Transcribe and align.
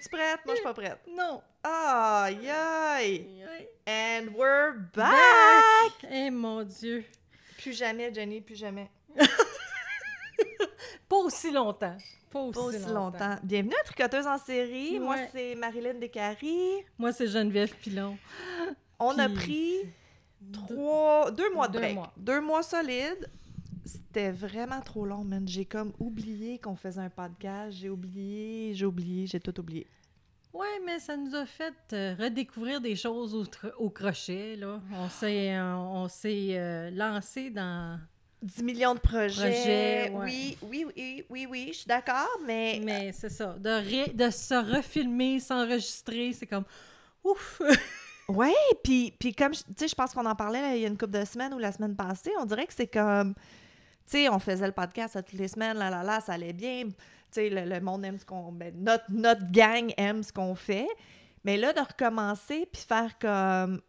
T'es-tu 0.00 0.16
prête? 0.16 0.40
Moi, 0.46 0.54
je 0.54 0.60
suis 0.60 0.64
pas 0.64 0.72
prête. 0.74 0.98
Non. 1.14 1.42
Aïe, 1.62 2.48
aïe! 2.48 3.26
And 3.86 4.28
we're 4.34 4.72
back! 4.94 5.92
Eh 6.10 6.30
mon 6.30 6.62
Dieu. 6.62 7.04
Plus 7.58 7.76
jamais, 7.76 8.12
Jenny, 8.14 8.40
plus 8.40 8.54
jamais. 8.56 8.90
Pas 11.08 11.16
aussi 11.16 11.50
longtemps. 11.50 11.96
Pas 12.30 12.38
aussi, 12.40 12.54
Pas 12.54 12.60
aussi 12.64 12.78
longtemps. 12.86 13.36
Bienvenue 13.42 13.74
à 13.78 13.84
Tricoteuse 13.84 14.26
en 14.26 14.38
série. 14.38 14.98
Moi, 14.98 15.16
c'est 15.32 15.54
Marilyn 15.54 15.94
Descaries. 15.94 16.84
Moi, 16.96 17.12
c'est 17.12 17.26
Geneviève 17.26 17.74
Pilon. 17.76 18.16
On 18.98 19.18
a 19.18 19.28
pris 19.28 19.80
trois, 20.52 21.30
deux 21.30 21.52
mois 21.52 21.68
de 21.68 21.74
Deux 21.74 21.78
break. 21.80 21.94
mois. 21.94 22.12
Deux 22.16 22.40
mois 22.40 22.62
solides. 22.62 23.28
C'était 23.92 24.30
vraiment 24.30 24.80
trop 24.80 25.04
long, 25.04 25.24
man. 25.24 25.46
J'ai 25.48 25.64
comme 25.64 25.92
oublié 25.98 26.58
qu'on 26.58 26.76
faisait 26.76 27.00
un 27.00 27.10
podcast. 27.10 27.76
J'ai 27.80 27.88
oublié, 27.90 28.72
j'ai 28.74 28.86
oublié, 28.86 29.26
j'ai 29.26 29.40
tout 29.40 29.58
oublié. 29.58 29.86
Ouais, 30.52 30.80
mais 30.84 30.98
ça 30.98 31.16
nous 31.16 31.34
a 31.34 31.46
fait 31.46 31.74
euh, 31.92 32.14
redécouvrir 32.18 32.80
des 32.80 32.96
choses 32.96 33.34
au, 33.34 33.44
au 33.78 33.88
crochet, 33.90 34.56
là. 34.56 34.80
On 34.92 35.08
s'est, 35.08 35.54
euh, 35.56 35.74
on 35.76 36.08
s'est 36.08 36.56
euh, 36.58 36.90
lancé 36.90 37.50
dans... 37.50 37.98
10 38.42 38.62
millions 38.62 38.94
de 38.94 39.00
projets. 39.00 39.52
Projets, 39.52 40.10
ouais. 40.10 40.24
Oui, 40.24 40.56
oui, 40.62 40.86
oui, 40.96 41.24
oui, 41.28 41.46
oui, 41.50 41.68
je 41.72 41.78
suis 41.80 41.86
d'accord, 41.86 42.26
mais... 42.46 42.80
Mais 42.82 43.12
c'est 43.12 43.28
ça. 43.28 43.54
De, 43.58 43.68
ré- 43.68 44.12
de 44.14 44.30
se 44.30 44.54
refilmer, 44.76 45.38
s'enregistrer, 45.40 46.32
c'est 46.32 46.46
comme... 46.46 46.64
Ouf! 47.24 47.60
Ouais, 48.28 48.54
puis, 48.84 49.12
puis 49.18 49.34
comme, 49.34 49.52
je- 49.52 49.62
tu 49.62 49.72
sais, 49.76 49.88
je 49.88 49.94
pense 49.96 50.12
qu'on 50.14 50.24
en 50.24 50.36
parlait 50.36 50.60
là, 50.62 50.76
il 50.76 50.82
y 50.82 50.84
a 50.84 50.88
une 50.88 50.96
couple 50.96 51.18
de 51.18 51.24
semaines 51.24 51.52
ou 51.52 51.58
la 51.58 51.72
semaine 51.72 51.96
passée, 51.96 52.30
on 52.38 52.44
dirait 52.44 52.64
que 52.64 52.72
c'est 52.72 52.86
comme, 52.86 53.34
sais, 54.10 54.28
on 54.28 54.38
faisait 54.38 54.66
le 54.66 54.72
podcast 54.72 55.14
toutes 55.24 55.32
les 55.38 55.48
semaines, 55.48 55.76
là, 55.78 55.90
là, 55.90 56.02
là, 56.02 56.20
ça 56.20 56.32
allait 56.34 56.52
bien, 56.52 56.84
tu 56.84 56.92
sais, 57.30 57.48
le, 57.50 57.64
le 57.64 57.80
monde 57.80 58.04
aime 58.04 58.18
ce 58.18 58.24
qu'on, 58.24 58.52
ben, 58.52 58.72
notre, 58.76 59.04
notre 59.10 59.50
gang 59.50 59.92
aime 59.96 60.22
ce 60.22 60.32
qu'on 60.32 60.54
fait, 60.54 60.88
mais 61.44 61.56
là, 61.56 61.72
de 61.72 61.80
recommencer, 61.80 62.66
puis 62.72 62.82
faire 62.86 63.18
comme, 63.18 63.80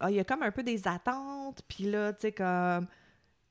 ah, 0.00 0.10
il 0.10 0.16
y 0.16 0.20
a 0.20 0.24
comme 0.24 0.42
un 0.42 0.50
peu 0.50 0.62
des 0.62 0.86
attentes, 0.86 1.60
puis 1.68 1.84
là, 1.90 2.12
tu 2.12 2.20
sais, 2.22 2.32
comme, 2.32 2.86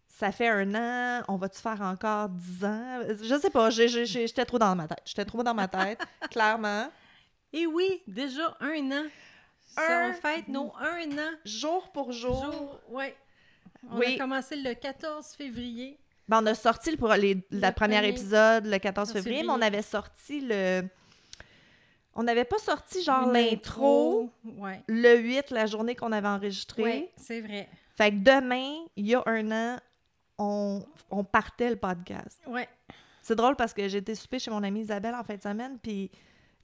ça 0.08 0.32
fait 0.32 0.48
un 0.50 0.76
an, 0.76 1.24
on 1.28 1.38
va-tu 1.38 1.60
faire 1.60 1.82
encore 1.82 2.30
dix 2.30 2.66
ans? 2.66 3.00
Je 3.22 3.40
sais 3.40 3.50
pas, 3.50 3.70
j'étais 3.70 4.46
trop 4.46 4.60
dans 4.60 4.76
ma 4.76 4.88
tête, 4.88 5.02
j'étais 5.06 5.26
trop 5.26 5.44
dans 5.44 5.54
ma 5.54 5.68
tête, 5.68 6.00
clairement. 6.32 6.90
Et 7.54 7.66
oui, 7.66 8.02
déjà 8.08 8.56
un 8.60 8.92
an. 8.92 9.06
Ça, 9.68 9.82
Un- 10.08 10.10
on 10.10 10.14
fête 10.14 10.48
nos 10.48 10.74
un 10.80 11.12
an. 11.18 11.32
Jour 11.46 11.92
pour 11.92 12.12
jour, 12.12 12.44
Jour, 12.52 12.80
ouais. 12.90 13.16
On 13.90 13.98
Oui. 14.00 14.16
a 14.16 14.18
commencé 14.18 14.56
le 14.56 14.74
14 14.74 15.28
février. 15.36 16.00
Ben, 16.30 16.42
on 16.42 16.46
a 16.46 16.54
sorti 16.56 16.92
le, 16.96 17.16
les- 17.18 17.46
la 17.52 17.70
Le 17.70 17.74
premier. 17.74 18.08
épisode 18.08 18.66
le 18.66 18.78
14 18.78 19.12
14 19.12 19.14
février, 19.14 19.44
mais 19.44 19.50
on 19.52 19.62
avait 19.62 19.82
sorti 19.82 20.42
le. 20.42 20.84
On 22.14 22.24
n'avait 22.24 22.46
pas 22.46 22.58
sorti 22.58 23.02
genre 23.04 23.28
l'intro 23.32 24.30
Ouais. 24.58 24.84
le 24.88 25.18
8, 25.18 25.52
la 25.52 25.66
journée 25.66 25.96
qu'on 25.96 26.12
avait 26.12 26.28
enregistré. 26.28 26.84
Ouais, 26.84 27.12
c'est 27.18 27.42
vrai. 27.42 27.70
Fait 27.96 28.12
que 28.12 28.18
demain, 28.18 28.86
il 28.96 29.08
y 29.08 29.16
a 29.16 29.24
un 29.26 29.52
an, 29.52 29.78
on, 30.38 30.84
on 31.12 31.24
partait 31.24 31.70
le 31.70 31.76
podcast. 31.76 32.42
Ouais. 32.48 32.68
C'est 33.22 33.36
drôle 33.36 33.56
parce 33.56 33.74
que 33.74 33.88
j'étais 33.88 34.16
souper 34.16 34.40
chez 34.40 34.52
mon 34.52 34.64
amie 34.64 34.82
Isabelle 34.82 35.16
en 35.16 35.24
fin 35.24 35.36
de 35.36 35.42
semaine, 35.42 35.78
puis 35.82 36.10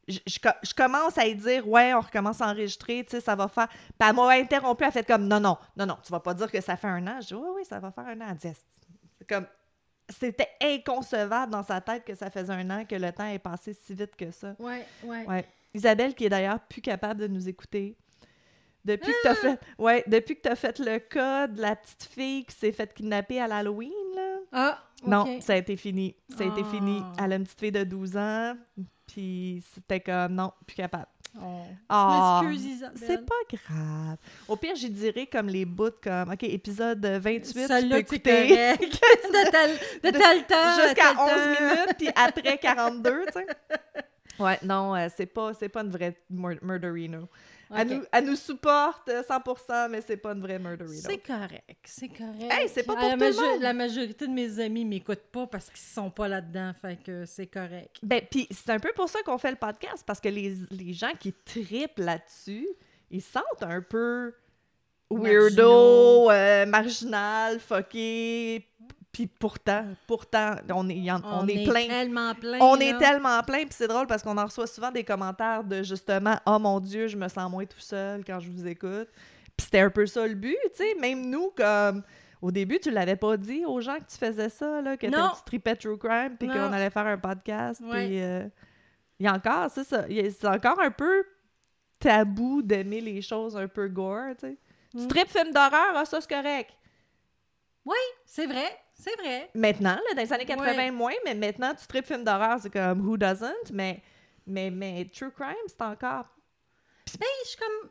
je, 0.08 0.19
je 0.27 0.39
co- 0.39 0.58
je 0.63 0.73
commence 0.73 1.17
à 1.17 1.25
lui 1.25 1.36
dire 1.36 1.67
Ouais, 1.67 1.93
on 1.93 2.02
recommence 2.02 2.41
à 2.41 2.47
enregistrer, 2.47 3.03
tu 3.03 3.11
sais, 3.11 3.21
ça 3.21 3.36
va 3.36 3.47
faire. 3.47 3.67
Puis 3.67 4.09
elle 4.09 4.16
m'a 4.16 4.30
interrompu, 4.30 4.83
elle 4.83 4.89
a 4.89 4.91
fait 4.91 5.05
comme 5.08 5.27
Non, 5.27 5.39
non, 5.39 5.58
non, 5.77 5.86
non, 5.86 5.97
tu 6.03 6.11
vas 6.11 6.19
pas 6.19 6.33
dire 6.33 6.52
que 6.52 6.59
ça 6.61 6.75
fait 6.75 6.88
un 6.88 7.05
an. 7.08 7.17
Je 7.21 7.27
dis 7.27 7.33
Oui, 7.36 7.49
oui, 7.55 7.66
ça 7.66 7.80
va 7.80 7.91
faire 7.91 8.05
un 8.08 8.20
an. 8.21 8.25
Elle 8.31 8.37
dit 8.37 8.48
comme. 9.27 9.45
C'était 10.09 10.49
inconcevable 10.61 11.52
dans 11.52 11.63
sa 11.63 11.81
tête 11.81 12.05
que 12.05 12.13
ça 12.13 12.30
faisait 12.30 12.53
un 12.53 12.69
an, 12.69 12.86
que 12.86 12.95
le 12.95 13.11
temps 13.11 13.25
est 13.25 13.39
passé 13.39 13.73
si 13.73 13.95
vite 13.95 14.15
que 14.15 14.30
ça. 14.30 14.55
Ouais, 14.59 14.86
ouais. 15.03 15.25
Ouais. 15.25 15.45
Isabelle, 15.73 16.13
qui 16.13 16.25
est 16.25 16.30
d'ailleurs 16.30 16.59
plus 16.59 16.81
capable 16.81 17.21
de 17.21 17.27
nous 17.27 17.49
écouter. 17.49 17.97
Depuis 18.83 19.11
que 19.11 19.23
t'as 19.23 19.33
fait, 19.33 19.59
ouais, 19.80 20.03
depuis 20.05 20.36
que 20.36 20.41
t'as 20.41 20.55
fait 20.55 20.77
le 20.77 20.99
cas 20.99 21.47
de 21.47 21.59
la 21.59 21.75
petite 21.75 22.03
fille 22.03 22.45
qui 22.45 22.55
s'est 22.55 22.71
fait 22.71 22.93
kidnapper 22.93 23.41
à 23.41 23.47
l'Halloween, 23.47 23.91
là. 24.15 24.36
Ah. 24.52 24.83
Non, 25.03 25.42
ça 25.42 25.53
a 25.53 25.55
été 25.55 25.75
fini. 25.75 26.15
Ça 26.30 26.43
a 26.43 26.47
été 26.47 26.61
Ah. 26.63 26.69
fini. 26.71 27.02
Elle 27.21 27.33
a 27.33 27.36
une 27.37 27.43
petite 27.43 27.59
fille 27.59 27.71
de 27.71 27.83
12 27.83 28.15
ans, 28.15 28.55
puis 29.07 29.63
c'était 29.73 29.99
comme, 30.02 30.33
non, 30.36 30.52
plus 30.67 30.75
capable. 30.75 31.07
Oh. 31.42 31.64
Ah, 31.90 32.42
c'est 32.96 33.26
pas 33.26 33.36
grave. 33.52 34.18
Au 34.48 34.56
pire, 34.56 34.76
j'y 34.76 34.90
dirais 34.90 35.28
comme 35.28 35.48
les 35.48 35.66
bouts, 35.66 35.90
comme, 36.02 36.32
OK, 36.32 36.44
épisode 36.44 37.06
28, 37.06 37.42
tu 37.42 37.54
peux 37.90 37.98
écouter 37.98 38.48
de 38.78 39.52
tel, 39.52 39.72
de 40.04 40.12
De- 40.12 40.18
tel 40.18 40.44
temps. 40.46 40.76
jusqu'à 40.82 41.10
tel 41.10 41.18
11 41.20 41.30
temps. 41.30 41.50
minutes, 41.62 41.96
puis 41.98 42.10
après 42.16 42.58
42, 42.58 43.26
tu 43.28 43.34
sais. 43.34 43.46
Ouais, 44.38 44.60
non, 44.64 44.94
euh, 44.94 45.08
c'est 45.16 45.28
pas, 45.28 45.54
c'est 45.54 45.70
pas 45.70 45.82
une 45.82 45.92
vraie 45.92 46.14
mur- 46.30 46.60
murderino. 46.62 47.30
Elle, 47.77 47.87
Ok. 47.87 47.93
nous, 47.97 48.03
elle 48.11 48.25
nous 48.25 48.36
supporte 48.36 49.09
euh, 49.09 49.21
100%, 49.23 49.89
mais 49.89 50.02
c'est 50.02 50.17
pas 50.17 50.31
une 50.33 50.41
vraie 50.41 50.59
murderino. 50.59 51.02
C'est 51.02 51.17
correct, 51.17 51.63
c'est 51.86 52.08
correct. 52.09 52.52
Hey, 52.52 52.69
c'est 52.69 52.83
pas 52.83 52.95
pour 52.95 53.08
la 53.08 53.13
tout 53.17 53.23
le 53.23 53.52
monde. 53.53 53.61
La 53.61 53.73
majorité 53.73 54.27
de 54.27 54.31
mes 54.33 54.59
amis 54.59 54.86
m'écoutent 54.86 55.27
pas 55.31 55.47
parce 55.47 55.69
qu'ils 55.69 55.77
sont 55.80 56.09
pas 56.09 56.27
là-dedans, 56.27 56.71
fait 56.81 56.97
que 57.03 57.25
c'est 57.25 57.47
correct. 57.47 57.97
Ben, 58.03 58.21
puis 58.30 58.47
c'est 58.52 58.71
un 58.71 58.80
peu 58.80 58.91
pour 58.95 59.09
ça 59.09 59.19
qu'on 59.23 59.37
fait 59.37 59.52
le 59.52 59.58
podcast, 59.58 60.03
parce 60.05 60.19
que 60.19 60.30
les, 60.30 60.55
les 60.71 60.93
gens 60.93 61.11
qui 61.19 61.33
tripent 61.33 61.97
là-dessus, 61.99 62.67
ils 63.11 63.21
se 63.21 63.31
sentent 63.33 63.63
un 63.63 63.81
peu 63.81 64.33
weirdo, 65.09 66.31
euh, 66.31 66.65
marginal, 66.65 67.59
fucké. 67.59 68.67
Puis 69.15 69.27
pourtant, 69.27 69.86
pourtant, 70.08 70.55
on 70.73 70.89
est, 70.89 71.09
en- 71.09 71.21
on 71.23 71.48
est 71.48 71.64
plein. 71.65 71.87
tellement 71.87 72.36
plein. 72.36 72.58
On 72.59 72.76
là. 72.76 72.83
est 72.83 72.98
tellement 72.98 73.42
plein, 73.43 73.59
puis 73.59 73.70
c'est 73.71 73.87
drôle 73.87 74.08
parce 74.08 74.21
qu'on 74.21 74.37
en 74.37 74.43
reçoit 74.43 74.67
souvent 74.67 74.92
des 74.92 75.05
commentaires 75.05 75.64
de 75.64 75.83
justement 75.83 76.36
«Oh 76.45 76.59
mon 76.59 76.81
Dieu, 76.81 77.08
je 77.08 77.15
me 77.15 77.30
sens 77.30 77.49
moins 77.49 77.64
tout 77.65 77.80
seul 77.80 78.25
quand 78.25 78.42
je 78.42 78.52
vous 78.52 78.67
écoute.» 78.67 79.08
Puis 79.58 79.64
c'était 79.64 79.80
un 79.80 79.89
peu 79.89 80.05
ça 80.05 80.27
le 80.27 80.33
but, 80.33 80.58
tu 80.65 80.70
sais. 80.83 80.95
Même 80.99 81.30
nous, 81.30 81.49
comme... 81.55 82.04
Au 82.42 82.52
début, 82.52 82.77
tu 82.77 82.92
l'avais 82.92 83.15
pas 83.15 83.37
dit 83.37 83.64
aux 83.65 83.80
gens 83.80 83.95
que 83.99 84.04
tu 84.11 84.17
faisais 84.17 84.49
ça, 84.49 84.81
là, 84.81 84.98
que 84.98 85.08
tu 85.08 85.43
tripais 85.45 85.77
True 85.77 85.98
Crime, 85.98 86.36
puis 86.37 86.49
qu'on 86.49 86.73
allait 86.73 86.89
faire 86.89 87.08
un 87.08 87.17
podcast, 87.17 87.80
Ouais. 87.81 88.05
puis... 88.08 88.21
euh, 88.21 88.43
Il 89.17 89.25
y 89.25 89.30
a 89.30 89.33
encore, 89.33 89.71
c'est 89.71 89.86
ça, 89.86 90.04
c'est 90.09 90.45
encore 90.48 90.77
un 90.81 90.92
peu 90.92 91.23
tabou 91.99 92.61
d'aimer 92.61 92.99
les 92.99 93.21
choses 93.21 93.55
un 93.55 93.70
peu 93.70 93.87
gore, 93.87 94.36
tu 94.37 94.48
sais. 94.48 94.58
Tu 94.92 94.98
Mm. 95.04 95.08
tripes 95.08 95.30
film 95.30 95.52
d'horreur, 95.54 95.93
ah, 95.95 96.04
ça, 96.04 96.20
c'est 96.20 96.30
correct. 96.30 96.71
C'est 98.25 98.48
vrai, 98.48 98.67
c'est 98.98 99.16
vrai. 99.22 99.50
Maintenant, 99.54 99.95
là, 99.95 100.14
dans 100.16 100.22
les 100.22 100.33
années 100.33 100.45
80, 100.45 100.73
Ouais. 100.76 100.92
moins, 100.92 101.14
mais 101.26 101.36
maintenant, 101.36 101.73
tu 101.76 101.86
tripes 101.88 102.06
film 102.06 102.23
d'horreur, 102.23 102.60
c'est 102.61 102.72
comme 102.72 103.08
Who 103.08 103.17
doesn't? 103.17 103.72
Mais, 103.72 104.02
mais, 104.48 104.70
mais 104.72 105.06
True 105.14 105.32
Crime, 105.32 105.54
c'est 105.67 105.82
encore. 105.82 106.26
Ben, 107.20 107.28
je 107.44 107.50
suis 107.50 107.58
comme. 107.58 107.89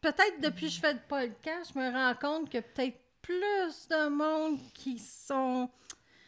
Peut-être 0.00 0.40
depuis 0.40 0.66
que 0.66 0.72
je 0.72 0.80
fais 0.80 0.92
le 0.94 0.98
podcast, 1.08 1.72
je 1.74 1.78
me 1.78 1.92
rends 1.92 2.14
compte 2.14 2.50
que 2.50 2.58
peut-être 2.58 2.96
plus 3.20 3.88
de 3.90 4.08
monde 4.08 4.58
qui 4.72 4.98
sont. 4.98 5.68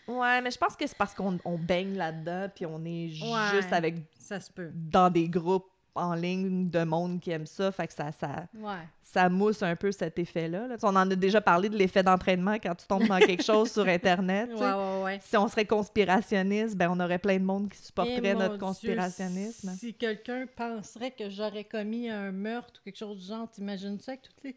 Ouais, 0.07 0.41
mais 0.43 0.51
je 0.51 0.59
pense 0.59 0.77
que 0.77 0.87
c'est 0.87 0.97
parce 0.99 1.15
qu'on 1.15 1.39
on 1.45 1.57
baigne 1.57 1.97
là-dedans, 1.97 2.51
puis 2.55 2.67
on 2.67 2.85
est 2.85 3.09
Ouais. 3.23 3.51
juste 3.57 3.73
avec 3.73 3.95
Ça 4.19 4.41
se 4.41 4.51
peut. 4.51 4.71
dans 4.75 5.09
des 5.09 5.29
groupes 5.29 5.71
en 5.95 6.15
ligne 6.15 6.71
de 6.71 6.85
monde 6.85 7.21
qui 7.21 7.31
aime 7.31 7.47
ça, 7.47 7.71
fait 7.71 7.87
que 7.87 7.93
ça, 7.93 8.13
ça, 8.13 8.47
Ouais. 8.55 8.73
ça 9.03 9.29
mousse 9.29 9.63
un 9.63 9.77
peu 9.77 9.93
cet 9.93 10.19
effet-là. 10.19 10.67
là. 10.67 10.77
On 10.83 10.89
en 10.97 11.11
a 11.11 11.15
déjà 11.15 11.41
parlé 11.43 11.69
de 11.69 11.77
l'effet 11.77 12.03
d'entraînement 12.03 12.55
quand 12.55 12.75
tu 12.75 12.87
tombes 12.87 13.07
dans 13.07 13.19
quelque 13.19 13.43
chose 13.43 13.71
sur 13.71 13.87
Internet. 13.87 14.49
Ouais. 14.57 15.19
Si 15.23 15.37
on 15.37 15.47
serait 15.49 15.67
conspirationniste, 15.67 16.77
ben 16.77 16.89
on 16.91 16.99
aurait 16.99 17.19
plein 17.19 17.39
de 17.39 17.45
monde 17.45 17.69
qui 17.69 17.79
supporterait 17.79 18.21
Eh, 18.31 18.35
notre 18.35 18.57
Dieu, 18.57 18.59
conspirationnisme. 18.67 19.71
si 19.79 19.93
quelqu'un 19.95 20.47
penserait 20.57 21.11
que 21.11 21.29
j'aurais 21.29 21.65
commis 21.65 22.09
un 22.09 22.33
meurtre 22.33 22.81
ou 22.81 22.85
quelque 22.85 22.99
chose 22.99 23.19
du 23.21 23.27
genre, 23.27 23.51
t'imagines 23.51 23.99
ça 24.01 24.13
avec 24.13 24.23
toutes 24.23 24.45
les 24.45 24.57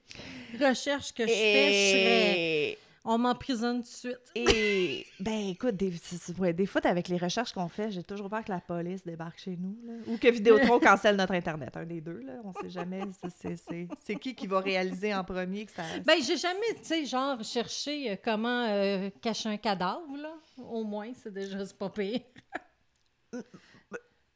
recherches 0.66 1.12
que 1.14 1.24
je 1.24 1.34
fais, 1.34 1.72
je 1.74 1.92
serais... 1.92 2.78
On 3.08 3.20
m'emprisonne 3.20 3.78
tout 3.78 3.84
de 3.84 3.88
suite. 3.88 4.20
Et 4.34 5.06
ben 5.20 5.50
écoute, 5.50 5.76
des, 5.76 5.94
ouais, 6.40 6.66
fois 6.66 6.82
avec 6.86 7.08
les 7.08 7.18
recherches 7.18 7.54
qu'on 7.54 7.68
fait, 7.68 7.92
j'ai 7.92 8.04
toujours 8.04 8.30
peur 8.30 8.44
que 8.44 8.52
la 8.52 8.60
police 8.60 9.06
débarque 9.06 9.38
chez 9.40 9.56
nous. 9.56 9.78
là. 9.86 9.94
Ou 10.08 10.18
que 10.18 10.28
Vidéotron 10.28 10.80
cancelle 10.82 11.16
notre 11.16 11.34
Internet. 11.34 11.78
Un 11.78 11.86
des 11.86 12.02
deux, 12.02 12.22
là. 12.22 12.34
On 12.44 12.52
sait 12.54 12.70
jamais. 12.70 13.02
c'est- 13.30 14.16
qui 14.16 14.34
qui 14.34 14.48
va 14.48 14.60
réaliser 14.60 15.14
en 15.14 15.24
premier 15.24 15.66
que 15.68 15.72
ça. 15.72 15.84
Ben, 16.04 16.16
j'ai 16.22 16.38
jamais, 16.38 16.74
tu 16.78 16.84
sais, 16.84 17.06
genre, 17.06 17.44
cherché 17.44 18.12
euh, 18.12 18.16
comment 18.24 18.66
euh, 18.70 19.10
cacher 19.22 19.50
un 19.50 19.58
cadavre, 19.58 20.18
là. 20.18 20.34
Au 20.58 20.84
moins, 20.84 21.12
c'est 21.14 21.32
déjà 21.34 21.60
pas 21.78 21.90
pire. 21.90 22.22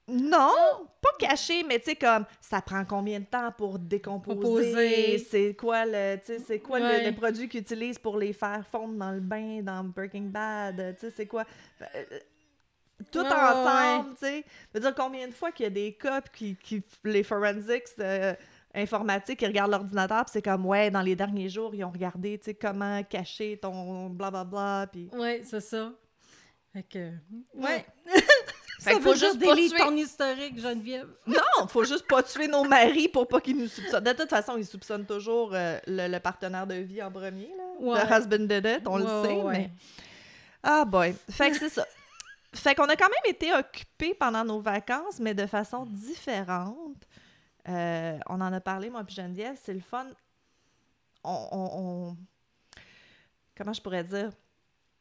Non, 0.10 0.88
pas 1.02 1.10
caché, 1.20 1.64
mais 1.64 1.80
tu 1.80 1.92
sais, 1.92 1.96
comme 1.96 2.26
ça 2.42 2.62
prend 2.62 2.84
combien 2.86 3.20
de 3.20 3.26
temps 3.26 3.52
pour 3.58 3.78
décomposer? 3.78 4.36
Composer. 4.36 5.18
C'est 5.20 5.54
quoi 5.54 5.86
le, 5.86 6.18
c'est 6.26 6.60
quoi 6.60 6.80
Ouais. 6.80 7.06
le, 7.06 7.16
produit 7.16 7.48
qu'ils 7.48 7.62
utilisent 7.62 8.00
pour 8.00 8.18
les 8.18 8.34
faire 8.34 8.66
fondre 8.72 8.96
dans 8.96 9.12
le 9.12 9.20
bain, 9.20 9.62
dans 9.62 9.84
Breaking 9.84 10.30
Bad? 10.30 10.96
Tu 10.96 11.02
sais, 11.02 11.14
c'est 11.16 11.26
quoi? 11.26 11.46
Euh, 11.96 12.04
tout 13.12 13.20
Ouais, 13.20 13.26
ouais, 13.26 13.34
ensemble, 13.34 14.10
tu 14.12 14.26
sais. 14.26 14.46
Je 14.74 14.80
veux 14.80 14.82
dire, 14.82 14.96
combien 14.96 15.28
de 15.28 15.34
fois 15.34 15.52
qu'il 15.52 15.64
y 15.64 15.68
a 15.68 15.72
des 15.72 15.94
cas 15.94 16.22
qui, 16.22 16.56
qui 16.56 16.84
les 17.04 17.24
forensics 17.24 17.88
euh, 18.00 18.34
informatiques, 18.74 19.42
ils 19.42 19.48
regardent 19.48 19.72
l'ordinateur 19.72 20.26
puis 20.26 20.32
c'est 20.34 20.42
comme, 20.42 20.66
ouais, 20.66 20.92
dans 20.92 21.02
les 21.02 21.16
derniers 21.16 21.50
jours, 21.50 21.74
ils 21.74 21.84
ont 21.84 21.92
regardé, 21.92 22.38
tu 22.38 22.46
sais, 22.46 22.54
comment 22.54 23.02
cacher 23.04 23.58
ton 23.58 24.10
blablabla, 24.10 24.88
puis... 24.92 25.10
Ouais, 25.14 25.42
c'est 25.44 25.62
ça. 25.62 25.94
Fait 26.74 26.84
que, 26.84 27.12
ouais. 27.56 27.86
Ça 28.80 28.92
Fait 28.92 28.96
qu'il 28.96 29.04
faut 29.04 29.10
veut 29.10 29.16
juste 29.18 29.34
juste 29.34 29.46
pas 29.46 29.56
tuer- 29.56 29.78
ton 29.78 29.96
historique, 29.98 30.60
Geneviève. 30.60 31.10
Non, 31.28 31.68
faut 31.68 31.84
juste 31.84 32.08
pas 32.08 32.24
tuer 32.24 32.48
nos 32.48 32.64
maris 32.64 33.10
pour 33.10 33.28
pas 33.28 33.42
qu'ils 33.42 33.58
nous 33.58 33.68
soupçonnent. 33.68 34.04
De 34.04 34.14
toute 34.14 34.30
façon, 34.30 34.56
ils 34.58 34.66
soupçonnent 34.66 35.06
toujours 35.06 35.52
euh, 35.54 35.78
le, 35.86 36.08
le 36.08 36.20
partenaire 36.20 36.66
de 36.66 36.76
vie 36.76 37.04
en 37.04 37.12
premier. 37.12 37.52
Là. 37.58 37.64
Ouais. 37.80 38.02
The 38.02 38.10
husband 38.10 38.46
did 38.48 38.66
it, 38.66 38.88
on 38.88 39.02
Ouais, 39.02 39.04
le 39.04 39.28
sait. 39.28 39.36
ouais. 39.44 39.52
Mais... 39.52 39.70
Ah 40.64 40.86
boy. 40.86 41.14
Fait 41.30 41.52
que 41.52 41.58
c'est 41.60 41.70
ça. 41.70 41.86
Fait 42.56 42.74
qu'on 42.74 42.86
a 42.86 42.96
quand 42.96 43.10
même 43.10 43.34
été 43.36 43.54
occupés 43.54 44.14
pendant 44.14 44.44
nos 44.46 44.60
vacances, 44.62 45.20
mais 45.20 45.34
de 45.34 45.46
façon 45.46 45.86
différente. 45.86 46.96
Euh, 47.68 48.18
on 48.28 48.40
en 48.42 48.52
a 48.54 48.60
parlé, 48.62 48.90
moi 48.90 49.04
puis 49.04 49.14
Geneviève, 49.16 49.58
c'est 49.62 49.74
le 49.74 49.82
fun. 49.82 50.08
On, 51.24 51.48
on- 51.52 51.80
on- 52.12 52.18
Comment 53.58 53.74
je 53.74 53.82
pourrais 53.82 54.06
dire? 54.06 54.32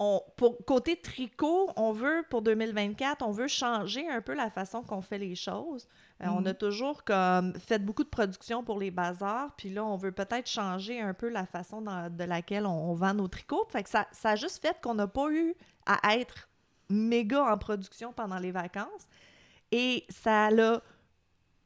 On, 0.01 0.23
pour, 0.37 0.65
côté 0.65 0.95
tricot, 1.01 1.71
on 1.77 1.91
veut, 1.91 2.25
pour 2.31 2.41
2024, 2.43 3.23
on 3.27 3.33
veut 3.33 3.49
changer 3.49 4.09
un 4.09 4.21
peu 4.21 4.33
la 4.35 4.49
façon 4.49 4.83
qu'on 4.83 5.01
fait 5.03 5.19
les 5.19 5.35
choses. 5.35 5.89
Euh, 6.23 6.27
On 6.31 6.47
a 6.47 6.55
toujours 6.55 7.03
comme 7.03 7.59
fait 7.59 7.81
beaucoup 7.81 8.05
de 8.05 8.09
production 8.09 8.63
pour 8.63 8.79
les 8.79 8.93
bazars, 8.93 9.55
puis 9.57 9.71
là, 9.71 9.85
on 9.85 9.97
veut 9.97 10.13
peut-être 10.13 10.49
changer 10.49 11.01
un 11.01 11.15
peu 11.15 11.29
la 11.29 11.47
façon 11.47 11.81
dans- 11.83 12.15
de 12.15 12.25
laquelle 12.25 12.65
on, 12.65 12.91
on 12.91 12.95
vend 12.95 13.15
nos 13.15 13.27
tricots. 13.27 13.67
Fait 13.71 13.83
que 13.83 13.91
ça, 13.91 14.07
ça 14.13 14.31
a 14.31 14.37
juste 14.37 14.63
fait 14.63 14.81
qu'on 14.81 14.95
n'a 14.95 15.09
pas 15.09 15.31
eu 15.33 15.55
à 15.85 16.17
être 16.17 16.49
méga 16.89 17.45
en 17.53 17.59
production 17.59 18.13
pendant 18.13 18.39
les 18.39 18.53
vacances. 18.53 19.07
Et 19.73 20.05
ça 20.09 20.49
l'a 20.51 20.81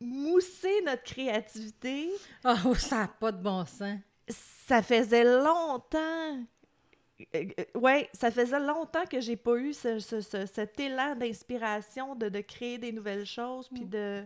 moussé 0.01 0.71
notre 0.87 1.03
créativité. 1.05 2.11
Oh, 2.45 2.75
ça 2.77 3.01
n'a 3.03 3.09
pas 3.09 3.31
de 3.33 3.43
bon 3.43 3.65
sens. 3.67 3.99
Ça 4.29 4.83
faisait 4.83 5.25
longtemps. 5.25 6.39
Euh, 7.35 7.45
euh, 7.61 7.79
ouais, 7.79 8.09
ça 8.13 8.31
faisait 8.31 8.61
longtemps 8.61 9.05
que 9.11 9.21
j'ai 9.21 9.37
pas 9.37 9.57
eu 9.57 9.73
ce- 9.73 9.99
ce- 9.99 10.21
ce- 10.21 10.47
cet 10.47 10.79
élan 10.81 11.15
d'inspiration 11.17 12.15
de, 12.15 12.29
de 12.29 12.41
créer 12.41 12.79
des 12.79 12.93
nouvelles 12.93 13.27
choses, 13.27 13.69
puis 13.69 13.85
de... 13.85 14.23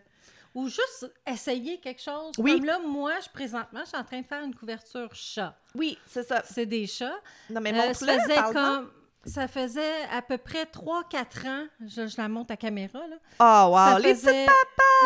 Ou 0.54 0.68
juste 0.68 1.12
essayer 1.26 1.78
quelque 1.78 2.00
chose. 2.00 2.32
Oui. 2.38 2.54
Comme 2.54 2.64
là, 2.64 2.78
moi, 2.78 3.12
je, 3.22 3.28
présentement, 3.28 3.80
je 3.82 3.88
suis 3.88 3.96
en 3.98 4.04
train 4.04 4.22
de 4.22 4.26
faire 4.26 4.42
une 4.42 4.54
couverture 4.54 5.14
chat. 5.14 5.54
Oui, 5.74 5.98
c'est 6.06 6.22
ça. 6.22 6.42
C'est 6.46 6.64
des 6.64 6.86
chats. 6.86 7.18
Non, 7.50 7.60
mais 7.60 7.72
Euh, 7.74 7.88
montre-le, 7.88 8.34
parle-en. 8.34 8.76
comme... 8.76 8.90
Ça 9.26 9.48
faisait 9.48 10.02
à 10.12 10.22
peu 10.22 10.38
près 10.38 10.64
3-4 10.64 11.48
ans. 11.48 11.66
Je, 11.84 12.06
je 12.06 12.16
la 12.16 12.28
monte 12.28 12.50
à 12.50 12.56
caméra, 12.56 13.00
là. 13.08 13.16
Oh, 13.40 13.70
wow, 13.72 13.76
ça 13.76 13.98
les 13.98 14.14
faisait... 14.14 14.46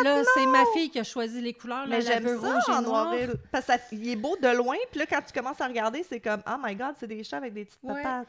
Là, 0.05 0.23
c'est 0.35 0.47
ma 0.47 0.65
fille 0.75 0.91
qui 0.91 0.99
a 1.01 1.05
choisi 1.05 1.41
les 1.41 1.53
couleurs. 1.55 1.87
Là, 1.87 1.97
Mais 1.97 2.01
j'aime 2.03 2.27
ça 2.27 2.37
rouge 2.37 2.63
et 2.69 2.73
en 2.73 2.83
noir. 2.83 3.15
et 3.15 3.29
Parce 3.51 3.67
que 3.67 3.73
ça- 3.73 3.79
il 3.93 4.09
est 4.09 4.17
beau 4.17 4.37
de 4.37 4.49
loin, 4.49 4.77
puis 4.91 5.01
là, 5.01 5.07
quand 5.07 5.21
tu 5.23 5.33
commences 5.33 5.61
à 5.61 5.67
regarder, 5.67 6.05
c'est 6.09 6.21
comme 6.21 6.43
«Oh 6.47 6.57
my 6.63 6.75
God, 6.77 6.95
c'est 6.99 7.07
des 7.09 7.25
chats 7.25 7.39
avec 7.39 7.55
des 7.55 7.65
petites 7.65 7.83
Ouais. 7.83 8.03
patates. 8.03 8.29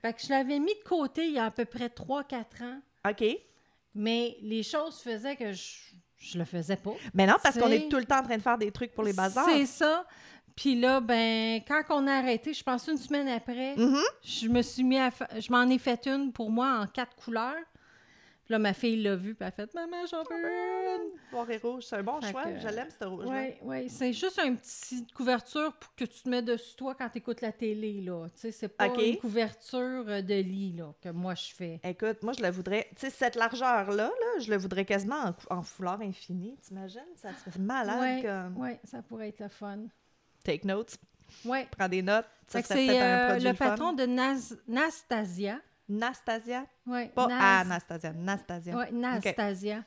Fait 0.00 0.12
que 0.14 0.22
je 0.22 0.28
l'avais 0.30 0.58
mis 0.58 0.74
de 0.74 0.88
côté 0.88 1.26
il 1.26 1.32
y 1.34 1.38
a 1.38 1.44
à 1.46 1.50
peu 1.50 1.64
près 1.64 1.88
3-4 1.88 2.62
ans.» 2.62 2.80
OK. 3.08 3.24
Mais 3.94 4.36
les 4.40 4.62
choses 4.62 5.00
faisaient 5.00 5.36
que 5.36 5.52
je, 5.52 5.62
je 6.18 6.38
le 6.38 6.44
faisais 6.44 6.76
pas. 6.76 6.92
Mais 7.14 7.26
non, 7.26 7.34
parce 7.42 7.58
qu'on 7.58 7.68
est 7.70 7.88
tout 7.90 7.98
le 7.98 8.04
temps 8.04 8.20
en 8.20 8.22
train 8.24 8.36
de 8.38 8.42
faire 8.42 8.56
des 8.58 8.70
trucs 8.72 8.92
pour 8.94 9.04
les 9.04 9.12
bazars. 9.12 9.44
C'est 9.46 9.66
ça. 9.66 10.06
Puis 10.56 10.78
là, 10.78 11.00
ben, 11.00 11.60
quand 11.66 11.82
on 11.90 12.06
a 12.06 12.12
arrêté, 12.14 12.52
je 12.52 12.62
pense 12.62 12.86
une 12.88 12.98
semaine 12.98 13.28
après, 13.28 13.76
Mhm. 13.76 14.02
je 14.22 14.48
me 14.48 14.62
suis 14.62 14.84
mis 14.84 14.98
à 14.98 15.10
fa- 15.10 15.28
je 15.38 15.50
m'en 15.52 15.62
ai 15.68 15.78
fait 15.78 16.06
une 16.06 16.32
pour 16.32 16.50
moi 16.50 16.80
en 16.82 16.86
quatre 16.86 17.14
couleurs. 17.16 17.54
Puis 18.44 18.52
là, 18.54 18.58
ma 18.58 18.72
fille 18.74 19.00
l'a 19.00 19.14
vue, 19.14 19.36
puis 19.36 19.44
elle 19.44 19.46
a 19.48 19.50
fait 19.52 19.72
Maman, 19.72 20.04
j'en 20.10 20.24
veux 20.24 20.36
une. 20.36 21.10
Noir 21.32 21.48
et 21.48 21.58
rouge, 21.58 21.84
c'est 21.84 21.94
un 21.96 22.02
bon 22.02 22.20
Fait 22.20 22.32
choix. 22.32 22.42
que- 22.42 22.58
Je 22.58 22.66
l'aime, 22.68 22.88
ce 22.90 23.04
rouge 23.04 23.24
Oui, 23.28 23.54
oui. 23.62 23.88
C'est 23.88 24.12
juste 24.12 24.36
un 24.40 24.56
petit 24.56 25.06
couverture 25.14 25.72
pour 25.74 25.94
que 25.94 26.04
tu 26.04 26.22
te 26.22 26.28
mets 26.28 26.42
dessus 26.42 26.74
toi 26.74 26.96
quand 26.96 27.08
tu 27.08 27.18
écoutes 27.18 27.40
la 27.40 27.52
télé, 27.52 28.00
là. 28.00 28.26
Tu 28.34 28.40
sais, 28.40 28.50
c'est 28.50 28.68
pas 28.68 28.88
une 28.88 29.16
couverture 29.18 30.04
euh, 30.08 30.22
de 30.22 30.34
lit, 30.34 30.72
là, 30.72 30.92
que 31.00 31.10
moi 31.10 31.36
je 31.36 31.54
fais. 31.54 31.80
Écoute, 31.84 32.24
moi, 32.24 32.32
je 32.32 32.42
la 32.42 32.50
voudrais... 32.50 32.88
Tu 32.96 33.02
sais, 33.06 33.10
cette 33.10 33.36
largeur-là, 33.36 34.08
là, 34.08 34.38
je 34.40 34.50
la 34.50 34.58
voudrais 34.58 34.84
quasiment 34.84 35.32
en, 35.50 35.58
en 35.58 35.62
foulard 35.62 36.00
infini, 36.00 36.56
t'imagines? 36.60 37.00
Ça 37.14 37.30
serait 37.34 37.58
malade 37.60 38.00
Ouais, 38.00 38.22
comme... 38.22 38.60
ouais, 38.60 38.80
ça 38.84 39.02
pourrait 39.02 39.28
être 39.28 39.40
le 39.40 39.48
fun. 39.48 39.78
Take 40.44 40.66
notes, 40.66 40.96
Ouais. 41.44 41.66
prends 41.70 41.88
des 41.88 42.02
notes. 42.02 42.26
Ça 42.46 42.62
serait 42.62 42.86
peut-être 42.86 43.02
un 43.02 43.04
euh, 43.06 43.28
produit 43.30 43.48
le 43.48 43.54
patron 43.54 43.92
de 43.92 44.04
Nas- 44.06 44.54
Nastasia. 44.68 45.58
Nastasia? 45.88 46.66
Ouais, 46.86 47.08
Pas 47.14 47.26
Nas- 47.26 47.60
Anastasia, 47.60 48.12
Nastasia. 48.12 48.76
Ouais, 48.76 48.90
Nastasia. 48.92 49.84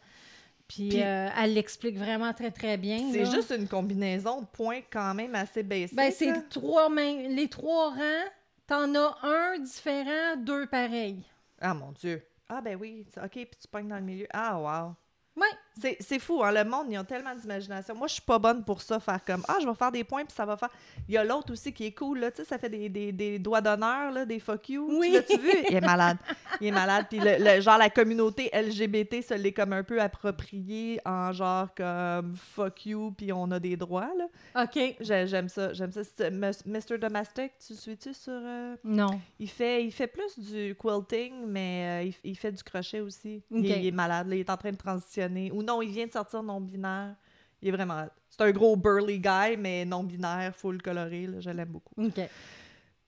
Puis, 0.68 0.90
Puis- 0.90 1.04
euh, 1.04 1.30
elle 1.38 1.54
l'explique 1.54 1.98
vraiment 1.98 2.34
très, 2.34 2.52
très 2.52 2.78
bien. 2.78 3.12
C'est 3.12 3.25
juste 3.25 3.54
une 3.56 3.68
combinaison 3.68 4.42
de 4.42 4.48
points 4.48 4.81
quand 4.92 5.13
même 5.13 5.36
assez 5.36 5.62
basique. 5.63 5.96
Ben, 5.96 6.12
c'est 6.12 6.50
trois 6.50 6.90
mains. 6.90 7.28
Les 7.30 7.48
trois 7.48 7.92
rangs, 7.92 8.30
t'en 8.68 8.94
as 8.96 9.18
un 9.24 9.60
différent, 9.60 10.36
deux 10.38 10.66
pareils. 10.68 11.24
Ah, 11.62 11.74
mon 11.74 11.92
Dieu. 11.92 12.24
Ah, 12.50 12.62
ben 12.62 12.78
oui. 12.80 13.06
c'est- 13.13 13.19
OK, 13.22 13.30
puis 13.31 13.48
tu 13.62 13.68
pognes 13.68 13.88
dans 13.88 13.96
le 13.98 14.01
milieu. 14.01 14.28
Ah, 14.34 14.58
wow. 14.60 14.96
Ouais. 15.42 15.48
C'est 15.80 15.98
c'est 16.00 16.19
fou, 16.19 16.42
hein, 16.44 16.51
le 16.51 16.63
monde, 16.63 16.88
ils 16.89 16.98
ont 16.98 17.04
tellement 17.04 17.36
d'imagination. 17.36 17.95
Moi, 17.95 18.07
je 18.07 18.13
suis 18.13 18.22
pas 18.22 18.39
bonne 18.39 18.63
pour 18.63 18.81
ça, 18.81 19.00
faire 19.00 19.19
comme 19.25 19.44
Ah, 19.48 19.57
je 19.62 19.68
vais 19.68 19.74
faire 19.75 19.92
des 19.92 20.04
points, 20.06 20.24
puis 20.24 20.33
ça 20.33 20.45
va 20.45 20.56
faire. 20.56 20.69
Il 21.10 21.13
y 21.13 21.18
a 21.18 21.24
l'autre 21.24 21.51
aussi 21.51 21.74
qui 21.74 21.86
est 21.88 21.92
cool, 21.92 22.19
là, 22.19 22.31
tu 22.31 22.38
sais, 22.38 22.45
ça 22.45 22.57
fait 22.57 22.69
des, 22.69 22.88
des, 22.88 23.12
des 23.12 23.39
doigts 23.39 23.60
d'honneur, 23.62 24.12
là, 24.12 24.25
des 24.25 24.39
fuck 24.39 24.69
you. 24.69 24.88
Oui. 24.89 25.07
Tu 25.10 25.13
l'as-tu 25.13 25.38
vu? 25.38 25.51
Il 25.69 25.75
est 25.75 25.81
malade. 25.81 26.18
Il 26.62 26.68
est 26.68 26.72
malade. 26.72 27.07
Puis, 27.10 27.19
le, 27.19 27.36
le- 27.39 27.60
genre, 27.62 27.77
la 27.77 27.89
communauté 27.89 28.50
LGBT 28.54 29.22
se 29.22 29.33
l'est 29.33 29.51
comme 29.51 29.74
un 29.74 29.83
peu 29.83 30.01
approprié 30.01 31.00
en 31.06 31.31
genre 31.33 31.68
comme 31.75 32.36
fuck 32.36 32.86
you, 32.86 33.12
puis 33.18 33.33
on 33.33 33.51
a 33.51 33.60
des 33.60 33.75
droits, 33.75 34.10
là. 34.18 34.63
OK. 34.63 34.95
J'ai- 35.01 35.27
J'aime 35.27 35.50
ça, 35.50 35.74
j'aime 35.74 35.92
ça. 35.92 36.01
Ms- 36.30 36.63
Mr. 36.66 36.98
Domestic, 36.98 37.51
tu 37.66 37.74
suis-tu 37.75 38.13
sur. 38.13 38.31
euh, 38.33 38.75
Non. 38.83 39.19
il 39.39 39.50
fait, 39.50 39.83
il 39.83 39.92
fait 39.92 40.07
plus 40.07 40.39
du 40.39 40.75
quilting, 40.80 41.33
mais 41.48 42.04
euh, 42.06 42.07
il, 42.24 42.31
il 42.31 42.36
fait 42.38 42.51
du 42.51 42.63
crochet 42.63 43.01
aussi. 43.01 43.42
Il, 43.51 43.69
est- 43.69 43.80
il 43.81 43.88
est 43.88 43.92
malade, 43.92 44.27
là, 44.27 44.36
il 44.36 44.39
est 44.39 44.50
en 44.50 44.57
train 44.57 44.72
de 44.72 44.77
transitionner. 44.77 45.51
Ou 45.51 45.63
non, 45.65 45.81
il 45.81 45.89
vient 45.91 46.07
de 46.07 46.12
sortir 46.12 46.44
non-binaire. 46.44 47.15
Il 47.62 47.69
est 47.69 47.71
vraiment... 47.71 48.06
C'est 48.29 48.41
un 48.41 48.51
gros 48.51 48.75
burly 48.75 49.19
guy, 49.19 49.57
mais 49.57 49.85
non-binaire, 49.85 50.53
full 50.56 50.81
coloré. 50.81 51.25
là, 51.27 51.39
je 51.39 51.50
l'aime 51.50 51.69
beaucoup. 51.69 51.94
OK. 51.97 52.19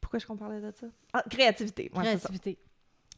Pourquoi 0.01 0.19
je 0.19 0.25
qu'on 0.25 0.37
parlait 0.37 0.61
de 0.61 0.71
ça? 0.71 0.87
Ah, 1.13 1.23
créativité. 1.29 1.91
ouais. 1.93 2.01
Créativité. 2.03 2.57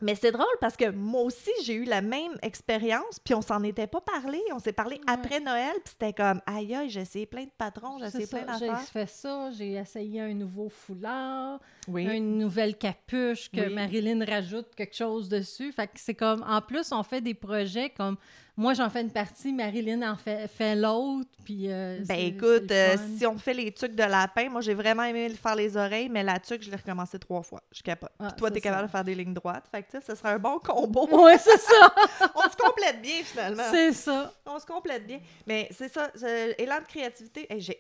Mais 0.02 0.16
c'est 0.16 0.32
drôle 0.32 0.46
parce 0.62 0.78
que 0.78 0.90
moi 0.92 1.24
aussi, 1.24 1.52
j'ai 1.66 1.74
eu 1.74 1.84
la 1.84 2.00
même 2.02 2.32
expérience, 2.42 3.20
puis 3.20 3.34
on 3.34 3.42
s'en 3.42 3.62
était 3.64 3.86
pas 3.86 4.00
parlé. 4.00 4.40
On 4.54 4.58
s'est 4.60 4.72
parlé 4.72 4.96
Ouais. 4.96 5.04
après 5.08 5.42
Noël, 5.42 5.74
puis 5.84 5.92
c'était 6.00 6.14
comme, 6.14 6.42
aïe, 6.46 6.74
aïe, 6.74 6.90
j'ai 6.90 7.02
essayé 7.02 7.26
plein 7.26 7.44
de 7.44 7.50
patrons, 7.58 8.00
j'ai 8.00 8.06
essayé 8.06 8.26
plein 8.28 8.48
ça, 8.48 8.58
J'ai 8.60 8.68
d'affaires. 8.68 8.88
fait 8.88 9.10
ça, 9.10 9.52
j'ai 9.52 9.74
essayé 9.74 10.22
un 10.22 10.34
nouveau 10.34 10.70
foulard, 10.70 11.60
Oui. 11.90 12.06
une 12.06 12.38
nouvelle 12.38 12.78
capuche 12.78 13.52
que 13.52 13.60
Oui. 13.68 13.74
Marilyn 13.74 14.24
rajoute 14.26 14.74
quelque 14.74 14.96
chose 14.96 15.28
dessus. 15.28 15.74
Fait 15.74 15.88
que 15.88 15.94
c'est 16.00 16.16
comme, 16.16 16.44
en 16.48 16.62
plus, 16.62 16.94
on 16.94 17.04
fait 17.04 17.20
des 17.20 17.34
projets 17.34 17.90
comme, 17.90 18.16
moi 18.60 18.74
j'en 18.74 18.90
fais 18.90 19.02
une 19.02 19.10
partie, 19.12 19.54
Marilyn 19.54 20.02
en 20.12 20.18
fait, 20.18 20.48
fait 20.50 20.76
l'autre, 20.76 21.30
puis... 21.46 21.72
euh, 21.72 22.00
Ben 22.06 22.20
écoute, 22.20 22.70
euh, 22.72 22.96
si 23.18 23.26
on 23.26 23.38
fait 23.38 23.54
les 23.54 23.72
tucs 23.72 23.96
de 23.96 24.04
lapin, 24.04 24.50
moi 24.50 24.60
j'ai 24.62 24.74
vraiment 24.74 25.04
aimé 25.04 25.30
le 25.30 25.36
faire 25.36 25.56
les 25.56 25.78
oreilles, 25.78 26.10
mais 26.10 26.24
la 26.24 26.40
tuque, 26.40 26.62
je 26.62 26.70
l'ai 26.70 26.76
recommencé 26.76 27.18
trois 27.20 27.42
fois. 27.42 27.64
Je 27.72 27.82
capote. 27.82 28.12
Ah, 28.20 28.28
Puis 28.28 28.36
toi, 28.36 28.52
t'es 28.52 28.60
capable 28.60 28.82
ça. 28.84 28.88
de 28.88 28.92
faire 28.92 29.04
des 29.06 29.16
lignes 29.16 29.34
droites. 29.34 29.66
Fait 29.72 29.82
que 29.84 30.00
ce 30.06 30.14
serait 30.14 30.32
un 30.34 30.40
bon 30.40 30.60
combo. 30.60 31.08
C'est 31.40 31.58
ça, 31.58 31.96
on 32.36 32.50
se 32.50 32.58
complète 32.58 33.02
bien 33.02 33.24
finalement. 33.24 33.64
c'est 33.72 33.94
ça. 33.94 34.34
On 34.46 34.60
se 34.60 34.66
complète 34.66 35.08
bien. 35.08 35.20
Mais 35.48 35.70
c'est 35.72 35.92
ça, 35.92 36.12
élan 36.58 36.80
de 36.82 36.86
créativité. 36.88 37.48
Hey, 37.52 37.62
j'ai, 37.62 37.78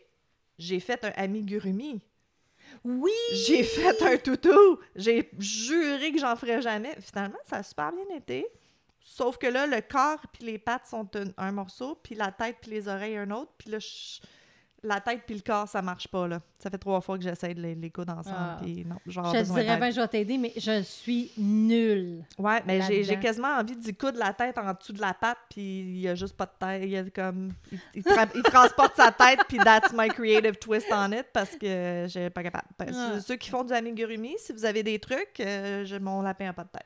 j'ai 0.57 0.79
fait 0.79 1.03
un 1.03 1.11
amigurumi. 1.21 2.01
Oui! 2.85 3.11
J'ai 3.45 3.63
fait 3.63 4.01
un 4.03 4.17
toutou. 4.17 4.79
J'ai 4.95 5.29
juré 5.39 6.11
que 6.13 6.19
j'en 6.19 6.35
ferais 6.35 6.61
jamais. 6.61 6.95
Finalement, 7.01 7.37
ça 7.49 7.57
a 7.57 7.63
super 7.63 7.91
bien 7.91 8.15
été. 8.15 8.47
Sauf 9.11 9.37
que 9.39 9.47
là, 9.47 9.65
le 9.65 9.81
corps 9.81 10.21
puis 10.31 10.45
les 10.45 10.59
pattes 10.59 10.85
sont 10.87 11.07
un, 11.15 11.25
un 11.37 11.51
morceau, 11.51 11.99
puis 12.03 12.13
la 12.15 12.31
tête 12.31 12.57
puis 12.61 12.69
les 12.71 12.87
oreilles 12.87 13.17
un 13.17 13.31
autre. 13.31 13.51
Puis 13.57 13.71
là, 13.71 13.79
je- 13.79 14.19
la 14.81 15.01
tête 15.01 15.23
puis 15.25 15.35
le 15.35 15.41
corps, 15.41 15.67
ça 15.67 15.81
marche 15.81 16.07
pas, 16.07 16.25
là. 16.27 16.39
Ça 16.57 16.69
fait 16.69 16.77
trois 16.77 17.01
fois 17.01 17.17
que 17.17 17.23
j'essaie 17.23 17.53
de 17.53 17.61
les, 17.61 17.75
les 17.75 17.89
coudre 17.89 18.13
ensemble, 18.17 18.35
Ah. 18.39 18.57
puis 18.61 18.85
non, 18.85 18.95
genre 19.07 19.35
Je 19.35 19.41
dirais, 19.41 19.77
ben, 19.77 19.91
je 19.91 19.99
vais 19.99 20.07
t'aider, 20.07 20.37
mais 20.37 20.53
je 20.55 20.81
suis 20.83 21.31
nulle. 21.37 22.23
Ouais, 22.37 22.61
mais 22.65 22.81
j'ai, 22.83 23.19
quasiment 23.19 23.49
envie 23.57 23.75
d'y 23.75 23.93
coudre 23.93 24.19
la 24.19 24.31
tête 24.31 24.57
en 24.57 24.71
dessous 24.73 24.93
de 24.93 25.01
la 25.01 25.13
patte, 25.13 25.39
puis 25.49 25.79
il 25.79 25.97
y 25.99 26.07
a 26.07 26.15
juste 26.15 26.37
pas 26.37 26.45
de 26.45 26.51
tête. 26.59 26.81
Il 26.85 26.91
y 26.91 26.97
a 26.97 27.03
comme... 27.09 27.51
Il, 27.73 27.79
il 27.95 28.03
tra- 28.03 28.29
il 28.33 28.43
transporte 28.43 28.95
sa 28.95 29.11
tête, 29.11 29.39
puis 29.49 29.57
that's 29.57 29.91
my 29.91 30.07
creative 30.07 30.57
twist 30.59 30.87
on 30.93 31.11
it, 31.11 31.25
parce 31.33 31.57
que 31.57 32.05
j'ai 32.07 32.29
pas 32.29 32.43
capable. 32.43 32.67
Ben, 32.77 32.93
Ah. 32.95 33.19
ceux- 33.19 33.35
qui 33.35 33.49
font 33.49 33.63
du 33.65 33.73
amigurumi, 33.73 34.35
si 34.37 34.53
vous 34.53 34.63
avez 34.63 34.83
des 34.83 34.99
trucs, 34.99 35.39
euh, 35.41 35.83
mon 35.99 36.21
lapin 36.21 36.49
a 36.49 36.53
pas 36.53 36.63
de 36.63 36.69
tête. 36.69 36.85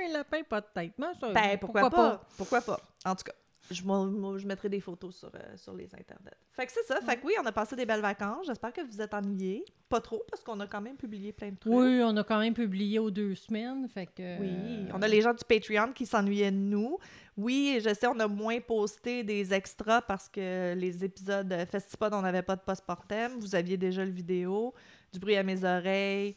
Un 0.00 0.12
lapin, 0.12 0.42
pas 0.42 0.60
de 0.60 0.66
tête. 0.74 0.92
Moi, 0.98 1.12
ça, 1.14 1.32
Ben, 1.32 1.58
pourquoi, 1.58 1.90
pas? 1.90 2.20
Pourquoi 2.36 2.60
pas? 2.60 2.80
En 3.04 3.14
tout 3.14 3.24
cas, 3.24 3.32
je, 3.70 3.82
moi, 3.82 4.04
moi, 4.04 4.36
je 4.36 4.46
mettrai 4.46 4.68
des 4.68 4.80
photos 4.80 5.16
sur, 5.16 5.30
euh, 5.34 5.56
sur 5.56 5.74
les 5.74 5.86
internets. 5.94 6.36
Fait 6.52 6.66
que 6.66 6.72
c'est 6.72 6.82
ça. 6.82 7.00
Fait 7.00 7.16
que 7.16 7.26
oui, 7.26 7.32
on 7.40 7.46
a 7.46 7.52
passé 7.52 7.74
des 7.76 7.86
belles 7.86 8.02
vacances. 8.02 8.46
J'espère 8.46 8.72
que 8.72 8.82
vous 8.82 9.00
êtes 9.00 9.14
ennuyés. 9.14 9.64
Pas 9.88 10.00
trop, 10.00 10.22
parce 10.28 10.42
qu'on 10.42 10.60
a 10.60 10.66
quand 10.66 10.82
même 10.82 10.96
publié 10.96 11.32
plein 11.32 11.50
de 11.50 11.56
trucs. 11.56 11.72
Oui, 11.72 12.00
on 12.02 12.14
a 12.16 12.24
quand 12.24 12.38
même 12.38 12.52
publié 12.52 12.98
aux 12.98 13.10
deux 13.10 13.34
semaines, 13.34 13.88
fait 13.88 14.06
que... 14.06 14.38
Oui, 14.40 14.50
euh, 14.50 14.90
on 14.92 15.00
a 15.00 15.08
les 15.08 15.22
gens 15.22 15.32
du 15.32 15.44
Patreon 15.44 15.92
qui 15.92 16.04
s'ennuyaient 16.04 16.50
de 16.50 16.56
nous. 16.56 16.98
Oui, 17.36 17.80
je 17.82 17.94
sais, 17.94 18.06
on 18.06 18.18
a 18.20 18.28
moins 18.28 18.60
posté 18.60 19.24
des 19.24 19.54
extras 19.54 20.02
parce 20.02 20.28
que 20.28 20.74
les 20.74 21.04
épisodes 21.04 21.50
euh, 21.52 21.64
Festipod, 21.64 22.12
on 22.12 22.22
n'avait 22.22 22.42
pas 22.42 22.56
de 22.56 22.62
post-mortem. 22.62 23.38
Vous 23.38 23.54
aviez 23.54 23.76
déjà 23.76 24.04
le 24.04 24.10
vidéo, 24.10 24.74
du 25.12 25.18
bruit 25.18 25.36
à 25.36 25.42
mes 25.42 25.64
oreilles. 25.64 26.36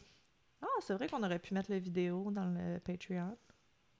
Ah, 0.62 0.66
c'est 0.80 0.94
vrai 0.94 1.08
qu'on 1.08 1.22
aurait 1.22 1.38
pu 1.38 1.52
mettre 1.54 1.70
le 1.70 1.78
vidéo 1.78 2.30
dans 2.30 2.46
le 2.46 2.78
Patreon. 2.80 3.36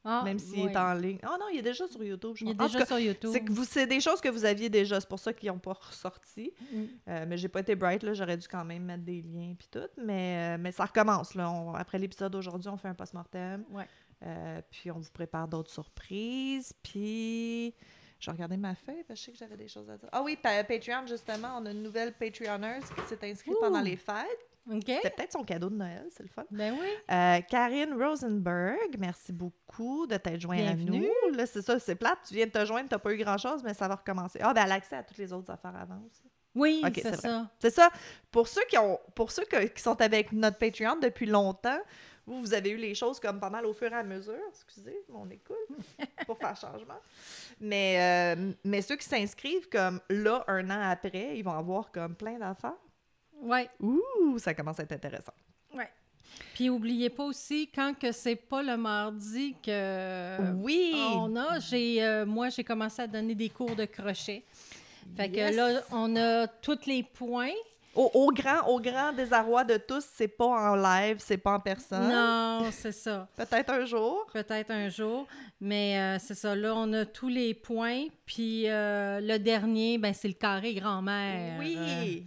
Ah, 0.04 0.22
même 0.24 0.38
s'il 0.38 0.60
est 0.60 0.76
en 0.76 0.94
ligne. 0.94 1.18
Ah 1.22 1.36
non, 1.40 1.46
il 1.52 1.58
est 1.58 1.62
déjà 1.62 1.86
sur 1.86 2.02
YouTube, 2.02 2.32
je 2.36 2.44
Il 2.44 2.50
est 2.52 2.54
pense. 2.54 2.68
Déjà 2.68 2.78
cas, 2.80 2.86
sur 2.86 2.98
YouTube. 2.98 3.30
c'est 3.32 3.40
que 3.40 3.52
vous, 3.52 3.64
c'est 3.64 3.86
des 3.86 4.00
choses 4.00 4.20
que 4.20 4.28
vous 4.28 4.44
aviez 4.44 4.68
déjà, 4.70 5.00
c'est 5.00 5.08
pour 5.08 5.18
ça 5.18 5.32
qu'ils 5.32 5.50
n'ont 5.50 5.58
pas 5.58 5.72
ressorti. 5.74 6.52
Mm. 6.72 6.82
Euh, 7.08 7.24
mais 7.28 7.36
j'ai 7.36 7.48
pas 7.48 7.60
été 7.60 7.74
bright, 7.74 8.02
là, 8.02 8.14
j'aurais 8.14 8.36
dû 8.36 8.46
quand 8.48 8.64
même 8.64 8.84
mettre 8.84 9.02
des 9.04 9.20
liens 9.22 9.54
puis 9.58 9.68
tout. 9.70 9.88
Mais, 10.02 10.54
euh, 10.56 10.58
mais 10.60 10.72
ça 10.72 10.84
recommence, 10.86 11.34
là. 11.34 11.50
On- 11.50 11.74
après 11.74 11.98
l'épisode 11.98 12.32
d'aujourd'hui, 12.32 12.68
on 12.68 12.76
fait 12.76 12.88
un 12.88 12.94
post-mortem. 12.94 13.64
Ouais. 13.70 13.86
Euh, 14.24 14.60
puis 14.70 14.90
on 14.90 14.98
vous 14.98 15.10
prépare 15.12 15.46
d'autres 15.46 15.70
surprises. 15.70 16.72
Puis 16.82 17.74
je 18.18 18.26
vais 18.30 18.32
regarder 18.32 18.56
ma 18.56 18.74
feuille 18.74 19.04
parce 19.06 19.20
que 19.20 19.20
je 19.20 19.24
sais 19.26 19.32
que 19.32 19.38
j'avais 19.38 19.56
des 19.56 19.68
choses 19.68 19.88
à 19.90 19.96
dire. 19.96 20.08
Ah 20.12 20.22
oui, 20.22 20.36
pa- 20.40 20.64
Patreon, 20.64 21.06
justement, 21.06 21.58
on 21.60 21.66
a 21.66 21.70
une 21.70 21.82
nouvelle 21.82 22.12
Patreonneuse 22.14 22.84
qui 22.84 23.08
s'est 23.08 23.30
inscrite 23.30 23.54
Ouh. 23.54 23.60
pendant 23.60 23.80
les 23.80 23.96
fêtes. 23.96 24.47
OK? 24.70 24.82
C'était 24.86 25.10
peut-être 25.10 25.32
son 25.32 25.44
cadeau 25.44 25.70
de 25.70 25.76
Noël, 25.76 26.06
c'est 26.10 26.22
le 26.22 26.28
fun. 26.28 26.44
Ben 26.50 26.74
oui. 26.78 26.86
Euh, 27.10 27.40
Karine 27.48 27.94
Rosenberg, 27.94 28.96
merci 28.98 29.32
beaucoup 29.32 30.06
de 30.06 30.16
t'être 30.16 30.40
joint 30.40 30.58
à 30.58 30.74
Bienvenue. 30.74 31.08
nous. 31.26 31.34
Là, 31.36 31.46
c'est 31.46 31.62
ça, 31.62 31.78
c'est 31.78 31.94
plate. 31.94 32.18
Tu 32.28 32.34
viens 32.34 32.46
de 32.46 32.50
te 32.50 32.64
joindre, 32.64 32.88
t'as 32.88 32.98
pas 32.98 33.12
eu 33.12 33.16
grand-chose, 33.18 33.62
mais 33.64 33.74
ça 33.74 33.88
va 33.88 33.96
recommencer. 33.96 34.38
Ah, 34.42 34.52
ben 34.52 34.64
elle 34.64 34.72
a 34.72 34.74
accès 34.76 34.96
à 34.96 35.02
toutes 35.02 35.18
les 35.18 35.32
autres 35.32 35.50
affaires 35.50 35.74
avant 35.76 36.00
aussi. 36.06 36.22
Oui, 36.54 36.82
c'est 36.94 37.14
ça. 37.16 37.50
C'est 37.60 37.70
ça. 37.70 37.90
Pour 38.30 38.48
ceux 38.48 38.64
qui 38.68 38.76
ont, 38.78 38.98
pour 39.14 39.30
ceux 39.30 39.44
que- 39.44 39.66
qui 39.66 39.80
sont 39.82 40.00
avec 40.00 40.32
notre 40.32 40.58
Patreon 40.58 40.96
depuis 41.00 41.26
longtemps, 41.26 41.78
vous, 42.26 42.40
vous 42.40 42.52
avez 42.52 42.70
eu 42.70 42.76
les 42.76 42.94
choses 42.94 43.20
comme 43.20 43.38
pas 43.38 43.48
mal 43.50 43.64
au 43.64 43.72
fur 43.72 43.90
et 43.92 43.94
à 43.94 44.02
mesure. 44.02 44.34
Excusez, 44.50 44.98
mon 45.08 45.28
écoute, 45.30 45.56
pour 46.26 46.36
faire 46.38 46.56
changement. 46.56 46.98
Mais, 47.60 48.34
euh, 48.36 48.52
mais 48.64 48.82
ceux 48.82 48.96
qui 48.96 49.06
s'inscrivent 49.06 49.68
comme 49.68 50.00
là, 50.10 50.44
un 50.48 50.68
an 50.70 50.90
après, 50.90 51.36
ils 51.38 51.42
vont 51.42 51.52
avoir 51.56 51.90
comme 51.92 52.14
plein 52.16 52.38
d'affaires. 52.38 52.74
Oui, 53.40 53.60
Ouh, 53.80 54.38
ça 54.38 54.54
commence 54.54 54.78
à 54.80 54.82
être 54.82 54.92
intéressant. 54.92 55.32
oui. 55.74 55.84
Puis 56.54 56.68
oubliez 56.70 57.08
pas 57.10 57.22
aussi, 57.24 57.68
quand 57.72 57.94
que 57.96 58.10
c'est 58.10 58.34
pas 58.36 58.62
le 58.64 58.76
mardi 58.76 59.54
que 59.64 60.52
oui! 60.56 60.92
on 61.14 61.34
a, 61.36 61.58
j'ai, 61.60 62.02
euh, 62.04 62.26
moi, 62.26 62.48
j'ai 62.48 62.64
commencé 62.64 63.02
à 63.02 63.06
donner 63.06 63.34
des 63.36 63.48
cours 63.48 63.74
de 63.76 63.84
crochet. 63.84 64.44
Fait 65.16 65.28
Yes. 65.28 65.50
que 65.52 65.56
là, 65.56 65.80
on 65.92 66.16
a 66.16 66.46
tous 66.48 66.80
les 66.86 67.02
points. 67.04 67.52
Au, 67.94 68.10
au 68.14 68.30
grand, 68.32 68.66
au 68.68 68.78
grand 68.80 69.12
désarroi 69.12 69.64
de 69.64 69.76
tous, 69.76 70.04
c'est 70.14 70.28
pas 70.28 70.46
en 70.46 70.76
live, 70.76 71.16
c'est 71.20 71.38
pas 71.38 71.52
en 71.54 71.60
personne? 71.60 72.08
Non, 72.08 72.68
c'est 72.70 72.92
ça. 72.92 73.26
Peut-être 73.36 73.70
un 73.72 73.84
jour? 73.84 74.26
Peut-être 74.32 74.70
un 74.70 74.88
jour. 74.88 75.26
Mais 75.60 75.98
euh, 75.98 76.18
c'est 76.20 76.34
ça. 76.34 76.54
Là, 76.54 76.74
on 76.76 76.92
a 76.92 77.04
tous 77.06 77.28
les 77.28 77.54
points. 77.54 78.04
Puis 78.26 78.68
euh, 78.68 79.20
le 79.20 79.38
dernier, 79.38 79.98
ben, 79.98 80.12
c'est 80.12 80.28
le 80.28 80.34
carré 80.34 80.74
grand-mère. 80.74 81.56
Euh, 81.56 81.58
Oui! 81.60 82.24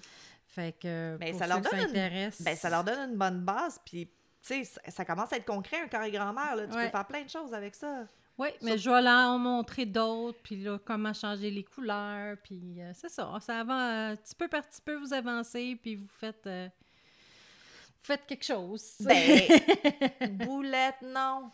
Fait 0.53 0.77
que 0.79 1.17
Ben, 1.17 1.31
pour 1.31 1.39
ça 1.39 1.47
leur 1.47 1.61
donne 1.61 1.79
une- 1.79 2.31
Ben, 2.41 2.55
ça 2.55 2.69
leur 2.69 2.83
donne 2.83 3.11
une 3.11 3.17
bonne 3.17 3.39
base, 3.41 3.79
puis, 3.85 4.05
tu 4.07 4.13
sais, 4.41 4.63
ça, 4.63 4.81
ça 4.89 5.05
commence 5.05 5.31
à 5.33 5.37
être 5.37 5.45
concret, 5.45 5.81
un 5.81 5.87
carré 5.87 6.11
grand-mère, 6.11 6.55
là. 6.55 6.67
Tu 6.67 6.75
Ouais. 6.75 6.85
peux 6.85 6.91
faire 6.91 7.07
plein 7.07 7.23
de 7.23 7.29
choses 7.29 7.53
avec 7.53 7.73
ça. 7.75 8.05
Oui, 8.37 8.49
mais 8.61 8.77
je 8.77 8.89
vais 8.89 9.01
leur 9.01 9.29
en 9.29 9.37
montrer 9.39 9.85
d'autres, 9.85 10.39
puis 10.41 10.55
là, 10.63 10.79
comment 10.83 11.13
changer 11.13 11.51
les 11.51 11.63
couleurs, 11.63 12.37
puis 12.43 12.81
euh, 12.81 12.91
c'est 12.95 13.09
ça. 13.09 13.37
Ça 13.39 13.63
va 13.63 14.11
euh, 14.11 14.15
petit 14.15 14.33
peu 14.35 14.47
par 14.47 14.63
petit 14.63 14.81
peu, 14.81 14.95
vous 14.95 15.13
avancez, 15.13 15.77
puis 15.81 15.95
vous 15.95 16.07
faites, 16.19 16.47
euh, 16.47 16.67
vous 16.67 18.03
faites 18.05 18.25
quelque 18.25 18.45
chose. 18.45 18.83
Ben, 19.01 19.41
Boulette, 20.31 21.01
non. 21.03 21.51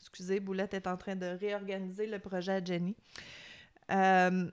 Excusez, 0.00 0.40
Boulette 0.40 0.74
est 0.74 0.86
en 0.86 0.96
train 0.96 1.16
de 1.16 1.26
réorganiser 1.26 2.06
le 2.06 2.18
projet 2.18 2.52
à 2.52 2.64
Jenny. 2.64 2.96
Euh, 3.90 4.48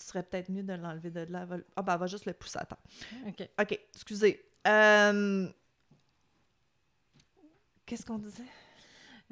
tu 0.00 0.06
serais 0.06 0.22
peut-être 0.22 0.48
mieux 0.50 0.62
de 0.62 0.72
l'enlever 0.72 1.10
de 1.10 1.26
là. 1.30 1.46
Ah, 1.76 1.82
ben, 1.82 1.94
elle 1.94 2.00
va 2.00 2.06
juste 2.06 2.26
le 2.26 2.32
pousser 2.32 2.58
à 2.58 2.64
temps. 2.64 2.78
OK. 3.26 3.48
OK, 3.60 3.80
excusez. 3.94 4.44
Euh, 4.66 5.48
Qu'est-ce 7.86 8.06
qu'on 8.06 8.18
disait? 8.18 8.44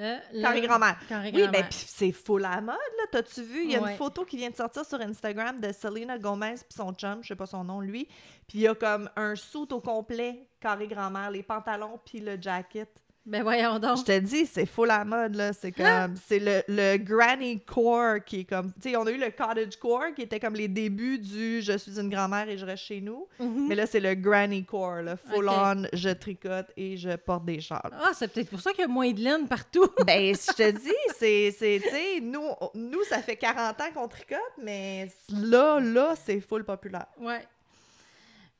Euh, 0.00 0.18
Carré 0.42 0.60
grand-mère. 0.60 0.96
Oui, 1.10 1.48
ben, 1.48 1.64
puis 1.64 1.84
c'est 1.86 2.12
full 2.12 2.44
à 2.44 2.56
la 2.56 2.60
mode, 2.60 2.76
là. 2.76 3.04
T'as-tu 3.10 3.42
vu? 3.42 3.64
Il 3.64 3.70
y 3.72 3.76
a 3.76 3.80
Ouais. 3.82 3.92
une 3.92 3.96
photo 3.96 4.24
qui 4.24 4.36
vient 4.36 4.50
de 4.50 4.54
sortir 4.56 4.84
sur 4.84 5.00
Instagram 5.00 5.60
de 5.60 5.72
Selena 5.72 6.18
Gomez 6.18 6.54
puis 6.54 6.76
son 6.76 6.92
chum, 6.92 7.18
je 7.22 7.28
sais 7.28 7.36
pas 7.36 7.46
son 7.46 7.64
nom, 7.64 7.80
lui. 7.80 8.04
Puis 8.46 8.58
il 8.58 8.60
y 8.60 8.68
a 8.68 8.74
comme 8.76 9.10
un 9.16 9.34
suit 9.34 9.66
au 9.72 9.80
complet, 9.80 10.48
carré 10.60 10.86
grand-mère, 10.86 11.30
les 11.32 11.42
pantalons 11.42 11.98
puis 12.04 12.20
le 12.20 12.40
jacket. 12.40 12.90
Ben 13.28 13.42
voyons 13.42 13.74
Je 13.74 13.78
donc. 13.80 14.04
te 14.04 14.18
dis, 14.18 14.46
c'est 14.46 14.64
full 14.66 14.90
à 14.90 14.98
la 14.98 15.04
mode, 15.04 15.34
là. 15.36 15.52
C'est 15.52 15.70
comme... 15.72 16.14
C'est 16.26 16.38
le, 16.38 16.62
le 16.68 16.96
granny 16.96 17.60
core 17.60 18.24
qui 18.24 18.40
est 18.40 18.44
comme... 18.44 18.72
Tu 18.80 18.90
sais, 18.90 18.96
on 18.96 19.06
a 19.06 19.10
eu 19.10 19.18
le 19.18 19.30
cottage 19.30 19.76
core 19.78 20.14
qui 20.16 20.22
était 20.22 20.40
comme 20.40 20.54
les 20.54 20.66
débuts 20.68 21.18
du 21.18 21.60
«je 21.62 21.76
suis 21.76 22.00
une 22.00 22.08
grand-mère 22.08 22.48
et 22.48 22.56
je 22.56 22.64
reste 22.64 22.84
chez 22.84 23.00
nous 23.00 23.26
Mhm. 23.38 23.68
Mais 23.68 23.74
là, 23.74 23.86
c'est 23.86 24.00
le 24.00 24.14
granny 24.14 24.64
core, 24.64 25.02
là. 25.02 25.16
Full 25.16 25.48
on, 25.48 25.82
je 25.92 26.08
tricote 26.10 26.68
et 26.76 26.96
je 26.96 27.14
porte 27.16 27.44
des 27.44 27.60
châles. 27.60 27.90
Ah, 27.92 28.10
c'est 28.14 28.32
peut-être 28.32 28.50
pour 28.50 28.60
ça 28.60 28.70
qu'il 28.72 28.80
y 28.80 28.84
a 28.84 28.88
moins 28.88 29.10
de 29.12 29.20
laine 29.20 29.46
partout. 29.46 29.88
Ben, 30.06 30.34
je 30.34 30.52
te 30.54 30.70
dis, 30.78 30.92
c'est, 31.16 31.52
tu 31.82 31.88
sais, 31.90 32.20
nous, 32.22 32.48
nous, 32.74 33.04
ça 33.04 33.18
fait 33.22 33.36
40 33.36 33.80
ans 33.80 33.84
qu'on 33.94 34.08
tricote, 34.08 34.38
mais 34.62 35.08
là, 35.32 35.78
là, 35.80 36.14
c'est 36.16 36.40
full 36.40 36.64
populaire. 36.64 37.06
ouais. 37.20 37.46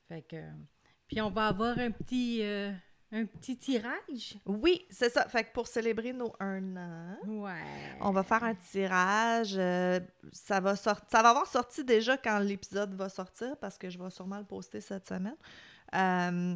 Fait 0.07 0.21
que... 0.21 0.37
Puis 1.07 1.19
on 1.21 1.31
va 1.31 1.47
avoir 1.47 1.77
un 1.79 1.89
petit, 1.89 2.41
euh, 2.43 2.71
un 3.11 3.25
petit 3.25 3.57
tirage? 3.57 4.37
Oui, 4.45 4.85
c'est 4.89 5.09
ça. 5.09 5.27
Fait 5.27 5.43
que 5.43 5.51
pour 5.51 5.67
célébrer 5.67 6.13
nos 6.13 6.33
un 6.39 6.77
an, 6.77 7.17
Ouais. 7.27 7.97
on 8.01 8.11
va 8.11 8.23
faire 8.23 8.43
un 8.43 8.53
tirage. 8.55 9.55
euh, 9.57 9.99
ça, 10.31 10.59
va 10.59 10.75
sort- 10.75 11.01
ça 11.11 11.21
va 11.23 11.29
avoir 11.29 11.47
sorti 11.47 11.83
déjà 11.83 12.17
quand 12.17 12.37
l'épisode 12.39 12.93
va 12.93 13.09
sortir, 13.09 13.57
parce 13.57 13.77
que 13.77 13.89
je 13.89 13.97
vais 13.97 14.09
sûrement 14.11 14.37
le 14.37 14.45
poster 14.45 14.79
cette 14.81 15.07
semaine. 15.07 15.35
Euh, 15.95 16.55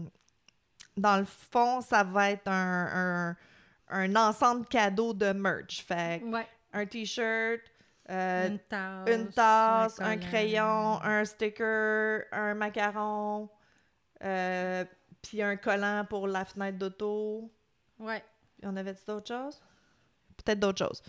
dans 0.95 1.17
le 1.17 1.25
fond, 1.25 1.81
ça 1.81 2.03
va 2.03 2.29
être 2.31 2.47
un, 2.47 3.31
un, 3.31 3.35
un 3.89 4.15
ensemble 4.15 4.65
cadeau 4.67 5.13
de 5.13 5.31
merch. 5.33 5.83
Fait 5.83 6.21
que 6.21 6.25
Ouais. 6.31 6.47
un 6.71 6.85
t-shirt, 6.85 7.61
euh, 8.11 8.47
une 8.49 8.59
tasse. 8.59 9.09
une 9.09 9.29
tasse, 9.29 9.99
un, 10.01 10.17
collant. 10.17 10.29
crayon, 10.29 11.01
un 11.03 11.25
sticker, 11.25 12.25
un 12.31 12.53
macaron, 12.53 13.49
euh, 14.23 14.85
puis 15.23 15.41
un 15.41 15.55
collant 15.55 16.05
pour 16.07 16.27
la 16.27 16.45
fenêtre 16.45 16.77
d'auto. 16.77 17.51
Ouais. 17.97 18.23
Puis 18.59 18.67
on 18.71 18.75
avait 18.75 18.93
dit 18.93 19.01
d'autres 19.07 19.27
choses? 19.27 19.59
Peut-être 20.37 20.59
d'autres 20.59 20.85
choses. 20.85 21.01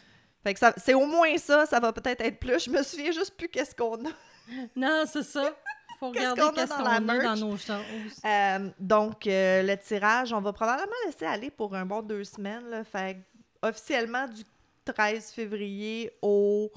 Fait 0.43 0.55
que 0.55 0.61
ça, 0.61 0.73
c'est 0.77 0.95
au 0.95 1.07
moins 1.07 1.37
ça, 1.37 1.67
ça 1.67 1.81
va 1.81 1.93
peut-être 1.93 2.21
être 2.23 2.39
plus. 2.39 2.65
Je 2.65 2.71
me 2.71 2.83
souviens 2.83 3.11
juste 3.13 3.37
plus 3.37 3.49
qu'est-ce 3.49 3.75
qu'on 3.75 4.07
a. 4.07 4.11
Non, 4.77 5.05
c'est 5.07 5.23
ça. 5.23 5.55
Faut 5.99 6.11
Qu'est-ce 6.13 6.33
regarder 6.33 6.41
qu'on 6.43 6.49
a 6.49 6.53
qu'est-ce 6.53 6.69
dans 6.69 6.77
qu'on 6.77 6.83
la 6.83 7.15
a 7.15 7.35
dans 7.35 7.49
nos 7.49 7.57
choses. 7.57 8.21
Euh, 8.27 8.71
donc, 8.79 9.27
euh, 9.27 9.63
le 9.63 9.75
tirage, 9.79 10.35
on 10.35 10.41
va 10.41 10.53
probablement 10.53 10.93
laisser 11.07 11.25
aller 11.25 11.51
pour 11.51 11.75
un 11.75 11.87
bon 11.87 12.03
deux 12.03 12.25
semaines. 12.25 12.69
Là. 12.69 12.85
Fait 12.85 13.25
officiellement 13.63 14.29
du 14.29 14.43
13 14.85 15.31
février 15.33 16.13
au 16.21 16.71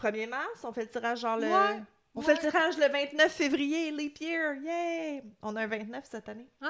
1er 0.00 0.28
mars, 0.28 0.62
on 0.62 0.72
fait 0.72 0.82
le 0.82 0.88
tirage 0.88 1.20
genre 1.20 1.36
le... 1.36 1.48
On 2.18 2.20
ouais. 2.20 2.34
fait 2.34 2.42
le 2.42 2.50
tirage 2.50 2.76
le 2.78 2.88
29 2.90 3.32
février, 3.32 3.92
leap 3.92 4.18
year, 4.20 4.56
yay! 4.56 5.22
On 5.40 5.54
a 5.54 5.62
un 5.62 5.66
29 5.68 6.04
cette 6.04 6.28
année. 6.28 6.48
Ah! 6.60 6.66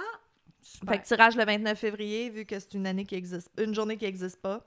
Super. 0.61 0.93
Fait 0.95 1.01
que 1.01 1.07
tirage 1.07 1.37
le 1.37 1.45
29 1.47 1.79
février, 1.79 2.29
vu 2.29 2.45
que 2.45 2.59
c'est 2.59 2.75
une 2.75 2.87
année 2.87 3.07
qui 3.07 3.15
existe, 3.15 3.51
une 3.59 3.75
journée 3.75 3.97
qui 3.97 4.05
n'existe 4.05 4.43
pas. 4.43 4.63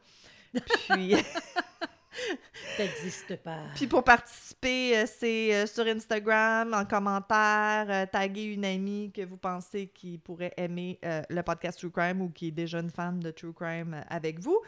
Puis, 0.89 1.13
T'existes 2.77 3.35
pas. 3.37 3.59
puis 3.75 3.85
pour 3.85 4.03
participer, 4.03 4.97
euh, 4.97 5.05
c'est 5.05 5.53
euh, 5.53 5.65
sur 5.67 5.85
Instagram, 5.85 6.73
en 6.73 6.85
commentaire, 6.85 7.85
euh, 7.87 8.05
taguer 8.07 8.45
une 8.45 8.65
amie 8.65 9.11
que 9.13 9.21
vous 9.23 9.37
pensez 9.37 9.87
qui 9.87 10.17
pourrait 10.17 10.53
aimer 10.57 10.97
euh, 11.05 11.21
le 11.29 11.43
podcast 11.43 11.77
True 11.77 11.91
Crime 11.91 12.21
ou 12.23 12.29
qui 12.29 12.47
est 12.47 12.51
déjà 12.51 12.79
une 12.79 12.89
fan 12.89 13.19
de 13.19 13.29
True 13.29 13.53
Crime 13.53 14.03
avec 14.09 14.39
vous. 14.39 14.59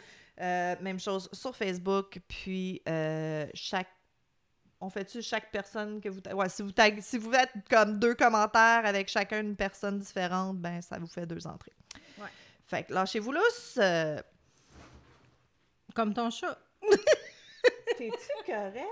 Euh, 0.41 0.75
même 0.81 0.99
chose 0.99 1.29
sur 1.31 1.55
Facebook, 1.55 2.19
puis 2.27 2.81
euh, 2.87 3.45
chaque 3.53 3.89
on 4.83 4.89
fait-tu 4.89 5.21
chaque 5.21 5.49
personne 5.51 6.01
que 6.01 6.09
vous... 6.09 6.19
Ouais, 6.35 6.49
si 6.49 6.61
vous, 6.61 6.71
tag... 6.71 6.99
si 7.01 7.17
vous 7.17 7.31
faites 7.31 7.51
comme 7.69 7.99
deux 7.99 8.15
commentaires 8.15 8.85
avec 8.85 9.07
chacun 9.07 9.39
une 9.41 9.55
personne 9.55 9.97
différente, 9.99 10.57
ben 10.57 10.81
ça 10.81 10.97
vous 10.99 11.07
fait 11.07 11.25
deux 11.25 11.45
entrées. 11.47 11.71
Ouais. 12.19 12.27
Fait 12.67 12.83
que 12.83 12.93
lâchez-vous 12.93 13.31
lousse. 13.31 13.75
euh, 13.77 14.19
Comme 15.95 16.13
ton 16.13 16.29
chat. 16.29 16.57
T'es-tu 17.97 18.51
correct? 18.51 18.85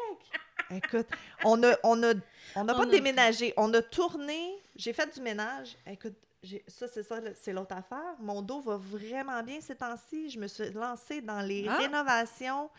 Écoute, 0.70 1.08
on 1.44 1.62
a, 1.64 1.76
on 1.84 2.02
a, 2.04 2.14
on 2.56 2.64
n'a 2.64 2.74
pas 2.74 2.84
a- 2.84 2.86
déménagé. 2.86 3.54
On 3.58 3.74
a 3.74 3.82
tourné. 3.82 4.54
J'ai 4.76 4.94
fait 4.94 5.14
du 5.14 5.20
ménage. 5.22 5.76
Écoute, 5.88 6.14
j'ai- 6.44 6.64
ça, 6.68 6.88
c'est 6.88 7.04
ça, 7.04 7.20
c'est 7.36 7.52
l'autre 7.52 7.76
affaire. 7.76 8.16
Mon 8.20 8.42
dos 8.42 8.62
va 8.62 8.78
vraiment 8.78 9.42
bien 9.44 9.60
ces 9.60 9.76
temps-ci. 9.76 10.30
Je 10.30 10.40
me 10.40 10.48
suis 10.48 10.72
lancée 10.72 11.22
dans 11.22 11.42
les 11.42 11.68
Ah! 11.68 11.78
rénovations. 11.78 12.70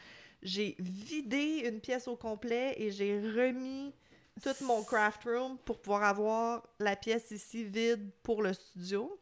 J'ai 0.42 0.76
vidé 0.78 1.68
une 1.68 1.80
pièce 1.80 2.08
au 2.08 2.16
complet 2.16 2.74
et 2.76 2.90
j'ai 2.90 3.20
remis 3.20 3.94
tout 4.42 4.64
mon 4.64 4.82
craft 4.82 5.22
room 5.24 5.56
pour 5.64 5.80
pouvoir 5.80 6.02
avoir 6.04 6.62
la 6.80 6.96
pièce 6.96 7.30
ici 7.30 7.64
vide 7.64 8.10
pour 8.22 8.42
le 8.42 8.52
studio. 8.52 9.18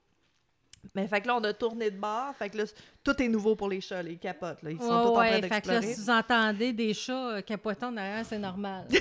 Mais 0.95 1.07
fait 1.07 1.21
que 1.21 1.27
là, 1.27 1.37
on 1.37 1.45
a 1.45 1.53
tourné 1.53 1.91
de 1.91 1.99
bord. 1.99 2.35
Fait 2.37 2.49
que 2.49 2.57
là, 2.57 2.65
tout 3.05 3.21
est 3.23 3.29
nouveau 3.29 3.55
pour 3.55 3.69
les 3.69 3.83
chats. 3.83 4.03
Les 4.03 4.17
capotes, 4.17 4.63
là. 4.63 4.71
Ils 4.71 4.79
sont 4.79 4.85
Ouais, 4.85 5.03
tous 5.03 5.09
en 5.11 5.15
train 5.15 5.41
ouais, 5.41 5.49
fait 5.49 5.61
que 5.61 5.69
là, 5.69 5.83
si 5.83 5.95
vous 6.01 6.11
entendez 6.11 6.73
des 6.73 6.95
chats 6.95 7.33
euh, 7.33 7.41
capotants 7.43 7.93
derrière, 7.93 8.25
c'est 8.25 8.39
normal. 8.39 8.87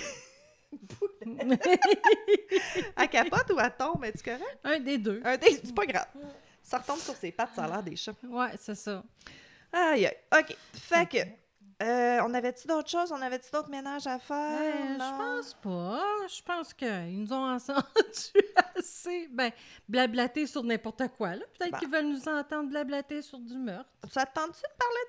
À 2.95 3.07
capote 3.07 3.51
ou 3.53 3.59
à 3.59 3.69
tombe, 3.69 4.03
es-tu 4.05 4.23
correct? 4.23 4.59
Un 4.63 4.79
des 4.79 4.97
deux. 4.97 5.21
Un 5.23 5.37
des- 5.37 5.59
C'est 5.63 5.73
pas 5.73 5.85
grave. 5.85 6.07
Ça 6.61 6.77
retombe 6.77 6.99
sur 6.99 7.15
ses 7.15 7.31
pattes, 7.31 7.51
ça 7.55 7.63
a 7.63 7.67
l'air 7.67 7.83
des 7.83 7.95
chats. 7.95 8.13
Ouais, 8.23 8.49
c'est 8.59 8.75
ça. 8.75 9.03
Aïe, 9.71 10.05
aïe. 10.07 10.17
OK. 10.39 10.55
Fait 10.73 11.07
que, 11.09 11.17
euh, 11.81 12.19
on 12.23 12.33
avait-tu 12.33 12.67
d'autres 12.67 12.89
choses? 12.89 13.11
On 13.11 13.21
avait-tu 13.21 13.49
d'autres 13.51 13.69
ménages 13.69 14.05
à 14.07 14.19
faire? 14.19 14.59
Euh, 14.59 14.93
je 14.95 15.17
pense 15.17 15.53
pas. 15.55 16.01
Je 16.27 16.41
pense 16.41 16.73
qu'ils 16.73 17.21
nous 17.23 17.31
ont 17.33 17.53
entendu 17.55 17.83
assez. 18.77 19.27
Ben, 19.31 19.51
blablater 19.87 20.45
sur 20.47 20.63
n'importe 20.63 21.07
quoi. 21.17 21.35
là. 21.35 21.45
Peut-être 21.57 21.71
Bah. 21.71 21.79
qu'ils 21.79 21.89
veulent 21.89 22.07
nous 22.09 22.27
entendre 22.27 22.69
blablater 22.69 23.21
sur 23.21 23.39
du 23.39 23.57
meurtre. 23.57 23.89
Ça 24.11 24.25
te 24.25 24.33
tente-tu 24.33 24.61
de 24.61 24.77
parler 24.77 24.99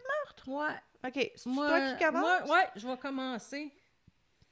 Ouais. 0.46 0.74
de... 1.02 1.08
OK, 1.08 1.32
c'est 1.36 1.50
toi 1.54 1.80
qui 1.80 2.04
commence? 2.04 2.22
moi, 2.46 2.56
ouais, 2.56 2.68
je 2.76 2.86
vais 2.86 2.96
commencer. 2.96 3.72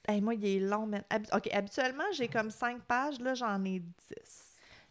Hey, 0.06 0.20
moi, 0.20 0.34
il 0.34 0.46
est 0.46 0.60
long. 0.60 0.90
Habi- 1.10 1.28
OK, 1.36 1.48
habituellement, 1.52 2.04
j'ai 2.12 2.28
comme 2.28 2.50
cinq 2.50 2.82
pages. 2.82 3.20
Là, 3.20 3.34
j'en 3.34 3.62
ai 3.64 3.80
10. 3.80 4.47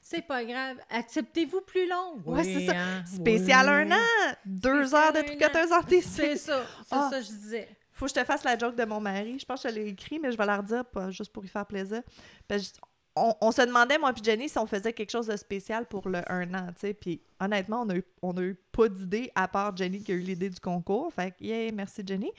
C'est 0.10 0.22
pas 0.22 0.46
grave. 0.46 0.78
Acceptez-vous 0.90 1.62
plus 1.62 1.88
long. 1.90 2.22
Ouais, 2.26 2.44
c'est 2.44 2.66
ça. 2.68 2.74
hein? 2.78 3.04
Spécial 3.06 3.66
Oui. 3.68 3.92
un 3.92 3.98
an! 3.98 4.36
Deux 4.46 4.86
Spécial 4.86 5.04
heures 5.04 5.14
de 5.14 5.28
tricoteuse 5.28 5.72
en 5.74 5.84
TC. 5.84 6.02
C'est 6.02 6.36
ça. 6.38 6.66
C'est 6.86 6.96
Ah. 6.96 7.10
ça 7.12 7.20
que 7.20 7.26
je 7.26 7.30
disais. 7.32 7.68
Faut 7.92 8.06
que 8.06 8.10
je 8.12 8.16
te 8.16 8.24
fasse 8.24 8.44
la 8.46 8.58
joke 8.58 8.76
de 8.76 8.86
mon 8.86 9.02
mari. 9.02 9.38
Je 9.40 9.46
pense 9.46 9.64
que 9.64 9.70
je 9.70 9.74
l'ai 9.76 9.88
écrit, 9.88 10.20
mais 10.20 10.32
je 10.32 10.38
vais 10.38 10.46
la 10.46 10.58
redire 10.58 10.86
pas, 10.86 11.10
juste 11.12 11.34
pour 11.34 11.42
lui 11.44 11.50
faire 11.50 11.66
plaisir. 11.66 12.02
Parce 12.48 12.72
que 12.72 12.78
on, 13.18 13.34
on 13.42 13.52
se 13.52 13.64
demandait, 13.64 13.98
moi 13.98 14.12
et 14.16 14.24
Jenny, 14.24 14.48
si 14.48 14.58
on 14.60 14.68
faisait 14.68 14.94
quelque 14.94 15.10
chose 15.12 15.26
de 15.28 15.36
spécial 15.36 15.88
pour 15.88 16.08
le 16.08 16.22
un 16.32 16.54
an, 16.54 16.68
tu 16.68 16.82
sais. 16.82 16.94
Puis 16.94 17.22
honnêtement, 17.40 17.82
on 17.82 17.90
a 17.90 17.96
eu, 17.96 18.04
on 18.22 18.38
a 18.38 18.42
eu 18.44 18.56
pas 18.72 18.88
d'idée, 18.88 19.32
à 19.36 19.48
part 19.48 19.76
Jenny 19.76 20.04
qui 20.04 20.12
a 20.12 20.16
eu 20.16 20.20
l'idée 20.20 20.50
du 20.52 20.60
concours. 20.60 21.12
Fait 21.12 21.32
que, 21.32 21.44
yeah, 21.44 21.72
merci 21.74 22.04
Jenny. 22.06 22.32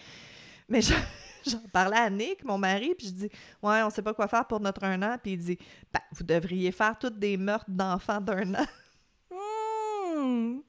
Mais 0.69 0.81
je- 0.83 0.95
j'en 1.47 1.61
parlais 1.73 1.97
à 1.99 2.11
Nick, 2.11 2.45
mon 2.45 2.59
mari, 2.59 2.95
puis 2.97 3.07
je 3.09 3.13
dis, 3.13 3.31
ouais, 3.63 3.83
on 3.83 3.91
sait 3.91 4.03
pas 4.03 4.15
quoi 4.15 4.29
faire 4.29 4.47
pour 4.47 4.61
notre 4.61 4.85
un 4.85 5.01
an. 5.03 5.17
Puis 5.23 5.33
il 5.33 5.39
dit, 5.39 5.59
ben, 5.93 6.01
vous 6.13 6.25
devriez 6.25 6.73
faire 6.73 6.99
toutes 6.99 7.19
des 7.19 7.37
meurtres 7.37 7.71
d'enfants 7.71 8.21
d'un 8.21 8.55
an. 8.55 8.67
Hmm. 9.31 10.61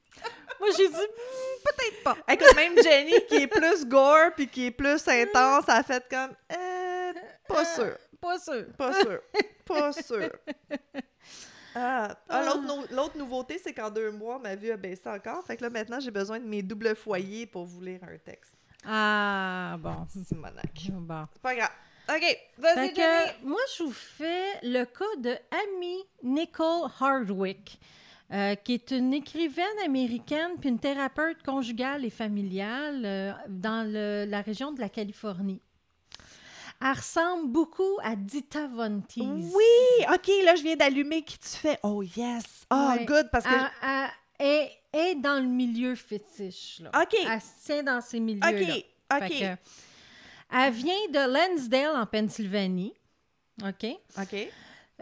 Moi, 0.58 0.68
j'ai 0.76 0.88
dit 0.88 0.94
hmm, 0.94 1.62
peut-être 1.64 2.02
pas. 2.04 2.16
Écoute, 2.32 2.54
même 2.54 2.74
Jenny, 2.82 3.14
qui 3.28 3.36
est 3.36 3.46
plus 3.46 3.86
gore, 3.86 4.30
puis 4.36 4.46
qui 4.46 4.66
est 4.66 4.70
plus 4.70 5.06
intense, 5.08 5.68
a 5.68 5.82
fait 5.82 6.04
comme, 6.10 6.32
euh, 6.52 7.12
pas 7.48 7.64
sûr. 7.64 7.96
Pas 8.20 8.38
sûr. 8.38 8.66
Pas 8.76 8.92
sûr. 9.00 9.20
Pas 9.64 9.92
sûr. 9.92 10.30
Ah, 11.74 12.14
ah, 12.28 12.42
l'autre, 12.44 12.62
nou- 12.62 12.86
l'autre 12.96 13.16
nouveauté, 13.16 13.58
c'est 13.62 13.72
qu'en 13.72 13.90
deux 13.90 14.10
mois, 14.10 14.38
ma 14.38 14.56
vue 14.56 14.70
a 14.72 14.76
baissé 14.76 15.08
encore. 15.08 15.44
Fait 15.46 15.56
que 15.56 15.62
là, 15.62 15.70
maintenant, 15.70 16.00
j'ai 16.00 16.10
besoin 16.10 16.38
de 16.40 16.44
mes 16.44 16.62
doubles 16.62 16.96
foyers 16.96 17.46
pour 17.46 17.64
vous 17.64 17.80
lire 17.80 18.00
un 18.02 18.18
texte. 18.18 18.56
Ah, 18.86 19.76
bon. 19.78 20.06
Simonac. 20.24 20.88
Bon. 20.90 21.26
C'est 21.32 21.42
pas 21.42 21.54
grave. 21.54 21.70
OK, 22.08 22.38
vas-y, 22.58 22.92
que, 22.92 23.44
moi, 23.46 23.60
je 23.76 23.82
vous 23.84 23.92
fais 23.92 24.58
le 24.62 24.84
cas 24.84 25.04
de 25.18 25.36
Amy 25.52 25.96
Nicole 26.24 26.88
Hardwick, 26.98 27.78
euh, 28.32 28.56
qui 28.56 28.74
est 28.74 28.90
une 28.90 29.12
écrivaine 29.14 29.64
américaine 29.84 30.52
puis 30.58 30.70
une 30.70 30.80
thérapeute 30.80 31.42
conjugale 31.44 32.04
et 32.04 32.10
familiale 32.10 33.02
euh, 33.04 33.32
dans 33.48 33.86
le- 33.88 34.24
la 34.28 34.40
région 34.40 34.72
de 34.72 34.80
la 34.80 34.88
Californie. 34.88 35.60
Elle 36.82 36.92
ressemble 36.96 37.48
beaucoup 37.52 37.98
à 38.02 38.16
Dita 38.16 38.66
Von 38.66 39.02
Teese. 39.02 39.22
Oui, 39.54 40.06
OK, 40.12 40.30
là, 40.44 40.54
je 40.56 40.62
viens 40.62 40.76
d'allumer 40.76 41.22
qui 41.22 41.38
tu 41.38 41.48
fais. 41.50 41.78
Oh, 41.82 42.02
yes. 42.02 42.64
Oh, 42.72 42.92
Ouais. 42.96 43.04
good, 43.04 43.28
parce 43.30 43.44
que... 43.44 43.50
Elle, 43.52 43.70
elle 43.82 44.08
est, 44.40 44.70
est 44.92 45.14
dans 45.16 45.40
le 45.40 45.48
milieu 45.48 45.94
fétiche. 45.94 46.80
Là. 46.80 46.90
OK, 47.02 47.14
Elle 47.14 47.40
se 47.40 47.64
tient 47.64 47.82
dans 47.82 48.00
ces 48.00 48.18
milieux-là. 48.18 48.50
OK, 48.50 48.84
OK, 49.14 49.28
Fait 49.28 49.38
que, 49.38 49.56
elle 50.52 50.72
vient 50.72 51.08
de 51.10 51.32
Lansdale, 51.32 51.96
en 51.96 52.06
Pennsylvanie. 52.06 52.94
OK? 53.62 53.86
OK. 54.18 54.48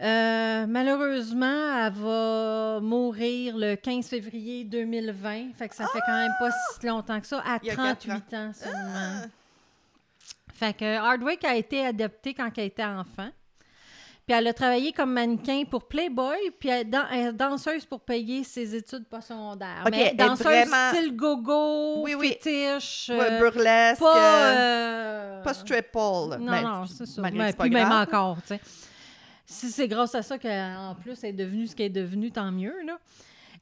Euh, 0.01 0.65
malheureusement, 0.65 1.85
elle 1.85 1.93
va 1.93 2.79
mourir 2.81 3.57
le 3.57 3.75
15 3.75 4.07
février 4.07 4.63
2020. 4.63 5.53
Fait 5.57 5.67
que 5.67 5.75
ça 5.75 5.87
fait 5.87 5.99
quand 6.05 6.17
même 6.17 6.31
pas 6.39 6.51
si 6.51 6.85
longtemps 6.87 7.19
que 7.19 7.27
ça, 7.27 7.39
à 7.39 7.59
Il 7.61 7.67
y 7.67 7.71
a 7.71 7.75
quatre 7.75 8.07
38 8.07 8.33
ans 8.35 8.51
seulement. 8.53 9.21
Ah. 9.23 9.25
Fait 10.53 10.73
que 10.73 10.97
Hardwick 10.97 11.43
a 11.43 11.55
été 11.55 11.85
adoptée 11.85 12.33
quand 12.33 12.49
elle 12.57 12.65
était 12.65 12.83
enfant. 12.83 13.29
Puis 14.29 14.37
elle 14.37 14.45
a 14.45 14.53
travaillé 14.53 14.91
comme 14.93 15.11
mannequin 15.13 15.63
pour 15.67 15.87
Playboy, 15.87 16.37
puis 16.59 16.69
elle, 16.69 16.81
est 16.81 16.85
dan- 16.85 17.07
elle 17.11 17.29
est 17.29 17.33
danseuse 17.33 17.83
pour 17.83 17.99
payer 18.01 18.43
ses 18.43 18.75
études 18.75 19.07
postsecondaires. 19.07 19.81
Ok, 19.87 19.91
Mais 19.91 20.13
danseuse 20.13 20.45
vraiment- 20.45 20.93
style 20.93 21.15
gogo, 21.15 22.03
Oui, 22.03 22.13
oui. 22.13 22.27
fétiche, 22.39 23.09
Ouais, 23.09 23.17
euh, 23.27 23.39
burlesque. 23.39 23.99
pas... 23.99 24.35
euh, 24.35 24.55
euh, 25.39 25.41
Pas 25.41 25.53
strip 25.55 25.91
pole. 25.91 26.37
non, 26.39 26.61
non, 26.61 26.85
c'est 26.85 27.07
ça. 27.07 27.23
Mais 27.23 27.53
puis 27.53 27.71
même 27.71 27.91
encore, 27.91 28.37
tu 28.43 28.49
sais. 28.49 28.61
Si 29.47 29.71
c'est 29.71 29.87
grâce 29.87 30.13
à 30.13 30.21
ça 30.21 30.37
qu'en 30.37 30.95
plus 31.01 31.17
elle 31.23 31.31
est 31.31 31.33
devenue 31.33 31.65
ce 31.65 31.75
qu'elle 31.75 31.87
est 31.87 31.89
devenue, 31.89 32.29
tant 32.29 32.51
mieux, 32.51 32.75
là. 32.85 32.99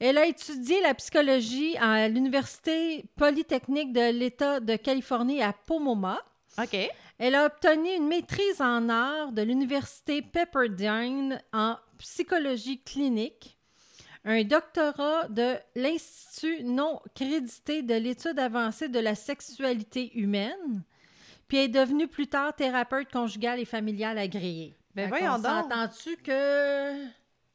Elle 0.01 0.17
a 0.17 0.25
étudié 0.25 0.81
la 0.81 0.93
psychologie 0.95 1.77
à 1.77 2.09
l'Université 2.09 3.05
polytechnique 3.15 3.93
de 3.93 4.11
l'État 4.11 4.59
de 4.59 4.75
Californie 4.75 5.41
à 5.41 5.53
Pomona. 5.53 6.19
OK. 6.61 6.89
Elle 7.19 7.35
a 7.35 7.45
obtenu 7.45 7.89
une 7.95 8.07
maîtrise 8.07 8.61
en 8.61 8.89
art 8.89 9.31
de 9.31 9.41
l'Université 9.41 10.21
Pepperdine 10.21 11.41
en 11.51 11.77
psychologie 11.97 12.79
clinique, 12.83 13.57
un 14.23 14.43
doctorat 14.43 15.27
de 15.29 15.55
l'Institut 15.75 16.63
non 16.63 16.99
crédité 17.15 17.81
de 17.81 17.95
l'étude 17.95 18.37
avancée 18.37 18.87
de 18.87 18.99
la 18.99 19.15
sexualité 19.15 20.15
humaine, 20.15 20.83
puis 21.47 21.57
elle 21.57 21.65
est 21.65 21.69
devenue 21.69 22.07
plus 22.07 22.27
tard 22.27 22.55
thérapeute 22.55 23.11
conjugale 23.11 23.59
et 23.59 23.65
familiale 23.65 24.17
agréée. 24.19 24.75
Ben 24.93 25.09
Fait 25.09 25.19
voyons 25.19 25.37
donc. 25.37 25.45
s'entend-tu 25.45 26.17
que... 26.17 27.05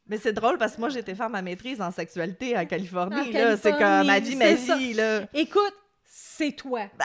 Mais 0.08 0.18
c'est 0.18 0.32
drôle 0.32 0.58
parce 0.58 0.74
que 0.74 0.80
moi, 0.80 0.88
j'ai 0.88 0.98
été 0.98 1.14
faire 1.14 1.30
ma 1.30 1.42
maîtrise 1.42 1.80
en 1.80 1.90
sexualité 1.92 2.58
en 2.58 2.66
Californie. 2.66 3.28
En 3.28 3.32
là. 3.32 3.56
C'est 3.56 3.70
comme 3.70 4.06
ma 4.06 4.18
vie, 4.18 4.34
ma 4.34 4.56
ça. 4.56 4.76
vie. 4.76 4.94
Là. 4.94 5.22
Écoute, 5.32 5.74
c'est 6.04 6.52
toi. 6.52 6.82
Ah, 6.98 7.04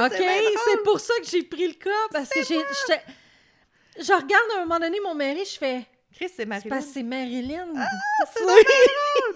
OK? 0.00 0.12
c'est. 0.16 0.54
C'est 0.70 0.82
pour 0.84 1.00
ça 1.00 1.14
que 1.20 1.26
j'ai 1.26 1.42
pris 1.42 1.68
le 1.68 1.74
cas, 1.74 1.90
parce 2.12 2.28
que 2.30 2.42
j'ai... 2.44 2.58
Je 4.00 4.12
regarde 4.12 4.44
à 4.56 4.58
un 4.58 4.60
moment 4.64 4.78
donné 4.78 4.98
mon 5.00 5.14
mari, 5.14 5.44
je 5.44 5.58
fais... 5.58 5.86
Chris, 6.14 6.28
c'est 6.28 6.36
C'est 6.38 6.46
Marilyn. 6.46 6.68
parce 6.70 6.86
que 6.86 6.92
c'est 6.94 7.02
Marilyn. 7.04 7.66
c'est 8.34 8.42
drôle. 8.42 8.58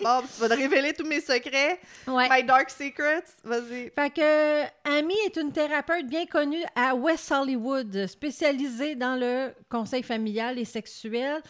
Bon, 0.02 0.20
tu 0.22 0.40
vas 0.40 0.48
te 0.48 0.54
révéler 0.54 0.92
tous 0.92 1.04
mes 1.06 1.20
secrets. 1.20 1.78
Ouais. 2.08 2.28
My 2.28 2.42
dark 2.42 2.70
secrets. 2.70 3.22
Vas-y. 3.44 3.92
Fait 3.94 4.10
que 4.10 4.64
Amy 4.98 5.14
est 5.26 5.36
une 5.36 5.52
thérapeute 5.52 6.06
bien 6.06 6.26
connue 6.26 6.64
à 6.74 6.94
West 6.96 7.30
Hollywood, 7.30 8.06
spécialisée 8.08 8.96
dans 8.96 9.14
le 9.14 9.52
conseil 9.70 10.02
familial 10.02 10.58
et 10.58 10.64
sexuel. 10.64 11.40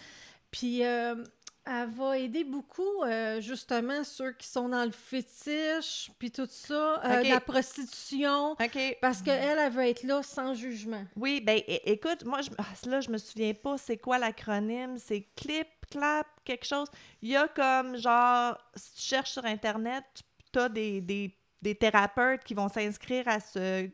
Puis 0.50 0.84
euh, 0.84 1.14
elle 1.64 1.88
va 1.90 2.18
aider 2.18 2.42
beaucoup, 2.44 3.02
euh, 3.04 3.40
justement, 3.40 4.02
ceux 4.04 4.32
qui 4.32 4.48
sont 4.48 4.68
dans 4.68 4.84
le 4.84 4.90
fétiche, 4.90 6.10
puis 6.18 6.30
tout 6.30 6.48
ça, 6.50 7.00
euh, 7.04 7.22
la 7.22 7.40
prostitution. 7.40 8.56
Parce 9.00 9.22
qu'elle, 9.22 9.58
elle 9.58 9.72
veut 9.72 9.86
être 9.86 10.02
là 10.02 10.22
sans 10.22 10.54
jugement. 10.54 11.04
Oui, 11.14 11.40
ben 11.40 11.60
écoute, 11.66 12.24
moi, 12.24 12.40
je, 12.42 12.50
ah, 12.58 12.64
là, 12.88 13.00
je 13.00 13.10
me 13.10 13.18
souviens 13.18 13.54
pas 13.54 13.78
c'est 13.78 13.96
quoi 13.96 14.18
l'acronyme. 14.18 14.98
C'est 14.98 15.26
clip, 15.36 15.68
clap, 15.90 16.26
quelque 16.44 16.66
chose. 16.66 16.88
Il 17.20 17.28
y 17.28 17.36
a 17.36 17.46
comme, 17.48 17.96
genre, 17.96 18.58
si 18.74 18.94
tu 18.94 19.02
cherches 19.02 19.30
sur 19.32 19.44
Internet, 19.44 20.04
tu 20.52 20.58
as 20.58 20.68
des, 20.68 21.00
des, 21.00 21.36
des 21.60 21.74
thérapeutes 21.76 22.42
qui 22.42 22.54
vont 22.54 22.68
s'inscrire 22.68 23.28
à 23.28 23.38
ce 23.38 23.88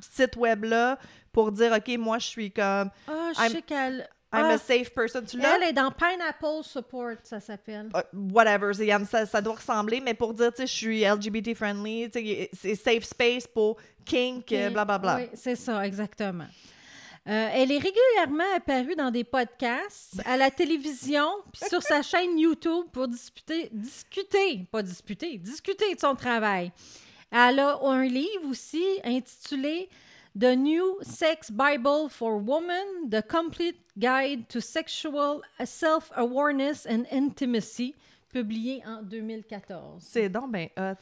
site 0.00 0.36
web-là 0.36 0.98
pour 1.32 1.52
dire, 1.52 1.72
OK, 1.72 1.96
moi, 1.98 2.18
je 2.18 2.26
suis 2.26 2.50
comme, 2.50 2.90
Ah, 3.06 3.32
je 3.34 3.40
I'm- 3.40 3.52
sais 3.52 3.62
qu'elle... 3.62 4.08
I'm 4.34 4.46
Ah, 4.46 4.54
a 4.54 4.58
safe 4.58 4.90
person. 4.94 5.22
Tu 5.26 5.38
l'as? 5.38 5.56
elle 5.56 5.68
est 5.68 5.72
dans 5.72 5.90
Pineapple 5.90 6.62
Support, 6.64 7.16
ça 7.22 7.38
s'appelle. 7.38 7.90
Euh, 7.94 8.02
whatever, 8.12 8.72
ça, 9.04 9.26
ça 9.26 9.40
doit 9.42 9.54
ressembler, 9.56 10.00
mais 10.00 10.14
pour 10.14 10.32
dire, 10.32 10.50
tu 10.52 10.62
sais, 10.62 10.66
je 10.66 10.72
suis 10.72 11.04
LGBT 11.04 11.54
friendly, 11.54 12.08
c'est 12.52 12.74
safe 12.74 13.04
space 13.04 13.46
pour 13.46 13.76
kink, 14.06 14.50
euh, 14.52 14.64
Puis- 14.66 14.72
blablabla. 14.72 15.16
Oui, 15.16 15.28
c'est 15.34 15.56
ça, 15.56 15.86
exactement. 15.86 16.46
Euh, 17.28 17.48
elle 17.52 17.70
est 17.70 17.78
régulièrement 17.78 18.56
apparue 18.56 18.96
dans 18.96 19.10
des 19.12 19.22
podcasts, 19.22 20.20
à 20.24 20.36
la 20.36 20.50
télévision, 20.50 21.28
puis 21.52 21.68
sur 21.68 21.82
sa 21.82 22.02
chaîne 22.02 22.36
YouTube 22.38 22.86
pour 22.92 23.06
discuter, 23.08 23.68
discuter, 23.70 24.66
pas 24.72 24.82
disputer, 24.82 25.38
discuter 25.38 25.94
de 25.94 26.00
son 26.00 26.14
travail. 26.16 26.72
Elle 27.30 27.60
a 27.60 27.78
un 27.84 28.04
livre 28.04 28.48
aussi 28.50 28.84
intitulé 29.04 29.88
The 30.34 30.56
New 30.56 30.98
Sex 31.02 31.50
Bible 31.50 32.08
for 32.08 32.38
Women, 32.38 33.10
The 33.10 33.22
Complete 33.22 33.78
Guide 33.98 34.48
to 34.48 34.62
Sexual 34.62 35.42
Self-Awareness 35.62 36.86
and 36.86 37.04
Intimacy, 37.12 37.94
publié 38.32 38.82
en 38.86 39.02
2014. 39.02 40.00
C'est 40.00 40.30
donc 40.30 40.56
hot. 40.78 40.96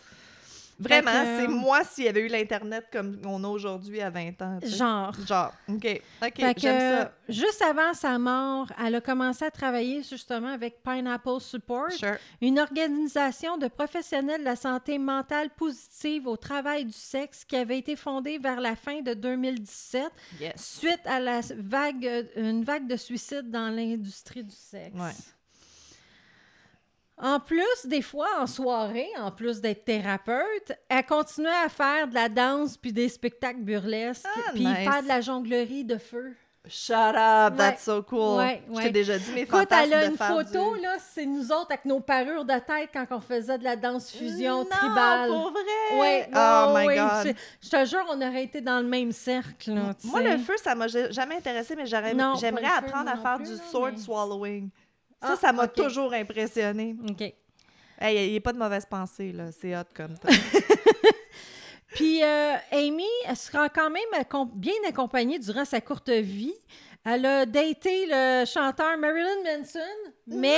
Vraiment, 0.81 1.11
c'est 1.39 1.47
moi 1.49 1.85
s'il 1.85 2.05
y 2.05 2.09
avait 2.09 2.23
eu 2.23 2.29
l'Internet 2.29 2.87
comme 2.93 3.21
on 3.27 3.45
a 3.45 3.49
aujourd'hui 3.49 4.01
à 4.01 4.11
20 4.11 4.41
ans. 4.43 4.59
tu 4.63 4.69
sais. 4.69 4.77
Genre. 4.79 5.15
Genre, 5.27 5.53
OK. 5.69 6.03
OK, 6.23 6.33
j'aime 6.57 6.81
ça. 6.99 7.13
juste 7.29 7.63
avant 7.63 7.93
sa 7.95 8.19
mort, 8.19 8.67
elle 8.83 8.95
a 8.95 9.01
commencé 9.01 9.45
à 9.45 9.51
travailler 9.51 10.03
justement 10.03 10.49
avec 10.49 10.83
Pineapple 10.83 11.41
Support, 11.41 11.93
Sure. 11.93 12.17
une 12.41 12.59
organisation 12.59 13.59
de 13.59 13.69
professionnels 13.69 14.41
de 14.41 14.45
la 14.47 14.57
santé 14.57 14.99
mentale 14.99 15.51
positive 15.51 16.27
au 16.27 16.37
travail 16.37 16.85
du 16.87 16.93
sexe 16.93 17.45
qui 17.45 17.57
avait 17.57 17.79
été 17.79 17.95
fondée 17.97 18.39
vers 18.39 18.61
la 18.61 18.75
fin 18.77 19.03
de 19.03 19.15
2017 19.15 20.11
Yes. 20.41 20.53
suite 20.57 21.01
à 21.05 21.21
la 21.21 21.41
vague, 21.57 22.07
euh, 22.07 22.23
une 22.37 22.65
vague 22.65 22.87
de 22.87 22.97
suicides 22.97 23.51
dans 23.51 23.69
l'industrie 23.69 24.45
du 24.45 24.55
sexe. 24.55 24.95
Ouais. 24.97 25.11
En 27.23 27.39
plus, 27.39 27.87
des 27.87 28.03
fois, 28.03 28.29
en 28.41 28.47
soirée, 28.47 29.09
en 29.19 29.31
plus 29.31 29.61
d'être 29.61 29.85
thérapeute, 29.85 30.73
elle 30.89 31.05
continuait 31.05 31.51
à 31.65 31.69
faire 31.69 32.09
de 32.09 32.15
la 32.15 32.29
danse 32.29 32.77
puis 32.77 32.93
des 32.93 33.09
spectacles 33.09 33.61
burlesques, 33.61 34.25
Ah, 34.37 34.51
puis 34.55 34.65
nice. 34.67 34.77
faire 34.79 35.03
de 35.03 35.09
la 35.09 35.21
jonglerie 35.21 35.85
de 35.85 35.99
feu. 35.99 36.35
Shut 36.69 36.93
up, 36.95 37.57
that's 37.57 37.83
so 37.85 38.03
cool. 38.03 38.37
Ouais, 38.37 38.63
Je 38.69 38.75
ouais. 38.75 38.83
t'ai 38.85 38.91
déjà 38.91 39.19
dit 39.19 39.33
mes 39.33 39.41
Écoute, 39.43 39.61
fantasmes 39.61 39.83
elle 39.93 39.95
a 39.95 40.05
une 40.07 40.17
photo, 40.17 40.77
du... 40.77 40.83
là, 40.83 40.97
c'est 40.99 41.25
nous 41.25 41.51
autres 41.51 41.69
avec 41.71 41.87
nos 41.87 42.01
parures 42.01 42.45
de 42.45 42.53
tête 42.53 42.91
quand 42.93 43.07
on 43.13 43.21
faisait 43.21 43.57
de 43.57 43.65
la 43.65 43.77
danse 43.77 44.11
fusion 44.11 44.59
non, 44.59 44.67
tribale. 44.71 45.29
pour 45.31 45.53
vrai? 45.53 45.99
Ouais, 45.99 46.29
oh 46.35 46.73
ouais, 46.75 46.81
my 46.83 46.87
ouais, 46.87 46.97
God. 46.97 47.35
Je, 47.63 47.67
je 47.67 47.71
te 47.71 47.85
jure, 47.87 48.05
on 48.11 48.17
aurait 48.21 48.45
été 48.45 48.61
dans 48.61 48.79
le 48.81 48.87
même 48.87 49.11
cercle. 49.11 49.73
Là, 49.73 49.95
Moi, 50.05 50.21
le 50.21 50.37
feu, 50.37 50.53
ça 50.63 50.75
m'a 50.75 50.87
ja- 50.87 51.11
jamais 51.11 51.37
intéressé, 51.37 51.75
mais 51.75 51.87
j'aimerais 51.87 52.15
feu, 52.15 52.67
apprendre 52.77 53.11
à 53.11 53.17
faire 53.17 53.39
du 53.39 53.57
sword 53.71 53.93
mais- 53.93 53.99
swallowing. 53.99 54.69
Ça, 55.23 55.33
Ah, 55.33 55.37
ça 55.37 55.53
m'a 55.53 55.69
toujours 55.69 56.13
impressionné. 56.13 56.97
OK. 57.09 57.21
Hey, 58.03 58.27
il 58.29 58.31
n'y 58.33 58.37
a 58.39 58.41
pas 58.41 58.53
de 58.53 58.59
mauvaise 58.59 58.87
pensée, 58.87 59.33
là. 59.33 59.53
C'est 59.53 59.77
hot 59.77 59.83
comme 59.95 60.15
ça. 60.23 60.29
Puis 61.95 62.23
euh, 62.23 62.55
Amy, 62.73 63.05
elle 63.27 63.37
sera 63.37 63.69
quand 63.69 63.91
même 63.91 64.03
bien 64.55 64.73
accompagnée 64.89 65.39
durant 65.39 65.65
sa 65.65 65.81
courte 65.81 66.09
vie. 66.11 66.55
Elle 67.05 67.27
a 67.27 67.47
daté 67.47 68.07
le 68.09 68.45
chanteur 68.47 68.97
Marilyn 68.99 69.43
Manson, 69.45 69.79
mais 70.27 70.57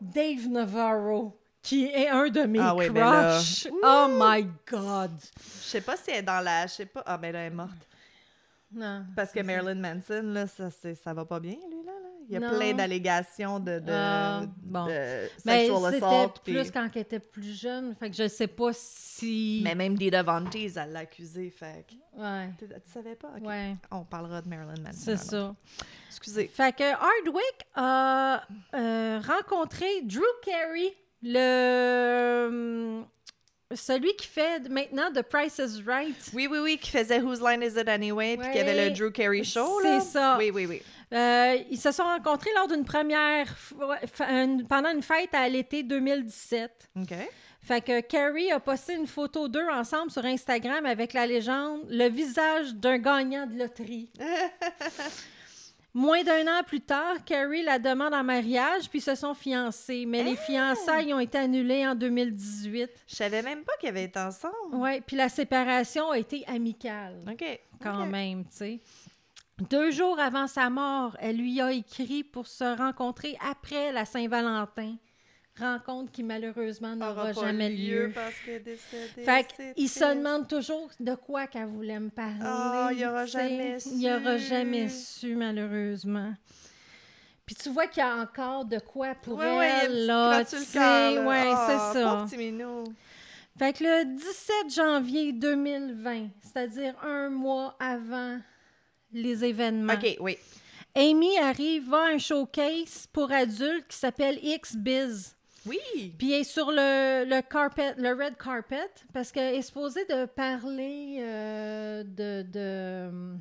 Dave 0.00 0.48
Navarro, 0.48 1.38
qui 1.62 1.84
est 1.84 2.08
un 2.08 2.28
de 2.28 2.42
mes 2.42 2.58
Ah 2.60 2.74
oui, 2.74 2.88
ben 2.90 3.00
là. 3.10 3.32
crushs. 3.38 3.68
Oh 3.82 4.06
my 4.10 4.46
God! 4.70 5.12
Je 5.62 5.66
sais 5.68 5.80
pas 5.82 5.96
si 5.96 6.10
elle 6.10 6.16
est 6.18 6.22
dans 6.22 6.40
la... 6.42 6.66
Je 6.66 6.72
sais 6.72 6.86
pas... 6.86 7.02
Ah, 7.06 7.16
ben 7.18 7.30
là, 7.32 7.40
elle 7.40 7.52
est 7.52 7.54
morte. 7.56 7.86
Non. 8.72 9.04
Parce 9.14 9.30
que 9.32 9.40
Marilyn 9.40 9.74
Manson, 9.76 10.22
là, 10.24 10.46
ça, 10.46 10.68
ça 10.70 11.14
va 11.14 11.24
pas 11.26 11.38
bien, 11.40 11.56
lui, 11.70 11.84
là. 11.84 11.92
là. 11.92 12.05
Il 12.28 12.34
y 12.34 12.36
a 12.36 12.40
Non. 12.40 12.56
plein 12.56 12.72
d'allégations 12.74 13.60
de, 13.60 13.78
de, 13.78 13.92
Ah, 13.92 14.42
bon. 14.62 14.86
de 14.86 15.28
Mais 15.44 15.66
sexual 15.68 15.92
c'était 15.94 16.06
assault. 16.06 16.32
plus 16.44 16.70
quand 16.72 16.88
elle 16.94 17.02
était 17.02 17.18
plus 17.20 17.58
jeune. 17.60 17.94
Fait 17.94 18.10
que 18.10 18.16
je 18.16 18.26
sais 18.28 18.46
pas 18.48 18.70
si... 18.72 19.60
Mais 19.62 19.74
même 19.74 19.96
Dita 19.96 20.22
Von 20.22 20.44
Teese, 20.46 20.76
elle 20.76 20.92
l'a 20.92 21.06
fait 21.06 21.86
que... 21.88 22.20
Ouais, 22.20 22.48
Tu 22.58 22.66
tu 22.66 22.90
savais 22.92 23.14
pas? 23.14 23.30
Ouais, 23.42 23.76
On 23.90 24.04
parlera 24.04 24.42
de 24.42 24.48
Marilyn 24.48 24.82
Manson. 24.82 24.98
c'est 24.98 25.16
ça. 25.18 25.54
Excusez. 26.08 26.48
Fait 26.48 26.74
que 26.74 26.84
Hardwick 26.84 27.66
a 27.74 28.42
euh, 28.74 29.20
rencontré 29.26 29.86
Drew 30.02 30.22
Carey, 30.44 30.94
le 31.22 31.38
euh, 32.48 33.02
celui 33.74 34.14
qui 34.16 34.26
fait 34.26 34.68
maintenant 34.68 35.10
The 35.12 35.22
Price 35.22 35.58
is 35.58 35.82
Right. 35.86 36.14
Oui, 36.32 36.46
oui, 36.50 36.58
oui, 36.62 36.78
qui 36.78 36.90
faisait 36.90 37.20
Whose 37.20 37.40
Line 37.42 37.62
Is 37.62 37.78
It 37.80 37.88
Anyway, 37.88 38.36
puis 38.36 38.50
qui 38.52 38.58
avait 38.58 38.88
le 38.88 38.96
Drew 38.96 39.10
Carey 39.10 39.42
Show, 39.44 39.80
C'est 39.82 40.00
ça. 40.00 40.36
Oui, 40.38 40.50
oui, 40.54 40.66
oui. 40.66 40.82
Euh, 41.12 41.56
ils 41.70 41.78
se 41.78 41.92
sont 41.92 42.02
rencontrés 42.02 42.50
lors 42.56 42.66
d'une 42.68 42.84
première 42.84 43.46
une- 44.28 44.66
pendant 44.66 44.90
une 44.90 45.02
fête 45.02 45.32
à 45.34 45.48
l'été 45.48 45.82
2017. 45.84 46.90
OK. 47.00 47.14
Fait 47.62 47.80
que 47.80 48.00
Carrie 48.00 48.50
a 48.52 48.60
posté 48.60 48.94
une 48.94 49.06
photo 49.06 49.48
d'eux 49.48 49.68
ensemble 49.72 50.10
sur 50.10 50.24
Instagram 50.24 50.84
avec 50.86 51.12
la 51.12 51.26
légende 51.26 51.80
le 51.88 52.08
visage 52.08 52.74
d'un 52.74 52.98
gagnant 52.98 53.46
de 53.46 53.58
loterie. 53.58 54.10
Moins 55.94 56.22
d'un 56.24 56.46
an 56.46 56.62
plus 56.62 56.82
tard, 56.82 57.24
Carrie 57.24 57.62
la 57.62 57.78
demande 57.78 58.12
en 58.12 58.22
mariage 58.22 58.90
puis 58.90 59.00
se 59.00 59.14
sont 59.14 59.32
fiancés, 59.32 60.04
mais 60.06 60.22
les 60.22 60.36
fiançailles 60.36 61.14
ont 61.14 61.18
été 61.20 61.38
annulées 61.38 61.86
en 61.86 61.94
2018. 61.94 62.90
Je 63.08 63.16
savais 63.16 63.40
même 63.40 63.62
pas 63.64 63.72
qu'ils 63.80 63.88
avaient 63.88 64.04
été 64.04 64.18
ensemble. 64.18 64.54
Ouais, 64.74 65.00
puis 65.00 65.16
la 65.16 65.30
séparation 65.30 66.10
a 66.10 66.18
été 66.18 66.44
amicale 66.48 67.24
OK. 67.30 67.60
quand 67.82 68.04
même, 68.04 68.44
tu 68.44 68.56
sais. 68.56 68.80
Deux 69.70 69.90
jours 69.90 70.18
avant 70.20 70.46
sa 70.46 70.68
mort, 70.68 71.16
elle 71.18 71.38
lui 71.38 71.60
a 71.62 71.72
écrit 71.72 72.22
pour 72.24 72.46
se 72.46 72.76
rencontrer 72.76 73.38
après 73.40 73.90
la 73.90 74.04
Saint-Valentin. 74.04 74.96
Rencontre 75.58 76.12
qui 76.12 76.22
malheureusement 76.22 76.94
n'aura 76.94 77.30
Aura 77.30 77.32
jamais 77.32 77.70
lieu. 77.70 78.12
parce 78.14 78.34
décédée. 78.46 79.24
Fait 79.24 79.46
c'est 79.56 79.74
qu'il 79.74 79.88
se 79.88 80.14
demande 80.14 80.46
toujours 80.46 80.90
de 81.00 81.14
quoi 81.14 81.46
qu'elle 81.46 81.64
voulait 81.68 81.98
me 81.98 82.10
parler. 82.10 82.34
Ah, 82.42 82.90
il 82.92 83.02
aura 83.06 83.24
tu 83.24 83.30
sais. 83.30 83.38
jamais 83.48 83.78
Il 83.94 84.10
aura 84.12 84.38
su. 84.38 84.44
jamais 84.46 84.88
su, 84.90 85.34
malheureusement. 85.34 86.34
Puis 87.46 87.54
tu 87.54 87.70
vois 87.70 87.86
qu'il 87.86 88.02
y 88.02 88.06
a 88.06 88.16
encore 88.16 88.66
de 88.66 88.78
quoi 88.78 89.14
pour 89.14 89.38
Ouais, 89.38 89.56
ouais, 89.56 89.72
elle, 89.84 89.92
petite 89.92 90.06
là, 90.06 90.44
tu 90.44 90.56
sais. 90.58 90.72
cœur. 90.78 91.26
Ouais, 91.26 91.44
Ah, 91.50 91.92
c'est 91.94 92.00
ça. 92.02 92.26
Fait 93.58 93.72
que 93.72 93.84
le 93.84 94.04
17 94.16 94.74
janvier 94.74 95.32
2020, 95.32 96.28
c'est-à-dire 96.42 96.94
un 97.02 97.30
mois 97.30 97.74
avant 97.80 98.36
les 99.22 99.44
événements, 99.44 99.92
OK, 99.94 100.16
oui. 100.20 100.38
Amy 100.94 101.36
arrive 101.38 101.92
à 101.92 102.04
un 102.14 102.18
showcase 102.18 103.06
pour 103.12 103.30
adultes 103.30 103.86
qui 103.88 103.96
s'appelle 103.96 104.38
X-Biz. 104.42 105.34
Oui. 105.66 106.14
Puis 106.16 106.32
elle 106.32 106.40
est 106.42 106.44
sur 106.44 106.70
le, 106.70 107.24
le 107.28 107.42
carpet, 107.42 107.94
le 107.98 108.10
red 108.12 108.36
carpet, 108.36 108.88
parce 109.12 109.32
qu'elle 109.32 109.56
est 109.56 109.62
supposée 109.62 110.04
de 110.04 110.24
parler 110.26 111.16
euh, 111.20 112.04
de, 112.04 112.42
de- 112.50 113.36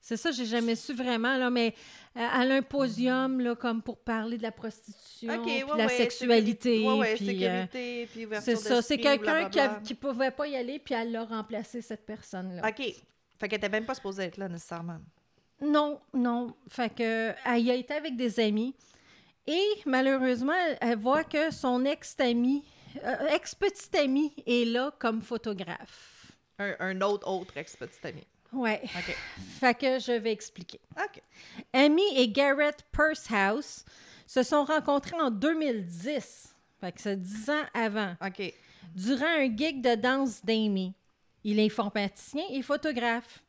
C'est 0.00 0.18
ça, 0.18 0.30
j'ai 0.30 0.44
jamais 0.44 0.76
su 0.76 0.92
vraiment, 0.92 1.36
là, 1.38 1.48
mais 1.50 1.74
euh, 2.16 2.20
elle 2.40 2.52
a 2.52 2.54
un 2.56 2.62
podium, 2.62 3.40
là, 3.40 3.54
comme 3.56 3.80
pour 3.82 3.96
parler 3.96 4.36
de 4.36 4.42
la 4.42 4.52
prostitution, 4.52 5.34
OK, 5.34 5.42
puis 5.44 5.62
ouais, 5.64 5.72
de 5.72 5.78
la 5.78 5.86
ouais, 5.86 5.96
sexualité. 5.96 6.86
Ouais, 6.86 7.14
puis, 7.14 7.24
euh, 7.46 7.62
sécurité, 7.66 8.08
puis 8.12 8.26
ouverture 8.26 8.44
c'est 8.44 8.56
ça, 8.68 8.82
c'est 8.82 8.98
quelqu'un 8.98 9.48
qui, 9.48 9.58
qui 9.82 9.94
pouvait 9.94 10.30
pas 10.30 10.46
y 10.46 10.56
aller, 10.56 10.78
puis 10.78 10.94
elle 10.94 11.10
l'a 11.10 11.24
remplacé, 11.24 11.80
cette 11.80 12.04
personne-là. 12.04 12.68
OK. 12.68 12.94
Fait 13.44 13.48
qu'elle 13.50 13.58
était 13.58 13.68
même 13.68 13.84
pas 13.84 13.94
supposée 13.94 14.22
être 14.22 14.38
là, 14.38 14.48
nécessairement. 14.48 14.96
Non, 15.60 16.00
non. 16.14 16.56
Fait 16.66 16.88
que 16.88 17.34
elle 17.44 17.60
y 17.60 17.70
a 17.70 17.74
été 17.74 17.92
avec 17.92 18.16
des 18.16 18.40
amis. 18.40 18.74
Et 19.46 19.68
malheureusement, 19.84 20.54
elle, 20.80 20.96
voit 20.96 21.24
que 21.24 21.50
son 21.50 21.84
ex-ami, 21.84 22.64
euh, 23.04 23.28
ex-petit 23.28 23.98
ami 23.98 24.32
est 24.46 24.64
là 24.64 24.94
comme 24.98 25.20
photographe. 25.20 26.32
Un, 26.58 26.74
un 26.80 27.00
autre, 27.02 27.28
autre 27.28 27.54
ex-petit 27.58 28.06
ami. 28.06 28.26
Ouais. 28.50 28.80
OK. 28.82 29.14
Fait 29.60 29.74
que 29.74 29.98
je 29.98 30.12
vais 30.12 30.32
expliquer. 30.32 30.80
OK. 30.96 31.20
Amy 31.74 32.16
et 32.16 32.30
Garrett 32.30 32.82
Pursehouse 32.92 33.84
se 34.26 34.42
sont 34.42 34.64
rencontrés 34.64 35.20
en 35.20 35.30
2010. 35.30 36.54
Fait 36.80 36.92
que 36.92 37.00
c'est 37.02 37.20
dix 37.20 37.50
ans 37.50 37.64
avant. 37.74 38.16
OK. 38.24 38.54
Durant 38.94 39.36
un 39.38 39.54
gig 39.54 39.82
de 39.82 39.96
danse 39.96 40.42
d'Amy. 40.42 40.94
Il 41.44 41.58
est 41.60 41.66
informaticien 41.66 42.42
et 42.50 42.62
photographe. 42.62 43.40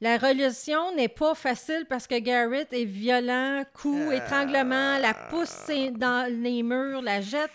La 0.00 0.18
relation 0.18 0.94
n'est 0.94 1.08
pas 1.08 1.34
facile 1.34 1.86
parce 1.88 2.06
que 2.06 2.18
Garrett 2.18 2.70
est 2.72 2.84
violent, 2.84 3.64
coup, 3.72 3.96
Euh. 3.96 4.10
étranglement, 4.12 4.98
la 4.98 5.14
pousse 5.14 5.70
dans 5.92 6.30
les 6.42 6.62
murs, 6.62 7.00
la 7.00 7.20
jette. 7.22 7.50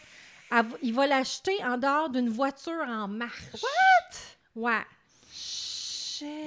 Il 0.81 0.93
va 0.93 1.05
l'acheter 1.07 1.63
en 1.63 1.77
dehors 1.77 2.09
d'une 2.09 2.29
voiture 2.29 2.83
en 2.87 3.07
marche. 3.07 3.53
What? 3.61 4.17
Ouais. 4.55 4.81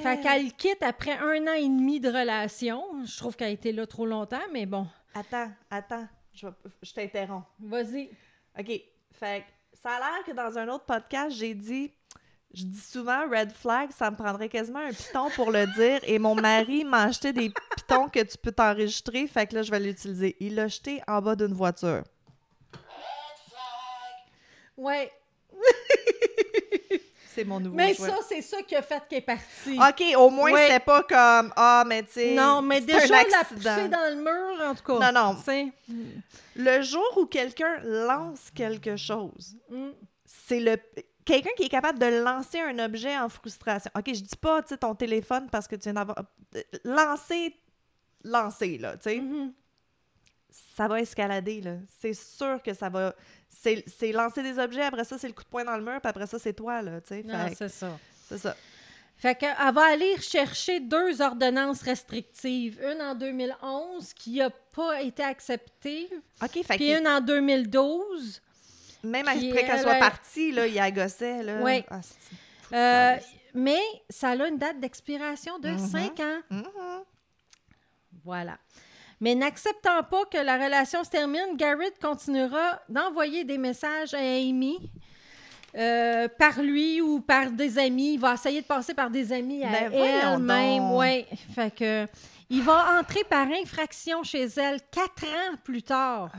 Fait 0.03 0.21
qu'elle 0.23 0.53
quitte 0.53 0.83
après 0.83 1.17
un 1.19 1.47
an 1.49 1.55
et 1.55 1.69
demi 1.69 2.01
de 2.01 2.09
relation. 2.09 2.85
Je 3.05 3.17
trouve 3.17 3.35
qu'elle 3.37 3.49
a 3.49 3.51
été 3.51 3.73
là 3.73 3.87
trop 3.87 4.07
longtemps, 4.07 4.43
mais 4.53 4.67
bon. 4.67 4.87
Attends, 5.15 5.51
attends. 5.71 6.07
Je, 6.33 6.47
je 6.83 6.93
t'interromps. 6.93 7.47
Vas-y. 7.61 8.11
OK. 8.59 8.67
Fait 9.13 9.41
que 9.41 9.79
ça 9.81 9.91
a 9.93 9.99
l'air 9.99 10.25
que 10.27 10.33
dans 10.33 10.59
un 10.59 10.69
autre 10.69 10.85
podcast, 10.85 11.37
j'ai 11.37 11.55
dit. 11.55 11.93
Je 12.57 12.65
dis 12.65 12.81
souvent 12.81 13.29
red 13.29 13.51
flag, 13.53 13.91
ça 13.91 14.11
me 14.13 14.17
prendrait 14.17 14.49
quasiment 14.49 14.79
un 14.79 14.93
piton 14.93 15.29
pour 15.35 15.51
le 15.51 15.67
dire. 15.75 16.01
Et 16.05 16.21
mon 16.21 16.37
mari 16.37 16.85
m'a 16.85 17.03
acheté 17.03 17.33
des 17.33 17.53
pitons 17.77 18.09
que 18.09 18.21
tu 18.21 18.39
peux 18.39 18.53
t'enregistrer. 18.53 19.27
Fait 19.27 19.47
que 19.49 19.57
là, 19.57 19.63
je 19.63 19.73
vais 19.73 19.81
l'utiliser. 19.81 20.37
Il 20.39 20.55
l'a 20.55 20.69
jeté 20.69 21.03
en 21.09 21.21
bas 21.21 21.35
d'une 21.35 21.53
voiture. 21.53 22.05
Ouais. 24.77 25.11
C'est 27.35 27.45
mon 27.45 27.59
nouveau 27.59 27.75
Mais 27.75 27.95
ça, 27.95 28.17
c'est 28.29 28.43
ça 28.43 28.63
qui 28.63 28.77
a 28.77 28.83
fait 28.83 29.03
qu'elle 29.09 29.19
est 29.19 29.23
partie. 29.23 29.77
OK, 29.77 30.05
au 30.17 30.31
moins, 30.31 30.53
Ouais. 30.53 30.69
c'était 30.69 30.79
pas 30.85 31.03
comme 31.03 31.53
Ah, 31.57 31.83
mais 31.85 32.05
tu 32.05 32.13
sais. 32.13 32.33
non, 32.35 32.63
mais 32.63 32.81
déjà, 32.81 33.09
la 33.25 33.45
pousser 33.45 33.89
dans 33.89 34.15
le 34.15 34.23
mur, 34.23 34.65
en 34.65 34.73
tout 34.77 34.85
cas. 34.85 35.11
Non, 35.13 35.35
non. 35.35 35.37
Le 36.55 36.83
jour 36.83 37.05
où 37.17 37.27
quelqu'un 37.27 37.81
lance 37.83 38.53
quelque 38.55 38.95
chose, 38.97 39.57
Mm. 39.69 39.89
c'est 40.25 40.61
le 40.61 40.77
quelqu'un 41.25 41.51
qui 41.57 41.65
est 41.65 41.69
capable 41.69 41.99
de 41.99 42.23
lancer 42.23 42.61
un 42.61 42.79
objet 42.79 43.17
en 43.17 43.29
frustration. 43.29 43.91
OK, 43.97 44.05
je 44.07 44.21
dis 44.21 44.37
pas 44.37 44.63
tu 44.63 44.69
sais 44.69 44.77
ton 44.77 44.95
téléphone 44.95 45.49
parce 45.51 45.67
que 45.67 45.77
tu 45.77 45.85
viens 45.85 45.95
d'avoir 45.95 46.25
lancer 46.85 47.57
lancer 48.25 48.79
là, 48.79 48.97
tu 48.97 49.11
sais. 49.11 49.17
Mhm. 49.17 49.53
Ça 50.51 50.87
va 50.87 51.01
escalader 51.01 51.61
là. 51.61 51.77
C'est 52.01 52.15
sûr 52.15 52.63
que 52.63 52.75
ça 52.75 52.89
va 52.89 53.15
c'est 53.49 54.13
lancer 54.13 54.43
des 54.43 54.59
objets, 54.59 54.83
après 54.83 55.05
ça 55.05 55.19
c'est 55.19 55.29
le 55.29 55.35
coup 55.35 55.45
de 55.45 55.49
poing 55.49 55.65
dans 55.65 55.77
le 55.77 55.83
mur, 55.83 56.01
puis 56.01 56.09
après 56.09 56.27
ça 56.27 56.39
c'est 56.39 56.53
toi 56.53 56.83
là, 56.83 57.01
tu 57.01 57.09
sais. 57.09 57.23
Non, 57.23 57.47
c'est 57.57 57.69
ça. 57.69 57.99
C'est 58.29 58.39
ça. 58.39 58.57
Fait 59.17 59.37
qu'elle 59.37 59.55
va 59.73 59.93
aller 59.93 60.21
chercher 60.21 60.81
deux 60.81 61.23
ordonnances 61.23 61.83
restrictives. 61.83 62.81
Une 62.83 63.01
en 63.01 63.15
2011 63.15 64.13
qui 64.13 64.39
n'a 64.39 64.51
pas 64.51 65.03
été 65.03 65.23
acceptée, 65.23 66.11
OK, 66.43 66.63
fait 66.65 66.77
puis 66.77 66.93
une 66.93 67.07
en 67.07 67.21
2012. 67.21 68.43
Même 69.05 69.29
après 69.29 69.51
qu'elle 69.51 69.71
elle 69.71 69.81
soit 69.81 69.93
a- 69.95 69.99
partie 70.01 70.53
là, 70.53 70.67
il 70.67 70.79
agossait 70.79 71.43
là. 71.43 71.61
Ouais. 71.61 71.85
Ah, 71.91 72.01
Euh, 72.73 73.17
mais 73.55 73.79
ça 74.11 74.31
a 74.31 74.35
une 74.49 74.59
date 74.59 74.81
d'expiration 74.81 75.59
de 75.59 75.69
Mhm. 75.71 75.79
5 75.79 76.21
ans. 76.21 76.41
Mhm. 76.51 76.65
Voilà. 78.25 78.59
Mais 79.21 79.35
n'acceptant 79.35 80.03
pas 80.03 80.25
que 80.27 80.39
la 80.39 80.57
relation 80.57 81.05
se 81.05 81.11
termine, 81.11 81.57
Garrett 81.57 81.95
continuera 82.01 82.81
d'envoyer 82.89 83.45
des 83.45 83.59
messages 83.59 84.15
à 84.15 84.19
Amy. 84.19 84.79
euh, 85.77 86.29
par 86.39 86.63
lui 86.63 87.01
ou 87.01 87.19
par 87.21 87.51
des 87.51 87.81
amis. 87.81 88.15
Il 88.15 88.21
va 88.21 88.35
essayer 88.35 88.61
de 88.63 88.67
passer 88.67 88.95
par 88.95 89.11
des 89.11 89.33
amis 89.33 89.65
à 89.65 89.71
Ben, 89.71 89.89
voyons 89.91 90.35
elle-même. 90.35 90.79
donc. 90.79 90.99
Ouais. 91.01 91.27
Fait 91.53 91.75
que 91.75 92.07
il 92.49 92.63
va 92.63 93.01
entrer 93.01 93.25
par 93.25 93.49
infraction 93.49 94.23
chez 94.23 94.45
elle 94.57 94.79
quatre 94.93 95.25
ans 95.25 95.57
plus 95.65 95.83
tard. 95.83 96.31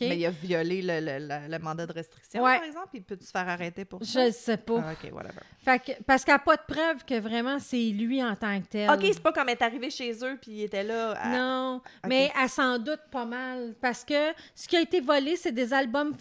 Mais 0.00 0.18
il 0.18 0.26
a 0.26 0.30
violé 0.30 0.82
le, 0.82 1.00
le- 1.00 1.26
le- 1.26 1.48
le 1.50 1.58
mandat 1.58 1.86
de 1.86 1.92
restriction, 1.92 2.42
Ouais. 2.42 2.56
par 2.56 2.64
exemple. 2.64 2.88
Il 2.94 3.02
peut-tu 3.02 3.24
se 3.26 3.30
faire 3.30 3.48
arrêter 3.48 3.84
pour 3.84 4.04
ça? 4.04 4.26
Je 4.26 4.32
sais 4.32 4.56
pas. 4.56 4.82
Ah, 4.86 4.92
OK, 4.92 5.12
whatever. 5.12 5.40
Fait 5.64 5.78
que, 5.78 6.02
parce 6.04 6.24
qu'elle 6.24 6.34
n'a 6.34 6.38
pas 6.40 6.56
de 6.56 6.62
preuve 6.66 7.04
que 7.04 7.18
vraiment 7.20 7.58
c'est 7.58 7.90
lui 7.90 8.22
en 8.22 8.34
tant 8.36 8.60
que 8.60 8.66
tel. 8.66 8.90
OK, 8.90 9.00
c'est 9.02 9.22
pas 9.22 9.32
comme 9.32 9.48
elle 9.48 9.56
est 9.56 9.62
arrivé 9.62 9.90
chez 9.90 10.12
eux 10.22 10.38
puis 10.40 10.52
il 10.52 10.62
était 10.64 10.84
là. 10.84 11.12
à- 11.12 11.28
Non, 11.36 11.82
mais 12.06 12.30
elle 12.40 12.48
s'en 12.48 12.78
doute 12.78 13.00
pas 13.10 13.24
mal 13.24 13.74
parce 13.80 14.04
que 14.04 14.32
ce 14.54 14.66
qui 14.68 14.76
a 14.76 14.80
été 14.80 15.00
volé, 15.00 15.36
c'est 15.36 15.52
des 15.52 15.72
albums 15.72 16.12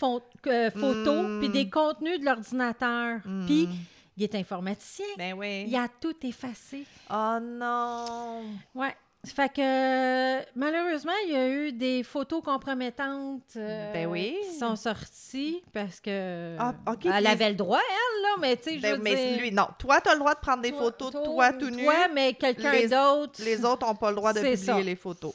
euh, 0.48 0.72
photos 0.72 1.26
Mm. 1.26 1.40
puis 1.40 1.50
des 1.50 1.70
contenus 1.70 2.20
de 2.20 2.26
l'ordinateur. 2.26 3.20
Mm. 3.26 3.46
Puis 3.46 3.70
il 4.18 4.24
est 4.24 4.36
informaticien. 4.36 5.06
Ben 5.18 5.34
oui. 5.34 5.66
Il 5.68 5.76
a 5.76 5.88
tout 5.88 6.16
effacé. 6.26 6.86
Oh 7.10 7.38
non! 7.42 8.44
Ouais. 8.76 8.96
Fait 9.26 9.48
que 9.48 10.40
malheureusement, 10.60 11.14
il 11.26 11.32
y 11.32 11.36
a 11.38 11.48
eu 11.48 11.72
des 11.72 12.04
photos 12.04 12.44
compromettantes 12.44 13.54
euh, 13.56 13.94
Ben 13.94 14.06
oui. 14.08 14.36
qui 14.52 14.58
sont 14.60 14.76
sorties 14.76 15.64
parce 15.72 16.02
que 16.02 16.58
Ah, 16.60 16.74
elle 17.06 17.28
avait 17.28 17.50
le 17.50 17.56
droit, 17.56 17.80
elle, 17.80 18.22
là, 18.22 18.30
mais 18.42 18.58
tu 18.58 18.64
sais, 18.64 18.76
je 18.78 18.82
Ben, 18.82 18.98
veux 18.98 19.02
mais 19.02 19.16
dire, 19.16 19.40
lui, 19.40 19.52
non. 19.54 19.68
Toi, 19.80 20.02
t'as 20.02 20.12
le 20.14 20.20
droit 20.20 20.34
de 20.36 20.40
prendre 20.42 20.62
des 20.62 20.74
photos 20.74 21.14
de 21.14 21.24
toi 21.24 21.54
tout 21.54 21.70
nu. 21.70 21.84
Toi, 21.86 22.10
mais 22.14 22.34
quelqu'un 22.34 22.86
d'autre. 22.88 23.42
Les 23.46 23.64
autres 23.64 23.88
n'ont 23.88 23.96
pas 23.96 24.10
le 24.10 24.16
droit 24.18 24.34
de 24.34 24.40
publier 24.40 24.58
ça. 24.58 24.80
les 24.82 24.96
photos. 24.98 25.34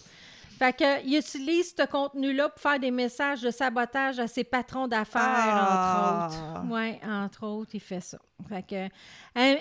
Fait 0.58 0.76
que, 0.76 1.04
il 1.04 1.16
utilise 1.18 1.72
ce 1.78 1.86
contenu-là 1.86 2.48
pour 2.48 2.60
faire 2.60 2.80
des 2.80 2.90
messages 2.90 3.42
de 3.42 3.50
sabotage 3.50 4.18
à 4.18 4.26
ses 4.26 4.42
patrons 4.42 4.88
d'affaires, 4.88 5.22
Ah. 5.22 6.28
entre 6.28 6.36
autres. 6.36 6.64
Oui, 6.74 6.98
entre 7.08 7.46
autres, 7.46 7.70
il 7.74 7.80
fait 7.80 8.00
ça. 8.00 8.18
Fait 8.48 8.62
que, 8.66 8.88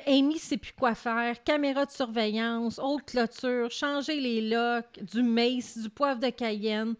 Amy 0.10 0.40
sait 0.40 0.58
plus 0.58 0.74
quoi 0.74 0.96
faire. 0.96 1.44
Caméra 1.44 1.86
de 1.86 1.92
surveillance, 1.92 2.80
haute 2.82 3.06
clôture, 3.06 3.70
changer 3.70 4.20
les 4.20 4.42
locks, 4.50 5.00
du 5.04 5.22
mace, 5.22 5.78
du 5.78 5.90
poivre 5.90 6.20
de 6.20 6.30
Cayenne. 6.30 6.96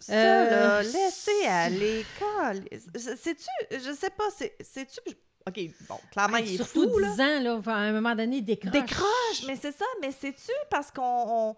Ça, 0.00 0.12
Euh, 0.14 0.50
là, 0.50 0.82
laissez 0.82 1.46
aller. 1.46 2.04
C'est-tu, 2.96 3.46
je 3.72 3.92
sais 3.92 4.10
pas, 4.10 4.24
c'est- 4.36 4.56
c'est-tu. 4.60 5.00
OK, 5.48 5.60
bon, 5.88 5.96
clairement, 6.12 6.36
il 6.38 6.52
est 6.54 6.56
Surtout 6.56 6.90
fou, 6.90 6.98
là. 6.98 7.08
10 7.10 7.20
ans, 7.20 7.40
là, 7.42 7.60
à 7.66 7.70
un 7.76 7.92
moment 7.92 8.14
donné, 8.14 8.36
il 8.38 8.44
décroche. 8.44 8.70
Décroche, 8.72 9.46
mais 9.46 9.56
c'est 9.56 9.72
ça, 9.72 9.84
mais 10.00 10.10
c'est-tu 10.12 10.52
parce 10.70 10.90
qu'on. 10.90 11.56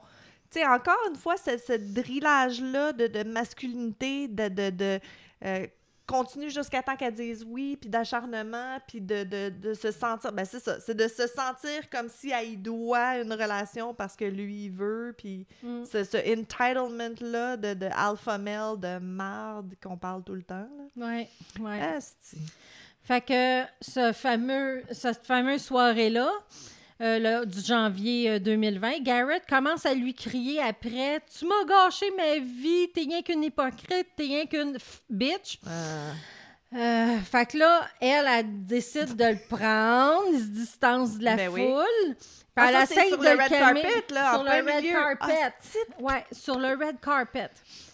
Sais, 0.58 0.66
encore 0.66 0.98
une 1.08 1.16
fois, 1.16 1.36
ce, 1.36 1.56
ce 1.58 1.72
drillage-là 1.74 2.92
de, 2.92 3.06
de 3.06 3.22
masculinité, 3.24 4.28
de. 4.28 4.48
de, 4.48 4.70
de 4.70 5.00
euh, 5.44 5.66
continue 6.06 6.50
jusqu'à 6.50 6.82
temps 6.82 6.96
qu'elle 6.96 7.14
dise 7.14 7.46
oui, 7.48 7.76
puis 7.80 7.88
d'acharnement, 7.88 8.78
puis 8.88 9.00
de, 9.00 9.22
de, 9.22 9.48
de 9.48 9.74
se 9.74 9.92
sentir. 9.92 10.32
Ben, 10.32 10.44
c'est 10.44 10.58
ça, 10.58 10.80
c'est 10.80 10.96
de 10.96 11.06
se 11.06 11.28
sentir 11.28 11.88
comme 11.88 12.08
si 12.08 12.30
elle 12.32 12.48
y 12.48 12.56
doit 12.56 13.18
une 13.20 13.32
relation 13.32 13.94
parce 13.94 14.16
que 14.16 14.24
lui, 14.24 14.64
il 14.64 14.70
veut, 14.72 15.14
puis 15.16 15.46
Mm. 15.62 15.84
ce, 15.84 16.02
ce 16.02 16.16
entitlement-là 16.16 17.56
de, 17.56 17.74
de 17.74 17.86
alpha 17.94 18.38
male, 18.38 18.80
de 18.80 18.98
marde 18.98 19.74
qu'on 19.80 19.96
parle 19.96 20.24
tout 20.24 20.34
le 20.34 20.42
temps. 20.42 20.66
Là. 20.96 21.06
Ouais, 21.06 21.28
ouais. 21.60 21.80
Asti. 21.80 22.38
Fait 23.04 23.20
que 23.20 23.62
ce 23.80 24.12
fameux, 24.12 24.82
cette 24.90 25.24
fameuse 25.24 25.62
soirée-là, 25.62 26.28
euh, 27.00 27.18
le- 27.40 27.46
du 27.46 27.60
janvier 27.60 28.30
euh, 28.32 28.38
2020, 28.38 29.00
Garrett 29.02 29.42
commence 29.48 29.86
à 29.86 29.94
lui 29.94 30.14
crier 30.14 30.60
après 30.60 31.20
Tu 31.38 31.46
m'as 31.46 31.64
gâché 31.66 32.06
ma 32.16 32.38
vie, 32.38 32.88
t'es 32.94 33.02
rien 33.02 33.22
qu'une 33.22 33.42
hypocrite, 33.44 34.08
t'es 34.16 34.22
rien 34.24 34.46
qu'une 34.46 34.76
bitch. 35.08 35.58
Euh, 35.66 36.12
Euh, 36.72 37.18
fait 37.22 37.46
que 37.46 37.58
là, 37.58 37.80
elle, 38.00 38.26
elle 38.28 38.64
décide 38.64 39.16
de 39.16 39.24
le 39.24 39.38
prendre, 39.48 40.22
il 40.32 40.38
se 40.38 40.44
distance 40.50 41.18
de 41.18 41.24
la 41.24 41.34
Ben 41.34 41.48
oui. 41.48 41.62
foule. 41.66 42.14
Puis 42.14 42.24
ah, 42.54 42.66
elle 42.68 42.74
ça, 42.76 42.86
c'est 42.86 42.94
essaye 42.94 43.08
sur 43.08 43.18
de 43.18 43.24
le 43.24 43.30
le 43.32 43.38
red 43.42 43.48
calmer. 43.48 43.82
carpet, 43.82 44.14
là, 44.14 44.30
sur 44.32 44.40
en 44.40 44.42
le 44.44 44.50
red 44.50 44.64
milieu. 44.84 44.92
carpet. 44.92 45.42
Asti. 45.42 45.78
ouais, 45.98 46.24
sur 46.30 46.58
le 46.60 46.68
red 46.68 47.00
carpet. 47.00 47.50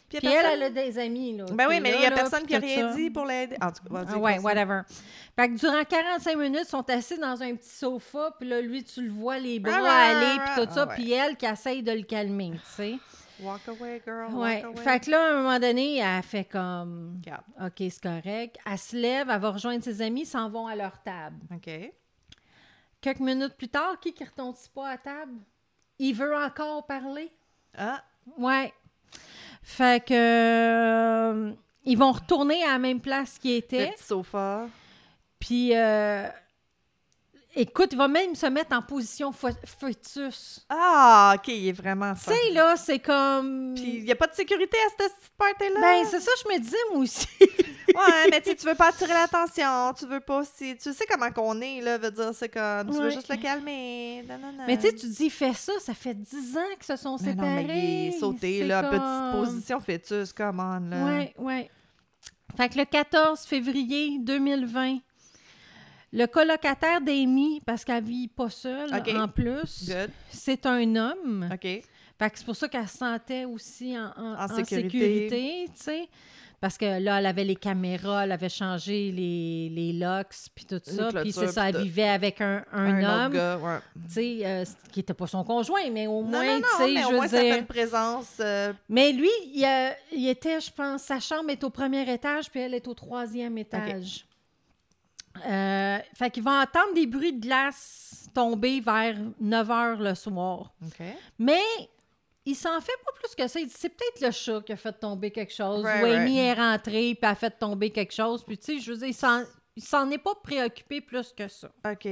Puis 0.08 0.18
elle, 0.18 0.30
personne- 0.30 0.50
elle 0.52 0.62
a 0.62 0.70
des 0.70 0.98
amis, 0.98 1.36
là. 1.36 1.44
Ben 1.52 1.66
oui, 1.68 1.80
mais 1.80 1.92
il 1.94 1.98
n'y 1.98 2.06
a 2.06 2.10
là, 2.10 2.16
personne 2.16 2.46
qui 2.46 2.54
a 2.54 2.58
rien 2.58 2.90
ça. 2.90 2.94
dit 2.96 3.10
pour 3.10 3.24
l'aider. 3.24 3.56
En 3.60 3.70
tout 3.72 3.82
cas, 3.92 4.04
Ah 4.08 4.18
ouais, 4.18 4.38
whatever. 4.38 4.82
Fait 5.34 5.48
que 5.48 5.54
durant 5.58 5.82
45 5.84 6.36
minutes, 6.36 6.60
ils 6.64 6.68
sont 6.68 6.88
assis 6.90 7.18
dans 7.18 7.42
un 7.42 7.54
petit 7.56 7.68
sofa, 7.68 8.34
puis 8.38 8.48
là, 8.48 8.60
lui, 8.60 8.84
tu 8.84 9.02
le 9.02 9.10
vois, 9.10 9.38
les 9.38 9.58
bras 9.58 9.74
Ah, 9.76 10.10
aller, 10.10 10.40
puis 10.40 10.62
tout 10.62 10.68
ah, 10.70 10.74
ça, 10.74 10.86
puis 10.86 11.12
elle 11.12 11.36
qui 11.36 11.46
essaye 11.46 11.82
de 11.82 11.92
le 11.92 12.02
calmer, 12.02 12.52
tu 12.52 12.72
sais. 12.76 12.98
Walk 13.40 13.68
away, 13.68 14.00
girl. 14.06 14.32
Ouais. 14.32 14.62
Walk 14.62 14.76
away. 14.76 14.82
Fait 14.84 15.00
que 15.04 15.10
là, 15.10 15.22
à 15.26 15.30
un 15.32 15.42
moment 15.42 15.58
donné, 15.58 15.98
elle 15.98 16.22
fait 16.22 16.44
comme 16.44 17.16
Regarde. 17.22 17.44
OK, 17.60 17.74
c'est 17.78 18.02
correct. 18.02 18.56
Elle 18.64 18.78
se 18.78 18.96
lève, 18.96 19.28
elle 19.28 19.40
va 19.40 19.50
rejoindre 19.50 19.84
ses 19.84 20.00
amis, 20.00 20.22
ils 20.22 20.26
s'en 20.26 20.48
vont 20.48 20.66
à 20.66 20.74
leur 20.74 21.02
table. 21.02 21.36
OK. 21.54 21.70
Quelques 23.00 23.20
minutes 23.20 23.54
plus 23.58 23.68
tard, 23.68 24.00
qui 24.00 24.14
qui 24.14 24.24
retentit 24.24 24.70
pas 24.74 24.88
à 24.88 24.96
table? 24.96 25.34
Il 25.98 26.14
veut 26.14 26.34
encore 26.34 26.86
parler? 26.86 27.30
Ah, 27.76 28.02
Ouais. 28.38 28.72
Fait 29.62 30.04
que. 30.04 30.14
euh, 30.14 31.52
ils 31.84 31.96
vont 31.96 32.12
retourner 32.12 32.62
à 32.64 32.72
la 32.72 32.78
même 32.78 33.00
place 33.00 33.38
qu'ils 33.38 33.52
le 33.52 33.56
étaient. 33.58 33.92
petit 33.92 34.02
sofa. 34.02 34.66
Puis, 35.38 35.70
euh, 35.76 36.28
écoute, 37.56 37.88
il 37.92 37.98
va 37.98 38.06
même 38.08 38.34
se 38.34 38.46
mettre 38.46 38.76
en 38.76 38.82
position 38.82 39.32
fœtus. 39.32 40.64
Ah, 40.68 41.34
OK, 41.36 41.48
il 41.48 41.68
est 41.68 41.72
vraiment 41.72 42.14
Tu 42.14 42.20
sais, 42.30 42.52
là, 42.52 42.76
c'est 42.76 42.98
comme. 43.00 43.72
Puis 43.74 43.96
il 43.98 44.04
n'y 44.04 44.12
a 44.12 44.16
pas 44.16 44.26
de 44.28 44.34
sécurité 44.34 44.76
à 44.86 44.90
cette 44.90 45.12
petite 45.12 45.32
party-là. 45.36 45.80
Ben, 45.80 46.04
c'est 46.08 46.20
ça, 46.20 46.30
je 46.44 46.54
me 46.54 46.60
disais, 46.60 46.76
moi 46.92 47.00
aussi. 47.02 47.26
Ouais, 47.94 48.28
mais 48.30 48.40
tu 48.42 48.54
tu 48.56 48.66
veux 48.66 48.74
pas 48.74 48.88
attirer 48.88 49.12
l'attention, 49.14 49.94
tu 49.96 50.06
veux 50.06 50.18
pas 50.20 50.44
si 50.44 50.76
tu 50.76 50.92
sais 50.92 51.04
comment 51.08 51.30
qu'on 51.30 51.58
est 51.60 51.80
là, 51.80 51.96
veut 51.96 52.10
dire 52.10 52.30
c'est 52.34 52.48
comme 52.48 52.90
tu 52.90 53.00
veux 53.00 53.10
juste 53.10 53.28
le 53.30 53.36
calmer. 53.36 54.24
Non, 54.28 54.36
non, 54.38 54.52
non. 54.52 54.64
Mais 54.66 54.76
tu 54.76 54.88
sais, 54.88 54.92
tu 54.92 55.06
dis, 55.08 55.30
fais 55.30 55.54
ça, 55.54 55.72
ça 55.80 55.94
fait 55.94 56.12
10 56.12 56.56
ans 56.58 56.60
qu'ils 56.74 56.84
se 56.84 56.96
sont 56.96 57.16
Mais 57.20 57.30
séparés. 57.30 57.48
non, 57.62 57.66
mais 57.68 58.06
il 58.06 58.08
est 58.08 58.18
sauté 58.18 58.58
C'est 58.58 58.66
là, 58.66 58.82
comme- 58.82 58.90
petite 58.98 59.40
position 59.50 59.80
fœtus, 59.80 60.32
come 60.32 60.58
on 60.60 60.90
là. 60.90 61.04
Ouais, 61.06 61.34
ouais. 61.38 61.70
Fait 62.56 62.68
que 62.68 62.76
le 62.78 62.84
14 62.86 63.40
février 63.46 64.18
2020, 64.20 64.98
le 66.16 66.26
colocataire 66.26 67.00
d'Amy, 67.00 67.60
parce 67.64 67.84
qu'elle 67.84 68.02
vit 68.04 68.28
pas 68.28 68.50
seule 68.50 68.90
en 69.16 69.28
plus, 69.28 69.90
c'est 70.30 70.66
un 70.66 70.96
homme. 70.96 71.48
OK. 71.52 71.60
Fait 72.18 72.30
que 72.30 72.38
c'est 72.38 72.44
pour 72.46 72.56
ça 72.56 72.66
qu'elle 72.68 72.88
se 72.88 72.96
sentait 72.96 73.44
aussi 73.44 73.96
en, 73.98 74.10
en- 74.16 74.34
En 74.36 74.44
en 74.44 74.48
sécurité. 74.64 75.66
tu 75.76 75.82
sais. 75.82 76.08
Parce 76.58 76.78
que 76.78 76.86
là, 76.98 77.18
elle 77.18 77.26
avait 77.26 77.44
les 77.44 77.54
caméras, 77.54 78.24
elle 78.24 78.32
avait 78.32 78.48
changé 78.48 79.12
les, 79.12 79.68
les 79.68 79.92
locks, 79.92 80.34
puis 80.54 80.64
tout 80.64 80.80
ça. 80.82 81.10
Puis 81.20 81.30
c'est 81.30 81.48
ça, 81.48 81.68
elle 81.68 81.76
vivait 81.82 82.08
avec 82.08 82.40
un, 82.40 82.64
un, 82.72 82.98
autre 83.30 83.36
homme, 83.36 83.62
ouais. 83.62 83.78
tu 84.08 84.14
sais, 84.14 84.38
euh, 84.42 84.64
qui 84.90 85.00
n'était 85.00 85.12
pas 85.12 85.26
son 85.26 85.44
conjoint, 85.44 85.90
mais 85.92 86.06
au 86.06 86.22
Non, 86.22 86.28
moins, 86.30 86.56
tu 86.60 86.64
sais, 86.78 86.96
je 86.96 87.20
veux 87.20 87.28
dire- 87.28 87.58
une 87.58 87.66
présence. 87.66 88.36
euh, 88.40 88.72
Mais 88.88 89.12
lui, 89.12 89.28
il, 89.52 89.62
a- 89.66 89.94
il 90.10 90.26
était, 90.30 90.58
je 90.58 90.70
pense, 90.72 91.02
sa 91.02 91.20
chambre 91.20 91.50
est 91.50 91.62
au 91.62 91.68
premier 91.68 92.10
étage, 92.10 92.50
puis 92.50 92.60
elle 92.60 92.72
est 92.72 92.88
au 92.88 92.94
troisième 92.94 93.58
étage. 93.58 94.25
Euh, 95.46 95.98
fait 96.14 96.30
qu'il 96.30 96.42
va 96.42 96.62
entendre 96.62 96.94
des 96.94 97.06
bruits 97.06 97.32
de 97.32 97.40
glace 97.40 98.28
tomber 98.34 98.80
vers 98.80 99.16
9 99.40 99.68
h 99.68 99.96
le 100.02 100.14
soir. 100.14 100.74
Mais 101.38 101.60
il 102.44 102.54
s'en 102.54 102.80
fait 102.80 102.92
pas 103.04 103.12
plus 103.20 103.34
que 103.34 103.48
ça. 103.48 103.58
Il 103.60 103.66
dit 103.66 103.74
c'est 103.76 103.88
peut-être 103.88 104.20
le 104.20 104.30
chat 104.30 104.60
qui 104.62 104.72
a 104.72 104.76
fait 104.76 104.92
tomber 104.92 105.30
quelque 105.30 105.52
chose. 105.54 105.82
Right, 105.84 106.02
ou 106.02 106.06
Amy 106.06 106.38
right. 106.40 106.58
est 106.58 106.60
rentrée 106.60 107.14
puis 107.20 107.30
a 107.30 107.34
fait 107.34 107.50
tomber 107.58 107.90
quelque 107.90 108.12
chose. 108.14 108.44
Puis 108.44 108.58
tu 108.58 108.64
sais, 108.64 108.78
je 108.78 108.92
veux 108.92 108.98
dire, 108.98 109.08
il 109.08 109.82
s'en- 109.82 110.10
est 110.10 110.18
pas 110.18 110.34
préoccupé 110.42 111.00
plus 111.00 111.32
que 111.32 111.48
ça. 111.48 111.68
OK. 111.90 112.08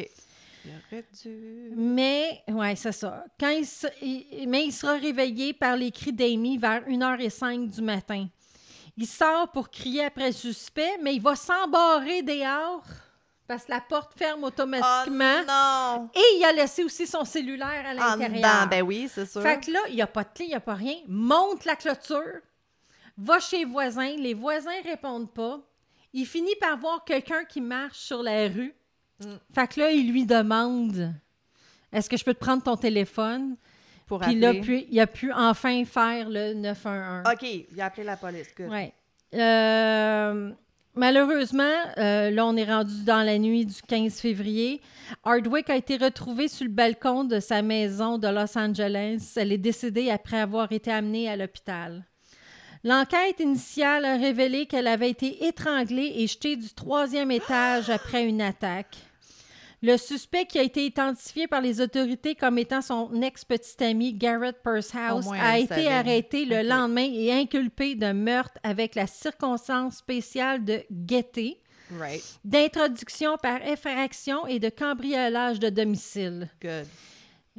Dû. 1.22 1.72
Mais, 1.76 2.42
ouais, 2.48 2.74
c'est 2.74 2.92
ça. 2.92 3.24
Quand 3.38 3.50
il, 3.50 3.66
se- 3.66 3.86
il- 4.00 4.48
mais 4.48 4.64
il 4.64 4.72
sera 4.72 4.94
réveillé 4.94 5.52
par 5.52 5.76
les 5.76 5.90
cris 5.90 6.12
d'Amy 6.12 6.56
vers 6.56 6.82
1h05 6.88 7.68
du 7.68 7.82
matin. 7.82 8.26
Il 8.96 9.06
sort 9.06 9.50
pour 9.52 9.68
crier 9.70 10.04
après 10.04 10.28
le 10.28 10.32
suspect, 10.32 10.96
mais 11.02 11.16
il 11.16 11.20
va 11.20 11.36
s'embarrer 11.36 12.22
dehors 12.22 12.82
parce 13.46 13.64
que 13.64 13.72
la 13.72 13.80
porte 13.80 14.12
ferme 14.16 14.40
Oh 14.42 14.46
automatiquement. 14.46 15.44
non! 15.46 16.10
et 16.14 16.38
il 16.38 16.44
a 16.44 16.52
laissé 16.52 16.84
aussi 16.84 17.06
son 17.06 17.24
cellulaire 17.24 17.84
à 17.86 17.94
l'intérieur. 17.94 18.68
ben 18.68 18.82
oui, 18.82 19.08
c'est 19.12 19.26
sûr. 19.26 19.42
Fait 19.42 19.60
que 19.64 19.70
là, 19.70 19.80
il 19.88 19.94
n'y 19.96 20.02
a 20.02 20.06
pas 20.06 20.24
de 20.24 20.30
clé, 20.34 20.46
il 20.46 20.50
n'y 20.50 20.54
a 20.54 20.60
pas 20.60 20.74
rien. 20.74 20.96
Monte 21.06 21.64
la 21.64 21.76
clôture, 21.76 22.40
va 23.18 23.38
chez 23.40 23.58
les 23.58 23.64
voisins, 23.64 24.16
les 24.16 24.34
voisins 24.34 24.80
répondent 24.84 25.32
pas. 25.32 25.60
Il 26.12 26.26
finit 26.26 26.54
par 26.60 26.78
voir 26.78 27.04
quelqu'un 27.04 27.44
qui 27.44 27.60
marche 27.60 27.98
sur 27.98 28.22
la 28.22 28.48
rue. 28.48 28.74
Mm. 29.20 29.34
Fait 29.54 29.68
que 29.68 29.80
là, 29.80 29.90
il 29.90 30.10
lui 30.10 30.26
demande 30.26 31.12
Est-ce 31.92 32.08
que 32.08 32.16
je 32.16 32.24
peux 32.24 32.34
te 32.34 32.40
prendre 32.40 32.62
ton 32.62 32.76
téléphone? 32.76 33.56
Pour 34.06 34.20
Puis 34.20 34.34
là, 34.34 34.52
puis, 34.52 34.86
il 34.90 35.00
a 35.00 35.06
pu 35.06 35.32
enfin 35.32 35.84
faire 35.84 36.28
le 36.28 36.52
911. 36.54 37.24
OK, 37.32 37.42
il 37.42 37.80
a 37.80 37.86
appelé 37.86 38.04
la 38.04 38.16
police. 38.16 38.48
Good. 38.54 38.68
Ouais. 38.68 38.92
Euh, 39.34 40.52
Malheureusement, 40.96 41.76
euh, 41.98 42.30
là, 42.30 42.46
on 42.46 42.56
est 42.56 42.70
rendu 42.70 43.02
dans 43.04 43.24
la 43.26 43.36
nuit 43.38 43.66
du 43.66 43.82
15 43.88 44.20
février. 44.20 44.80
Hardwick 45.24 45.68
a 45.68 45.76
été 45.76 45.96
retrouvée 45.96 46.46
sur 46.46 46.64
le 46.64 46.70
balcon 46.70 47.24
de 47.24 47.40
sa 47.40 47.62
maison 47.62 48.16
de 48.16 48.28
Los 48.28 48.56
Angeles. 48.56 49.32
Elle 49.34 49.50
est 49.50 49.58
décédée 49.58 50.10
après 50.10 50.38
avoir 50.38 50.70
été 50.70 50.92
amenée 50.92 51.28
à 51.28 51.36
l'hôpital. 51.36 52.04
L'enquête 52.84 53.40
initiale 53.40 54.04
a 54.04 54.16
révélé 54.16 54.66
qu'elle 54.66 54.86
avait 54.86 55.10
été 55.10 55.46
étranglée 55.46 56.12
et 56.16 56.26
jetée 56.28 56.54
du 56.54 56.68
troisième 56.72 57.32
étage 57.32 57.90
après 57.90 58.24
une 58.24 58.42
attaque. 58.42 58.96
Le 59.84 59.98
suspect 59.98 60.46
qui 60.46 60.58
a 60.58 60.62
été 60.62 60.86
identifié 60.86 61.46
par 61.46 61.60
les 61.60 61.82
autorités 61.82 62.34
comme 62.34 62.56
étant 62.56 62.80
son 62.80 63.20
ex-petit 63.20 63.84
ami 63.84 64.14
Garrett 64.14 64.56
Pursehouse 64.62 65.26
moins, 65.26 65.38
a 65.38 65.58
été 65.58 65.74
savait. 65.74 65.88
arrêté 65.88 66.46
le 66.46 66.62
lendemain 66.62 67.06
et 67.12 67.30
inculpé 67.30 67.94
de 67.94 68.12
meurtre 68.12 68.58
avec 68.62 68.94
la 68.94 69.06
circonstance 69.06 69.96
spéciale 69.98 70.64
de 70.64 70.82
guetter, 70.90 71.60
Right. 72.00 72.24
d'introduction 72.46 73.36
par 73.36 73.60
effraction 73.66 74.46
et 74.46 74.58
de 74.58 74.70
cambriolage 74.70 75.60
de 75.60 75.68
domicile. 75.68 76.48
Good. 76.62 76.86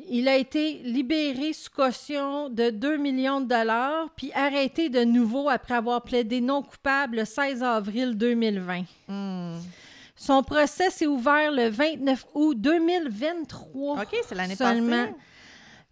Il 0.10 0.28
a 0.28 0.36
été 0.36 0.80
libéré 0.84 1.54
sous 1.54 1.70
caution 1.70 2.50
de 2.50 2.72
2 2.72 2.98
millions 2.98 3.40
de 3.40 3.46
dollars 3.48 4.10
puis 4.18 4.32
arrêté 4.34 4.90
de 4.90 5.04
nouveau 5.04 5.48
après 5.48 5.76
avoir 5.76 6.02
plaidé 6.02 6.42
non 6.42 6.64
coupable 6.64 7.18
le 7.18 7.26
16 7.26 7.62
avril 7.62 8.18
2020. 8.18 8.84
Hmm. 9.08 9.60
Son 10.16 10.44
procès 10.44 10.90
s'est 10.90 11.08
ouvert 11.08 11.52
le 11.52 11.70
29 11.70 12.26
août 12.36 12.56
2023. 12.60 14.02
OK, 14.02 14.16
c'est 14.28 14.36
l'année 14.36 14.56
passée. 14.56 15.14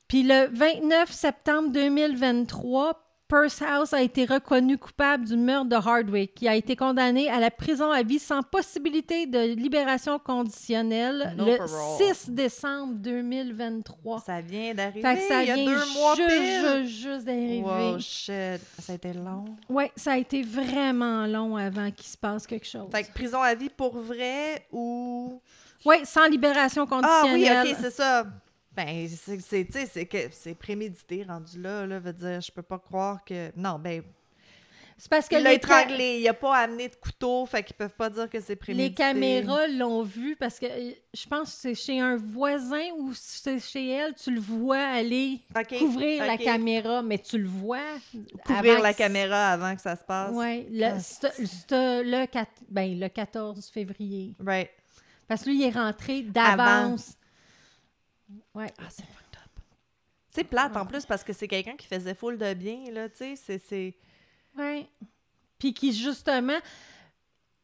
Puis 0.07 0.23
le 0.23 0.47
29 0.51 1.11
septembre 1.11 1.71
2023, 1.71 3.02
Pursehouse 3.27 3.93
a 3.93 4.01
été 4.01 4.25
reconnu 4.25 4.77
coupable 4.77 5.25
du 5.25 5.35
meurtre 5.37 5.69
de 5.69 5.75
Hardwick, 5.75 6.35
qui 6.35 6.47
a 6.47 6.55
été 6.55 6.75
condamné 6.75 7.29
à 7.29 7.39
la 7.39 7.49
prison 7.49 7.89
à 7.89 8.03
vie 8.03 8.19
sans 8.19 8.43
possibilité 8.43 9.25
de 9.25 9.39
libération 9.55 10.19
conditionnelle 10.19 11.33
No 11.37 11.45
le 11.45 11.57
parole. 11.57 12.05
6 12.15 12.29
décembre 12.29 12.93
2023. 12.95 14.19
Ça 14.19 14.41
vient 14.41 14.73
d'arriver. 14.73 15.01
Ça 15.27 15.41
il 15.41 15.47
y 15.47 15.51
a 15.51 15.55
vient 15.55 15.65
deux 15.65 15.93
mois 15.93 16.15
juste, 16.15 16.29
pile. 16.29 16.83
juste, 16.85 17.01
juste 17.01 17.25
d'arriver. 17.25 17.61
Wow, 17.63 17.99
shit. 17.99 18.61
Ça 18.79 18.91
a 18.91 18.95
été 18.95 19.13
long. 19.13 19.45
Oui, 19.69 19.85
ça 19.95 20.11
a 20.11 20.17
été 20.17 20.43
vraiment 20.43 21.25
long 21.25 21.55
avant 21.55 21.89
qu'il 21.91 22.05
se 22.05 22.17
passe 22.17 22.45
quelque 22.45 22.67
chose. 22.67 22.87
Fait 22.91 23.03
que 23.03 23.13
prison 23.13 23.41
à 23.41 23.55
vie 23.55 23.69
pour 23.69 23.97
vrai 23.97 24.67
ou. 24.71 25.41
Oui, 25.85 25.95
sans 26.03 26.27
libération 26.27 26.85
Ah 26.89 27.21
oui, 27.25 27.31
conditionnelle. 27.31 27.67
ok, 27.71 27.77
c'est 27.81 27.91
ça. 27.91 28.25
Ben, 28.75 29.07
c'est, 29.07 29.39
c'est, 29.39 29.65
tu 29.65 29.71
sais, 29.73 29.85
c'est 29.85 30.05
que 30.05 30.17
c'est 30.31 30.55
prémédité 30.55 31.23
rendu 31.27 31.61
là, 31.61 31.85
là, 31.85 31.99
veut 31.99 32.13
dire, 32.13 32.41
je 32.41 32.51
peux 32.51 32.61
pas 32.63 32.79
croire 32.79 33.23
que. 33.23 33.51
Non, 33.55 33.77
ben, 33.77 34.01
C'est 34.97 35.09
parce 35.09 35.27
que 35.27 35.35
il 35.35 35.43
l'a 35.43 35.53
étranglé, 35.53 36.19
il 36.21 36.27
a 36.27 36.33
pas 36.33 36.57
amené 36.57 36.87
de 36.89 36.95
couteau, 36.95 37.45
fait 37.45 37.61
qu'ils 37.63 37.75
peuvent 37.75 37.93
pas 37.95 38.09
dire 38.09 38.27
que 38.29 38.39
c'est 38.39 38.55
prémédité. 38.55 38.89
les 38.89 38.95
caméras 38.95 39.67
l'ont 39.67 40.01
vu 40.01 40.35
parce 40.35 40.57
que 40.59 40.65
euh, 40.65 40.91
je 41.13 41.27
pense 41.27 41.51
que 41.51 41.55
c'est 41.61 41.75
chez 41.75 41.99
un 41.99 42.15
voisin 42.15 42.83
ou 42.97 43.11
c'est 43.13 43.59
chez 43.59 43.89
elle, 43.91 44.13
tu 44.15 44.31
le 44.31 44.39
vois 44.39 44.77
aller 44.79 45.39
Ok, 45.55 45.77
couvrir 45.77 46.25
la 46.25 46.37
caméra, 46.37 47.01
mais 47.03 47.19
tu 47.19 47.37
le 47.37 47.47
vois. 47.49 47.79
Couvrir 48.45 48.81
la 48.81 48.93
que- 48.93 48.97
caméra 48.99 49.49
avant 49.51 49.75
que 49.75 49.81
ça 49.81 49.95
se 49.95 50.03
passe. 50.03 50.31
Oui, 50.33 50.65
le, 50.71 50.83
Ah, 50.85 50.97
c'te- 50.99 51.45
c'te- 51.45 52.03
le, 52.03 52.25
ben, 52.69 52.99
le 52.99 53.07
14 53.09 53.69
février. 53.69 54.33
Right. 54.43 54.69
Parce 55.27 55.43
que 55.43 55.49
lui, 55.49 55.57
il 55.59 55.63
est 55.63 55.69
rentré 55.71 56.21
d'avance. 56.23 57.17
Ouais. 58.53 58.71
Ah, 58.79 58.83
c'est 58.89 59.03
fucked 59.05 59.35
up. 59.35 59.63
C'est 60.29 60.43
plate 60.43 60.75
en 60.75 60.85
plus 60.85 61.05
parce 61.05 61.23
que 61.23 61.33
c'est 61.33 61.47
quelqu'un 61.47 61.75
qui 61.75 61.87
faisait 61.87 62.15
full 62.15 62.37
de 62.37 62.53
bien, 62.53 62.91
là, 62.91 63.09
tu 63.09 63.17
sais, 63.17 63.35
c'est- 63.35 63.59
c'est. 63.67 63.95
Oui. 64.57 64.87
Puis 65.59 65.73
qui, 65.73 65.93
justement, 65.93 66.57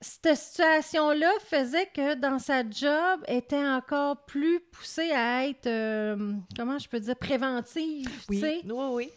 cette 0.02 0.38
situation-là 0.38 1.30
faisait 1.46 1.88
que 1.88 2.16
dans 2.16 2.40
sa 2.40 2.62
job, 2.70 3.22
était 3.28 3.68
encore 3.68 4.26
plus 4.26 4.60
poussée 4.72 5.12
à 5.12 5.48
être, 5.48 5.68
euh, 5.68 6.34
comment 6.56 6.78
je 6.80 6.88
peux 6.88 7.00
dire, 7.00 7.16
préventive, 7.18 8.10
tu 8.30 8.40
sais. 8.40 8.62
oui, 8.66 8.86
oui. 8.94 9.10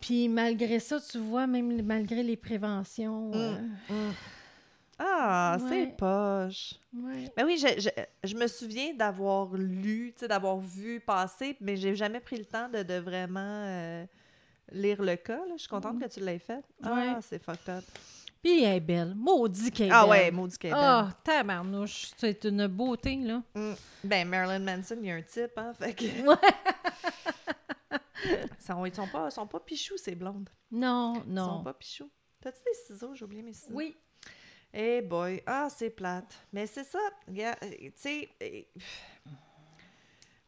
Puis 0.00 0.28
malgré 0.28 0.78
ça, 0.80 0.98
tu 1.00 1.18
vois, 1.18 1.46
même 1.46 1.82
malgré 1.82 2.22
les 2.22 2.36
préventions... 2.36 3.32
euh, 3.34 3.58
Ah, 5.02 5.56
Ouais. 5.60 5.68
c'est 5.68 5.96
poche. 5.96 6.74
ouais. 6.94 7.32
Ben 7.36 7.46
oui, 7.46 7.56
je, 7.56 7.80
je, 7.80 7.88
je 8.28 8.34
me 8.36 8.46
souviens 8.46 8.92
d'avoir 8.94 9.54
lu, 9.54 10.12
tu 10.14 10.20
sais, 10.20 10.28
d'avoir 10.28 10.58
vu 10.58 11.00
passer, 11.00 11.56
mais 11.60 11.76
j'ai 11.76 11.94
jamais 11.94 12.20
pris 12.20 12.36
le 12.36 12.44
temps 12.44 12.68
de, 12.68 12.82
de 12.82 12.94
vraiment 12.94 13.40
euh, 13.40 14.04
lire 14.72 15.00
le 15.02 15.16
cas. 15.16 15.38
là. 15.38 15.52
Je 15.56 15.60
suis 15.62 15.68
contente 15.68 15.98
que 16.00 16.06
tu 16.08 16.20
l'aies 16.20 16.38
fait. 16.38 16.62
Ah, 16.82 16.92
Ouais. 16.94 17.14
c'est 17.22 17.42
fucked 17.42 17.68
up. 17.70 17.84
Puis 18.42 18.62
elle 18.62 18.76
est 18.76 18.80
belle. 18.80 19.14
Maudit 19.16 19.70
qu'elle 19.70 19.88
est 19.88 19.92
Ah 19.92 20.02
belle. 20.02 20.10
ouais, 20.10 20.30
maudit 20.30 20.56
qu'elle 20.58 20.70
est 20.70 20.74
belle. 20.74 20.82
Ah, 20.82 21.08
tabarnouche. 21.24 22.10
C'est 22.16 22.44
une 22.44 22.66
beauté, 22.68 23.16
là. 23.16 23.42
Mm. 23.54 23.72
Ben, 24.04 24.28
Marilyn 24.28 24.58
Manson, 24.60 24.96
il 25.00 25.06
y 25.06 25.10
a 25.10 25.14
un 25.16 25.22
type, 25.22 25.52
hein, 25.56 25.72
fait 25.78 25.94
que... 25.94 26.04
Ils 28.86 28.94
sont 28.94 29.06
pas, 29.08 29.30
sont 29.30 29.46
pas 29.46 29.60
pichous, 29.60 29.96
ces 29.96 30.14
blondes. 30.14 30.48
Non, 30.70 31.14
Ils 31.16 31.20
sont 31.22 31.28
non. 31.56 31.62
pas 31.64 31.72
pichous. 31.74 32.10
T'as-tu 32.40 32.58
des 32.64 32.74
ciseaux? 32.86 33.14
J'ai 33.14 33.24
oublié 33.24 33.42
mes 33.42 33.52
ciseaux. 33.52 33.74
Oui. 33.74 33.96
Eh 34.72 35.02
boy, 35.02 35.42
ah, 35.46 35.68
c'est 35.68 35.90
plate. 35.90 36.34
Mais 36.52 36.66
c'est 36.66 36.84
ça, 36.84 36.98
euh, 37.28 37.52
tu 37.60 37.92
sais, 37.96 38.28
euh, 38.42 38.62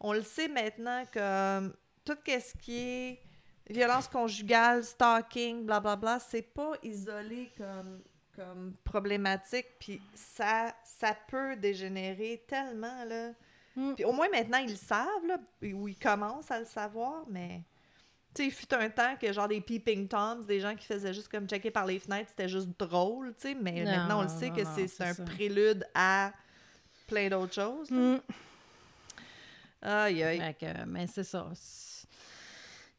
on 0.01 0.13
le 0.13 0.23
sait 0.23 0.49
maintenant 0.49 1.05
que 1.11 1.69
tout 2.05 2.17
ce 2.27 2.57
qui 2.59 2.79
est 2.79 3.21
violence 3.69 4.09
conjugale, 4.09 4.85
stalking, 4.85 5.65
blablabla, 5.65 6.21
c'est 6.21 6.43
pas 6.43 6.73
isolé 6.83 7.51
comme, 7.57 8.03
comme 8.37 8.75
problématique, 8.85 9.67
puis 9.81 10.01
ça, 10.15 10.75
ça 10.85 11.17
peut 11.29 11.57
dégénérer 11.57 12.45
tellement, 12.47 13.05
là. 13.05 13.31
Mm. 13.75 13.95
Puis 13.95 14.05
au 14.05 14.13
moins 14.13 14.29
maintenant, 14.29 14.59
ils 14.59 14.71
le 14.71 14.77
savent, 14.77 15.27
là, 15.27 15.39
ou 15.75 15.89
ils 15.89 15.99
commencent 15.99 16.51
à 16.51 16.61
le 16.61 16.67
savoir, 16.67 17.25
mais... 17.29 17.63
Tu 18.35 18.43
sais, 18.43 18.49
il 18.49 18.51
fut 18.53 18.73
un 18.75 18.89
temps 18.89 19.15
que 19.21 19.31
genre 19.33 19.47
des 19.49 19.61
peeping 19.61 20.09
toms, 20.09 20.47
des 20.47 20.59
gens 20.61 20.75
qui 20.75 20.87
faisaient 20.87 21.13
juste 21.13 21.29
comme 21.29 21.47
checker 21.47 21.71
par 21.71 21.85
les 21.85 21.99
fenêtres, 21.99 22.31
c'était 22.31 22.49
juste 22.49 22.69
drôle, 22.79 23.35
tu 23.39 23.49
sais, 23.49 23.55
mais 23.55 23.85
Non, 23.85 23.91
maintenant 23.91 24.19
on 24.21 24.23
le 24.23 24.29
sait 24.29 24.51
que 24.51 24.63
c'est 24.75 25.03
un 25.05 25.13
ça. 25.13 25.23
prélude 25.25 25.87
à 25.95 26.33
plein 27.07 27.29
d'autres 27.29 27.53
choses. 27.55 27.91
Mm. 27.91 28.17
Aïe, 29.83 30.23
aïe. 30.23 30.39
Fait 30.41 30.55
que, 30.55 30.85
mais 30.87 31.07
c'est 31.09 31.25
ça. 31.25 31.47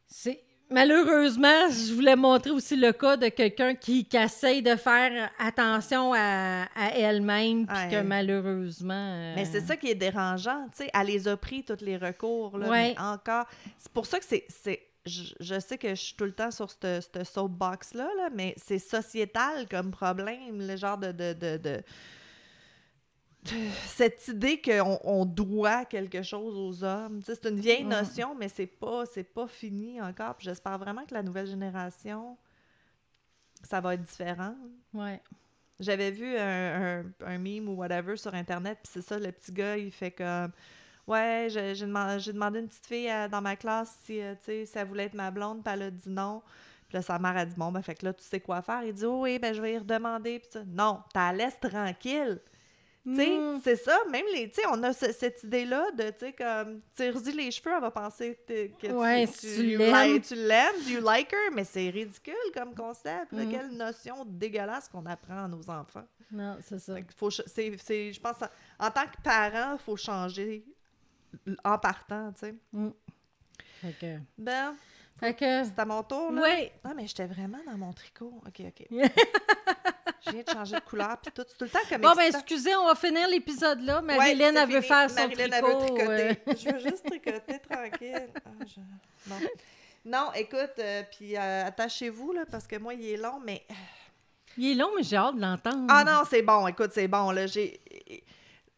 C'est- 0.08 0.44
malheureusement, 0.70 1.70
je 1.70 1.94
voulais 1.94 2.16
montrer 2.16 2.52
aussi 2.52 2.76
le 2.76 2.92
cas 2.92 3.16
de 3.18 3.30
quelqu'un 3.30 3.74
qui, 3.74 4.06
qui 4.06 4.18
essaye 4.18 4.62
de 4.62 4.76
faire 4.76 5.32
attention 5.40 6.14
à, 6.14 6.64
à 6.76 6.90
elle-même, 6.94 7.66
puis 7.66 7.90
que 7.90 8.02
malheureusement. 8.02 8.94
euh, 8.94 9.34
Mais 9.36 9.46
c'est 9.46 9.62
ça 9.62 9.78
qui 9.78 9.88
est 9.90 9.96
dérangeant, 9.96 10.68
tu 10.72 10.84
sais, 10.84 10.90
elle 10.94 11.08
les 11.08 11.28
a 11.28 11.38
pris 11.38 11.64
tous 11.64 11.82
les 11.82 11.98
recours, 11.98 12.58
là, 12.58 12.70
Ouais. 12.70 12.94
mais 12.96 13.00
encore. 13.00 13.46
C'est 13.78 13.92
pour 13.92 14.06
ça 14.06 14.20
que 14.20 14.26
c'est... 14.26 14.46
Je, 15.06 15.34
je 15.40 15.60
sais 15.60 15.78
que 15.78 15.90
je 15.90 16.02
suis 16.02 16.16
tout 16.16 16.24
le 16.24 16.32
temps 16.32 16.52
sur 16.52 16.72
cette, 16.72 17.24
soapbox-là, 17.24 18.10
là, 18.18 18.30
mais 18.34 18.56
c'est 18.58 18.80
sociétal 18.80 19.68
comme 19.68 19.92
problème, 19.92 20.66
le 20.66 20.76
genre 20.78 20.98
de... 20.98 21.12
de, 21.12 21.34
de, 21.34 21.58
de- 21.58 21.84
cette 23.88 24.26
idée 24.30 24.62
qu'on 24.62 24.98
on 25.04 25.26
doit 25.26 25.84
quelque 25.84 26.22
chose 26.22 26.56
aux 26.56 26.84
hommes. 26.86 27.20
C'est 27.26 27.46
une 27.46 27.60
vieille 27.60 27.84
notion, 27.84 28.36
mais 28.36 28.48
c'est 28.48 28.66
pas, 28.68 29.06
c'est 29.06 29.26
pas 29.26 29.48
fini 29.48 30.00
encore. 30.02 30.36
Puis 30.36 30.46
j'espère 30.46 30.78
vraiment 30.78 31.06
que 31.06 31.14
la 31.14 31.24
nouvelle 31.24 31.48
génération, 31.48 32.38
ça 33.62 33.82
va 33.82 33.96
être 33.96 34.04
différent. 34.04 34.56
Ouais. 34.94 35.22
J'avais 35.80 36.12
vu 36.12 36.38
un, 36.38 37.02
un, 37.02 37.06
un 37.26 37.38
meme 37.38 37.68
ou 37.68 37.74
whatever 37.74 38.16
sur 38.16 38.34
Internet, 38.34 38.80
puis 38.82 38.92
c'est 38.94 39.02
ça, 39.02 39.20
le 39.20 39.30
petit 39.32 39.52
gars, 39.52 39.78
il 39.78 39.92
fait 39.92 40.12
comme 40.12 40.54
Ouais, 41.08 41.48
j'ai 41.50 41.74
demandé, 41.86 42.20
j'ai 42.20 42.32
demandé 42.34 42.60
à 42.60 42.62
une 42.62 42.68
petite 42.68 42.86
fille 42.86 43.10
euh, 43.10 43.28
dans 43.28 43.42
ma 43.42 43.56
classe 43.56 43.98
si, 44.06 44.22
euh, 44.22 44.36
si 44.46 44.66
elle 44.74 44.88
voulait 44.88 45.06
être 45.06 45.14
ma 45.16 45.32
blonde, 45.32 45.64
puis 45.64 45.74
elle 45.74 45.82
a 45.84 45.92
dit 45.92 46.10
non. 46.10 46.42
Puis 46.88 46.96
là, 46.98 47.02
sa 47.02 47.20
mère 47.20 47.36
a 47.36 47.46
dit 47.46 47.56
Bon, 47.58 47.72
ben, 47.72 47.82
fait 47.82 47.96
que 47.96 48.06
là, 48.06 48.14
tu 48.14 48.24
sais 48.24 48.40
quoi 48.40 48.62
faire. 48.62 48.84
Il 48.84 48.94
dit 48.94 49.06
Oh, 49.06 49.22
oui, 49.24 49.38
ben, 49.40 49.54
je 49.54 49.62
vais 49.62 49.74
y 49.74 49.78
redemander. 49.78 50.40
Puis 50.40 50.50
ça, 50.52 50.64
non, 50.66 51.02
t'as 51.14 51.34
laisse 51.34 51.60
tranquille. 51.60 52.40
Tu 53.06 53.16
sais, 53.18 53.38
Mm. 53.38 53.60
c'est 53.62 53.76
ça, 53.76 53.98
même 54.10 54.24
les, 54.34 54.50
tu 54.50 54.62
sais, 54.62 54.68
on 54.72 54.82
a 54.82 54.94
ce- 54.94 55.12
cette 55.12 55.44
idée-là 55.44 55.92
de, 55.92 56.04
tu 56.12 56.20
sais, 56.20 56.32
comme, 56.32 56.80
tire-y 56.96 57.34
les 57.34 57.52
cheveux, 57.52 57.74
elle 57.76 57.82
va 57.82 57.92
penser 57.92 58.40
que, 58.48 58.68
que 58.68 58.88
tu- 58.88 58.94
Ouais, 58.94 59.28
tu, 59.28 59.40
tu 59.42 59.48
you 59.72 59.78
l'aimes. 59.80 59.92
like- 59.92 60.26
tu 60.26 60.36
l'aimes, 60.36 60.82
you 60.88 61.02
like 61.02 61.34
her, 61.34 61.52
mais 61.54 61.66
c'est 61.66 61.90
ridicule 61.90 62.34
comme 62.54 62.74
concept, 62.74 63.34
là, 63.34 63.44
Mm. 63.44 63.52
quelle 63.52 63.72
notion 63.72 64.24
dégueulasse 64.26 64.88
qu'on 64.88 65.06
apprend 65.06 65.44
à 65.44 65.48
nos 65.50 65.70
enfants. 65.70 66.06
Non, 66.32 66.56
c'est 66.62 66.80
ça. 66.80 66.96
Fait 66.96 67.06
faut, 67.14 67.30
c'est, 67.30 68.14
je 68.14 68.20
pense, 68.22 68.38
en 68.80 68.90
tant 68.90 69.04
que 69.06 69.22
parent, 69.22 69.74
il 69.74 69.80
faut 69.84 69.98
changer 69.98 70.64
en 71.64 71.78
partant, 71.78 72.32
tu 72.34 72.40
sais. 72.48 72.56
Fait 73.82 73.94
que. 74.00 74.18
Ben, 74.38 74.76
Fait 75.20 75.34
que. 75.34 75.64
c'est 75.64 75.78
à 75.80 75.86
mon 75.86 76.04
tour, 76.04 76.32
là. 76.32 76.42
Ouais. 76.42 76.72
Ah, 76.84 76.94
mais 76.96 77.08
j'étais 77.08 77.26
vraiment 77.26 77.60
dans 77.66 77.78
mon 77.78 77.92
tricot. 77.94 78.42
OK, 78.48 78.62
OK. 78.68 78.88
Je 80.26 80.32
viens 80.32 80.42
de 80.44 80.50
changer 80.50 80.76
de 80.76 80.80
couleur, 80.82 81.18
puis 81.22 81.32
tout. 81.34 81.44
C'est 81.46 81.58
tout 81.58 81.66
le 81.66 81.70
temps 81.70 81.80
comme 81.90 82.00
Bon, 82.02 82.14
ben, 82.16 82.32
excusez, 82.34 82.74
on 82.78 82.86
va 82.86 82.96
finir 82.96 83.28
l'épisode 83.28 83.82
là. 83.82 84.00
Ouais, 84.02 84.16
Marilyn, 84.16 84.54
c'est 84.54 84.60
elle 84.64 84.70
veut 84.72 84.82
faire 84.82 85.10
son 85.10 85.28
tricot. 85.30 85.42
elle 85.42 85.64
veut 85.64 85.78
tricoter. 85.80 86.30
euh. 86.48 86.54
Je 86.58 86.70
veux 86.74 86.80
juste 86.80 87.06
tricoter 87.06 87.60
tranquille. 87.60 88.30
Ah, 88.46 88.50
je- 88.66 89.30
non. 89.30 89.36
Non, 90.06 90.32
écoute, 90.34 90.72
euh, 90.80 91.04
puis 91.12 91.36
euh, 91.38 91.66
attachez-vous, 91.68 92.32
là, 92.34 92.44
parce 92.50 92.68
que 92.68 92.78
moi, 92.78 92.94
il 92.94 93.06
est 93.06 93.18
long, 93.18 93.40
mais... 93.46 93.66
Il 94.58 94.72
est 94.72 94.76
long, 94.76 94.90
mais 94.96 95.04
j'ai 95.04 95.16
hâte 95.18 95.36
de 95.36 95.42
l'entendre. 95.42 95.88
Ah 95.90 96.04
non, 96.04 96.24
c'est 96.30 96.42
bon. 96.42 96.68
Écoute, 96.68 96.92
c'est 96.94 97.08
bon. 97.08 97.32
Là, 97.32 97.48
j'ai... 97.48 97.82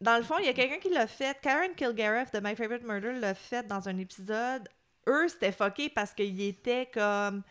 Dans 0.01 0.17
le 0.17 0.23
fond, 0.23 0.35
il 0.39 0.45
y 0.45 0.49
a 0.49 0.53
quelqu'un 0.53 0.77
qui 0.77 0.89
l'a 0.89 1.07
fait. 1.07 1.39
Karen 1.41 1.73
Kilgariff 1.73 2.31
de 2.31 2.39
My 2.39 2.55
Favorite 2.55 2.83
Murder 2.83 3.13
l'a 3.13 3.33
fait 3.33 3.65
dans 3.65 3.87
un 3.87 3.97
épisode. 3.97 4.67
Eux, 5.07 5.27
c'était 5.27 5.51
fucké 5.51 5.89
parce 5.89 6.13
qu'il 6.13 6.41
était 6.41 6.89
comme 6.93 7.43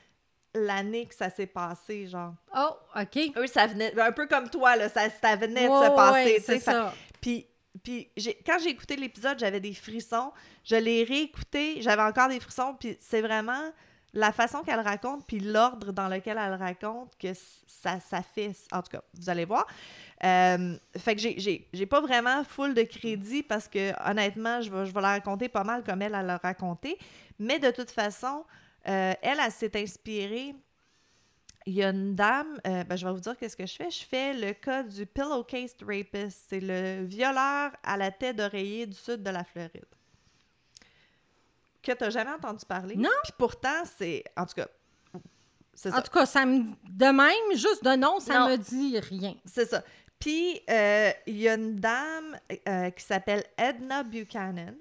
l'année 0.55 1.07
que 1.07 1.15
ça 1.15 1.31
s'est 1.31 1.47
passé, 1.47 2.07
genre. 2.07 2.35
Oh, 2.57 2.77
OK. 2.97 3.33
Eux, 3.37 3.47
ça 3.47 3.67
venait... 3.67 3.99
Un 3.99 4.13
peu 4.13 4.27
comme 4.27 4.49
toi, 4.51 4.77
là. 4.77 4.89
Ça, 4.89 5.09
ça 5.11 5.37
venait 5.37 5.69
de 5.69 5.73
se 5.73 5.95
passer, 5.95 6.13
ouais, 6.13 6.35
tu 6.37 6.43
sais. 6.43 6.59
c'est 6.59 6.61
ça. 6.61 6.93
Puis, 7.21 7.47
puis 7.83 8.11
quand 8.47 8.59
j'ai 8.63 8.71
écouté 8.71 8.97
l'épisode, 8.97 9.39
j'avais 9.39 9.61
des 9.61 9.75
frissons. 9.75 10.33
Je 10.65 10.77
l'ai 10.77 11.05
réécouté, 11.05 11.81
j'avais 11.81 12.03
encore 12.03 12.29
des 12.29 12.41
frissons. 12.41 12.77
Puis 12.79 12.97
c'est 13.01 13.21
vraiment 13.21 13.73
la 14.15 14.33
façon 14.33 14.63
qu'elle 14.63 14.81
raconte, 14.81 15.27
puis 15.27 15.41
l'ordre 15.41 15.93
dans 15.93 16.09
lequel 16.09 16.39
elle 16.41 16.55
raconte 16.55 17.17
que 17.19 17.33
ça, 17.67 17.99
ça 18.01 18.23
fait. 18.23 18.53
En 18.73 18.81
tout 18.81 18.93
cas, 18.93 19.03
vous 19.15 19.29
allez 19.29 19.45
voir. 19.45 19.67
Euh, 20.23 20.77
fait 20.97 21.17
que 21.17 21.21
j'ai- 21.21 21.87
pas 21.87 22.01
vraiment 22.01 22.45
full 22.45 22.73
de 22.75 22.83
crédit 22.83 23.43
parce 23.43 23.69
que 23.69 23.93
honnêtement, 24.09 24.61
je 24.63 24.71
vais, 24.71 24.87
je 24.87 24.93
vais 24.95 25.01
la 25.01 25.09
raconter 25.09 25.49
pas 25.49 25.65
mal 25.65 25.83
comme 25.85 26.01
elle, 26.01 26.15
elle 26.15 26.27
l'a 26.27 26.39
raconté. 26.39 26.97
Mais 27.39 27.59
de 27.59 27.71
toute 27.71 27.91
façon, 27.91 28.45
euh, 28.89 29.13
elle, 29.21 29.39
elle 29.45 29.53
s'est 29.53 29.77
inspirée. 29.81 30.55
Il 31.67 31.73
y 31.75 31.83
a 31.83 31.89
une 31.91 32.15
dame, 32.15 32.59
euh, 32.67 32.85
ben, 32.85 32.95
je 32.97 33.07
vais 33.07 33.13
vous 33.13 33.21
dire 33.21 33.37
qu'est-ce 33.37 33.57
que 33.57 33.67
je 33.67 33.75
fais. 33.75 33.91
Je 33.91 34.05
fais 34.05 34.35
le 34.35 34.53
cas 34.53 34.83
du 34.83 35.07
pillowcase 35.07 35.75
rapist. 35.87 36.45
C'est 36.49 36.61
le 36.61 37.05
violeur 37.05 37.73
à 37.83 37.97
la 37.97 38.11
tête 38.11 38.37
d'oreiller 38.37 38.87
du 38.87 38.95
sud 38.97 39.23
de 39.23 39.31
la 39.31 39.45
Floride. 39.45 39.85
Que 41.85 41.93
tu 41.93 42.11
jamais 42.11 42.31
entendu 42.33 42.65
parler. 42.65 42.97
Non. 42.97 43.11
Puis 43.25 43.33
pourtant, 43.37 43.85
c'est. 43.99 44.25
En 44.37 44.47
tout 44.47 44.55
cas, 44.55 44.69
c'est 45.75 45.91
ça. 45.91 45.99
En 45.99 46.03
tout 46.03 46.11
cas, 46.13 46.25
ça 46.25 46.47
me... 46.47 46.65
de 46.89 47.07
même, 47.07 47.57
juste 47.59 47.85
de 47.85 47.97
nom, 47.97 48.21
ça 48.21 48.39
Non. 48.41 48.49
me 48.51 48.57
dit 48.57 48.99
rien. 49.01 49.35
C'est 49.45 49.67
ça. 49.67 49.83
Puis, 50.19 50.61
euh, 50.71 51.11
il 51.27 51.37
y 51.37 51.49
a 51.49 51.55
une 51.55 51.77
dame 51.77 52.39
euh, 52.69 52.91
qui 52.91 53.05
s'appelle 53.05 53.45
Edna 53.59 54.03
Buchanan, 54.05 54.75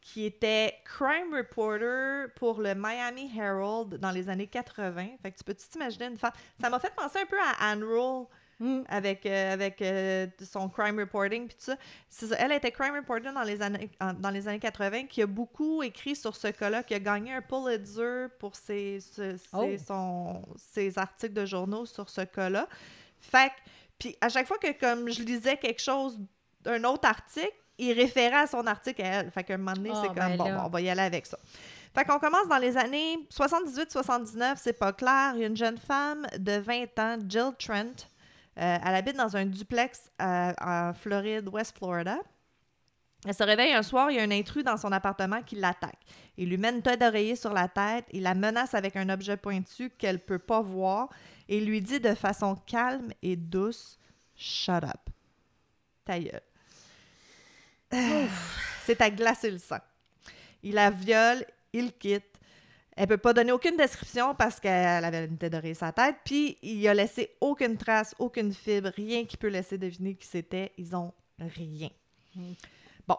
qui 0.00 0.26
était 0.26 0.74
crime 0.84 1.34
reporter 1.34 2.28
pour 2.36 2.60
le 2.60 2.74
Miami 2.74 3.30
Herald 3.36 3.96
dans 3.96 4.10
les 4.10 4.28
années 4.28 4.46
80. 4.46 5.08
Fait 5.22 5.32
que 5.32 5.38
tu 5.38 5.44
peux 5.44 5.54
t'imaginer 5.54 6.06
une 6.06 6.18
femme... 6.18 6.32
Ça 6.60 6.70
m'a 6.70 6.78
fait 6.78 6.94
penser 6.94 7.18
un 7.20 7.26
peu 7.26 7.38
à 7.40 7.70
Anne 7.70 7.82
Rule 7.82 8.26
Mm. 8.60 8.80
avec, 8.88 9.24
euh, 9.24 9.52
avec 9.52 9.80
euh, 9.82 10.26
son 10.42 10.68
crime 10.68 10.98
reporting 10.98 11.46
puis 11.46 11.56
tout 11.64 11.72
ça. 12.10 12.36
Elle 12.40 12.50
était 12.52 12.72
crime 12.72 12.94
reporter 12.96 13.32
dans 13.32 13.42
les 13.44 13.62
années 13.62 13.88
en- 14.00 14.12
dans 14.14 14.30
les 14.30 14.48
années 14.48 14.58
80 14.58 15.04
qui 15.06 15.22
a 15.22 15.26
beaucoup 15.26 15.82
écrit 15.84 16.16
sur 16.16 16.34
ce 16.34 16.48
cas-là, 16.48 16.82
qui 16.82 16.94
a 16.94 16.98
gagné 16.98 17.32
un 17.34 17.40
Pulitzer 17.42 18.26
pour 18.40 18.56
ses, 18.56 18.98
Oh. 19.52 19.64
son- 19.86 20.42
ses 20.56 20.98
articles 20.98 21.34
de 21.34 21.46
journaux 21.46 21.86
sur 21.86 22.10
ce 22.10 22.22
cas-là. 22.22 22.66
Fait 23.20 23.50
que, 23.50 23.54
puis 23.98 24.16
à 24.20 24.28
chaque 24.28 24.46
fois 24.48 24.58
que 24.58 24.72
comme 24.78 25.08
je 25.08 25.22
lisais 25.22 25.56
quelque 25.56 25.80
chose 25.82 26.18
d'un 26.62 26.82
autre 26.84 27.08
article, 27.08 27.52
il 27.78 27.92
référait 27.92 28.38
à 28.42 28.46
son 28.48 28.66
article 28.66 29.02
à 29.02 29.06
elle. 29.20 29.30
Fait 29.30 29.44
qu'à 29.44 29.54
un 29.54 29.58
moment 29.58 29.74
donné, 29.74 29.90
Ah, 29.94 30.00
c'est 30.02 30.08
comme 30.08 30.16
ben 30.16 30.36
bon, 30.36 30.44
là. 30.48 30.64
on 30.66 30.68
va 30.68 30.80
y 30.80 30.90
aller 30.90 31.02
avec 31.02 31.26
ça. 31.26 31.38
Fait 31.94 32.04
qu'on 32.04 32.18
commence 32.18 32.48
dans 32.48 32.58
les 32.58 32.76
années 32.76 33.18
78-79, 33.30 34.58
c'est 34.60 34.72
pas 34.78 34.92
clair. 34.92 35.32
Il 35.36 35.40
y 35.40 35.44
a 35.44 35.46
une 35.46 35.56
jeune 35.56 35.78
femme 35.78 36.26
de 36.38 36.58
20 36.58 36.98
ans, 36.98 37.16
Jill 37.28 37.52
Trent. 37.58 38.06
Euh, 38.58 38.78
elle 38.84 38.94
habite 38.94 39.16
dans 39.16 39.36
un 39.36 39.46
duplex 39.46 40.10
en 40.18 40.92
Floride, 40.94 41.48
West 41.48 41.76
Florida. 41.76 42.18
Elle 43.26 43.34
se 43.34 43.42
réveille 43.42 43.72
un 43.72 43.82
soir, 43.82 44.10
il 44.10 44.16
y 44.16 44.20
a 44.20 44.22
un 44.22 44.30
intrus 44.30 44.62
dans 44.62 44.76
son 44.76 44.92
appartement 44.92 45.42
qui 45.42 45.56
l'attaque. 45.56 45.98
Il 46.36 46.50
lui 46.50 46.56
met 46.56 46.70
une 46.70 46.82
tête 46.82 47.00
d'oreiller 47.00 47.34
sur 47.34 47.52
la 47.52 47.66
tête, 47.66 48.04
il 48.12 48.22
la 48.22 48.34
menace 48.34 48.74
avec 48.74 48.94
un 48.94 49.08
objet 49.08 49.36
pointu 49.36 49.90
qu'elle 49.90 50.20
peut 50.20 50.38
pas 50.38 50.60
voir 50.60 51.08
et 51.48 51.60
lui 51.60 51.80
dit 51.80 51.98
de 51.98 52.14
façon 52.14 52.54
calme 52.66 53.12
et 53.22 53.34
douce 53.34 53.98
Shut 54.36 54.84
up. 54.84 55.10
Ta 56.04 56.20
gueule. 56.20 56.42
C'est 58.84 59.00
à 59.00 59.10
glacer 59.10 59.50
le 59.50 59.58
sang. 59.58 59.80
Il 60.62 60.74
la 60.74 60.90
viole, 60.90 61.44
il 61.72 61.92
quitte. 61.92 62.37
Elle 63.00 63.06
peut 63.06 63.16
pas 63.16 63.32
donner 63.32 63.52
aucune 63.52 63.76
description 63.76 64.34
parce 64.34 64.58
qu'elle 64.58 65.04
avait 65.04 65.26
une 65.26 65.38
tête 65.38 65.54
sa 65.76 65.92
tête. 65.92 66.16
Puis 66.24 66.58
il 66.62 66.86
a 66.88 66.94
laissé 66.94 67.30
aucune 67.40 67.76
trace, 67.76 68.12
aucune 68.18 68.52
fibre, 68.52 68.90
rien 68.96 69.24
qui 69.24 69.36
peut 69.36 69.46
laisser 69.46 69.78
deviner 69.78 70.16
qui 70.16 70.26
c'était. 70.26 70.72
Ils 70.76 70.96
ont 70.96 71.12
rien. 71.38 71.90
Bon, 73.06 73.16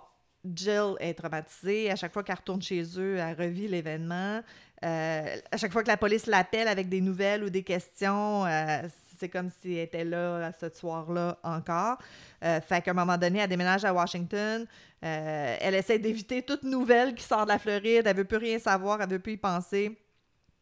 Jill 0.54 0.96
est 1.00 1.14
traumatisée. 1.14 1.90
À 1.90 1.96
chaque 1.96 2.12
fois 2.12 2.24
qu'elle 2.24 2.36
retourne 2.36 2.62
chez 2.62 2.84
eux, 2.98 3.20
elle 3.20 3.38
revit 3.38 3.70
l'événement. 3.70 4.42
Euh, 4.84 5.38
à 5.50 5.56
chaque 5.56 5.72
fois 5.72 5.82
que 5.82 5.88
la 5.88 5.98
police 5.98 6.26
l'appelle 6.26 6.68
avec 6.68 6.90
des 6.90 7.00
nouvelles 7.00 7.46
ou 7.46 7.50
des 7.50 7.64
questions, 7.64 8.46
euh, 8.46 8.82
c'est 9.20 9.30
comme 9.30 9.50
si 9.50 9.74
elle 9.74 9.84
était 9.84 10.06
là 10.06 10.48
à 10.48 10.54
ce 10.54 10.70
soir-là 10.70 11.38
encore. 11.44 11.98
Euh, 12.44 12.62
fait 12.62 12.82
qu'à 12.82 12.92
un 12.92 12.94
moment 12.94 13.18
donné, 13.18 13.40
elle 13.40 13.50
déménage 13.50 13.84
à 13.86 13.94
Washington. 13.94 14.66
Euh, 15.04 15.58
elle 15.60 15.76
essaie 15.76 16.00
d'éviter 16.00 16.42
toute 16.42 16.64
nouvelle 16.64 17.14
qui 17.14 17.24
sort 17.24 17.44
de 17.44 17.50
la 17.50 17.60
Floride. 17.60 18.04
Elle 18.06 18.16
veut 18.16 18.26
plus 18.26 18.38
rien 18.38 18.60
savoir, 18.60 19.02
elle 19.02 19.10
veut 19.10 19.20
plus 19.20 19.34
y 19.34 19.38
penser. 19.38 19.98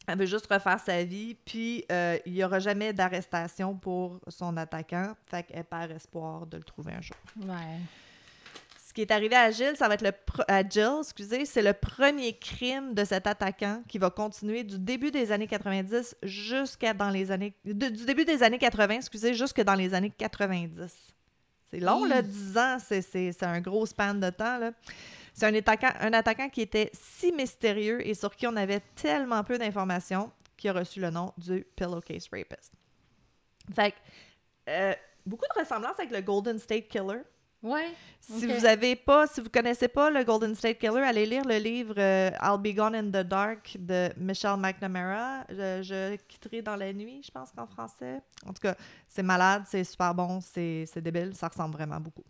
Elle 0.07 0.17
veut 0.17 0.25
juste 0.25 0.47
refaire 0.51 0.79
sa 0.79 1.03
vie. 1.03 1.35
Puis, 1.35 1.83
euh, 1.91 2.17
il 2.25 2.33
n'y 2.33 2.43
aura 2.43 2.59
jamais 2.59 2.93
d'arrestation 2.93 3.75
pour 3.75 4.19
son 4.29 4.55
attaquant. 4.55 5.13
Fait 5.25 5.43
qu'elle 5.43 5.65
perd 5.65 5.91
espoir 5.91 6.45
de 6.45 6.57
le 6.57 6.63
trouver 6.63 6.93
un 6.93 7.01
jour. 7.01 7.17
Ouais. 7.41 7.79
Qui 8.97 9.03
est 9.03 9.11
arrivé 9.11 9.35
à 9.35 9.51
Jill, 9.51 9.75
ça 9.75 9.87
va 9.87 9.93
être 9.93 10.01
le 10.01 10.11
à 10.47 10.67
Jill, 10.67 11.01
excusez, 11.01 11.45
c'est 11.45 11.61
le 11.61 11.73
premier 11.73 12.35
crime 12.35 12.95
de 12.95 13.03
cet 13.03 13.27
attaquant 13.27 13.83
qui 13.87 13.99
va 13.99 14.09
continuer 14.09 14.63
du 14.63 14.79
début 14.79 15.11
des 15.11 15.31
années 15.31 15.45
90 15.45 16.15
jusqu'à 16.23 16.95
dans 16.95 17.11
les 17.11 17.29
années 17.29 17.53
de- 17.63 17.89
du 17.89 18.05
début 18.05 18.25
des 18.25 18.41
années 18.41 18.57
80, 18.57 18.95
excusez, 18.95 19.35
jusque 19.35 19.61
dans 19.61 19.75
les 19.75 19.93
années 19.93 20.09
90. 20.09 21.13
C'est 21.69 21.79
long, 21.79 22.05
là, 22.05 22.21
Hi. 22.21 22.23
10 22.23 22.57
ans, 22.57 22.77
c'est 22.79 23.43
un 23.43 23.61
gros 23.61 23.85
span 23.85 24.15
de 24.15 24.31
temps, 24.31 24.57
là. 24.57 24.71
C'est 25.31 25.45
un 25.45 25.53
attaquant, 25.53 25.91
un 25.99 26.13
attaquant 26.13 26.49
qui 26.49 26.61
était 26.61 26.89
si 26.91 27.31
mystérieux 27.31 28.03
et 28.03 28.15
sur 28.15 28.35
qui 28.35 28.47
on 28.47 28.55
avait 28.55 28.81
tellement 28.95 29.43
peu 29.43 29.59
d'informations 29.59 30.31
qui 30.57 30.69
a 30.69 30.73
reçu 30.73 30.99
le 31.01 31.11
nom 31.11 31.33
du 31.37 31.67
Pillowcase 31.75 32.29
Rapist. 32.31 32.73
Fait 33.75 33.91
que, 33.91 33.97
euh, 34.69 34.93
beaucoup 35.23 35.45
de 35.55 35.59
ressemblances 35.59 35.99
avec 35.99 36.09
le 36.09 36.21
Golden 36.21 36.57
State 36.57 36.87
Killer. 36.87 37.21
Ouais. 37.63 37.93
Si 38.19 38.45
vous 38.45 38.65
avez 38.65 38.95
pas, 38.95 39.25
si 39.25 39.41
vous 39.41 39.49
connaissez 39.49 39.87
pas 39.87 40.09
le 40.09 40.23
Golden 40.23 40.53
State 40.53 40.77
Killer, 40.77 41.01
allez 41.01 41.25
lire 41.25 41.43
le 41.43 41.57
livre 41.57 41.95
euh, 41.97 42.29
I'll 42.41 42.59
Be 42.59 42.75
Gone 42.75 42.95
in 42.95 43.07
the 43.07 43.25
Dark 43.25 43.75
de 43.79 44.09
Michelle 44.17 44.57
McNamara. 44.57 45.43
Je, 45.49 45.81
je 45.81 46.15
quitterai 46.27 46.61
dans 46.61 46.75
la 46.75 46.93
nuit, 46.93 47.21
je 47.25 47.31
pense 47.31 47.51
qu'en 47.51 47.65
français. 47.65 48.21
En 48.45 48.53
tout 48.53 48.61
cas, 48.61 48.75
c'est 49.07 49.23
malade, 49.23 49.63
c'est 49.67 49.83
super 49.83 50.13
bon, 50.13 50.39
c'est 50.41 50.85
débile, 50.97 51.33
ça 51.35 51.47
ressemble 51.47 51.73
vraiment 51.73 51.99
beaucoup. 51.99 52.23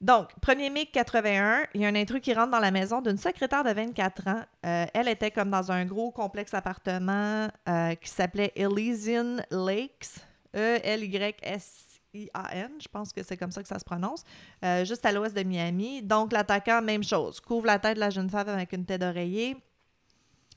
Donc, 0.00 0.28
1er 0.42 0.70
mai 0.70 0.86
81, 0.86 1.64
il 1.72 1.80
y 1.80 1.86
a 1.86 1.88
un 1.88 1.94
intrus 1.94 2.20
qui 2.20 2.34
rentre 2.34 2.50
dans 2.50 2.58
la 2.60 2.70
maison 2.70 3.00
d'une 3.00 3.16
secrétaire 3.16 3.64
de 3.64 3.70
24 3.70 4.28
ans. 4.28 4.42
Euh, 4.66 4.86
elle 4.92 5.08
était 5.08 5.30
comme 5.30 5.50
dans 5.50 5.72
un 5.72 5.86
gros 5.86 6.10
complexe 6.10 6.52
appartement 6.52 7.48
euh, 7.68 7.94
qui 7.94 8.10
s'appelait 8.10 8.52
Elysian 8.54 9.36
Lakes. 9.50 10.20
E 10.54 10.78
E-L-Y-S-I-A-N. 12.14 12.72
Je 12.80 12.88
pense 12.88 13.12
que 13.12 13.22
c'est 13.22 13.36
comme 13.36 13.50
ça 13.50 13.62
que 13.62 13.68
ça 13.68 13.78
se 13.78 13.84
prononce. 13.84 14.24
Euh, 14.64 14.84
juste 14.84 15.04
à 15.04 15.12
l'ouest 15.12 15.36
de 15.36 15.42
Miami. 15.42 16.02
Donc, 16.02 16.32
l'attaquant, 16.32 16.80
même 16.82 17.04
chose. 17.04 17.40
Couvre 17.40 17.66
la 17.66 17.78
tête 17.78 17.96
de 17.96 18.00
la 18.00 18.10
jeune 18.10 18.30
femme 18.30 18.48
avec 18.48 18.72
une 18.72 18.84
tête 18.84 19.00
d'oreiller. 19.00 19.56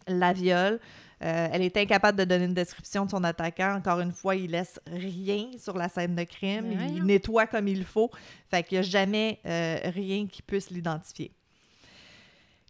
La 0.08 0.34
viole. 0.34 0.80
Euh, 1.24 1.50
elle 1.52 1.64
est 1.64 1.76
incapable 1.76 2.18
de 2.18 2.24
donner 2.24 2.46
une 2.46 2.54
description 2.54 3.06
de 3.06 3.10
son 3.10 3.24
attaquant. 3.24 3.76
Encore 3.76 4.00
une 4.00 4.12
fois, 4.12 4.36
il 4.36 4.52
laisse 4.52 4.80
rien 4.86 5.50
sur 5.58 5.76
la 5.76 5.90
scène 5.90 6.16
de 6.16 6.24
crime. 6.24 6.72
Il 6.96 7.04
nettoie 7.04 7.48
comme 7.48 7.68
il 7.68 7.84
faut. 7.84 8.12
Fait 8.50 8.64
qu'il 8.64 8.76
n'y 8.76 8.80
a 8.80 8.84
jamais 8.84 9.40
euh, 9.46 9.80
rien 9.86 10.28
qui 10.28 10.42
puisse 10.42 10.70
l'identifier. 10.70 11.32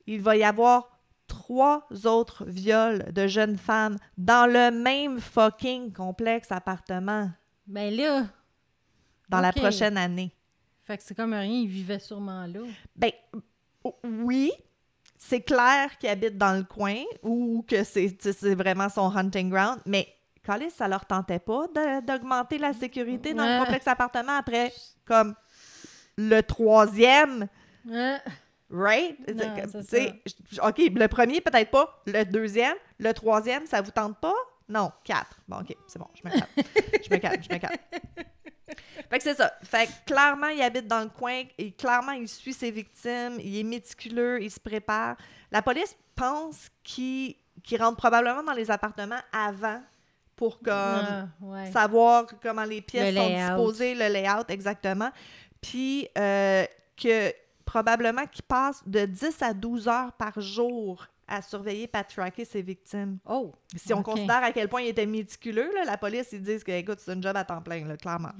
Il 0.07 0.21
va 0.21 0.37
y 0.37 0.43
avoir 0.43 0.97
trois 1.27 1.85
autres 2.05 2.45
viols 2.45 3.11
de 3.11 3.27
jeunes 3.27 3.57
femmes 3.57 3.97
dans 4.17 4.49
le 4.49 4.71
même 4.71 5.19
fucking 5.19 5.91
complexe 5.91 6.51
appartement 6.51 7.29
Ben 7.67 7.93
là, 7.93 8.27
dans 9.29 9.39
la 9.41 9.51
prochaine 9.53 9.97
année. 9.97 10.31
fait 10.83 10.97
que 10.97 11.03
c'est 11.03 11.15
comme 11.15 11.33
rien, 11.33 11.43
il 11.61 11.67
vivait 11.67 11.99
sûrement 11.99 12.45
là. 12.47 12.61
Ben, 12.95 13.11
oui, 14.03 14.51
c'est 15.17 15.41
clair 15.41 15.97
qu'il 15.97 16.09
habite 16.09 16.37
dans 16.37 16.53
le 16.57 16.63
coin 16.63 17.03
ou 17.23 17.63
que 17.67 17.83
c'est 17.83 18.15
vraiment 18.55 18.89
son 18.89 19.15
hunting 19.15 19.49
ground, 19.49 19.79
mais 19.85 20.07
Calais, 20.43 20.69
ça 20.69 20.87
leur 20.87 21.05
tentait 21.05 21.39
pas 21.39 21.67
d'augmenter 22.01 22.57
la 22.57 22.71
sécurité 22.73 23.33
dans 23.33 23.43
le 23.45 23.51
Ouais. 23.53 23.57
complexe 23.59 23.87
appartement 23.87 24.37
après, 24.37 24.71
comme, 25.05 25.35
le 26.17 26.41
troisième, 26.41 27.47
Hein? 27.91 28.19
right? 28.69 29.17
Non, 29.35 29.55
j- 30.25 30.59
OK, 30.63 30.77
le 30.77 31.07
premier, 31.07 31.41
peut-être 31.41 31.69
pas. 31.71 32.01
Le 32.05 32.23
deuxième, 32.23 32.75
le 32.97 33.13
troisième, 33.13 33.65
ça 33.65 33.81
vous 33.81 33.91
tente 33.91 34.17
pas? 34.19 34.33
Non, 34.69 34.91
quatre. 35.03 35.39
Bon, 35.47 35.57
OK, 35.59 35.75
c'est 35.87 35.99
bon, 35.99 36.07
je 36.15 36.27
me 36.27 36.33
calme. 36.33 36.47
je 37.05 37.13
me 37.13 37.17
calme, 37.19 37.41
je 37.43 37.53
me 37.53 37.59
calme. 37.59 37.77
Fait 39.09 39.17
que 39.17 39.23
c'est 39.23 39.35
ça. 39.35 39.53
Fait 39.63 39.87
que 39.87 39.91
clairement, 40.05 40.47
il 40.47 40.61
habite 40.61 40.87
dans 40.87 40.99
le 41.01 41.09
coin 41.09 41.43
et 41.57 41.71
clairement, 41.71 42.11
il 42.11 42.27
suit 42.27 42.53
ses 42.53 42.71
victimes, 42.71 43.37
il 43.39 43.57
est 43.59 43.63
méticuleux, 43.63 44.41
il 44.41 44.51
se 44.51 44.59
prépare. 44.59 45.15
La 45.51 45.61
police 45.61 45.95
pense 46.15 46.69
qu'il 46.83 47.35
qu'il 47.63 47.81
rentre 47.81 47.97
probablement 47.97 48.43
dans 48.43 48.53
les 48.53 48.69
appartements 48.69 49.19
avant 49.33 49.81
pour 50.35 50.59
comme 50.59 50.73
Ah, 50.73 51.27
ouais. 51.41 51.71
savoir 51.71 52.25
comment 52.41 52.63
les 52.63 52.81
pièces 52.81 53.13
Le 53.13 53.19
sont 53.21 53.27
layout. 53.27 53.47
disposées, 53.47 53.95
le 53.95 54.07
layout 54.07 54.45
exactement. 54.49 55.09
Puis 55.61 56.07
euh, 56.17 56.65
que 56.95 57.33
probablement 57.65 58.25
qu'il 58.27 58.43
passe 58.43 58.81
de 58.85 59.05
10 59.05 59.41
à 59.41 59.53
12 59.53 59.87
heures 59.87 60.11
par 60.13 60.39
jour 60.39 61.05
à 61.27 61.41
surveiller 61.41 61.83
et 61.83 61.97
à 61.97 62.03
tracker 62.03 62.45
ses 62.45 62.61
victimes. 62.61 63.17
Oh! 63.25 63.53
Si 63.75 63.93
on 63.93 64.03
considère 64.03 64.43
à 64.43 64.51
quel 64.51 64.69
point 64.69 64.81
il 64.81 64.87
était 64.87 65.05
méticuleux, 65.05 65.69
là, 65.75 65.85
la 65.85 65.97
police, 65.97 66.29
ils 66.31 66.41
disent 66.41 66.63
que, 66.63 66.71
écoute, 66.71 66.99
c'est 66.99 67.11
un 67.11 67.21
job 67.21 67.35
à 67.35 67.43
temps 67.43 67.61
plein, 67.61 67.85
là, 67.85 67.97
clairement. 67.97 68.31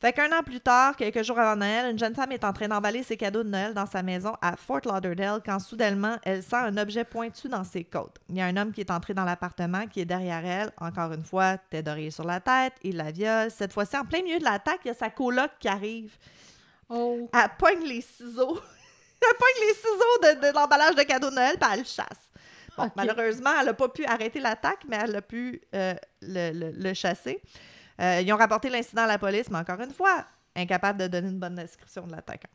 Fait 0.00 0.12
qu'un 0.12 0.30
an 0.38 0.42
plus 0.42 0.60
tard, 0.60 0.96
quelques 0.96 1.22
jours 1.22 1.38
avant 1.38 1.56
Noël, 1.56 1.90
une 1.90 1.98
jeune 1.98 2.14
femme 2.14 2.30
est 2.32 2.44
en 2.44 2.52
train 2.52 2.68
d'emballer 2.68 3.02
ses 3.02 3.16
cadeaux 3.16 3.42
de 3.42 3.48
Noël 3.48 3.72
dans 3.72 3.86
sa 3.86 4.02
maison 4.02 4.34
à 4.42 4.54
Fort 4.54 4.80
Lauderdale 4.84 5.40
quand 5.42 5.58
soudainement, 5.58 6.18
elle 6.24 6.42
sent 6.42 6.56
un 6.56 6.76
objet 6.76 7.04
pointu 7.04 7.48
dans 7.48 7.64
ses 7.64 7.84
côtes. 7.84 8.18
Il 8.28 8.36
y 8.36 8.42
a 8.42 8.44
un 8.44 8.56
homme 8.58 8.72
qui 8.72 8.82
est 8.82 8.90
entré 8.90 9.14
dans 9.14 9.24
l'appartement, 9.24 9.86
qui 9.86 10.00
est 10.00 10.04
derrière 10.04 10.44
elle, 10.44 10.72
encore 10.78 11.12
une 11.12 11.24
fois, 11.24 11.56
tête 11.56 11.86
d'oreiller 11.86 12.10
sur 12.10 12.24
la 12.24 12.40
tête, 12.40 12.74
il 12.82 12.96
la 12.96 13.12
viole. 13.12 13.50
Cette 13.50 13.72
fois-ci, 13.72 13.96
en 13.96 14.04
plein 14.04 14.22
milieu 14.22 14.38
de 14.38 14.44
l'attaque, 14.44 14.80
il 14.84 14.88
y 14.88 14.90
a 14.90 14.94
sa 14.94 15.08
coloc 15.08 15.50
qui 15.58 15.68
arrive. 15.68 16.18
Oh! 16.90 17.30
Elle 17.32 17.48
pogne 17.58 17.86
les 17.86 18.02
ciseaux. 18.02 18.60
elle 19.30 19.36
pogne 19.38 19.68
les 19.68 19.74
ciseaux 19.74 20.40
de, 20.40 20.48
de 20.48 20.54
l'emballage 20.54 20.94
de 20.94 21.02
cadeaux 21.02 21.30
de 21.30 21.34
Noël, 21.34 21.56
puis 21.60 21.70
elle 21.72 21.78
le 21.80 21.84
chasse. 21.84 22.30
Bon, 22.76 22.90
malheureusement, 22.96 23.50
elle 23.60 23.66
n'a 23.66 23.74
pas 23.74 23.88
pu 23.88 24.04
arrêter 24.04 24.40
l'attaque, 24.40 24.80
mais 24.88 24.96
elle 25.02 25.14
a 25.14 25.22
pu 25.22 25.60
euh, 25.74 25.94
le, 26.22 26.50
le- 26.52 26.70
le 26.72 26.94
chasser. 26.94 27.40
Euh, 28.00 28.20
ils 28.20 28.32
ont 28.32 28.36
rapporté 28.36 28.68
l'incident 28.68 29.02
à 29.02 29.06
la 29.06 29.18
police, 29.18 29.48
mais 29.50 29.58
encore 29.58 29.80
une 29.80 29.92
fois, 29.92 30.24
incapable 30.56 30.98
de 31.00 31.06
donner 31.06 31.28
une 31.28 31.38
bonne 31.38 31.54
description 31.54 32.04
de 32.06 32.12
l'attaquant. 32.12 32.48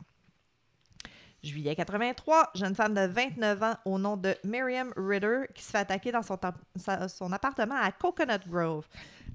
Juillet 1.42 1.74
83, 1.74 2.50
jeune 2.54 2.74
femme 2.74 2.92
de 2.92 3.06
29 3.06 3.62
ans 3.62 3.74
au 3.86 3.98
nom 3.98 4.18
de 4.18 4.34
Miriam 4.44 4.92
Ritter 4.94 5.44
qui 5.54 5.62
se 5.64 5.70
fait 5.70 5.78
attaquer 5.78 6.12
dans 6.12 6.20
son, 6.22 7.32
appartement 7.32 7.76
à 7.80 7.90
Coconut 7.92 8.46
Grove. 8.46 8.86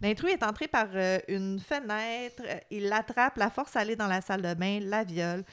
L'intrus 0.03 0.33
est 0.33 0.43
entré 0.43 0.67
par 0.67 0.85
euh, 0.93 1.17
une 1.27 1.59
fenêtre, 1.59 2.43
il 2.69 2.89
l'attrape, 2.89 3.37
la 3.37 3.49
force 3.49 3.75
à 3.75 3.79
aller 3.79 3.95
dans 3.95 4.05
la 4.05 4.21
salle 4.21 4.43
de 4.43 4.53
bain, 4.53 4.79
la 4.83 5.03
viole. 5.03 5.43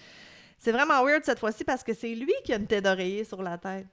C'est 0.63 0.71
vraiment 0.71 1.03
weird 1.05 1.25
cette 1.25 1.41
fois-ci 1.41 1.65
parce 1.65 1.83
que 1.83 1.93
c'est 1.93 2.15
lui 2.15 2.33
qui 2.45 2.53
a 2.53 2.57
une 2.57 2.67
tête 2.69 2.85
d'oreiller 2.85 3.25
sur 3.25 3.43
la 3.43 3.59
tête. 3.59 3.87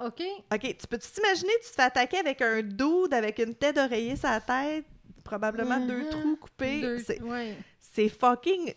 OK. 0.00 0.22
OK, 0.54 0.60
tu 0.78 0.86
peux-tu 0.86 1.08
t'imaginer, 1.10 1.50
tu 1.62 1.70
te 1.70 1.74
fais 1.74 1.82
attaquer 1.82 2.18
avec 2.18 2.40
un 2.42 2.62
dude 2.62 3.12
avec 3.12 3.38
une 3.38 3.54
tête 3.54 3.74
d'oreiller 3.76 4.14
sur 4.16 4.28
la 4.28 4.40
tête, 4.40 4.84
probablement 5.24 5.80
deux 5.80 6.08
trous 6.10 6.36
coupés? 6.36 6.98
C'est- 7.04 7.20
ouais. 7.22 7.56
Fucking 8.10 8.74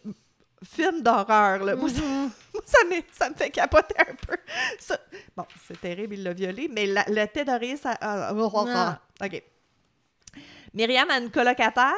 film 0.63 1.01
d'horreur, 1.03 1.63
là. 1.63 1.75
Moi, 1.75 1.89
ça, 1.89 2.01
Mhm. 2.01 2.31
moi, 2.53 2.63
ça, 2.65 2.83
me, 2.85 2.95
ça 3.11 3.29
me 3.29 3.35
fait 3.35 3.51
capoter 3.51 3.93
un 3.99 4.15
peu. 4.15 4.35
Ça- 4.79 4.99
Bon, 5.37 5.45
c'est 5.67 5.79
terrible, 5.79 6.15
il 6.15 6.23
l'a 6.23 6.33
violé, 6.33 6.67
mais 6.73 6.87
la, 6.87 7.03
tête 7.27 7.45
d'oreiller, 7.47 7.77
ça... 7.77 7.95
ah, 8.01 8.29
Ah. 8.75 9.01
OK. 9.25 9.43
Myriam 10.73 11.09
a 11.11 11.19
une 11.19 11.29
colocataire, 11.29 11.93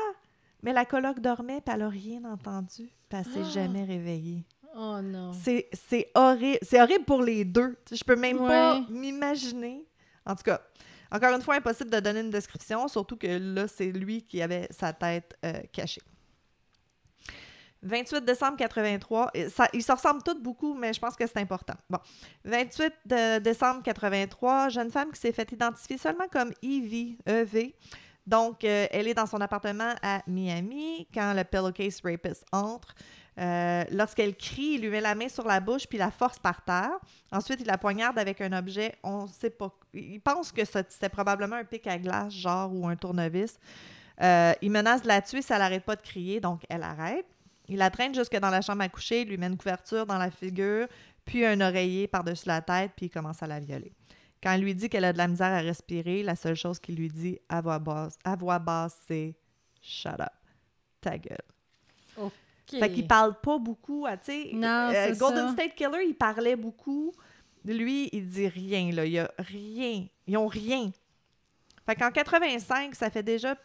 mais 0.63 0.73
la 0.73 0.85
coloc 0.85 1.19
dormait, 1.19 1.61
puis 1.61 1.73
elle 1.73 1.81
n'a 1.81 1.89
rien 1.89 2.23
entendu, 2.25 2.89
puis 3.09 3.19
elle 3.19 3.25
s'est 3.25 3.41
Ah. 3.41 3.49
jamais 3.49 3.83
réveillée. 3.83 4.43
Oh 4.75 4.99
non. 5.03 5.33
C'est 5.33 5.69
c'est 5.73 6.09
horrible. 6.15 6.57
C'est 6.63 6.81
horrible 6.81 7.05
pour 7.05 7.21
les 7.21 7.45
deux. 7.45 7.77
Je 7.91 8.03
peux 8.03 8.15
même 8.15 8.39
pas 8.39 8.79
m'imaginer. 8.89 9.85
En 10.25 10.33
tout 10.35 10.41
cas, 10.41 10.59
encore 11.11 11.35
une 11.35 11.43
fois, 11.43 11.53
impossible 11.55 11.91
de 11.91 11.99
donner 11.99 12.21
une 12.21 12.31
description, 12.31 12.87
surtout 12.87 13.15
que 13.17 13.27
là, 13.27 13.67
c'est 13.67 13.91
lui 13.91 14.23
qui 14.23 14.41
avait 14.41 14.67
sa 14.71 14.91
tête 14.91 15.37
euh, 15.45 15.61
cachée. 15.71 16.01
28 17.83 18.23
décembre 18.23 18.55
83, 18.57 19.31
et 19.33 19.49
ça, 19.49 19.67
ils 19.73 19.83
se 19.83 19.91
ressemblent 19.91 20.23
tous 20.23 20.39
beaucoup, 20.39 20.73
mais 20.73 20.93
je 20.93 20.99
pense 21.01 21.17
que 21.17 21.27
c'est 21.27 21.37
important. 21.37 21.73
Bon, 21.89 21.99
28 22.45 22.93
de 23.05 23.39
décembre 23.39 23.83
83, 23.83 24.69
jeune 24.69 24.89
femme 24.89 25.11
qui 25.11 25.19
s'est 25.19 25.33
fait 25.33 25.51
identifier 25.51 25.97
seulement 25.97 26.27
comme 26.31 26.51
Evie, 26.61 27.17
EV. 27.25 27.73
Donc, 28.25 28.63
euh, 28.63 28.87
elle 28.91 29.07
est 29.07 29.13
dans 29.13 29.25
son 29.25 29.41
appartement 29.41 29.93
à 30.01 30.21
Miami 30.27 31.07
quand 31.13 31.33
le 31.33 31.43
pillowcase 31.43 31.99
rapist 32.03 32.45
entre. 32.51 32.95
Euh, 33.39 33.83
Lorsqu'elle 33.91 34.35
crie, 34.35 34.75
il 34.75 34.81
lui 34.81 34.89
met 34.89 35.01
la 35.01 35.15
main 35.15 35.27
sur 35.27 35.45
la 35.45 35.59
bouche 35.59 35.87
puis 35.87 35.97
la 35.97 36.11
force 36.11 36.39
par 36.39 36.63
terre. 36.63 36.97
Ensuite, 37.31 37.59
il 37.61 37.67
la 37.67 37.77
poignarde 37.77 38.17
avec 38.17 38.39
un 38.41 38.53
objet, 38.53 38.95
on 39.03 39.27
sait 39.27 39.49
pas. 39.49 39.73
Il 39.93 40.21
pense 40.21 40.51
que 40.51 40.63
c'était 40.63 41.09
probablement 41.09 41.55
un 41.55 41.65
pic 41.65 41.85
à 41.87 41.97
glace, 41.97 42.33
genre, 42.33 42.73
ou 42.73 42.87
un 42.87 42.95
tournevis. 42.95 43.59
Euh, 44.21 44.53
il 44.61 44.71
menace 44.71 45.01
de 45.01 45.07
la 45.07 45.21
tuer 45.21 45.41
si 45.41 45.51
elle 45.51 45.59
n'arrête 45.59 45.83
pas 45.83 45.95
de 45.95 46.01
crier, 46.01 46.39
donc 46.39 46.61
elle 46.69 46.83
arrête. 46.83 47.25
Il 47.67 47.77
la 47.77 47.89
traîne 47.89 48.13
jusque 48.13 48.37
dans 48.37 48.49
la 48.49 48.61
chambre 48.61 48.83
à 48.83 48.89
coucher, 48.89 49.21
il 49.21 49.29
lui 49.29 49.37
met 49.37 49.47
une 49.47 49.57
couverture 49.57 50.05
dans 50.05 50.17
la 50.17 50.29
figure, 50.29 50.87
puis 51.25 51.45
un 51.45 51.59
oreiller 51.61 52.07
par-dessus 52.07 52.47
la 52.47 52.61
tête, 52.61 52.91
puis 52.95 53.07
il 53.07 53.09
commence 53.09 53.41
à 53.41 53.47
la 53.47 53.59
violer. 53.59 53.91
Quand 54.43 54.51
elle 54.51 54.61
lui 54.61 54.75
dit 54.75 54.89
qu'elle 54.89 55.05
a 55.05 55.13
de 55.13 55.17
la 55.17 55.29
misère 55.29 55.53
à 55.53 55.59
respirer, 55.59 56.21
la 56.21 56.35
seule 56.35 56.55
chose 56.55 56.77
qu'il 56.77 56.95
lui 56.97 57.07
dit 57.07 57.39
à 57.47 57.61
voix 57.61 57.79
basse, 57.79 58.17
à 58.25 58.35
voix 58.35 58.59
basse 58.59 58.97
c'est 59.07 59.33
Shut 59.81 60.19
up, 60.19 60.27
ta 61.01 61.17
gueule. 61.17 61.37
OK. 62.17 62.31
Fait 62.67 62.91
qu'il 62.91 63.07
parle 63.07 63.39
pas 63.39 63.57
beaucoup, 63.57 64.05
ah, 64.07 64.17
tu 64.17 64.25
sais. 64.31 64.49
Non, 64.53 64.89
euh, 64.93 65.07
c'est 65.07 65.17
Golden 65.17 65.47
ça. 65.47 65.53
State 65.53 65.75
Killer, 65.75 66.05
il 66.07 66.15
parlait 66.15 66.55
beaucoup. 66.55 67.13
Lui, 67.65 68.09
il 68.11 68.27
dit 68.27 68.47
rien, 68.47 68.91
là. 68.91 69.05
Il 69.05 69.13
y 69.13 69.19
a 69.19 69.31
rien. 69.37 70.05
Ils 70.27 70.37
ont 70.37 70.47
rien. 70.47 70.91
Fait 71.85 71.95
qu'en 71.95 72.11
85, 72.11 72.95
ça 72.95 73.09
fait 73.09 73.23
déjà 73.23 73.55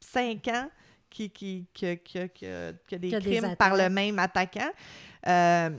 cinq 0.00 0.46
ans 0.48 0.68
qu'il 1.10 1.30
que, 1.32 1.94
que 1.94 2.26
des 2.26 2.74
Qu'il 2.86 2.92
y 2.92 2.94
a 2.94 3.20
des 3.20 3.20
crimes 3.20 3.56
par 3.56 3.76
le 3.76 3.88
même 3.88 4.18
attaquant. 4.18 4.70
Euh, 5.26 5.70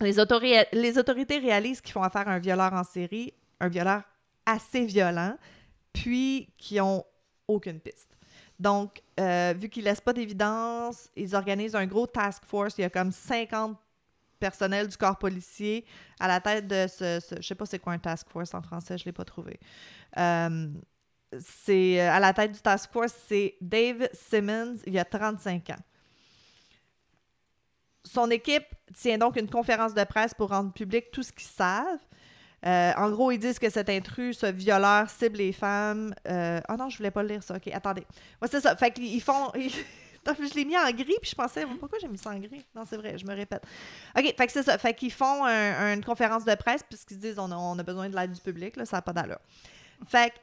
les, 0.00 0.18
autori- 0.18 0.66
les 0.72 0.98
autorités 0.98 1.38
réalisent 1.38 1.80
qu'ils 1.80 1.92
font 1.92 2.02
affaire 2.02 2.28
à 2.28 2.32
un 2.32 2.38
violeur 2.38 2.72
en 2.74 2.84
série, 2.84 3.32
un 3.60 3.68
violeur 3.68 4.02
assez 4.46 4.84
violent, 4.86 5.36
puis 5.92 6.52
qui 6.58 6.80
ont 6.80 7.04
aucune 7.48 7.80
piste. 7.80 8.16
Donc, 8.58 9.02
euh, 9.18 9.54
vu 9.56 9.68
qu'ils 9.68 9.84
laissent 9.84 10.00
pas 10.00 10.12
d'évidence, 10.12 11.10
ils 11.16 11.34
organisent 11.34 11.76
un 11.76 11.86
gros 11.86 12.06
task 12.06 12.44
force. 12.46 12.78
Il 12.78 12.82
y 12.82 12.84
a 12.84 12.90
comme 12.90 13.12
50 13.12 13.78
personnels 14.38 14.88
du 14.88 14.96
corps 14.96 15.18
policier 15.18 15.84
à 16.18 16.28
la 16.28 16.40
tête 16.40 16.66
de 16.66 16.86
ce... 16.88 17.20
ce- 17.20 17.36
je 17.36 17.46
sais 17.46 17.54
pas 17.54 17.66
c'est 17.66 17.78
quoi 17.78 17.92
un 17.94 17.98
task 17.98 18.28
force 18.30 18.54
en 18.54 18.62
français, 18.62 18.98
je 18.98 19.04
l'ai 19.04 19.12
pas 19.12 19.24
trouvé. 19.24 19.58
Euh, 20.18 20.68
c'est 21.40 22.00
à 22.00 22.20
la 22.20 22.32
tête 22.32 22.52
du 22.52 22.60
task 22.60 22.92
force, 22.92 23.14
c'est 23.28 23.56
Dave 23.60 24.08
Simmons, 24.12 24.76
il 24.86 24.94
y 24.94 24.98
a 24.98 25.04
35 25.04 25.70
ans. 25.70 25.82
Son 28.04 28.30
équipe 28.30 28.64
tient 28.94 29.18
donc 29.18 29.36
une 29.36 29.48
conférence 29.48 29.94
de 29.94 30.04
presse 30.04 30.32
pour 30.34 30.48
rendre 30.50 30.72
public 30.72 31.10
tout 31.12 31.22
ce 31.22 31.32
qu'ils 31.32 31.48
savent. 31.48 31.98
Euh, 32.66 32.92
en 32.96 33.10
gros, 33.10 33.30
ils 33.30 33.38
disent 33.38 33.58
que 33.58 33.70
cet 33.70 33.88
intrus, 33.88 34.38
ce 34.38 34.46
violeur, 34.46 35.08
cible 35.08 35.38
les 35.38 35.52
femmes. 35.52 36.14
Euh, 36.28 36.60
Ah 36.68 36.76
non, 36.76 36.88
je 36.90 36.98
voulais 36.98 37.10
pas 37.10 37.22
lire 37.22 37.42
ça. 37.42 37.56
OK, 37.56 37.68
attendez. 37.72 38.06
Ouais, 38.42 38.48
c'est 38.50 38.60
ça. 38.60 38.76
Fait 38.76 38.90
qu'ils 38.90 39.22
font. 39.22 39.50
je 39.56 40.54
l'ai 40.54 40.64
mis 40.66 40.76
en 40.76 40.90
gris, 40.90 41.16
puis 41.20 41.30
je 41.30 41.34
pensais, 41.34 41.64
pourquoi 41.78 41.98
j'ai 41.98 42.08
mis 42.08 42.18
ça 42.18 42.30
en 42.30 42.38
gris? 42.38 42.66
Non, 42.74 42.84
c'est 42.88 42.96
vrai, 42.98 43.16
je 43.16 43.24
me 43.24 43.34
répète. 43.34 43.62
OK, 44.16 44.34
fait 44.36 44.46
que 44.46 44.52
c'est 44.52 44.62
ça. 44.62 44.76
Fait 44.76 44.92
qu'ils 44.92 45.12
font 45.12 45.44
un- 45.44 45.94
une 45.94 46.04
conférence 46.04 46.44
de 46.44 46.54
presse, 46.54 46.82
puisqu'ils 46.82 47.14
se 47.14 47.20
disent, 47.20 47.38
on 47.38 47.78
a, 47.78 47.82
besoin 47.82 48.08
de 48.10 48.16
l'aide 48.16 48.32
du 48.32 48.40
public, 48.40 48.76
là, 48.76 48.84
ça 48.84 48.98
n'a 48.98 49.02
pas 49.02 49.12
d'allure. 49.14 49.40
Fait 50.06 50.30
que, 50.30 50.34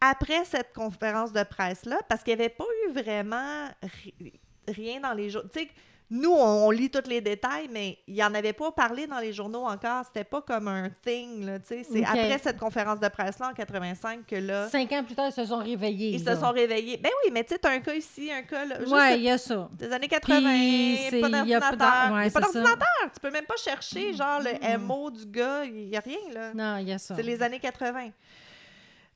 après 0.00 0.44
cette 0.46 0.72
conférence 0.74 1.32
de 1.32 1.42
presse-là, 1.42 1.98
parce 2.08 2.22
qu'il 2.22 2.34
n'y 2.34 2.40
avait 2.40 2.48
pas 2.48 2.64
eu 2.86 2.92
vraiment 2.92 3.68
ri- 3.82 4.40
rien 4.66 5.00
dans 5.00 5.12
les 5.12 5.28
journaux. 5.30 5.48
Tu 5.52 5.60
sais, 5.60 5.68
nous, 6.14 6.30
on, 6.32 6.66
on 6.66 6.70
lit 6.70 6.90
tous 6.90 7.08
les 7.08 7.20
détails, 7.22 7.68
mais 7.72 7.96
il 8.06 8.12
n'y 8.14 8.22
en 8.22 8.34
avait 8.34 8.52
pas 8.52 8.70
parlé 8.70 9.06
dans 9.06 9.18
les 9.18 9.32
journaux 9.32 9.64
encore. 9.64 10.04
C'était 10.04 10.24
pas 10.24 10.42
comme 10.42 10.68
un 10.68 10.90
thing, 11.04 11.46
là, 11.46 11.58
tu 11.58 11.68
sais. 11.68 11.86
C'est 11.90 12.04
après 12.04 12.38
cette 12.38 12.58
conférence 12.58 13.00
de 13.00 13.08
presse-là, 13.08 13.48
en 13.48 13.54
85, 13.54 14.26
que 14.26 14.36
là, 14.36 14.68
Cinq 14.68 14.92
ans 14.92 15.02
plus 15.02 15.14
tard, 15.14 15.28
ils 15.28 15.32
se 15.32 15.46
sont 15.46 15.56
réveillés. 15.58 16.10
ils 16.10 16.24
là. 16.24 16.34
se 16.34 16.40
sont 16.42 16.50
réveillés. 16.52 16.98
Ben 16.98 17.10
oui, 17.24 17.30
mais 17.32 17.42
tu 17.44 17.54
sais, 17.54 17.58
t'as 17.58 17.70
un 17.72 17.80
cas 17.80 17.94
ici, 17.94 18.30
un 18.30 18.42
cas 18.42 18.64
là. 18.66 18.76
Ouais, 18.86 19.16
il 19.18 19.22
y 19.24 19.30
a 19.30 19.38
ça. 19.38 19.68
des 19.72 19.90
années 19.90 20.08
80, 20.08 20.38
Puis, 20.38 21.20
pas 21.20 21.28
il 21.28 21.48
y 21.48 21.54
a 21.54 21.60
pas 21.60 21.70
d'ordinateur. 21.76 22.12
ouais, 22.14 22.30
pas 22.30 22.40
d'ordinateur. 22.40 23.10
Tu 23.14 23.20
peux 23.20 23.30
même 23.30 23.46
pas 23.46 23.56
chercher, 23.56 24.12
genre, 24.12 24.40
le 24.40 24.52
Mm. 24.78 24.82
MO 24.86 25.10
du 25.10 25.26
gars. 25.26 25.64
Il 25.64 25.88
n'y 25.88 25.96
a 25.96 26.00
rien, 26.00 26.18
là. 26.32 26.52
Non, 26.54 26.76
il 26.78 26.88
y 26.88 26.92
a 26.92 26.98
ça. 26.98 27.16
C'est 27.16 27.22
les 27.22 27.42
années 27.42 27.58
80. 27.58 28.10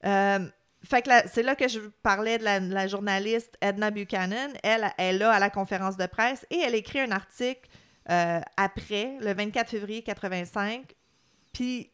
Euh, 0.04 0.38
fait 0.88 1.02
que 1.02 1.08
là, 1.08 1.22
c'est 1.26 1.42
là 1.42 1.56
que 1.56 1.68
je 1.68 1.80
parlais 2.02 2.38
de 2.38 2.44
la, 2.44 2.60
la 2.60 2.86
journaliste 2.86 3.56
Edna 3.60 3.90
Buchanan. 3.90 4.52
Elle, 4.62 4.92
elle 4.98 5.16
est 5.16 5.18
là 5.18 5.32
à 5.32 5.38
la 5.38 5.50
conférence 5.50 5.96
de 5.96 6.06
presse 6.06 6.46
et 6.50 6.58
elle 6.58 6.74
écrit 6.74 7.00
un 7.00 7.10
article 7.10 7.68
euh, 8.10 8.40
après, 8.56 9.18
le 9.20 9.34
24 9.34 9.68
février 9.68 10.02
85. 10.02 10.94
Puis, 11.52 11.90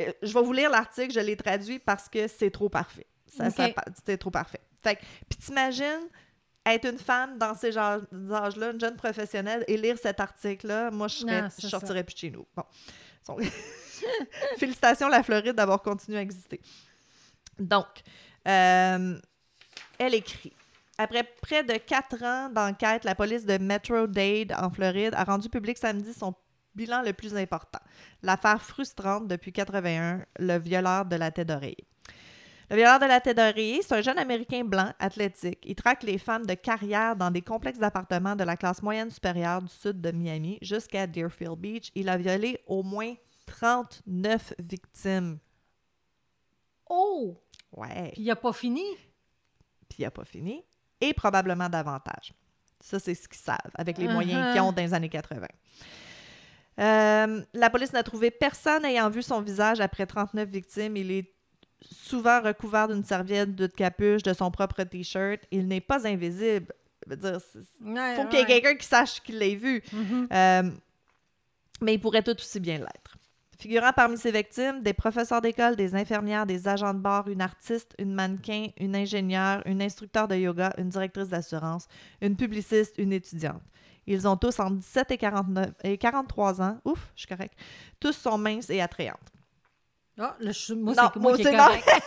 euh, 0.00 0.10
je 0.22 0.32
vais 0.32 0.42
vous 0.42 0.52
lire 0.52 0.70
l'article, 0.70 1.12
je 1.12 1.20
l'ai 1.20 1.36
traduit 1.36 1.78
parce 1.78 2.08
que 2.08 2.26
c'est 2.26 2.50
trop 2.50 2.68
parfait. 2.68 3.06
Ça, 3.26 3.50
C'était 3.50 4.16
trop 4.16 4.30
parfait. 4.30 4.60
Fait 4.82 4.96
que, 4.96 5.00
puis 5.28 5.38
t'imagines 5.38 6.08
être 6.66 6.88
une 6.88 6.98
femme 6.98 7.36
dans 7.36 7.54
ces 7.54 7.76
âges-là, 7.76 8.70
une 8.70 8.80
jeune 8.80 8.96
professionnelle, 8.96 9.64
et 9.68 9.76
lire 9.76 9.98
cet 10.00 10.20
article-là, 10.20 10.90
moi, 10.90 11.08
je, 11.08 11.16
serais, 11.16 11.42
Non, 11.42 11.48
je 11.48 11.62
c'est 11.62 11.68
sortirais 11.68 12.04
plus 12.04 12.14
de 12.14 12.18
chez 12.18 12.30
nous. 12.30 12.46
Bon. 12.56 13.36
Félicitations, 14.58 15.08
la 15.08 15.22
Floride, 15.22 15.54
d'avoir 15.54 15.82
continué 15.82 16.18
à 16.18 16.22
exister. 16.22 16.60
Donc, 17.58 18.02
euh, 18.48 19.18
elle 19.98 20.14
écrit. 20.14 20.52
Après 20.96 21.24
près 21.42 21.64
de 21.64 21.74
quatre 21.74 22.22
ans 22.22 22.48
d'enquête, 22.50 23.04
la 23.04 23.14
police 23.14 23.44
de 23.44 23.58
Metro-Dade 23.58 24.54
en 24.56 24.70
Floride 24.70 25.14
a 25.14 25.24
rendu 25.24 25.48
public 25.48 25.76
samedi 25.76 26.12
son 26.12 26.34
bilan 26.74 27.02
le 27.02 27.12
plus 27.12 27.36
important. 27.36 27.80
L'affaire 28.22 28.62
frustrante 28.62 29.26
depuis 29.26 29.52
81, 29.52 30.24
le 30.38 30.58
violeur 30.58 31.04
de 31.04 31.16
la 31.16 31.30
tête 31.30 31.48
d'oreille. 31.48 31.84
Le 32.70 32.76
violeur 32.76 32.98
de 32.98 33.06
la 33.06 33.20
tête 33.20 33.36
d'oreiller, 33.36 33.82
c'est 33.82 33.94
un 33.94 34.00
jeune 34.00 34.18
Américain 34.18 34.64
blanc, 34.64 34.90
athlétique. 34.98 35.58
Il 35.64 35.74
traque 35.74 36.02
les 36.02 36.18
femmes 36.18 36.46
de 36.46 36.54
carrière 36.54 37.14
dans 37.14 37.30
des 37.30 37.42
complexes 37.42 37.78
d'appartements 37.78 38.36
de 38.36 38.44
la 38.44 38.56
classe 38.56 38.82
moyenne 38.82 39.10
supérieure 39.10 39.62
du 39.62 39.68
sud 39.68 40.00
de 40.00 40.10
Miami 40.10 40.58
jusqu'à 40.62 41.06
Deerfield 41.06 41.58
Beach. 41.58 41.90
Il 41.94 42.08
a 42.08 42.16
violé 42.16 42.58
au 42.66 42.82
moins 42.82 43.14
39 43.46 44.54
victimes. 44.58 45.38
Oh! 46.88 47.43
Ouais. 47.76 48.10
Puis 48.12 48.22
il 48.22 48.30
a 48.30 48.36
pas 48.36 48.52
fini? 48.52 48.84
Puis 49.88 49.98
il 50.00 50.02
n'a 50.02 50.10
pas 50.10 50.24
fini. 50.24 50.64
Et 51.00 51.12
probablement 51.12 51.68
davantage. 51.68 52.32
Ça, 52.80 52.98
c'est 52.98 53.14
ce 53.14 53.28
qu'ils 53.28 53.38
savent, 53.38 53.58
avec 53.74 53.98
les 53.98 54.08
moyens 54.08 54.40
Uh-huh. 54.40 54.52
qu'ils 54.52 54.60
ont 54.60 54.72
dans 54.72 54.82
les 54.82 54.94
années 54.94 55.08
80. 55.08 55.46
Euh, 56.80 57.42
la 57.54 57.70
police 57.70 57.92
n'a 57.92 58.02
trouvé 58.02 58.30
personne 58.30 58.84
ayant 58.84 59.08
vu 59.08 59.22
son 59.22 59.40
visage 59.40 59.80
après 59.80 60.06
39 60.06 60.48
victimes. 60.48 60.96
Il 60.96 61.10
est 61.10 61.32
souvent 61.80 62.40
recouvert 62.42 62.88
d'une 62.88 63.04
serviette, 63.04 63.54
d'une 63.54 63.68
capuche, 63.68 64.22
de 64.22 64.32
son 64.32 64.50
propre 64.50 64.82
T-shirt. 64.82 65.40
Il 65.50 65.66
n'est 65.68 65.80
pas 65.80 66.06
invisible. 66.06 66.72
Il 67.10 67.16
faut 68.16 68.26
qu'il 68.28 68.38
y 68.38 68.42
ait 68.42 68.46
quelqu'un 68.46 68.74
qui 68.76 68.86
sache 68.86 69.20
qu'il 69.20 69.38
l'ait 69.38 69.54
vu. 69.56 69.82
Mhm. 69.92 70.28
Euh, 70.32 70.70
mais 71.80 71.94
il 71.94 72.00
pourrait 72.00 72.22
tout 72.22 72.36
aussi 72.36 72.60
bien 72.60 72.78
l'être. 72.78 73.16
Figurant 73.58 73.92
parmi 73.92 74.16
ses 74.18 74.30
victimes, 74.30 74.82
des 74.82 74.92
professeurs 74.92 75.40
d'école, 75.40 75.76
des 75.76 75.94
infirmières, 75.94 76.44
des 76.46 76.66
agents 76.68 76.92
de 76.94 76.98
bar, 76.98 77.28
une 77.28 77.40
artiste, 77.40 77.94
une 77.98 78.12
mannequin, 78.14 78.68
une 78.78 78.96
ingénieure, 78.96 79.62
une 79.66 79.80
instructeur 79.82 80.28
de 80.28 80.34
yoga, 80.36 80.72
une 80.78 80.88
directrice 80.88 81.28
d'assurance, 81.28 81.86
une 82.20 82.36
publiciste, 82.36 82.94
une 82.98 83.12
étudiante. 83.12 83.62
Ils 84.06 84.28
ont 84.28 84.36
tous 84.36 84.58
entre 84.60 84.76
17 84.76 85.10
et, 85.12 85.18
49, 85.18 85.70
et 85.82 85.96
43 85.96 86.60
ans. 86.60 86.78
Ouf, 86.84 87.10
je 87.14 87.20
suis 87.20 87.28
correct. 87.28 87.54
Tous 87.98 88.12
sont 88.12 88.36
minces 88.36 88.68
et 88.70 88.80
attrayantes. 88.82 89.18
Ah, 90.18 90.36
je- 90.40 90.74
moi, 90.74 90.94
c'est 90.94 91.00
moi 91.00 91.12
moi, 91.16 91.36
qui 91.36 91.42
est 91.42 91.56
correct. 91.56 91.88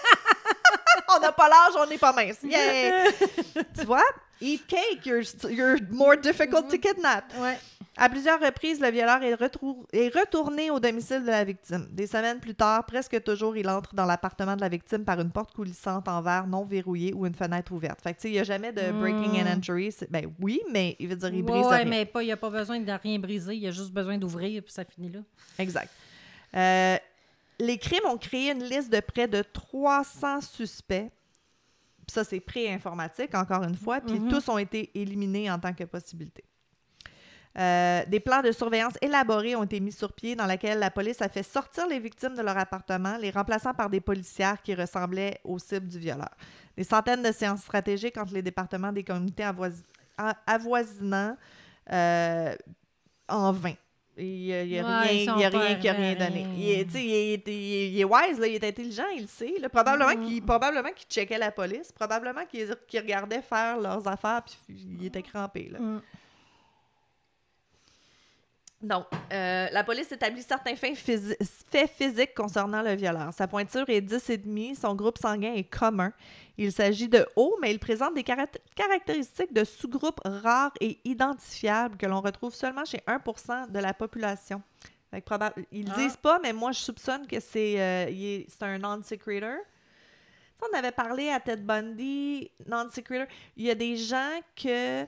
on 1.16 1.20
n'a 1.20 1.32
pas 1.32 1.50
l'âge, 1.50 1.74
on 1.78 1.88
n'est 1.90 1.98
pas 1.98 2.14
mince. 2.14 2.38
Yeah! 2.44 3.12
tu 3.80 3.86
vois? 3.86 4.04
Eat 4.40 4.68
cake, 4.68 5.06
you're, 5.06 5.24
you're 5.50 5.78
more 5.90 6.16
difficult 6.16 6.70
to 6.70 6.78
kidnap. 6.78 7.34
Ouais. 7.40 7.58
À 8.00 8.10
plusieurs 8.10 8.40
reprises, 8.40 8.80
le 8.80 8.92
violeur 8.92 9.24
est, 9.24 9.34
retourné 9.34 10.70
au 10.70 10.80
domicile 10.80 11.22
de 11.24 11.28
la 11.28 11.44
victime. 11.44 11.88
Des 11.92 12.06
semaines 12.06 12.40
plus 12.40 12.54
tard, 12.54 12.86
presque 12.86 13.24
toujours, 13.24 13.58
il 13.58 13.68
entre 13.68 13.96
dans 13.96 14.06
l'appartement 14.06 14.56
de 14.56 14.62
la 14.62 14.70
victime 14.70 15.04
par 15.04 15.20
une 15.20 15.32
porte 15.32 15.54
coulissante 15.56 16.08
en 16.08 16.22
verre 16.22 16.46
non 16.46 16.64
verrouillée 16.64 17.14
ou 17.14 17.26
une 17.26 17.34
fenêtre 17.34 17.72
ouverte. 17.72 18.00
Fait 18.02 18.14
que, 18.14 18.18
tu 18.18 18.22
sais, 18.24 18.30
il 18.30 18.34
n'y 18.34 18.40
a 18.40 18.44
jamais 18.44 18.72
de 18.72 18.92
breaking 18.92 19.42
and 19.44 19.58
entry. 19.58 19.92
C'est- 19.92 20.12
Ben 20.12 20.32
oui, 20.40 20.62
mais 20.72 20.96
il 21.00 21.08
veut 21.08 21.16
dire, 21.16 21.34
il 21.34 21.42
brise 21.44 21.66
Hmm. 21.66 21.70
ouais, 21.70 21.76
rien. 21.78 21.86
mais 21.86 22.06
pas- 22.06 22.22
il 22.22 22.28
n'y 22.28 22.32
a 22.32 22.38
pas 22.38 22.52
besoin 22.52 22.80
de 22.80 22.92
rien 22.92 23.18
briser. 23.18 23.56
Il 23.56 23.64
y 23.64 23.68
a 23.68 23.72
juste 23.72 23.92
besoin 23.92 24.18
d'ouvrir, 24.20 24.62
puis 24.62 24.72
ça 24.72 24.86
finit 24.86 25.10
là. 25.10 25.20
Exact. 25.58 25.92
Euh, 26.56 26.98
les 27.60 27.78
crimes 27.80 28.06
ont 28.08 28.18
créé 28.18 28.52
une 28.52 28.64
liste 28.64 28.92
de 28.94 29.00
près 29.00 29.28
de 29.28 29.42
300 29.42 30.42
suspects. 30.42 31.10
Ça, 32.08 32.24
c'est 32.24 32.40
pré-informatique, 32.40 33.34
encore 33.34 33.64
une 33.64 33.76
fois. 33.76 34.00
Puis 34.02 34.20
Mhm. 34.20 34.30
tous 34.30 34.48
ont 34.50 34.58
été 34.60 34.92
éliminés 34.94 35.50
en 35.52 35.58
tant 35.60 35.74
que 35.74 35.84
possibilité. 35.84 36.44
Euh, 37.58 38.04
des 38.08 38.20
plans 38.20 38.42
de 38.44 38.52
surveillance 38.52 38.94
élaborés 39.02 39.56
ont 39.56 39.64
été 39.64 39.80
mis 39.80 39.92
sur 39.92 40.14
pied 40.14 40.36
dans 40.36 40.46
lesquels 40.46 40.78
la 40.78 40.92
police 40.92 41.22
a 41.24 41.30
fait 41.30 41.42
sortir 41.42 41.88
les 41.88 42.00
victimes 42.00 42.36
de 42.36 42.42
leur 42.44 42.58
appartement, 42.58 43.18
les 43.18 43.32
remplaçant 43.32 43.74
par 43.74 43.90
des 43.90 44.00
policières 44.00 44.62
qui 44.62 44.76
ressemblaient 44.76 45.40
aux 45.44 45.58
cibles 45.58 45.88
du 45.88 45.98
violeur. 45.98 46.30
Des 46.78 46.84
centaines 46.84 47.24
de 47.24 47.32
séances 47.32 47.62
stratégiques 47.62 48.18
entre 48.18 48.34
les 48.34 48.44
départements 48.44 48.92
des 48.92 49.04
communautés 49.04 49.44
avoisi- 49.44 49.84
a- 50.20 50.36
avoisinant 50.46 51.36
euh, 51.92 52.56
en 53.28 53.52
vain. 53.52 53.74
Il 54.20 54.26
n'y 54.26 54.54
a, 54.54 54.64
il 54.64 54.70
y 54.70 54.80
a 54.80 54.84
Ouais, 54.84 55.08
rien, 55.08 55.36
il 55.36 55.42
y 55.42 55.46
a 55.46 55.50
rien 55.50 55.76
qui 55.76 55.90
a 55.90 55.94
rien 55.94 56.16
donné. 56.16 56.48
Il 56.58 56.70
est, 56.70 56.94
il 56.96 57.14
est- 57.14 57.44
il 57.48 58.00
est- 58.00 58.04
wise, 58.04 58.40
là, 58.40 58.48
il 58.48 58.56
est 58.56 58.64
intelligent, 58.64 59.04
il 59.16 59.22
le 59.24 59.28
sait. 59.28 59.54
là. 59.60 59.70
Probablement 59.70 60.10
Mhm. 60.16 60.26
qu'il 60.28 60.44
qu'il 60.44 61.08
checkait 61.10 61.38
la 61.38 61.52
police, 61.52 61.92
probablement 61.92 62.46
qu'il 62.50 62.68
qu'il 62.88 63.00
regardait 63.00 63.42
faire 63.44 63.80
leurs 63.80 64.08
affaires, 64.08 64.42
puis 64.44 64.58
il 65.00 65.06
était 65.06 65.22
crampé. 65.22 65.70
Là. 65.72 65.80
Mm. 65.80 66.02
Donc, 68.80 69.06
euh, 69.34 69.68
la 69.72 69.84
police 69.84 70.12
établit 70.12 70.44
certains 70.44 70.76
faits, 70.76 70.96
physi- 70.96 71.36
faits 71.72 71.90
physiques 71.90 72.36
concernant 72.36 72.84
le 72.84 72.94
violeur. 72.94 73.34
Sa 73.34 73.48
pointure 73.48 73.90
est 73.90 74.02
10,5, 74.02 74.76
son 74.76 74.94
groupe 74.94 75.18
sanguin 75.18 75.54
est 75.56 75.64
commun. 75.64 76.14
Il 76.60 76.72
s'agit 76.72 77.08
de 77.08 77.26
hauts, 77.36 77.58
mais 77.60 77.72
il 77.72 77.80
présente 77.80 78.14
des 78.14 78.22
carat- 78.24 78.46
caractéristiques 78.76 79.52
de 79.52 79.64
sous-groupes 79.64 80.22
rares 80.24 80.74
et 80.80 81.00
identifiables 81.06 81.98
que 81.98 82.06
l'on 82.06 82.22
retrouve 82.22 82.54
seulement 82.54 82.86
chez 82.86 83.02
1% 83.08 83.66
de 83.68 83.80
la 83.80 83.96
population. 83.96 84.62
Fait 85.10 85.22
que 85.22 85.34
Ils 85.72 85.86
le 85.88 85.92
Ah. 85.96 85.98
disent 85.98 86.18
pas, 86.18 86.38
mais 86.44 86.54
moi, 86.54 86.72
je 86.72 86.80
soupçonne 86.80 87.26
que 87.26 87.40
c'est 87.40 87.82
euh, 87.82 88.44
un 88.62 88.78
non-secretor. 88.78 89.58
On 90.62 90.78
avait 90.78 90.92
parlé 90.92 91.30
à 91.30 91.40
Ted 91.40 91.64
Bundy, 91.64 92.52
non-secretor. 92.68 93.26
Il 93.56 93.66
y 93.66 93.72
a 93.72 93.76
des 93.76 93.96
gens 93.98 94.40
que 94.56 95.06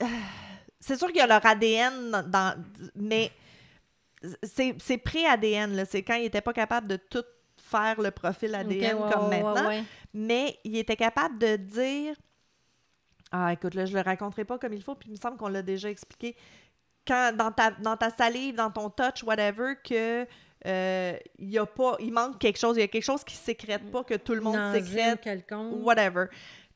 c'est 0.86 0.96
sûr 0.98 1.08
qu'il 1.08 1.16
y 1.16 1.20
a 1.20 1.26
leur 1.26 1.44
ADN 1.44 2.10
dans, 2.10 2.28
dans- 2.30 2.64
mais 2.94 3.30
c'est 4.42 4.98
pré-ADN 4.98 5.84
c'est 5.88 6.02
quand 6.02 6.14
il 6.14 6.22
n'était 6.22 6.40
pas 6.40 6.52
capable 6.52 6.88
de 6.88 6.96
tout 6.96 7.24
faire 7.58 8.00
le 8.00 8.10
profil 8.10 8.54
ADN 8.54 8.96
ouais, 8.98 9.12
comme 9.12 9.28
ouais, 9.28 9.42
maintenant, 9.42 9.68
ouais, 9.68 9.82
mais 10.12 10.58
il 10.64 10.76
était 10.76 10.96
capable 10.96 11.38
de 11.38 11.56
dire 11.56 12.14
Ah 13.32 13.52
écoute 13.52 13.74
là, 13.74 13.86
je 13.86 13.94
le 13.94 14.00
raconterai 14.02 14.44
pas 14.44 14.58
comme 14.58 14.72
il 14.74 14.82
faut, 14.82 14.94
puis 14.94 15.08
il 15.08 15.12
me 15.12 15.16
semble 15.16 15.36
qu'on 15.36 15.48
l'a 15.48 15.62
déjà 15.62 15.88
expliqué 15.90 16.36
quand 17.06 17.34
dans 17.36 17.50
ta 17.50 17.70
dans 17.72 17.96
ta 17.96 18.10
salive, 18.10 18.54
dans 18.54 18.70
ton 18.70 18.90
touch 18.90 19.22
whatever 19.24 19.74
que 19.82 20.26
euh, 20.66 21.16
il 21.38 21.50
y 21.50 21.58
a 21.58 21.66
pas 21.66 21.96
il 22.00 22.12
manque 22.12 22.38
quelque 22.38 22.58
chose, 22.58 22.76
il 22.76 22.80
y 22.80 22.84
a 22.84 22.88
quelque 22.88 23.04
chose 23.04 23.24
qui 23.24 23.36
sécrète 23.36 23.90
pas 23.90 24.04
que 24.04 24.14
tout 24.14 24.34
le 24.34 24.40
monde 24.40 24.58
sécrète 24.74 25.20
quelconque. 25.20 25.74
whatever. 25.84 26.26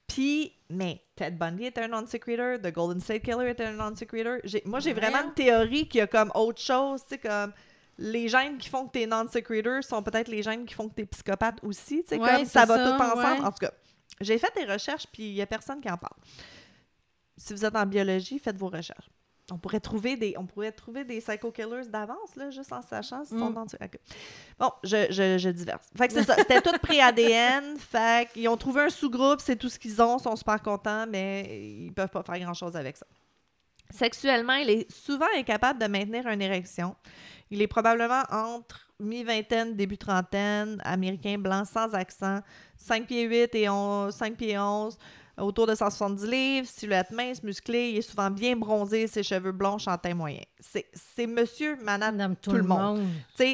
Puis, 0.09 0.53
mais 0.71 1.01
Ted 1.15 1.37
Bundy 1.37 1.67
était 1.67 1.83
un 1.83 1.89
non-secretor, 1.89 2.59
The 2.61 2.73
Golden 2.73 3.01
State 3.01 3.23
Killer 3.23 3.51
était 3.51 3.65
un 3.67 3.73
non-secretor. 3.73 4.39
J'ai- 4.45 4.63
Moi, 4.65 4.81
j'ai 4.81 4.93
vraiment 4.95 5.23
une 5.25 5.35
théorie 5.35 5.87
qu'il 5.89 5.99
y 5.99 6.03
a 6.03 6.07
comme 6.07 6.33
autre 6.35 6.61
chose, 6.61 7.03
tu 7.03 7.11
sais, 7.11 7.19
comme 7.19 7.53
les 7.99 8.29
gènes 8.29 8.59
qui 8.59 8.69
font 8.69 8.87
que 8.87 8.93
t'es 8.93 9.07
non-secretor 9.07 9.83
sont 9.85 10.03
peut-être 10.03 10.29
les 10.29 10.43
gènes 10.43 10.65
qui 10.65 10.75
font 10.75 10.89
que 10.89 10.95
t'es 10.95 11.07
psychopathe 11.07 11.59
aussi, 11.63 12.03
tu 12.03 12.09
sais, 12.11 12.19
Ouais, 12.21 12.37
comme 12.37 12.45
ça 12.47 12.65
va 12.65 12.79
tout 12.79 13.03
ensemble. 13.03 13.41
ouais. 13.41 13.47
En 13.47 13.51
tout 13.53 13.59
cas, 13.61 13.73
j'ai 14.21 14.39
fait 14.39 14.53
des 14.57 14.65
recherches, 14.65 15.07
puis 15.13 15.25
il 15.25 15.35
y 15.35 15.43
a 15.43 15.47
personne 15.47 15.81
qui 15.81 15.91
en 15.91 15.97
parle. 15.99 16.17
Si 17.37 17.53
vous 17.53 17.65
êtes 17.65 17.77
en 17.77 17.87
biologie, 17.87 18.39
faites 18.39 18.57
vos 18.57 18.69
recherches. 18.69 19.09
On 19.51 19.57
pourrait 19.59 19.81
trouver 19.81 20.17
des, 20.17 20.35
on 20.37 20.45
pourrait 20.45 20.73
trouver 20.73 21.05
des 21.05 21.21
psycho 21.21 21.51
killers 21.51 21.87
d'avance, 21.89 22.37
là, 22.37 22.51
juste 22.51 22.73
en 22.73 22.83
sachant 22.83 23.25
s'ils 23.25 23.39
sont 23.39 23.51
Mm. 23.51 23.55
dans... 23.55 23.63
ok. 23.63 23.99
Bon, 24.59 24.71
je, 24.85 25.07
je, 25.11 25.39
je 25.39 25.49
diverse. 25.49 25.87
Fait 25.97 26.07
que 26.09 26.13
c'est 26.15 26.25
ça, 26.25 26.35
c'était 26.37 26.61
tout 26.61 26.77
pré-ADN. 26.83 27.77
Fait 27.79 28.31
qu'ils 28.33 28.49
ont 28.49 28.57
trouvé 28.59 28.83
un 28.83 28.91
sous-groupe, 28.91 29.41
c'est 29.41 29.57
tout 29.57 29.69
ce 29.71 29.79
qu'ils 29.79 30.03
ont, 30.03 30.19
ils 30.19 30.23
sont 30.23 30.37
super 30.37 30.61
contents, 30.63 31.07
mais 31.09 31.61
ils 31.87 31.93
peuvent 31.93 32.11
pas 32.11 32.23
faire 32.23 32.39
grand-chose 32.41 32.77
avec 32.77 32.97
ça. 32.99 33.07
Sexuellement, 33.91 34.55
il 34.55 34.69
est 34.69 34.93
souvent 34.93 35.27
incapable 35.37 35.79
de 35.81 35.87
maintenir 35.87 36.27
une 36.27 36.43
érection. 36.43 36.95
Il 37.51 37.63
est 37.63 37.67
probablement 37.67 38.23
entre 38.31 38.87
mi-vingtaine, 39.01 39.75
début 39.77 39.97
trentaine, 39.97 40.79
américain 40.85 41.39
blanc 41.39 41.65
sans 41.65 41.95
accent, 41.95 42.41
5 42.77 43.07
pieds 43.07 43.23
8 43.25 43.55
et 43.55 43.69
11, 43.71 44.15
5 44.15 44.37
pieds 44.37 44.59
11, 44.59 44.99
autour 45.41 45.67
de 45.67 45.75
170 45.75 46.27
livres, 46.27 46.67
silhouette 46.67 47.11
mince, 47.11 47.43
musclée, 47.43 47.91
il 47.91 47.97
est 47.99 48.03
souvent 48.03 48.31
bien 48.31 48.57
bronzé, 48.57 49.07
ses 49.07 49.23
cheveux 49.23 49.53
blonds, 49.53 49.79
chantin 49.79 50.15
moyen. 50.15 50.41
C'est 50.61 51.27
monsieur, 51.27 51.77
madame, 51.83 52.17
Madame 52.17 52.37
tout, 52.37 52.51
tout 52.51 52.57
le 52.57 52.63
monde. 52.63 52.99
monde. 53.01 53.09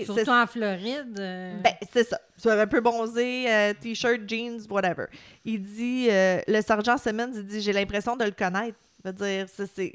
Surtout 0.04 0.30
en 0.30 0.46
Floride. 0.46 1.16
euh, 1.18 1.56
ben, 1.62 1.74
c'est 1.92 2.04
ça. 2.08 2.18
Tu 2.40 2.48
un 2.50 2.66
peu 2.66 2.80
bronzé, 2.80 3.46
euh, 3.50 3.72
t-shirt, 3.80 4.20
jeans, 4.26 4.60
whatever. 4.70 5.06
Il 5.44 5.62
dit, 5.62 6.08
euh, 6.10 6.40
le 6.48 6.60
sergent 6.62 6.96
Simmons, 6.98 7.32
il 7.34 7.44
dit, 7.44 7.60
j'ai 7.60 7.72
l'impression 7.72 8.16
de 8.16 8.24
le 8.24 8.30
connaître. 8.32 8.78
Je 9.04 9.10
veux 9.10 9.14
dire, 9.14 9.46
c'est- 9.52 9.66
c'est- 9.66 9.92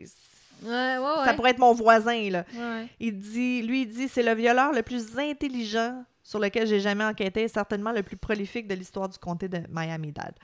ouais, 0.64 0.70
ouais, 0.70 0.98
ouais. 1.00 1.26
ça 1.26 1.34
pourrait 1.34 1.52
être 1.52 1.60
mon 1.60 1.74
voisin, 1.74 2.30
là. 2.30 2.46
Il 3.00 3.18
dit, 3.20 3.62
lui, 3.64 3.82
il 3.82 3.88
dit, 3.88 4.08
c'est 4.08 4.24
le 4.24 4.34
violeur 4.36 4.72
le 4.72 4.84
plus 4.84 5.18
intelligent 5.18 6.04
sur 6.24 6.38
lequel 6.40 6.68
j'ai 6.68 6.80
jamais 6.80 7.04
enquêté, 7.04 7.48
certainement 7.48 7.92
le 7.92 8.04
plus 8.04 8.18
prolifique 8.18 8.68
de 8.68 8.76
l'histoire 8.76 9.10
du 9.10 9.18
comté 9.18 9.48
de 9.48 9.62
Miami-Dade. 9.72 10.36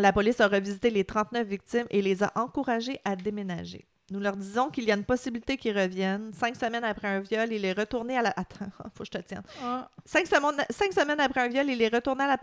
La 0.00 0.12
police 0.12 0.40
a 0.40 0.48
revisité 0.48 0.90
les 0.90 1.04
39 1.04 1.46
victimes 1.46 1.86
et 1.90 2.02
les 2.02 2.22
a 2.22 2.32
encouragées 2.34 3.00
à 3.04 3.16
déménager. 3.16 3.86
Nous 4.10 4.18
leur 4.18 4.36
disons 4.36 4.70
qu'il 4.70 4.84
y 4.84 4.90
a 4.90 4.96
une 4.96 5.04
possibilité 5.04 5.56
qu'ils 5.56 5.78
reviennent. 5.78 6.32
Cinq 6.34 6.56
semaines 6.56 6.82
après 6.82 7.06
un 7.06 7.20
viol, 7.20 7.52
il 7.52 7.64
est 7.64 7.72
retourné 7.72 8.16
à 8.18 8.22
la... 8.22 8.30
Attends, 8.30 8.66
faut 8.94 9.04
que 9.04 9.06
je 9.06 9.10
te 9.12 9.18
tienne. 9.18 9.42
Ah, 9.62 9.88
Cinq 10.04 10.26
semaines, 10.26 10.64
cinq 10.70 10.92
semaines 10.92 11.20
après 11.20 11.42
un 11.42 11.48
viol, 11.48 11.70
il 11.70 11.80
est 11.80 11.94
retourné 11.94 12.24
à 12.24 12.36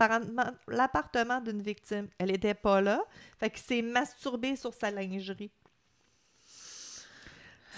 l'appartement- 0.68 1.40
d'une 1.42 1.60
victime. 1.60 2.08
Elle 2.18 2.30
était 2.30 2.54
pas 2.54 2.80
là. 2.80 3.02
Fait 3.38 3.50
qu'il 3.50 3.60
s'est 3.62 3.82
masturbé 3.82 4.56
sur 4.56 4.72
sa 4.72 4.90
lingerie. 4.90 5.50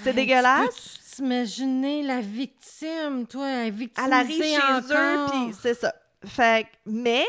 C'est 0.03 0.11
hey, 0.11 0.15
dégueulasse. 0.17 0.99
tu 1.11 1.17
T'imaginer 1.17 2.03
la 2.05 2.21
victime, 2.21 3.27
toi, 3.29 3.69
victime. 3.71 4.05
Elle 4.07 4.13
arrive 4.13 4.43
chez 4.43 4.95
eux, 4.95 5.27
puis 5.31 5.55
c'est 5.61 5.75
ça. 5.75 5.93
Fait 6.25 6.67
mais 6.87 7.25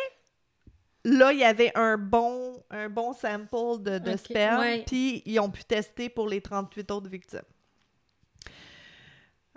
là, 1.03 1.33
il 1.33 1.39
y 1.39 1.43
avait 1.43 1.71
un 1.75 1.97
bon, 1.97 2.63
un 2.69 2.89
bon 2.89 3.13
sample 3.13 3.81
de, 3.81 4.17
sperme, 4.17 4.59
ouais. 4.59 4.83
puis 4.85 5.23
ils 5.25 5.39
ont 5.39 5.49
pu 5.49 5.63
tester 5.63 6.09
pour 6.09 6.27
les 6.27 6.41
38 6.41 6.91
autres 6.91 7.09
victimes. 7.09 7.41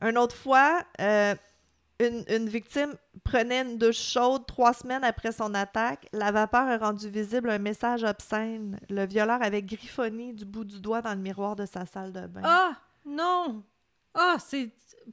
Une 0.02 0.18
autre 0.18 0.36
fois, 0.36 0.82
euh, 1.00 1.34
une, 2.00 2.24
une 2.28 2.48
victime 2.48 2.94
prenait 3.22 3.62
une 3.62 3.78
douche 3.78 4.00
chaude 4.00 4.46
trois 4.46 4.72
semaines 4.72 5.04
après 5.04 5.32
son 5.32 5.54
attaque. 5.54 6.06
La 6.12 6.32
vapeur 6.32 6.68
a 6.68 6.78
rendu 6.78 7.08
visible 7.08 7.50
un 7.50 7.58
message 7.58 8.02
obscène. 8.02 8.78
Le 8.90 9.06
violeur 9.06 9.42
avait 9.42 9.62
griffonné 9.62 10.32
du 10.32 10.44
bout 10.44 10.64
du 10.64 10.80
doigt 10.80 11.02
dans 11.02 11.14
le 11.14 11.20
miroir 11.20 11.56
de 11.56 11.66
sa 11.66 11.86
salle 11.86 12.12
de 12.12 12.26
bain. 12.26 12.42
Ah, 12.44 12.72
non! 13.04 13.62
Ah, 14.14 14.36
c'est 14.38 14.70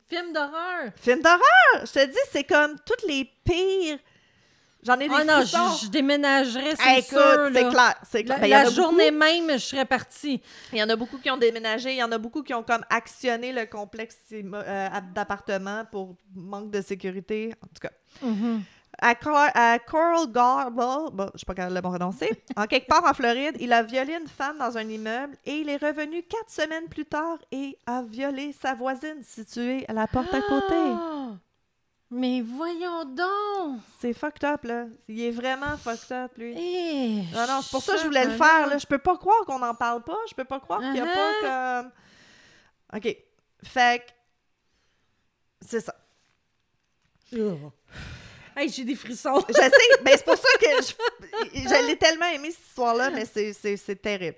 film 0.07 0.33
d'horreur! 0.33 0.91
Film 0.95 1.21
d'horreur! 1.21 1.85
Je 1.85 1.91
te 1.91 2.05
dis, 2.05 2.17
c'est 2.31 2.43
comme 2.43 2.75
toutes 2.85 3.03
les 3.07 3.25
pires. 3.43 3.99
J'en 4.83 4.95
ai 4.99 5.07
des 5.07 5.13
Ah 5.15 5.23
non, 5.23 5.41
je, 5.41 5.85
je 5.85 5.89
déménagerais, 5.89 6.75
c'est 6.75 6.89
Hey, 6.89 7.03
sûr. 7.03 7.19
écoute, 7.19 7.51
c'est 7.53 7.63
là. 7.63 7.69
clair. 7.69 7.95
c'est 8.09 8.23
clair. 8.23 8.37
La, 8.39 8.41
Ben, 8.41 8.49
la 8.49 8.69
journée 8.69 9.11
beaucoup. 9.11 9.23
même, 9.23 9.51
je 9.59 9.65
serais 9.65 9.85
partie. 9.85 10.41
Il 10.73 10.79
y 10.79 10.83
en 10.83 10.89
a 10.89 10.95
beaucoup 10.95 11.17
qui 11.19 11.29
ont 11.29 11.37
déménagé. 11.37 11.91
Il 11.91 11.97
y 11.97 12.03
en 12.03 12.11
a 12.11 12.17
beaucoup 12.17 12.41
qui 12.41 12.53
ont 12.53 12.63
comme 12.63 12.83
actionné 12.89 13.53
le 13.53 13.65
complexe 13.67 14.17
euh, 14.33 14.89
d'appartements 15.13 15.85
pour 15.91 16.15
manque 16.35 16.71
de 16.71 16.81
sécurité. 16.81 17.53
En 17.63 17.67
tout 17.67 17.81
cas. 17.87 17.91
À, 19.03 19.15
Cor- 19.15 19.49
à 19.55 19.79
Coral 19.79 20.31
Gables, 20.31 20.75
bon, 21.15 21.29
je 21.33 21.39
sais 21.39 21.45
pas 21.45 21.55
comment 21.55 21.73
le 21.73 21.81
prononcer, 21.81 22.29
en 22.57 22.65
quelque 22.67 22.87
part 22.87 23.03
en 23.09 23.13
Floride, 23.13 23.55
il 23.59 23.71
a 23.73 23.81
violé 23.83 24.13
une 24.21 24.27
femme 24.27 24.57
dans 24.59 24.77
un 24.77 24.87
immeuble 24.87 25.35
et 25.45 25.53
il 25.53 25.69
est 25.69 25.77
revenu 25.77 26.21
quatre 26.23 26.49
semaines 26.49 26.87
plus 26.89 27.05
tard 27.05 27.37
et 27.51 27.77
a 27.87 28.03
violé 28.03 28.53
sa 28.61 28.73
voisine 28.75 29.23
située 29.23 29.85
à 29.87 29.93
la 29.93 30.07
porte 30.07 30.31
à 30.33 30.41
côté. 30.41 30.75
Mais 32.13 32.41
voyons 32.41 33.05
donc! 33.05 33.79
C'est 33.99 34.11
fucked 34.13 34.43
up, 34.43 34.63
là. 34.65 34.85
Il 35.07 35.21
est 35.21 35.31
vraiment 35.31 35.77
fucked 35.77 36.11
up, 36.11 36.31
lui. 36.37 36.53
Eh, 36.57 37.23
Non, 37.33 37.47
non, 37.47 37.61
c'est 37.61 37.71
pour 37.71 37.81
ça 37.81 37.93
que 37.93 37.99
je 37.99 38.03
voulais 38.05 38.25
le 38.25 38.31
faire, 38.35 38.67
là. 38.67 38.77
Je 38.77 38.85
peux 38.85 38.97
pas 38.97 39.17
croire 39.17 39.45
qu'on 39.45 39.59
n'en 39.59 39.73
parle 39.73 40.03
pas. 40.03 40.17
Je 40.29 40.33
peux 40.35 40.43
pas 40.43 40.59
croire 40.59 40.81
qu'il 40.81 40.97
y 40.97 40.99
a 40.99 41.05
Uh-huh. 41.05 41.41
pas 41.41 41.81
comme... 41.81 41.91
OK. 42.97 43.17
Fait 43.63 44.03
que... 44.05 44.11
C'est 45.65 45.79
ça. 45.79 45.95
Hey, 48.57 48.67
j'ai 48.69 48.83
des 48.83 48.95
frissons. 48.95 49.41
Je 49.47 49.53
sais, 49.53 49.71
mais 50.03 50.11
c'est 50.17 50.25
pour 50.25 50.35
ça 50.35 50.49
que 50.59 50.67
je, 50.83 51.59
je 51.61 51.87
l'ai 51.87 51.97
tellement 51.97 52.25
aimé 52.27 52.51
cette 52.51 52.67
histoire-là, 52.67 53.09
mais 53.11 53.23
c'est- 53.25 53.53
c'est 53.53 53.77
c'est 53.77 53.95
terrible. 53.95 54.35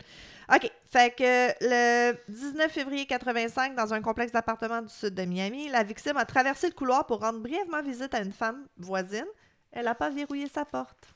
OK. 0.54 0.70
Fait 0.94 1.10
que 1.16 1.54
le 1.60 2.16
19 2.30 2.72
février 2.72 3.08
85, 3.08 3.76
dans 3.76 3.96
un 3.96 4.02
complexe 4.04 4.32
d'appartements 4.32 4.84
du 4.84 4.90
sud 4.94 5.16
de 5.16 5.24
Miami, 5.26 5.68
la 5.70 5.82
victime 5.82 6.18
a 6.18 6.26
traversé 6.26 6.68
le 6.68 6.74
couloir 6.74 7.08
pour 7.08 7.20
rendre 7.22 7.40
brièvement 7.40 7.82
visite 7.82 8.14
à 8.14 8.20
une 8.22 8.32
femme 8.32 8.68
voisine. 8.78 9.26
Elle 9.72 9.86
n'a 9.86 9.96
pas 9.96 10.12
verrouillé 10.12 10.48
sa 10.48 10.66
porte. 10.66 11.08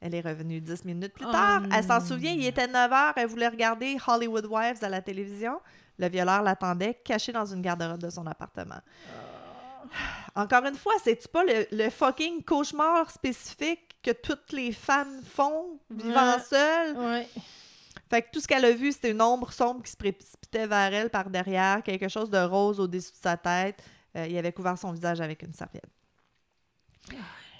Elle 0.00 0.14
est 0.14 0.22
revenue 0.22 0.62
dix 0.62 0.82
minutes 0.86 1.12
plus 1.12 1.26
Oh 1.28 1.30
tard. 1.30 1.60
Elle 1.70 1.84
s'en 1.84 2.00
souvient, 2.00 2.32
il 2.32 2.46
était 2.46 2.66
9 2.68 2.90
h. 2.90 3.12
Elle 3.16 3.26
voulait 3.26 3.48
regarder 3.48 3.98
Hollywood 4.06 4.46
Wives 4.46 4.82
à 4.82 4.88
la 4.88 5.02
télévision. 5.02 5.60
Le 5.98 6.08
violeur 6.08 6.40
l'attendait, 6.42 6.94
caché 7.04 7.32
dans 7.32 7.44
une 7.44 7.60
garde-robe 7.60 8.00
de 8.00 8.08
son 8.08 8.26
appartement. 8.26 8.80
Encore 10.34 10.64
une 10.64 10.76
fois, 10.76 10.94
c'est-tu 11.04 11.28
pas 11.28 11.44
le, 11.44 11.66
le 11.70 11.90
fucking 11.90 12.42
cauchemar 12.44 13.10
spécifique 13.10 13.96
que 14.02 14.12
toutes 14.12 14.52
les 14.52 14.72
femmes 14.72 15.20
font 15.22 15.78
vivant 15.90 16.36
Ouais. 16.36 16.40
seules? 16.48 16.96
Ouais. 16.96 17.28
Fait 18.10 18.22
que 18.22 18.30
tout 18.32 18.40
ce 18.40 18.48
qu'elle 18.48 18.64
a 18.64 18.72
vu, 18.72 18.90
c'était 18.90 19.12
une 19.12 19.22
ombre 19.22 19.52
sombre 19.52 19.82
qui 19.84 19.90
se 19.92 19.96
précipitait 19.96 20.66
vers 20.66 20.92
elle 20.92 21.10
par 21.10 21.30
derrière, 21.30 21.82
quelque 21.84 22.08
chose 22.08 22.28
de 22.28 22.38
rose 22.38 22.80
au-dessus 22.80 23.12
de 23.12 23.22
sa 23.22 23.36
tête. 23.36 23.80
Euh, 24.16 24.26
il 24.28 24.36
avait 24.36 24.52
couvert 24.52 24.76
son 24.76 24.90
visage 24.90 25.20
avec 25.20 25.42
une 25.42 25.52
serviette. 25.52 25.86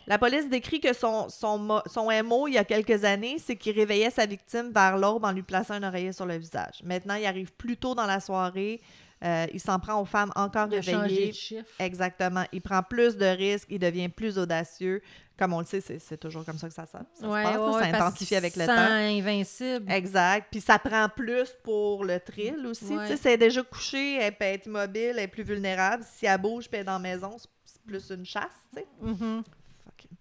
La 0.08 0.18
police 0.18 0.48
décrit 0.48 0.80
que 0.80 0.92
son, 0.92 1.28
son, 1.28 1.82
son 1.86 2.08
MO, 2.24 2.48
il 2.48 2.54
y 2.54 2.58
a 2.58 2.64
quelques 2.64 3.04
années, 3.04 3.38
c'est 3.38 3.54
qu'il 3.54 3.78
réveillait 3.78 4.10
sa 4.10 4.26
victime 4.26 4.72
vers 4.72 4.98
l'aube 4.98 5.24
en 5.24 5.30
lui 5.30 5.42
plaçant 5.42 5.74
un 5.74 5.84
oreiller 5.84 6.12
sur 6.12 6.26
le 6.26 6.36
visage. 6.36 6.82
Maintenant, 6.82 7.14
il 7.14 7.26
arrive 7.26 7.52
plus 7.52 7.76
tôt 7.76 7.94
dans 7.94 8.06
la 8.06 8.18
soirée. 8.18 8.80
Euh, 9.22 9.46
il 9.52 9.60
s'en 9.60 9.78
prend 9.78 10.00
aux 10.00 10.06
femmes 10.06 10.32
encore 10.34 10.68
De 10.68 10.80
changer 10.80 10.96
réveillées. 10.96 11.32
de. 11.78 11.84
Exactement. 11.84 12.44
Il 12.52 12.62
prend 12.62 12.82
plus 12.82 13.16
de 13.16 13.26
risques, 13.26 13.66
il 13.70 13.78
devient 13.78 14.08
plus 14.08 14.38
audacieux. 14.38 15.02
Comme 15.38 15.52
on 15.54 15.60
le 15.60 15.66
sait, 15.66 15.80
c'est 15.80 15.98
c'est 15.98 16.16
toujours 16.18 16.44
comme 16.44 16.58
ça 16.58 16.68
que 16.68 16.74
ça, 16.74 16.86
se- 16.86 16.92
ça 16.92 17.04
se 17.20 17.26
Ouais, 17.26 17.42
passe. 17.42 17.54
là. 17.54 17.66
ouais, 17.66 17.72
ça 17.72 17.90
parce 17.92 18.02
intensifie 18.02 18.34
avec 18.36 18.56
le 18.56 18.62
se 18.62 18.66
temps. 18.66 18.76
invincible. 18.78 19.90
Exact. 19.92 20.48
Puis 20.50 20.60
ça 20.60 20.78
prend 20.78 21.08
plus 21.08 21.48
pour 21.62 22.04
le 22.04 22.18
thrill 22.20 22.66
aussi. 22.66 22.94
Ouais. 22.96 23.06
Tu 23.08 23.12
sais, 23.12 23.16
si 23.18 23.28
elle 23.28 23.34
est 23.34 23.38
déjà 23.38 23.62
couchée, 23.62 24.16
elle 24.20 24.36
peut 24.36 24.44
être 24.44 24.66
immobile, 24.66 25.12
elle 25.12 25.18
est 25.20 25.28
plus 25.28 25.42
vulnérable. 25.42 26.04
Si 26.16 26.26
elle 26.26 26.38
bouge 26.40 26.64
puis 26.68 26.76
elle 26.76 26.82
est 26.82 26.84
dans 26.84 26.92
la 26.94 26.98
maison, 26.98 27.36
c'est- 27.38 27.48
c'est 27.64 27.82
plus 27.82 28.10
une 28.10 28.24
chasse, 28.26 28.44
tu 28.74 28.80
sais. 28.80 28.86
Mhm. 29.00 29.42
Fucking- 29.84 30.16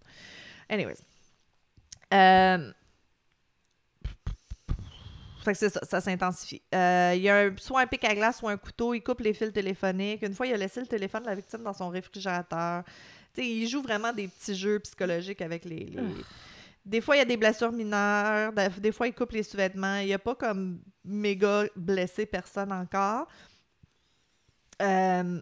Anyways. 0.69 0.95
Euh... 2.13 2.71
Fait 5.43 5.53
que 5.53 5.57
c'est 5.57 5.69
ça, 5.69 5.79
ça 5.83 6.01
s'intensifie. 6.01 6.61
Euh, 6.75 7.13
il 7.15 7.21
y 7.21 7.29
a 7.29 7.37
un- 7.45 7.55
soit 7.57 7.81
un 7.81 7.87
pic 7.87 8.03
à 8.03 8.13
glace, 8.13 8.39
soit 8.39 8.51
un 8.51 8.57
couteau. 8.57 8.93
Il 8.93 9.01
coupe 9.01 9.21
les 9.21 9.33
fils 9.33 9.53
téléphoniques. 9.53 10.21
Une 10.21 10.33
fois, 10.33 10.47
il 10.47 10.53
a 10.53 10.57
laissé 10.57 10.81
le 10.81 10.87
téléphone 10.87 11.23
de 11.23 11.27
la 11.27 11.35
victime 11.35 11.63
dans 11.63 11.73
son 11.73 11.89
réfrigérateur. 11.89 12.83
Il 13.37 13.67
joue 13.67 13.81
vraiment 13.81 14.11
des 14.11 14.27
petits 14.27 14.55
jeux 14.55 14.79
psychologiques 14.79 15.41
avec 15.41 15.63
les... 15.63 15.85
les- 15.85 16.01
Des 16.85 16.99
fois, 17.01 17.15
il 17.15 17.19
y 17.19 17.21
a 17.21 17.25
des 17.25 17.37
blessures 17.37 17.71
mineures. 17.71 18.51
Des 18.51 18.67
des 18.81 18.91
fois, 18.91 19.07
il 19.07 19.13
coupe 19.13 19.31
les 19.31 19.43
sous-vêtements. 19.43 19.97
Il 19.97 20.07
n'y 20.07 20.13
a 20.13 20.19
pas 20.19 20.35
comme 20.35 20.81
méga 21.05 21.63
blessé 21.75 22.25
personne 22.25 22.71
encore. 22.73 23.27
Euh, 24.81 25.41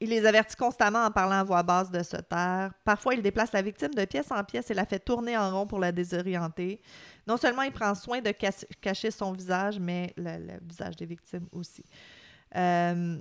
il 0.00 0.10
les 0.10 0.26
avertit 0.26 0.56
constamment 0.56 1.04
en 1.06 1.10
parlant 1.10 1.36
à 1.40 1.44
voix 1.44 1.62
basse 1.62 1.90
de 1.90 2.02
se 2.02 2.16
taire. 2.18 2.72
Parfois, 2.84 3.14
il 3.14 3.22
déplace 3.22 3.52
la 3.52 3.62
victime 3.62 3.94
de 3.94 4.04
pièce 4.04 4.30
en 4.30 4.42
pièce 4.44 4.70
et 4.70 4.74
la 4.74 4.84
fait 4.84 4.98
tourner 4.98 5.38
en 5.38 5.50
rond 5.50 5.66
pour 5.66 5.78
la 5.78 5.90
désorienter. 5.92 6.82
Non 7.26 7.36
seulement 7.36 7.62
il 7.62 7.72
prend 7.72 7.94
soin 7.94 8.20
de 8.20 8.32
cacher 8.80 9.10
son 9.10 9.32
visage, 9.32 9.78
mais 9.80 10.12
le, 10.16 10.38
le 10.38 10.58
visage 10.62 10.96
des 10.96 11.06
victimes 11.06 11.48
aussi. 11.52 11.84
Euh, 12.56 13.18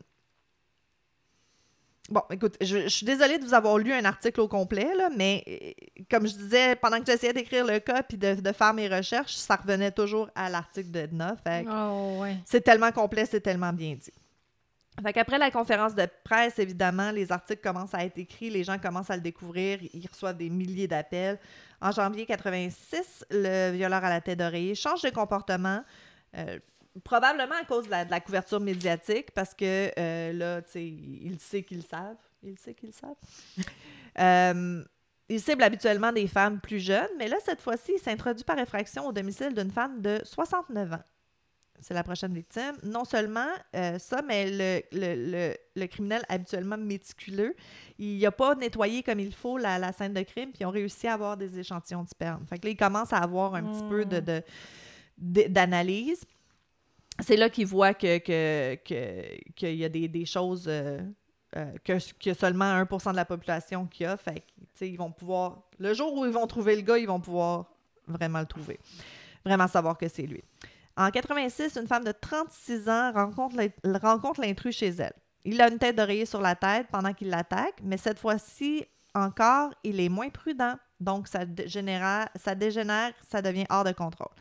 Bon, 2.10 2.22
écoute, 2.30 2.56
je, 2.62 2.82
je 2.84 2.88
suis 2.88 3.06
désolée 3.06 3.40
de 3.40 3.44
vous 3.44 3.56
avoir 3.56 3.80
lu 3.80 3.92
un 3.92 4.06
article 4.06 4.40
au 4.42 4.48
complet, 4.48 4.94
là, 4.96 5.10
mais 5.18 5.44
euh, 5.48 6.04
comme 6.08 6.28
je 6.28 6.36
disais, 6.36 6.76
pendant 6.76 7.00
que 7.00 7.06
j'essayais 7.08 7.34
d'écrire 7.34 7.66
le 7.66 7.80
cas 7.80 8.04
puis 8.04 8.16
de, 8.16 8.36
de 8.36 8.52
faire 8.52 8.76
mes 8.76 8.88
recherches, 8.88 9.34
ça 9.34 9.56
revenait 9.56 9.92
toujours 9.92 10.30
à 10.36 10.48
l'article 10.48 10.92
que 10.92 11.08
Oh, 11.68 12.20
ouais. 12.22 12.38
c'est 12.46 12.62
tellement 12.62 12.92
complet, 12.92 13.26
c'est 13.26 13.42
tellement 13.42 13.74
bien 13.74 13.96
dit. 13.96 14.14
Fait 15.04 15.14
qu'après 15.14 15.38
la 15.38 15.52
conférence 15.52 15.94
de 15.94 16.08
presse, 16.24 16.58
évidemment, 16.58 17.12
les 17.12 17.32
articles 17.32 17.62
commencent 17.62 17.94
à 17.94 18.06
être 18.06 18.18
écrits, 18.18 18.50
les 18.50 18.64
gens 18.64 18.78
commencent 18.78 19.10
à 19.10 19.16
le 19.16 19.22
découvrir, 19.22 19.80
ils 19.94 20.08
reçoivent 20.08 20.38
des 20.38 20.50
milliers 20.50 20.88
d'appels. 20.88 21.38
En 21.82 21.92
janvier 21.92 22.26
86, 22.26 23.26
le 23.30 23.72
violeur 23.72 24.04
à 24.04 24.10
la 24.10 24.22
tête 24.22 24.40
d'oreiller 24.40 24.74
change 24.74 25.02
de 25.02 25.10
comportement, 25.10 25.84
euh, 26.38 26.60
probablement 27.04 27.56
à 27.62 27.66
cause 27.66 27.86
de 27.86 27.92
la, 27.92 28.20
couverture 28.22 28.62
médiatique, 28.62 29.32
parce 29.32 29.54
que 29.54 29.92
euh, 30.00 30.32
là, 30.32 30.62
tu 30.62 30.72
sais, 30.72 30.86
il 30.86 31.38
sait 31.40 31.64
qu'ils 31.64 31.84
savent. 31.84 32.16
Il 32.42 32.58
sait 32.58 32.74
qu'ils 32.74 32.94
savent. 32.94 33.16
Euh, 34.18 34.82
il 35.28 35.42
cible 35.42 35.62
habituellement 35.62 36.14
des 36.14 36.26
femmes 36.28 36.62
plus 36.62 36.80
jeunes, 36.80 37.10
mais 37.18 37.28
là, 37.28 37.36
cette 37.44 37.60
fois-ci, 37.60 37.92
il 37.98 38.00
s'introduit 38.00 38.46
par 38.46 38.58
effraction 38.60 39.06
au 39.06 39.12
domicile 39.12 39.54
d'une 39.54 39.72
femme 39.72 40.02
de 40.02 40.22
69 40.24 40.94
ans 40.94 41.04
c'est 41.82 41.94
la 41.94 42.04
prochaine 42.04 42.34
victime. 42.34 42.74
Non 42.84 43.06
seulement 43.06 43.48
euh, 43.76 44.00
ça, 44.00 44.22
mais 44.22 44.50
le, 44.50 44.82
le, 44.92 45.32
le, 45.32 45.56
le 45.76 45.88
criminel 45.88 46.24
habituellement 46.30 46.78
méticuleux, 46.78 47.56
il 48.00 48.20
n'a 48.20 48.32
pas 48.32 48.56
nettoyé 48.56 49.04
comme 49.04 49.20
il 49.20 49.34
faut 49.34 49.58
la, 49.58 49.78
la 49.78 49.92
scène 49.92 50.14
de 50.14 50.22
crime, 50.24 50.50
puis 50.52 50.60
ils 50.62 50.66
ont 50.66 50.72
réussi 50.72 51.08
à 51.08 51.14
avoir 51.14 51.38
des 51.38 51.60
échantillons 51.60 52.04
de 52.04 52.10
sperme. 52.10 52.46
Fait 52.48 52.58
que 52.60 52.66
là, 52.66 52.72
il 52.72 52.78
commence 52.78 53.14
à 53.14 53.18
avoir 53.18 53.56
un 53.56 53.64
petit 53.64 53.84
peu 53.90 54.06
de, 54.06 54.20
de- 54.20 54.44
de- 55.18 55.48
d'analyse. 55.48 56.26
C'est 57.20 57.38
là 57.38 57.50
qu'il 57.50 57.66
voit 57.68 57.94
que, 57.94 58.18
que, 58.18 58.76
que- 58.84 59.52
qu'il 59.56 59.76
y 59.76 59.86
a 59.86 59.90
des, 59.90 60.08
des 60.08 60.26
choses 60.26 60.66
euh, 60.68 61.00
euh, 61.56 61.72
que, 61.84 61.94
que 62.20 62.34
seulement 62.34 62.66
1% 62.84 63.12
de 63.12 63.16
la 63.16 63.24
population 63.26 63.86
qui 63.86 64.04
a. 64.04 64.18
Fait 64.18 64.44
que, 64.80 64.86
ils 64.86 64.98
vont 64.98 65.12
pouvoir... 65.12 65.62
Le 65.80 65.94
jour 65.94 66.14
où 66.14 66.26
ils 66.26 66.32
vont 66.32 66.48
trouver 66.48 66.76
le 66.76 66.82
gars, 66.82 66.98
ils 66.98 67.08
vont 67.08 67.22
pouvoir 67.22 67.66
vraiment 68.08 68.40
le 68.42 68.46
trouver. 68.46 68.80
Vraiment 69.46 69.68
savoir 69.68 69.98
que 69.98 70.08
c'est 70.10 70.24
lui. 70.24 70.44
En 70.98 71.10
86, 71.12 71.78
une 71.78 71.88
femme 71.88 72.04
de 72.06 72.12
36 72.14 72.88
ans 72.90 73.12
rencontre 73.12 73.58
l'in- 73.58 73.98
rencontre 74.00 74.42
l'intrus 74.42 74.78
chez 74.78 74.90
elle. 74.90 75.14
Il 75.44 75.62
a 75.62 75.70
une 75.70 75.78
tête 75.78 75.96
d'oreiller 75.96 76.26
sur 76.26 76.42
la 76.42 76.56
tête 76.56 76.88
pendant 76.92 77.14
qu'il 77.14 77.30
l'attaque, 77.30 77.80
mais 77.84 77.98
cette 77.98 78.18
fois-ci 78.20 78.86
encore, 79.14 79.74
il 79.84 80.00
est 80.00 80.10
moins 80.10 80.30
prudent. 80.30 80.76
Donc, 81.00 81.28
ça 81.28 81.46
dégénère, 81.46 82.28
ça 82.38 82.56
devient 82.56 83.66
hors 83.70 83.84
de 83.84 83.92
contrôle. 83.92 84.34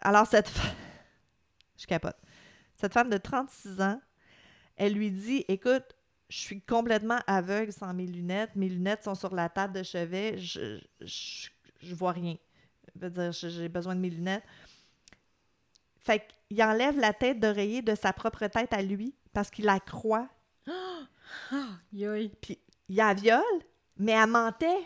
Alors, 0.00 0.26
cette 0.26 0.48
femme... 0.48 0.74
Je 1.78 1.86
capote. 1.86 2.16
Cette 2.74 2.94
femme 2.94 3.10
de 3.10 3.18
36 3.18 3.80
ans, 3.82 4.00
elle 4.76 4.94
lui 4.94 5.10
dit, 5.10 5.44
écoute, 5.48 5.94
je 6.28 6.38
suis 6.38 6.60
complètement 6.60 7.18
aveugle 7.26 7.72
sans 7.72 7.92
mes 7.94 8.06
lunettes. 8.06 8.50
Mes 8.56 8.68
lunettes 8.68 9.04
sont 9.04 9.14
sur 9.14 9.34
la 9.34 9.48
table 9.48 9.74
de 9.74 9.82
chevet. 9.82 10.38
Je, 10.38 10.80
je, 11.00 11.94
vois 11.94 12.12
rien. 12.12 12.36
Je 12.94 13.00
veux 13.00 13.10
dire, 13.10 13.32
j'ai 13.32 13.68
besoin 13.68 13.94
de 13.94 14.00
mes 14.00 14.10
lunettes. 14.10 14.42
Fait 16.06 16.22
qu'il 16.48 16.62
enlève 16.62 16.98
la 16.98 17.12
tête 17.12 17.40
d'oreiller 17.40 17.82
de 17.82 17.94
sa 17.94 18.12
propre 18.12 18.46
tête 18.46 18.72
à 18.72 18.80
lui 18.82 19.14
parce 19.32 19.50
qu'il 19.50 19.64
la 19.64 19.80
croit. 19.80 20.28
Puis 22.40 22.58
il 22.88 22.96
la 22.96 23.14
viole, 23.14 23.42
mais 23.98 24.12
elle 24.12 24.28
mentait. 24.28 24.78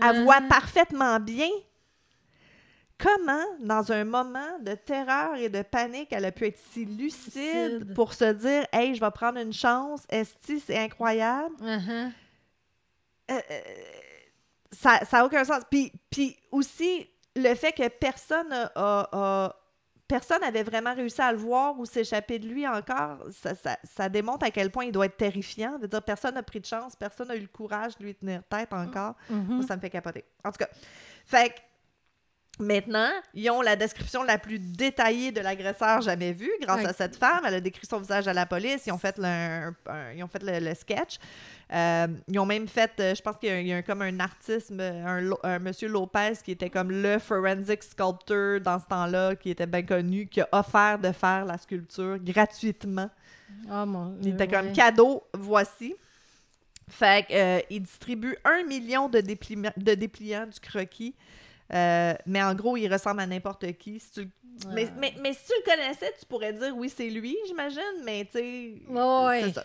Elle 0.00 0.24
voit 0.24 0.40
parfaitement 0.48 1.20
bien. 1.20 1.50
comment, 2.98 3.44
dans 3.60 3.92
un 3.92 4.04
moment 4.04 4.58
de 4.60 4.74
terreur 4.74 5.34
et 5.36 5.48
de 5.50 5.60
panique, 5.62 6.08
elle 6.12 6.24
a 6.24 6.32
pu 6.32 6.46
être 6.46 6.58
si 6.72 6.84
lucide 6.86 7.80
Lucide. 7.80 7.94
pour 7.94 8.14
se 8.14 8.32
dire 8.32 8.64
Hey, 8.72 8.94
je 8.94 9.00
vais 9.00 9.10
prendre 9.10 9.38
une 9.38 9.52
chance, 9.52 10.02
Esti, 10.08 10.60
c'est 10.60 10.78
incroyable. 10.78 11.54
Uh-huh. 11.60 12.12
Euh, 13.30 13.40
euh, 13.50 13.60
ça 14.72 15.00
n'a 15.12 15.26
aucun 15.26 15.44
sens. 15.44 15.62
Puis, 15.70 15.92
puis 16.10 16.36
aussi, 16.50 17.06
le 17.36 17.54
fait 17.54 17.72
que 17.72 17.86
personne 17.88 18.50
a, 18.52 18.70
a- 18.74 19.08
a- 19.12 19.56
personne 20.12 20.40
n'avait 20.42 20.62
vraiment 20.62 20.94
réussi 20.94 21.22
à 21.22 21.32
le 21.32 21.38
voir 21.38 21.78
ou 21.78 21.86
s'échapper 21.86 22.38
de 22.38 22.46
lui 22.46 22.68
encore, 22.68 23.18
ça, 23.30 23.54
ça- 23.54 23.78
ça 23.82 24.08
démontre 24.10 24.44
à 24.44 24.50
quel 24.50 24.70
point 24.70 24.84
il 24.84 24.92
doit 24.92 25.06
être 25.06 25.16
terrifiant. 25.16 25.78
De 25.78 25.86
dire 25.86 26.02
personne 26.02 26.34
n'a 26.34 26.42
pris 26.42 26.60
de 26.60 26.66
chance, 26.66 26.94
personne 26.94 27.28
n'a 27.28 27.36
eu 27.36 27.40
le 27.40 27.46
courage 27.46 27.96
de 27.96 28.04
lui 28.04 28.14
tenir 28.14 28.42
tête 28.44 28.72
encore. 28.74 29.14
Mhm. 29.30 29.46
Moi, 29.56 29.66
ça 29.66 29.74
me 29.74 29.80
fait 29.80 29.88
capoter. 29.88 30.24
En 30.44 30.50
tout 30.52 30.58
cas, 30.58 30.68
fait 31.24 31.54
que 31.54 31.60
maintenant, 32.58 33.10
ils 33.34 33.50
ont 33.50 33.62
la 33.62 33.76
description 33.76 34.22
la 34.22 34.38
plus 34.38 34.58
détaillée 34.58 35.32
de 35.32 35.40
l'agresseur 35.40 36.00
jamais 36.02 36.32
vu 36.32 36.50
grâce 36.60 36.84
à 36.84 36.92
cette 36.92 37.16
femme. 37.16 37.40
Elle 37.46 37.54
a 37.54 37.60
décrit 37.60 37.86
son 37.86 37.98
visage 37.98 38.28
à 38.28 38.32
la 38.32 38.46
police. 38.46 38.86
Ils 38.86 38.92
ont 38.92 38.98
fait 38.98 39.16
le, 39.18 39.24
un- 39.24 39.74
un- 39.86 40.12
ils 40.12 40.22
ont 40.22 40.28
fait 40.28 40.42
le, 40.42 40.58
le 40.68 40.74
sketch. 40.74 41.16
Euh, 41.72 42.06
ils 42.28 42.38
ont 42.38 42.44
même 42.46 42.68
fait, 42.68 42.92
euh, 43.00 43.14
je 43.14 43.22
pense 43.22 43.38
qu'il 43.38 43.48
y 43.48 43.52
a, 43.52 43.60
il 43.60 43.66
y 43.66 43.72
a 43.72 43.76
un- 43.78 43.82
comme 43.82 44.02
un 44.02 44.20
artiste, 44.20 44.70
un, 44.78 45.58
monsieur 45.58 45.88
Lopez 45.88 46.32
qui 46.44 46.50
était 46.52 46.68
comme 46.68 46.90
le 46.90 47.18
forensic 47.18 47.82
sculptor 47.82 48.60
dans 48.60 48.78
ce 48.78 48.86
temps-là, 48.86 49.34
qui 49.36 49.50
était 49.50 49.66
bien 49.66 49.82
connu, 49.82 50.26
qui 50.26 50.42
a 50.42 50.48
offert 50.52 50.98
de 50.98 51.10
faire 51.12 51.46
la 51.46 51.56
sculpture 51.56 52.18
gratuitement. 52.18 53.08
Oh 53.70 53.86
mon 53.86 54.16
Il 54.22 54.28
était 54.34 54.44
ouais. 54.44 54.48
comme 54.50 54.72
cadeau, 54.72 55.22
voici. 55.32 55.94
Fait 56.88 57.26
que, 57.26 57.32
euh, 57.32 57.60
il 57.70 57.82
distribue 57.82 58.36
un 58.44 58.64
million 58.64 59.08
de, 59.08 59.20
dépli- 59.20 59.72
de 59.76 59.94
dépliants 59.94 60.46
du 60.46 60.60
croquis. 60.60 61.14
Euh, 61.74 62.14
mais 62.26 62.42
en 62.42 62.54
gros, 62.54 62.76
il 62.76 62.92
ressemble 62.92 63.20
à 63.20 63.26
n'importe 63.26 63.72
qui. 63.78 63.98
Si 64.00 64.10
tu- 64.10 64.28
mais, 64.68 64.88
mais, 64.98 65.14
mais 65.20 65.32
si 65.32 65.40
tu 65.46 65.52
le 65.64 65.70
connaissais, 65.70 66.12
tu 66.20 66.26
pourrais 66.26 66.52
dire 66.52 66.76
oui, 66.76 66.88
c'est 66.94 67.08
lui, 67.08 67.36
j'imagine. 67.46 67.80
Mais 68.04 68.24
tu 68.26 68.32
sais, 68.38 68.74
c'est 69.42 69.52
ça. 69.54 69.64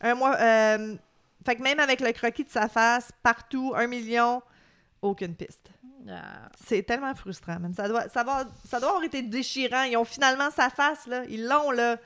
Un 0.00 0.14
mois. 0.14 0.36
euh, 0.40 0.94
fait 1.44 1.56
que 1.56 1.62
même 1.62 1.80
avec 1.80 2.00
le 2.00 2.12
croquis 2.12 2.44
de 2.44 2.50
sa 2.50 2.68
face, 2.68 3.10
partout, 3.22 3.72
un 3.76 3.86
million, 3.86 4.40
aucune 5.02 5.34
piste. 5.34 5.68
Ah. 6.08 6.48
C'est 6.66 6.82
tellement 6.82 7.14
frustrant. 7.14 7.58
Ça 7.74 7.88
doit, 7.88 8.08
ça, 8.08 8.22
va, 8.22 8.44
ça 8.68 8.78
doit 8.78 8.90
avoir 8.90 9.04
été 9.04 9.22
déchirant. 9.22 9.82
Ils 9.82 9.96
ont 9.96 10.04
finalement 10.04 10.50
sa 10.50 10.70
face, 10.70 11.06
là. 11.06 11.24
Ils 11.28 11.46
l'ont, 11.46 11.70
là. 11.70 11.96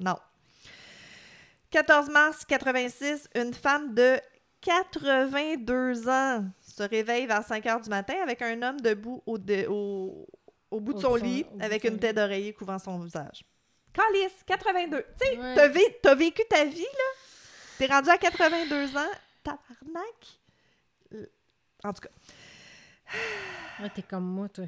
Non. 0.00 0.16
14 1.70 2.08
mars 2.10 2.44
86, 2.46 3.28
une 3.34 3.52
femme 3.52 3.94
de 3.94 4.20
82 4.60 6.08
ans 6.08 6.44
se 6.76 6.82
réveille 6.82 7.26
vers 7.26 7.42
5 7.44 7.64
heures 7.66 7.80
du 7.80 7.88
matin 7.88 8.14
avec 8.22 8.42
un 8.42 8.60
homme 8.62 8.80
debout 8.80 9.22
au, 9.26 9.38
de- 9.38 9.66
au, 9.68 10.26
au 10.70 10.80
bout 10.80 10.94
de 10.94 11.00
son 11.00 11.14
lit 11.14 11.46
avec 11.60 11.84
une 11.84 11.98
tête 11.98 12.16
d'oreiller 12.16 12.52
couvrant 12.52 12.78
son 12.78 12.98
visage. 12.98 13.44
Calice, 13.92 14.42
82. 14.46 14.98
Tu 15.02 15.26
sais, 15.26 15.38
Ouais. 15.38 15.54
t'as 15.54 15.68
vé- 15.68 15.96
t'as 16.02 16.14
vécu 16.14 16.42
ta 16.50 16.64
vie, 16.64 16.80
là? 16.82 17.10
T'es 17.78 17.86
rendu 17.86 18.10
à 18.10 18.18
82 18.18 18.96
ans. 18.96 19.10
Tabarnak? 19.42 20.40
Euh, 21.14 21.26
En 21.84 21.92
tout 21.92 22.02
cas. 22.02 22.08
Ouais, 23.82 23.90
t'es 23.94 24.00
comme 24.02 24.24
moi, 24.24 24.48
toi. 24.48 24.64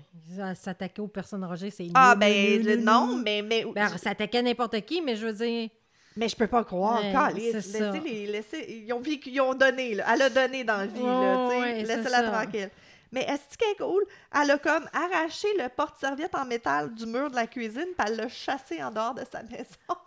S'attaquer 0.54 1.00
aux 1.00 1.08
personnes 1.08 1.42
âgées, 1.44 1.70
c'est 1.70 1.88
Ah, 1.94 2.14
ben, 2.14 2.62
le- 2.62 2.76
non, 2.76 3.16
mais, 3.16 3.40
mais, 3.40 3.64
Ben, 3.74 3.88
s'attaquer 3.96 4.38
à 4.38 4.42
n'importe 4.42 4.78
qui, 4.82 5.00
mais 5.00 5.16
je 5.16 5.26
veux 5.26 5.32
dire. 5.32 5.70
Mais 6.18 6.28
je 6.28 6.36
peux 6.36 6.46
pas 6.46 6.64
croire. 6.64 7.00
Ouais, 7.02 7.12
Calice, 7.12 7.52
c'est 7.52 7.78
ça. 7.78 7.92
laissez-les, 7.92 8.26
laissez- 8.26 8.82
ils 8.86 8.92
ont 8.92 9.00
vécu, 9.00 9.30
ils 9.30 9.40
ont 9.40 9.54
donné, 9.54 9.94
là. 9.94 10.04
Elle 10.12 10.22
a 10.22 10.30
donné 10.30 10.64
dans 10.64 10.76
la 10.78 10.86
vie, 10.86 11.00
sais. 11.00 11.60
Ouais, 11.60 11.82
Laissez-la 11.82 12.22
tranquille. 12.30 12.70
Mais 13.10 13.22
est-ce 13.22 13.56
qu'elle 13.56 13.70
est 13.70 13.76
cool? 13.76 14.04
Elle 14.38 14.50
a 14.50 14.58
comme 14.58 14.86
arraché 14.92 15.48
le 15.56 15.68
porte-serviette 15.70 16.34
en 16.34 16.44
métal 16.44 16.92
du 16.94 17.06
mur 17.06 17.30
de 17.30 17.36
la 17.36 17.46
cuisine, 17.46 17.86
puis 17.96 18.06
elle 18.06 18.16
l'a 18.16 18.28
chassé 18.28 18.82
en 18.82 18.90
dehors 18.90 19.14
de 19.14 19.22
sa 19.32 19.42
maison. 19.50 19.98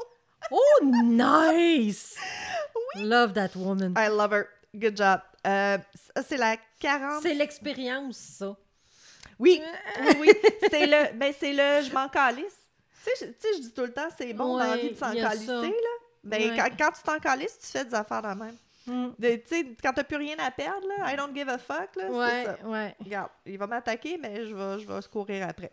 Oh, 0.51 0.83
nice! 1.03 2.15
Love 2.95 3.33
that 3.33 3.51
woman. 3.55 3.93
I 3.97 4.07
love 4.09 4.33
her. 4.33 4.45
Good 4.75 4.97
job. 4.97 5.19
Euh, 5.47 5.77
c'est 6.27 6.37
la 6.37 6.57
40... 6.79 7.21
C'est 7.23 7.33
l'expérience, 7.33 8.17
ça. 8.17 8.55
Oui, 9.39 9.61
oui, 10.01 10.15
oui. 10.19 10.29
C'est 10.69 10.85
le... 10.85 11.13
Ben, 11.17 11.33
c'est 11.37 11.51
le... 11.53 11.83
Je 11.83 11.91
m'en 11.93 12.07
calisse. 12.09 12.57
Tu 13.03 13.09
sais, 13.09 13.25
je- 13.25 13.31
tu 13.31 13.35
sais, 13.39 13.47
je 13.57 13.61
dis 13.61 13.73
tout 13.73 13.81
le 13.81 13.91
temps, 13.93 14.07
c'est 14.15 14.31
bon 14.33 14.57
dans 14.57 14.63
la 14.63 14.71
Ouais, 14.73 14.81
vie 14.81 14.89
de 14.91 14.95
s'en 14.97 15.11
calisser, 15.11 15.47
là. 15.47 15.93
Ben, 16.23 16.39
Ouais. 16.51 16.55
quand, 16.57 16.69
quand 16.77 16.91
tu 16.91 17.01
t'en 17.03 17.19
calisses, 17.19 17.57
tu 17.59 17.67
fais 17.67 17.85
des 17.85 17.95
affaires 17.95 18.21
de 18.21 18.27
même. 18.27 18.55
Mm. 18.87 19.09
Tu 19.21 19.41
sais, 19.45 19.65
quand 19.83 19.93
t'as 19.93 20.03
plus 20.03 20.17
rien 20.17 20.35
à 20.39 20.49
perdre, 20.51 20.87
là, 20.97 21.13
I 21.13 21.15
don't 21.15 21.35
give 21.35 21.47
a 21.49 21.57
fuck, 21.57 21.95
là, 21.95 22.03
c'est 22.29 22.45
ça. 22.45 22.67
Ouais. 22.67 22.95
Regarde, 23.03 23.29
il 23.45 23.57
va 23.57 23.67
m'attaquer, 23.67 24.17
mais 24.21 24.45
je 24.47 24.55
vais, 24.55 24.79
je 24.79 24.87
vais 24.87 25.01
se 25.01 25.07
courir 25.09 25.47
après. 25.47 25.71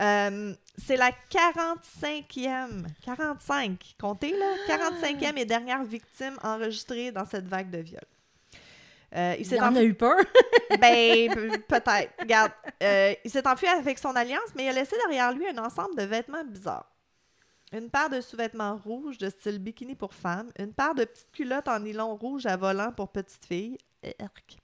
Euh, 0.00 0.54
c'est 0.76 0.96
la 0.96 1.10
45e, 1.30 2.84
45, 3.04 3.94
comptez 4.00 4.36
là, 4.36 4.54
45e 4.68 5.36
et 5.38 5.44
dernière 5.44 5.84
victime 5.84 6.36
enregistrée 6.42 7.12
dans 7.12 7.24
cette 7.26 7.46
vague 7.46 7.70
de 7.70 7.78
viol. 7.78 8.00
Euh, 9.14 9.36
il 9.38 9.46
s'est 9.46 9.60
en 9.60 9.76
a 9.76 9.82
eu 9.82 9.94
peur? 9.94 10.16
ben, 10.80 11.32
pe- 11.34 11.58
peut-être. 11.68 12.12
Regarde, 12.18 12.50
euh, 12.82 13.14
il 13.24 13.30
s'est 13.30 13.46
enfui 13.46 13.68
avec 13.68 13.98
son 13.98 14.16
alliance, 14.16 14.50
mais 14.56 14.64
il 14.64 14.68
a 14.70 14.72
laissé 14.72 14.96
derrière 15.06 15.30
lui 15.32 15.46
un 15.48 15.58
ensemble 15.58 15.94
de 15.96 16.02
vêtements 16.02 16.42
bizarres. 16.44 16.90
Une 17.76 17.90
paire 17.90 18.08
de 18.08 18.20
sous-vêtements 18.20 18.76
rouges 18.76 19.18
de 19.18 19.28
style 19.28 19.58
bikini 19.58 19.96
pour 19.96 20.14
femmes, 20.14 20.50
une 20.58 20.72
paire 20.72 20.94
de 20.94 21.04
petites 21.04 21.32
culottes 21.32 21.66
en 21.66 21.80
nylon 21.80 22.14
rouge 22.14 22.46
à 22.46 22.56
volant 22.56 22.92
pour 22.92 23.08
petites 23.10 23.44
filles, 23.44 23.76
Erk. 24.20 24.58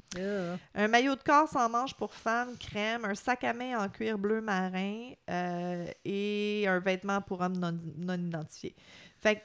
un 0.75 0.87
maillot 0.89 1.17
de 1.17 1.23
corps 1.23 1.49
sans 1.49 1.69
manches 1.69 1.95
pour 1.95 2.15
femmes, 2.15 2.57
crème, 2.59 3.05
un 3.05 3.15
sac 3.15 3.43
à 3.43 3.53
main 3.53 3.79
en 3.85 3.89
cuir 3.89 4.17
bleu 4.17 4.41
marin 4.41 5.13
euh, 5.29 5.87
et 6.05 6.67
un 6.69 6.79
vêtement 6.79 7.21
pour 7.21 7.41
hommes 7.41 7.57
non, 7.57 7.77
non 7.97 8.15
identifiés. 8.19 8.77
Fait 9.21 9.37
que, 9.37 9.41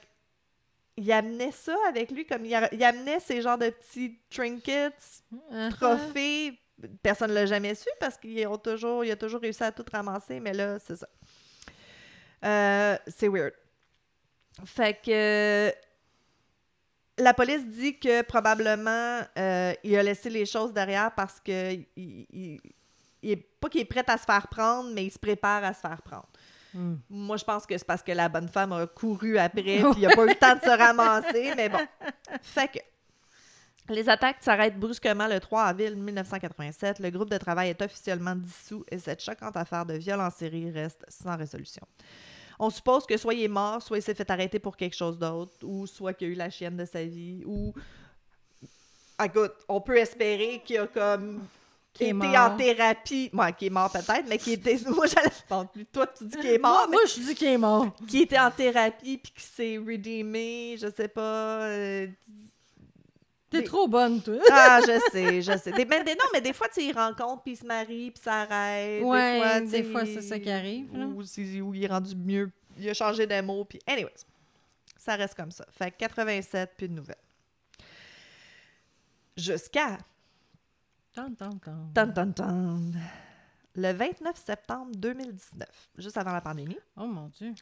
il 0.98 1.10
amenait 1.12 1.50
ça 1.52 1.74
avec 1.88 2.10
lui, 2.12 2.24
comme 2.24 2.44
il, 2.44 2.54
a- 2.54 2.72
il 2.72 2.82
amenait 2.84 3.20
ces 3.20 3.42
genres 3.42 3.58
de 3.58 3.70
petits 3.70 4.18
trinkets, 4.30 5.22
Uh-huh. 5.32 5.70
trophée. 5.70 6.58
Personne 7.02 7.30
ne 7.30 7.34
l'a 7.34 7.46
jamais 7.46 7.74
su 7.74 7.88
parce 7.98 8.18
qu'il 8.18 8.38
a 8.46 8.58
toujours, 8.58 9.02
il 9.04 9.10
a 9.10 9.16
toujours 9.16 9.40
réussi 9.40 9.62
à 9.64 9.72
tout 9.72 9.84
ramasser, 9.90 10.40
mais 10.40 10.52
là, 10.52 10.78
c'est 10.78 10.96
ça. 10.96 11.08
Euh, 12.44 12.96
c'est 13.08 13.28
weird. 13.28 13.52
Fait 14.64 14.98
que 15.04 15.72
la 17.18 17.34
police 17.34 17.66
dit 17.66 17.98
que 17.98 18.22
probablement 18.22 19.20
euh, 19.38 19.72
il 19.82 19.96
a 19.96 20.02
laissé 20.02 20.28
les 20.30 20.44
choses 20.46 20.72
derrière 20.72 21.12
parce 21.14 21.40
que 21.40 21.72
il, 21.74 21.86
il- 21.96 22.60
il 23.22 23.30
est 23.32 23.36
pas 23.60 23.68
qu'il 23.68 23.80
est 23.80 23.84
prêt 23.86 24.04
à 24.06 24.16
se 24.18 24.24
faire 24.24 24.46
prendre, 24.48 24.90
mais 24.92 25.04
il 25.06 25.10
se 25.10 25.18
prépare 25.18 25.64
à 25.64 25.72
se 25.72 25.80
faire 25.80 26.00
prendre. 26.02 26.28
Mm. 26.74 26.94
Moi, 27.08 27.36
je 27.38 27.44
pense 27.44 27.66
que 27.66 27.76
c'est 27.76 27.86
parce 27.86 28.02
que 28.02 28.12
la 28.12 28.28
bonne 28.28 28.48
femme 28.48 28.72
a 28.72 28.86
couru 28.86 29.38
après, 29.38 29.62
puis 29.92 30.02
il 30.02 30.02
n'a 30.02 30.14
pas 30.14 30.24
eu 30.24 30.28
le 30.28 30.34
temps 30.34 30.54
de 30.54 30.60
se 30.60 30.68
ramasser, 30.78 31.52
mais 31.56 31.68
bon. 31.68 31.78
Fait 32.42 32.68
que 32.68 32.78
les 33.88 34.08
attaques 34.08 34.38
s'arrêtent 34.40 34.78
brusquement 34.78 35.26
le 35.28 35.38
3 35.40 35.62
avril 35.64 35.96
1987. 35.96 36.98
Le 36.98 37.10
groupe 37.10 37.30
de 37.30 37.38
travail 37.38 37.70
est 37.70 37.82
officiellement 37.82 38.34
dissous 38.34 38.84
et 38.90 38.98
cette 38.98 39.22
choquante 39.22 39.56
affaire 39.56 39.86
de 39.86 39.94
viol 39.94 40.20
en 40.20 40.30
série 40.30 40.70
reste 40.70 41.04
sans 41.08 41.36
résolution. 41.36 41.86
On 42.58 42.70
suppose 42.70 43.06
que 43.06 43.16
soit 43.16 43.34
il 43.34 43.42
est 43.44 43.48
mort, 43.48 43.82
soit 43.82 43.98
il 43.98 44.02
s'est 44.02 44.14
fait 44.14 44.30
arrêter 44.30 44.58
pour 44.58 44.76
quelque 44.76 44.96
chose 44.96 45.18
d'autre, 45.18 45.52
ou 45.62 45.86
soit 45.86 46.14
qu'il 46.14 46.28
a 46.28 46.30
eu 46.30 46.34
la 46.34 46.50
chienne 46.50 46.76
de 46.76 46.84
sa 46.84 47.04
vie, 47.04 47.42
ou... 47.44 47.72
Écoute, 49.22 49.52
on 49.68 49.80
peut 49.80 49.96
espérer 49.96 50.62
qu'il 50.64 50.78
a 50.78 50.86
comme 50.86 51.42
été 51.94 52.12
mort. 52.12 52.34
en 52.34 52.56
thérapie. 52.56 53.30
Moi, 53.32 53.52
qui 53.52 53.66
est 53.66 53.70
mort 53.70 53.90
peut-être, 53.90 54.24
mais 54.28 54.38
qui 54.38 54.52
était... 54.52 54.78
Moi, 54.88 55.06
j'allais... 55.06 55.30
Bon, 55.48 55.66
toi, 55.92 56.06
tu 56.06 56.24
dis 56.24 56.36
qu'il 56.36 56.50
est 56.50 56.58
mort, 56.58 56.86
Moi, 56.88 56.88
moi, 56.88 57.00
je 57.06 57.20
dis 57.20 57.34
qu'il 57.34 57.48
est 57.48 57.58
mort. 57.58 57.86
mais 58.00 58.06
qui 58.06 58.22
était 58.22 58.38
en 58.38 58.50
thérapie 58.50 59.18
puis 59.18 59.32
qui 59.34 59.42
s'est 59.42 59.78
redeemé, 59.78 60.76
je 60.78 60.90
sais 60.94 61.08
pas... 61.08 61.62
euh, 61.62 62.06
T'es 63.50 63.62
trop 63.62 63.86
bonne, 63.86 64.20
toi. 64.22 64.38
Ah, 64.50 64.80
je 64.86 65.00
sais, 65.12 65.40
je 65.42 65.56
sais. 65.56 65.72
Des, 65.72 65.84
ben, 65.84 66.04
des- 66.04 66.14
non, 66.14 66.24
mais 66.32 66.40
des 66.40 66.52
fois, 66.52 66.68
tu 66.68 66.82
ils 66.82 66.92
rencontrent, 66.92 67.42
puis 67.42 67.52
ils 67.52 67.56
se 67.56 67.64
marient, 67.64 68.10
puis 68.10 68.22
ça 68.22 68.42
arrête. 68.42 69.02
Ouais, 69.02 69.60
des 69.62 69.84
fois, 69.84 70.02
des 70.02 70.14
c'est 70.14 70.22
ça 70.22 70.38
qui 70.38 70.50
arrive. 70.50 70.92
Ou, 70.92 71.22
il 71.74 71.84
est 71.84 71.86
rendu 71.86 72.14
mieux. 72.16 72.50
Il 72.78 72.88
a 72.88 72.94
changé 72.94 73.26
de 73.26 73.40
mots, 73.40 73.64
puis 73.64 73.78
anyways. 73.86 74.12
Ça 74.98 75.14
reste 75.14 75.34
comme 75.34 75.52
ça. 75.52 75.64
Fait 75.70 75.90
que 75.92 75.96
87, 75.98 76.72
plus 76.76 76.88
de 76.88 76.94
nouvelles. 76.94 77.16
Jusqu'à... 79.36 79.98
Tan, 81.14 81.32
tan, 81.34 81.56
tan. 81.58 81.90
Tan, 81.94 82.12
tan, 82.12 82.32
tan, 82.32 82.80
le 83.74 83.92
29 83.92 84.36
septembre 84.36 84.92
2019, 84.96 85.68
juste 85.98 86.16
avant 86.16 86.32
la 86.32 86.40
pandémie, 86.40 86.78
Oh 86.96 87.06
mon 87.06 87.28
Dieu. 87.28 87.54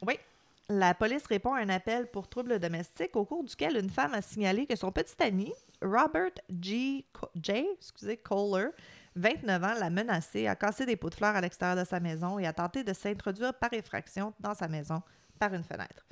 La 0.69 0.95
police 0.95 1.27
répond 1.27 1.53
à 1.53 1.61
un 1.61 1.69
appel 1.69 2.11
pour 2.11 2.29
troubles 2.29 2.59
domestiques 2.59 3.17
au 3.17 3.25
cours 3.25 3.45
duquel 3.45 3.77
une 3.77 3.91
femme 3.91 4.15
a 4.15 4.23
signalé 4.23 4.67
que 4.67 4.77
son 4.77 4.91
petit 4.91 5.23
ami, 5.23 5.53
Robert 5.83 6.33
G. 6.61 7.05
J. 7.43 7.67
excusez, 7.75 8.17
Kohler, 8.17 8.69
29 9.17 9.63
ans, 9.63 9.75
l'a 9.79 9.91
menacé, 9.91 10.47
a 10.47 10.57
cassé 10.57 10.87
des 10.87 10.97
pots 10.97 11.11
de 11.11 11.15
fleurs 11.15 11.37
à 11.37 11.41
l'extérieur 11.41 11.77
de 11.77 11.89
sa 11.89 12.01
maison 12.01 12.39
et 12.39 12.47
a 12.47 12.53
tenté 12.53 12.83
de 12.83 12.93
s'introduire 12.93 13.53
par 13.55 13.73
effraction 13.75 14.33
dans 14.41 14.55
sa 14.55 14.69
maison 14.69 15.03
par 15.39 15.53
une 15.53 15.65
fenêtre. 15.65 16.07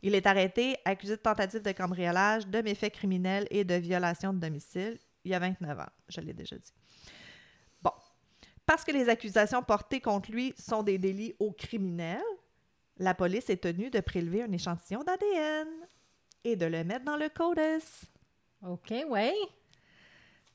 Il 0.00 0.14
est 0.14 0.26
arrêté, 0.26 0.76
accusé 0.84 1.16
de 1.16 1.20
tentative 1.20 1.62
de 1.62 1.72
cambriolage, 1.72 2.46
de 2.46 2.62
méfaits 2.62 2.92
criminels 2.92 3.48
et 3.50 3.64
de 3.64 3.74
violation 3.74 4.32
de 4.32 4.38
domicile. 4.38 4.96
Il 5.24 5.32
y 5.32 5.34
a 5.34 5.40
29 5.40 5.80
ans, 5.80 5.90
je 6.08 6.20
l'ai 6.20 6.32
déjà 6.32 6.56
dit. 6.56 6.72
Bon. 7.82 7.90
parce 8.64 8.84
que 8.84 8.92
les 8.92 9.08
accusations 9.08 9.62
portées 9.62 10.00
contre 10.00 10.30
lui 10.30 10.54
sont 10.56 10.84
des 10.84 10.98
délits 10.98 11.34
au 11.40 11.52
criminel, 11.52 12.22
la 12.98 13.14
police 13.14 13.48
est 13.50 13.62
tenue 13.62 13.90
de 13.90 14.00
prélever 14.00 14.42
un 14.42 14.52
échantillon 14.52 15.02
d'ADN 15.04 15.68
et 16.44 16.56
de 16.56 16.66
le 16.66 16.84
mettre 16.84 17.04
dans 17.04 17.16
le 17.16 17.28
CODIS. 17.28 18.06
OK, 18.66 18.92
ouais. 19.08 19.34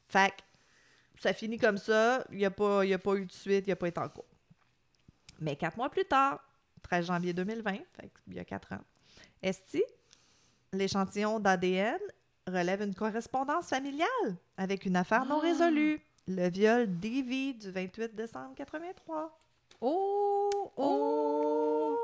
Fait 0.07 0.31
que 0.31 1.21
ça 1.21 1.33
finit 1.33 1.57
comme 1.57 1.77
ça. 1.77 2.25
Il 2.31 2.37
n'y 2.37 2.45
a, 2.45 2.51
pas- 2.51 2.85
y 2.85 2.93
a 2.93 2.99
pas 2.99 3.15
eu 3.15 3.25
de 3.25 3.31
suite, 3.31 3.65
il 3.65 3.69
n'y 3.69 3.73
a 3.73 3.75
pas 3.77 3.87
été 3.87 3.99
en 3.99 4.09
cours. 4.09 4.25
Mais 5.39 5.55
quatre 5.55 5.77
mois 5.77 5.89
plus 5.89 6.05
tard, 6.05 6.39
13 6.83 7.05
janvier 7.07 7.33
2020, 7.33 7.71
fait 7.93 8.07
que 8.09 8.19
il 8.27 8.33
y 8.35 8.39
a 8.39 8.45
quatre 8.45 8.71
ans, 8.73 8.81
Esti, 9.41 9.83
l'échantillon 10.73 11.39
d'ADN 11.39 11.99
relève 12.47 12.81
une 12.81 12.93
correspondance 12.93 13.67
familiale 13.69 14.35
avec 14.57 14.85
une 14.85 14.95
affaire 14.95 15.25
non 15.25 15.37
Ah. 15.39 15.47
résolue. 15.47 16.01
Le 16.27 16.49
viol 16.49 16.87
d'Evie 16.99 17.53
du 17.53 17.69
28 17.71 18.15
décembre 18.15 18.53
83. 18.55 19.37
Oh, 19.81 20.49
oh. 20.77 21.97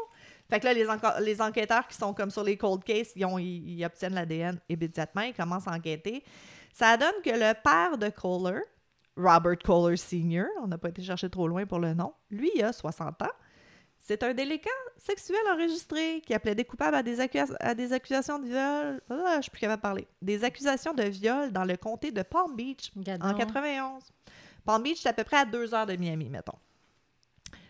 Fait 0.50 0.60
que 0.60 0.66
là, 0.66 0.74
les, 1.22 1.42
enquêteurs 1.42 1.88
qui 1.88 1.96
sont 1.96 2.14
comme 2.14 2.32
sur 2.32 2.44
les 2.44 2.58
cold 2.58 2.84
cases, 2.84 3.12
ils, 3.16 3.26
ont- 3.26 3.38
ils- 3.38 3.78
ils 3.80 3.86
obtiennent 3.86 4.16
l'ADN 4.16 4.60
immédiatement, 4.68 5.22
ils 5.22 5.34
commencent 5.34 5.68
à 5.68 5.72
enquêter. 5.74 6.24
Ça 6.74 6.98
donne 6.98 7.22
que 7.24 7.30
le 7.30 7.54
père 7.64 7.98
de 7.98 8.10
Kohler, 8.10 8.62
Robert 9.16 9.58
Kohler 9.64 9.98
Sr., 9.98 10.46
on 10.62 10.68
n'a 10.68 10.78
pas 10.78 10.90
été 10.90 11.02
chercher 11.04 11.30
trop 11.30 11.48
loin 11.48 11.66
pour 11.66 11.80
le 11.80 11.94
nom, 11.94 12.14
lui, 12.32 12.50
il 12.56 12.64
a 12.64 12.74
60 12.74 13.22
ans. 13.22 13.28
C'est 14.02 14.24
un 14.24 14.34
délinquant 14.34 14.70
sexuel 14.98 15.38
enregistré 15.54 16.22
qui 16.26 16.34
a 16.34 16.40
plaidé 16.40 16.64
coupable 16.64 16.96
à 16.96 17.04
des, 17.04 17.20
accu- 17.20 17.56
à 17.60 17.76
des 17.76 17.92
accusations 17.92 18.40
de 18.40 18.46
viol. 18.46 19.02
Ah, 19.10 19.36
je 19.38 19.42
suis 19.44 19.52
plus 19.52 19.60
capable 19.60 19.80
de 19.80 19.82
parler. 19.82 20.08
Des 20.22 20.44
accusations 20.46 20.94
de 20.94 21.04
viol 21.04 21.52
dans 21.52 21.66
le 21.66 21.76
comté 21.76 22.12
de 22.12 22.22
Palm 22.24 22.56
Beach 22.56 22.92
en 22.96 23.02
donc. 23.32 23.38
91. 23.40 24.04
Palm 24.66 24.82
Beach, 24.84 25.00
c'est 25.02 25.10
à 25.10 25.14
peu 25.14 25.26
près 25.26 25.38
à 25.38 25.46
deux 25.46 25.74
heures 25.76 25.86
de 25.86 25.96
Miami, 25.98 26.30
mettons. 26.30 26.58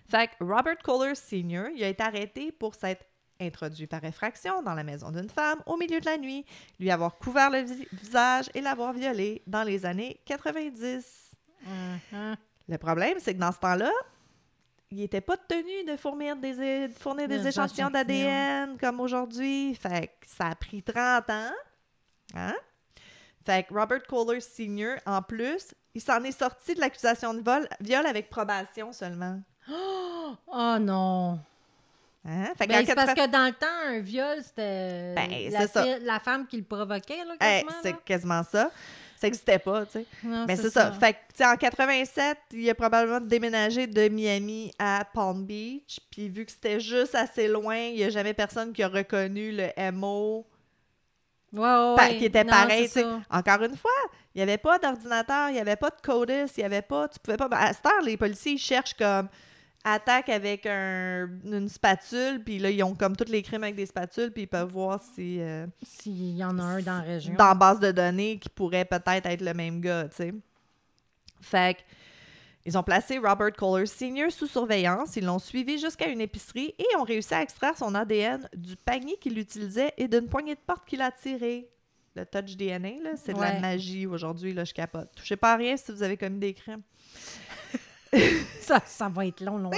Fait 0.10 0.28
que 0.30 0.44
Robert 0.44 0.78
Kohler 0.84 1.16
Sr., 1.16 1.70
il 1.76 1.84
a 1.84 1.88
été 1.90 2.04
arrêté 2.04 2.52
pour 2.52 2.74
s'être 2.76 3.06
introduit 3.42 3.88
par 3.88 4.04
effraction 4.04 4.62
dans 4.64 4.74
la 4.74 4.84
maison 4.84 5.12
d'une 5.12 5.30
femme 5.30 5.60
au 5.66 5.78
milieu 5.78 6.00
de 6.02 6.06
la 6.06 6.18
nuit, 6.18 6.46
lui 6.80 6.92
avoir 6.92 7.18
couvert 7.18 7.50
le 7.50 7.60
vi- 7.60 7.88
visage 7.94 8.50
et 8.54 8.60
l'avoir 8.62 8.92
violée 8.92 9.42
dans 9.48 9.64
les 9.64 9.86
années 9.86 10.20
90. 10.26 11.32
Mhm. 11.66 12.36
Le 12.68 12.78
problème, 12.78 13.18
c'est 13.20 13.34
que 13.34 13.40
dans 13.40 13.52
ce 13.52 13.60
temps-là, 13.60 13.92
il 14.92 14.98
n'était 14.98 15.22
pas 15.22 15.38
tenu 15.38 15.84
de 15.86 15.96
fournir 15.98 16.36
des, 16.36 16.88
de 16.88 16.94
fournir 16.94 17.28
des 17.28 17.48
échantillons. 17.48 17.90
d'ADN 17.92 18.78
comme 18.78 19.00
aujourd'hui. 19.00 19.76
Fait 19.76 20.08
que 20.20 20.28
ça 20.28 20.48
a 20.48 20.56
pris 20.56 20.82
30 20.84 21.30
ans. 21.30 21.52
Hein? 22.36 22.56
Fait 23.46 23.64
que 23.64 23.74
Robert 23.74 24.04
Kohler 24.08 24.42
Sr., 24.42 24.98
en 25.06 25.22
plus, 25.22 25.74
il 25.94 26.02
s'en 26.02 26.24
est 26.24 26.38
sorti 26.38 26.76
de 26.76 26.80
l'accusation 26.82 27.34
de 27.34 27.42
vol, 27.42 27.68
viol 27.80 28.06
avec 28.06 28.30
probation 28.30 28.92
seulement. 28.92 29.40
Oh 29.72 30.78
non. 30.80 31.40
Hein? 32.26 32.50
Fait 32.58 32.68
Ben, 32.68 32.86
c'est 32.86 32.96
parce 32.96 33.14
80 33.14 33.26
que 33.28 33.32
dans 33.32 33.46
le 33.46 33.54
temps, 33.54 33.68
un 33.88 34.00
viol, 34.00 34.38
c'était 34.44 35.14
Ben, 35.16 35.30
la, 35.52 35.68
fille- 35.68 36.20
femme 36.24 36.48
qui 36.48 36.58
le 36.58 36.64
provoquait, 36.64 37.24
là, 37.26 37.36
Hey, 37.40 37.64
quasiment. 37.64 37.80
c'est 37.82 38.04
quasiment 38.04 38.44
ça. 38.44 38.72
Ça 39.18 39.28
n'existait 39.28 39.60
pas, 39.60 39.86
tu 39.86 39.92
sais. 39.94 40.06
Non, 40.24 40.46
Mais 40.48 40.56
c'est 40.56 40.70
ça. 40.70 40.92
Fait 40.94 41.14
que, 41.14 41.44
en 41.44 41.56
87, 41.58 42.38
il 42.54 42.70
a 42.70 42.76
probablement 42.76 43.20
déménagé 43.20 43.86
de 43.88 44.08
Miami 44.08 44.72
à 44.80 45.04
Palm 45.14 45.46
Beach. 45.46 46.00
Puis 46.12 46.30
vu 46.30 46.46
que 46.46 46.52
c'était 46.52 46.80
juste 46.80 47.16
assez 47.16 47.48
loin, 47.50 47.76
il 47.78 47.96
n'y 47.96 48.04
a 48.04 48.10
jamais 48.10 48.34
personne 48.34 48.72
qui 48.72 48.82
a 48.84 48.88
reconnu 48.88 49.52
le 49.52 49.92
MO. 49.92 50.46
Ouais, 51.52 51.60
ouais, 51.62 51.96
pa- 51.98 52.08
ouais. 52.10 52.18
qui 52.18 52.26
était 52.26 52.44
Non, 52.44 52.52
pareil. 52.52 52.90
Encore 53.30 53.64
une 53.64 53.76
fois, 53.76 53.92
il 54.36 54.38
n'y 54.38 54.44
avait 54.44 54.58
pas 54.58 54.78
d'ordinateur, 54.80 55.50
il 55.50 55.54
n'y 55.54 55.60
avait 55.60 55.76
pas 55.76 55.90
de 55.90 56.00
CODIS, 56.02 56.52
il 56.58 56.60
n'y 56.60 56.64
avait 56.64 56.82
pas... 56.84 57.08
Tu 57.10 57.20
pouvais 57.20 57.38
pas... 57.38 57.50
À 57.52 57.74
cette 57.74 57.86
heure, 57.88 58.02
les 58.04 58.16
policiers, 58.18 58.54
ils 58.54 58.58
cherchent 58.60 58.94
comme 58.94 59.28
attaque 59.94 60.30
avec 60.30 60.66
un- 60.66 61.30
une 61.46 61.68
spatule, 61.70 62.42
puis 62.44 62.60
là, 62.60 62.70
ils 62.70 62.82
ont 62.84 62.96
comme 62.96 63.16
tous 63.16 63.30
les 63.32 63.42
crimes 63.42 63.64
avec 63.64 63.76
des 63.76 63.86
spatules, 63.86 64.32
puis 64.32 64.44
ils 64.44 64.48
peuvent 64.48 64.72
voir 64.72 65.02
si... 65.16 65.40
euh, 65.42 65.66
S'il 65.84 66.36
y 66.38 66.44
en 66.44 66.58
a 66.60 66.64
un 66.64 66.82
dans 66.82 66.98
la 66.98 67.02
région. 67.02 67.34
dans 67.36 67.48
la 67.50 67.56
base 67.56 67.80
de 67.80 67.92
données 67.92 68.40
qui 68.40 68.50
pourrait 68.50 68.86
peut-être 68.86 69.26
être 69.26 69.42
le 69.42 69.54
même 69.54 69.82
gars, 69.82 70.08
tu 70.10 70.16
sais. 70.18 70.34
Fait 71.42 71.76
que, 71.78 71.82
ils 72.66 72.78
ont 72.78 72.84
placé 72.84 73.18
Robert 73.18 73.54
Kohler 73.54 73.86
Sr. 73.86 74.32
sous 74.32 74.46
surveillance, 74.48 75.16
ils 75.16 75.24
l'ont 75.26 75.40
suivi 75.40 75.80
jusqu'à 75.80 76.08
une 76.10 76.22
épicerie 76.22 76.76
et 76.78 76.96
ont 76.98 77.04
réussi 77.04 77.34
à 77.34 77.42
extraire 77.42 77.78
son 77.78 77.96
ADN 77.96 78.48
du 78.56 78.76
panier 78.76 79.16
qu'il 79.18 79.38
utilisait 79.40 79.94
et 79.98 80.08
d'une 80.08 80.28
poignée 80.28 80.56
de 80.56 80.60
porte 80.66 80.86
qu'il 80.86 81.02
a 81.02 81.10
tirée. 81.12 81.70
Le 82.16 82.26
touch 82.26 82.58
DNA, 82.58 83.02
là, 83.02 83.12
c'est 83.16 83.34
de 83.34 83.40
la 83.40 83.60
magie 83.62 84.06
aujourd'hui, 84.06 84.52
là, 84.54 84.66
je 84.66 84.74
capote. 84.74 85.10
Touchez 85.16 85.38
pas 85.38 85.54
à 85.54 85.56
rien 85.56 85.78
si 85.78 85.92
vous 85.92 86.04
avez 86.04 86.18
commis 86.18 86.40
des 86.40 86.54
crimes. 86.54 86.82
Ça, 88.62 88.82
ça 88.86 89.10
va 89.10 89.26
être 89.26 89.42
long, 89.42 89.58
longtemps. 89.58 89.78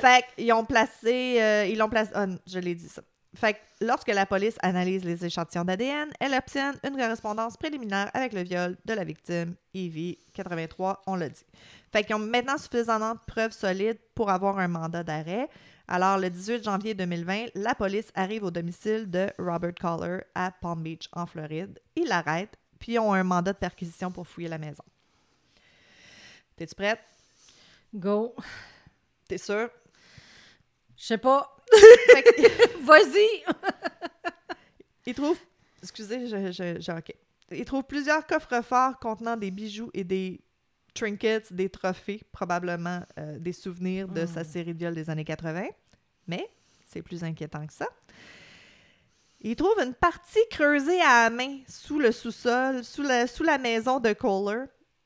fait 0.00 0.24
qu'ils 0.36 0.52
ont 0.52 0.64
placé. 0.64 1.40
euh, 1.40 1.66
ils 1.66 1.76
l'ont 1.76 1.88
placé. 1.88 2.10
ah, 2.14 2.26
je 2.46 2.58
l'ai 2.60 2.74
dit 2.74 2.88
ça. 2.88 3.02
Fait 3.34 3.54
que 3.54 3.58
lorsque 3.80 4.08
la 4.08 4.26
police 4.26 4.56
analyse 4.60 5.04
les 5.04 5.24
échantillons 5.24 5.64
d'ADN, 5.64 6.10
elle 6.18 6.34
obtient 6.34 6.72
une 6.84 6.96
correspondance 6.96 7.56
préliminaire 7.56 8.10
avec 8.12 8.32
le 8.32 8.42
viol 8.42 8.76
de 8.84 8.92
la 8.94 9.04
victime, 9.04 9.54
Evie, 9.74 10.18
83, 10.34 11.02
on 11.06 11.14
l'a 11.14 11.28
dit. 11.28 11.44
Fait 11.92 12.02
qu'ils 12.04 12.16
ont 12.16 12.20
maintenant 12.20 12.58
suffisamment 12.58 13.14
de 13.14 13.20
preuves 13.26 13.52
solides 13.52 13.98
pour 14.14 14.30
avoir 14.30 14.58
un 14.58 14.68
mandat 14.68 15.02
d'arrêt. 15.04 15.48
Alors, 15.86 16.18
le 16.18 16.30
18 16.30 16.62
janvier 16.64 16.94
2020, 16.94 17.46
la 17.56 17.74
police 17.74 18.10
arrive 18.14 18.44
au 18.44 18.50
domicile 18.50 19.08
de 19.10 19.28
Robert 19.38 19.74
Collar 19.80 20.20
à 20.34 20.50
Palm 20.52 20.82
Beach, 20.82 21.08
en 21.12 21.26
Floride. 21.26 21.78
Ils 21.96 22.06
l'arrêtent, 22.08 22.56
puis 22.78 22.92
ils 22.94 22.98
ont 23.00 23.12
un 23.12 23.24
mandat 23.24 23.52
de 23.52 23.58
perquisition 23.58 24.10
pour 24.12 24.26
fouiller 24.26 24.48
la 24.48 24.58
maison. 24.58 24.84
T'es-tu 26.56 26.74
prête? 26.74 27.00
Go. 27.94 28.34
T'es 29.28 29.38
sûre? 29.38 29.70
Je 30.96 31.04
sais 31.04 31.18
pas. 31.18 31.56
Vas-y. 32.82 33.44
Il 35.06 35.14
trouve. 35.14 35.38
Excusez, 35.82 36.26
je, 36.26 36.52
je. 36.52 37.00
Il 37.52 37.64
trouve 37.64 37.84
plusieurs 37.84 38.26
coffres-forts 38.26 38.98
contenant 38.98 39.36
des 39.36 39.50
bijoux 39.50 39.90
et 39.94 40.04
des 40.04 40.40
trinkets, 40.94 41.52
des 41.52 41.68
trophées, 41.68 42.20
probablement 42.32 43.00
euh, 43.18 43.38
des 43.38 43.52
souvenirs 43.52 44.08
de 44.08 44.26
sa 44.26 44.44
série 44.44 44.74
de 44.74 44.78
viols 44.78 44.94
des 44.94 45.10
années 45.10 45.24
80. 45.24 45.68
Mais 46.26 46.48
c'est 46.84 47.02
plus 47.02 47.24
inquiétant 47.24 47.66
que 47.66 47.72
ça. 47.72 47.86
Il 49.40 49.56
trouve 49.56 49.78
une 49.80 49.94
partie 49.94 50.46
creusée 50.50 51.00
à 51.00 51.24
la 51.24 51.30
main 51.30 51.60
sous 51.66 51.98
le 51.98 52.12
sous-sol, 52.12 52.84
sous 52.84 53.02
la, 53.02 53.26
sous 53.26 53.42
la 53.42 53.58
maison 53.58 53.98
de 53.98 54.12
Kohler. 54.12 54.64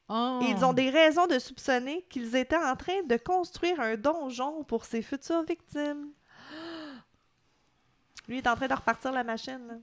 Oh. 0.09 0.41
Et 0.43 0.51
ils 0.51 0.65
ont 0.65 0.73
des 0.75 0.91
raisons 0.91 1.27
de 1.27 1.39
soupçonner 1.39 2.05
qu'ils 2.11 2.37
étaient 2.37 2.57
en 2.57 2.77
train 2.77 3.03
de 3.07 3.17
construire 3.17 3.81
un 3.81 3.97
donjon 3.97 4.63
pour 4.65 4.85
ses 4.85 5.01
futures 5.03 5.43
victimes. 5.45 6.09
Lui 8.29 8.39
est 8.39 8.47
en 8.47 8.57
train 8.57 8.69
de 8.69 8.75
repartir 8.75 9.13
la 9.13 9.25
machine. 9.25 9.61
là. 9.69 9.75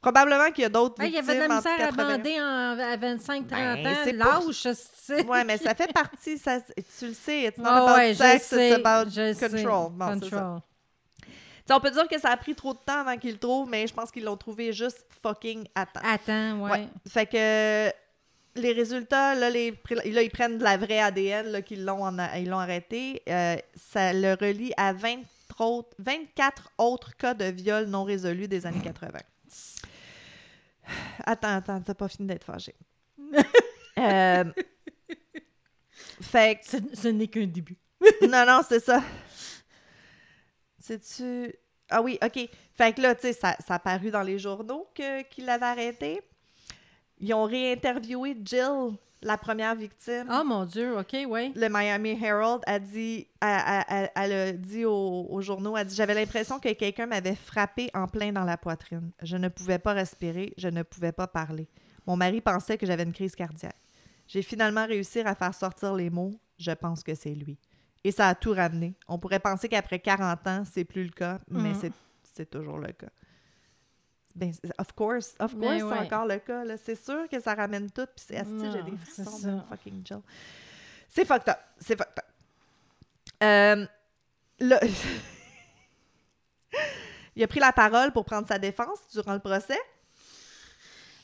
Probablement 0.00 0.50
qu'il 0.50 0.62
y 0.62 0.64
a 0.66 0.68
d'autres 0.68 0.96
Ah, 0.98 1.06
il 1.06 1.14
y 1.14 1.16
victimes. 1.16 1.30
avait 1.30 1.44
de 1.44 1.48
la 1.48 1.56
misère 1.56 1.72
à 1.74 1.78
80. 1.78 2.16
bander 2.18 2.40
en- 2.40 2.78
à 2.78 2.96
25-30 2.98 3.46
Ben, 3.48 3.86
ans. 3.86 3.94
c'est 4.04 4.12
pour- 4.12 4.46
Lâche, 4.48 4.66
c'est... 4.74 5.26
Ouais, 5.28 5.44
mais 5.44 5.56
ça 5.56 5.74
fait 5.74 5.90
partie, 5.92 6.36
ça, 6.36 6.60
tu 6.60 7.06
le 7.06 7.14
sais, 7.14 7.42
it's 7.44 7.56
not 7.58 7.64
Ah 7.68 7.76
about 7.84 7.94
ouais, 7.96 8.12
je 8.12 8.18
sex, 8.18 8.44
sais, 8.46 8.68
it's 8.68 8.76
about 8.84 9.10
control. 9.48 9.90
Bon, 9.92 10.18
c'est 10.22 10.28
ça. 10.28 10.36
Control. 10.36 10.60
Tu 11.22 11.32
sais, 11.68 11.72
on 11.74 11.80
peut 11.80 11.90
dire 11.90 12.06
que 12.06 12.18
ça 12.20 12.28
a 12.28 12.36
pris 12.36 12.54
trop 12.54 12.74
de 12.74 12.78
temps 12.78 13.00
avant 13.00 13.16
qu'ils 13.16 13.32
le 13.32 13.38
trouvent, 13.38 13.66
mais 13.68 13.86
je 13.86 13.94
pense 13.94 14.10
qu'ils 14.10 14.24
l'ont 14.24 14.36
trouvé 14.36 14.74
juste 14.74 15.06
fucking 15.22 15.66
à 15.74 15.86
temps. 15.86 16.00
Attends, 16.04 16.60
ouais. 16.60 16.70
Ouais. 16.70 16.88
Fait 17.08 17.24
que 17.24 17.90
les 18.56 18.72
résultats, 18.72 19.34
là, 19.34 19.50
les, 19.50 19.70
là, 19.90 20.22
ils 20.22 20.30
prennent 20.30 20.58
de 20.58 20.64
la 20.64 20.76
vraie 20.76 21.00
ADN 21.00 21.46
là, 21.48 21.62
qu'ils 21.62 21.84
l'ont, 21.84 22.04
en- 22.04 22.32
ils 22.34 22.48
l'ont 22.48 22.58
arrêté. 22.58 23.22
Euh, 23.28 23.56
ça 23.74 24.12
le 24.12 24.34
relie 24.34 24.72
à 24.76 24.92
20 24.92 25.22
autres, 25.58 25.90
24 25.98 26.70
autres 26.78 27.16
cas 27.16 27.34
de 27.34 27.44
viol 27.46 27.86
non 27.86 28.04
résolus 28.04 28.48
des 28.48 28.66
années 28.66 28.82
80. 28.82 29.18
Attends, 31.26 31.56
attends, 31.56 31.80
t'as 31.80 31.94
pas 31.94 32.08
fini 32.08 32.28
d'être 32.28 32.44
fâché. 32.44 32.74
Euh, 33.96 34.42
fait 36.20 36.56
que 36.60 36.66
Ce, 36.68 36.76
ce 37.02 37.06
n'est 37.08 37.28
qu'un 37.28 37.46
début. 37.46 37.78
non, 38.22 38.44
non, 38.44 38.60
c'est 38.68 38.80
ça. 38.80 39.00
C'est-tu. 40.78 41.54
Ah 41.88 42.02
oui, 42.02 42.18
OK. 42.20 42.48
Fait 42.74 42.92
que 42.92 43.00
là, 43.00 43.14
tu 43.14 43.22
sais, 43.22 43.32
ça, 43.32 43.56
ça 43.64 43.74
a 43.74 43.78
paru 43.78 44.10
dans 44.10 44.22
les 44.22 44.38
journaux 44.38 44.88
que- 44.94 45.22
qu'il 45.28 45.44
l'avait 45.44 45.66
arrêté. 45.66 46.20
Ils 47.26 47.32
ont 47.34 47.44
réinterviewé 47.44 48.36
Jill, 48.44 48.96
la 49.22 49.38
première 49.38 49.74
victime. 49.74 50.26
Oh 50.30 50.42
mon 50.44 50.64
Dieu, 50.66 50.98
OK, 50.98 51.16
ouais. 51.26 51.52
Le 51.56 51.68
Miami 51.70 52.18
Herald 52.22 52.60
a 52.66 52.78
dit, 52.78 53.26
a- 53.40 53.80
a- 53.80 54.04
a- 54.04 54.10
elle 54.24 54.32
a 54.32 54.52
dit 54.52 54.84
aux, 54.84 55.26
aux 55.30 55.40
journaux, 55.40 55.74
a 55.74 55.84
dit, 55.84 55.94
j'avais 55.94 56.12
l'impression 56.14 56.58
que 56.60 56.70
quelqu'un 56.74 57.06
m'avait 57.06 57.34
frappé 57.34 57.90
en 57.94 58.06
plein 58.06 58.30
dans 58.32 58.44
la 58.44 58.58
poitrine. 58.58 59.10
Je 59.22 59.38
ne 59.38 59.48
pouvais 59.48 59.78
pas 59.78 59.94
respirer, 59.94 60.52
je 60.58 60.68
ne 60.68 60.82
pouvais 60.82 61.12
pas 61.12 61.26
parler. 61.26 61.66
Mon 62.06 62.16
mari 62.16 62.42
pensait 62.42 62.76
que 62.76 62.84
j'avais 62.86 63.04
une 63.04 63.12
crise 63.14 63.34
cardiaque. 63.34 63.76
J'ai 64.28 64.42
finalement 64.42 64.86
réussi 64.86 65.20
à 65.20 65.34
faire 65.34 65.54
sortir 65.54 65.94
les 65.94 66.10
mots. 66.10 66.32
Je 66.58 66.72
pense 66.72 67.02
que 67.02 67.14
c'est 67.14 67.34
lui. 67.34 67.56
Et 68.04 68.10
ça 68.12 68.28
a 68.28 68.34
tout 68.34 68.52
ramené. 68.52 68.94
On 69.08 69.18
pourrait 69.18 69.40
penser 69.40 69.68
qu'après 69.68 69.98
40 69.98 70.46
ans, 70.46 70.62
c'est 70.70 70.84
plus 70.84 71.04
le 71.04 71.10
cas, 71.10 71.40
mais 71.48 71.70
c'est- 71.80 71.92
c'est 72.34 72.50
toujours 72.50 72.78
le 72.78 72.92
cas. 72.92 73.08
Ben, 74.34 74.52
of 74.78 74.92
course, 74.94 75.34
of 75.38 75.54
course, 75.54 75.76
c'est 75.76 75.82
ouais. 75.82 75.98
encore 75.98 76.26
le 76.26 76.38
cas. 76.38 76.64
C'est 76.76 76.96
sûr 76.96 77.28
que 77.28 77.40
ça 77.40 77.54
ramène 77.54 77.90
tout. 77.90 78.06
Puis 78.16 78.24
c'est 78.26 78.36
asti, 78.36 78.70
j'ai 78.72 78.82
des 78.82 78.96
frissons 78.96 79.38
de 79.48 79.60
fucking 79.68 80.02
Jill. 80.04 80.20
C'est 81.08 81.24
fucked 81.24 81.48
up. 81.48 81.58
C'est 81.78 81.96
fucked 81.96 82.18
up. 82.18 82.24
Euh, 83.42 83.86
là, 84.58 84.80
il 87.36 87.42
a 87.42 87.46
pris 87.46 87.60
la 87.60 87.72
parole 87.72 88.12
pour 88.12 88.24
prendre 88.24 88.48
sa 88.48 88.58
défense 88.58 88.98
durant 89.12 89.34
le 89.34 89.40
procès. 89.40 89.78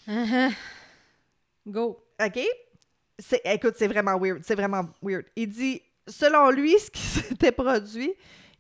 Uh-huh. 0.07 0.53
Go. 1.67 2.05
OK? 2.21 2.41
Écoute, 3.45 3.75
c'est 3.77 3.89
vraiment 3.89 4.19
weird. 4.19 4.43
C'est 4.45 4.55
vraiment 4.55 4.89
weird. 5.03 5.25
Il 5.37 5.49
dit, 5.49 5.83
selon 6.07 6.51
lui, 6.51 6.79
ce 6.79 6.91
qui 6.91 7.03
s'était 7.03 7.53
produit, 7.53 8.13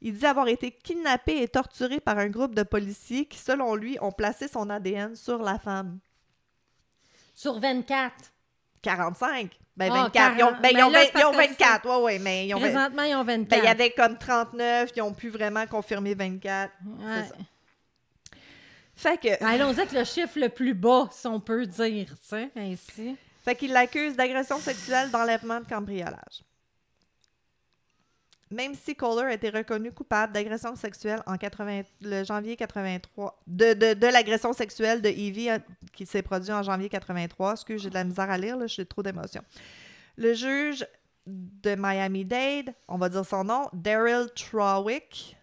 il 0.02 0.14
dit 0.14 0.26
avoir 0.26 0.48
été 0.48 0.70
kidnappé 0.70 1.42
et 1.42 1.48
torturé 1.48 2.00
par 2.00 2.18
un 2.18 2.28
groupe 2.28 2.54
de 2.54 2.62
policiers 2.62 3.26
qui, 3.26 3.38
selon 3.38 3.74
lui, 3.74 3.98
ont 4.00 4.12
placé 4.12 4.48
son 4.48 4.70
ADN 4.70 5.14
sur 5.16 5.42
la 5.42 5.58
femme. 5.58 5.98
Sur 7.34 7.58
24. 7.60 8.12
45. 8.82 9.58
Ben, 9.76 9.90
Ah, 9.92 10.02
24. 10.04 10.14
Ils 10.38 10.42
ont, 10.42 10.46
40. 10.48 10.62
ben, 10.62 10.68
ils 10.70 10.76
Mais 10.76 10.82
ont, 10.82 10.90
là, 10.90 10.98
vingt- 10.98 11.04
c'est 11.06 11.12
parce 11.12 11.24
ils 11.24 11.28
ont 11.28 11.32
que 11.32 11.36
24. 11.48 11.86
Ouais, 11.86 12.02
ouais, 12.04 12.18
mais 12.18 12.46
ils 12.48 12.54
ont. 12.54 12.58
Présentement, 12.60 13.02
ils 13.02 13.14
ont 13.14 13.24
24. 13.24 13.48
Ben, 13.50 13.58
il 13.58 13.64
y 13.64 13.68
avait 13.68 13.90
comme 13.90 14.18
39. 14.18 14.90
Ils 14.96 15.02
ont 15.02 15.12
pu 15.14 15.28
vraiment 15.30 15.66
confirmer 15.66 16.14
24. 16.14 16.72
Ouais. 16.84 17.04
C'est 17.22 17.28
ça. 17.28 17.34
Fait 18.94 19.16
que. 19.18 19.42
Allons 19.44 19.70
avec 19.70 19.92
le 19.92 20.04
chiffre 20.04 20.38
le 20.38 20.48
plus 20.50 20.74
bas, 20.74 21.08
si 21.12 21.26
on 21.26 21.40
peut 21.40 21.64
dire, 21.66 22.08
tu 22.08 22.28
sais, 22.28 22.50
ainsi. 22.56 23.16
Fait 23.42 23.54
qu'il 23.54 23.72
l'accuse 23.72 24.16
d'agression 24.16 24.58
sexuelle, 24.58 25.10
d'enlèvement, 25.10 25.60
de 25.60 25.64
cambriolage. 25.66 26.42
Même 28.52 28.74
si 28.74 28.96
Kohler 28.96 29.26
a 29.26 29.32
été 29.34 29.48
reconnu 29.50 29.92
coupable 29.92 30.32
d'agression 30.32 30.74
sexuelle 30.74 31.22
en 31.26 31.36
80, 31.36 31.82
le 32.00 32.24
janvier 32.24 32.56
83, 32.56 33.40
de, 33.46 33.74
de, 33.74 33.94
de 33.94 34.06
l'agression 34.08 34.52
sexuelle 34.52 35.00
de 35.02 35.08
Evie 35.08 35.50
euh, 35.50 35.58
qui 35.92 36.04
s'est 36.04 36.22
produit 36.22 36.50
en 36.52 36.62
janvier 36.64 36.88
83, 36.88 37.52
excuse, 37.52 37.82
j'ai 37.82 37.90
de 37.90 37.94
la 37.94 38.02
misère 38.04 38.28
à 38.28 38.36
lire, 38.36 38.56
là, 38.56 38.66
j'ai 38.66 38.84
trop 38.84 39.02
d'émotions. 39.04 39.42
Le 40.16 40.34
juge 40.34 40.84
de 41.26 41.76
Miami-Dade, 41.76 42.74
on 42.88 42.98
va 42.98 43.08
dire 43.08 43.24
son 43.24 43.44
nom, 43.44 43.68
Daryl 43.72 44.26
Trawick, 44.34 45.36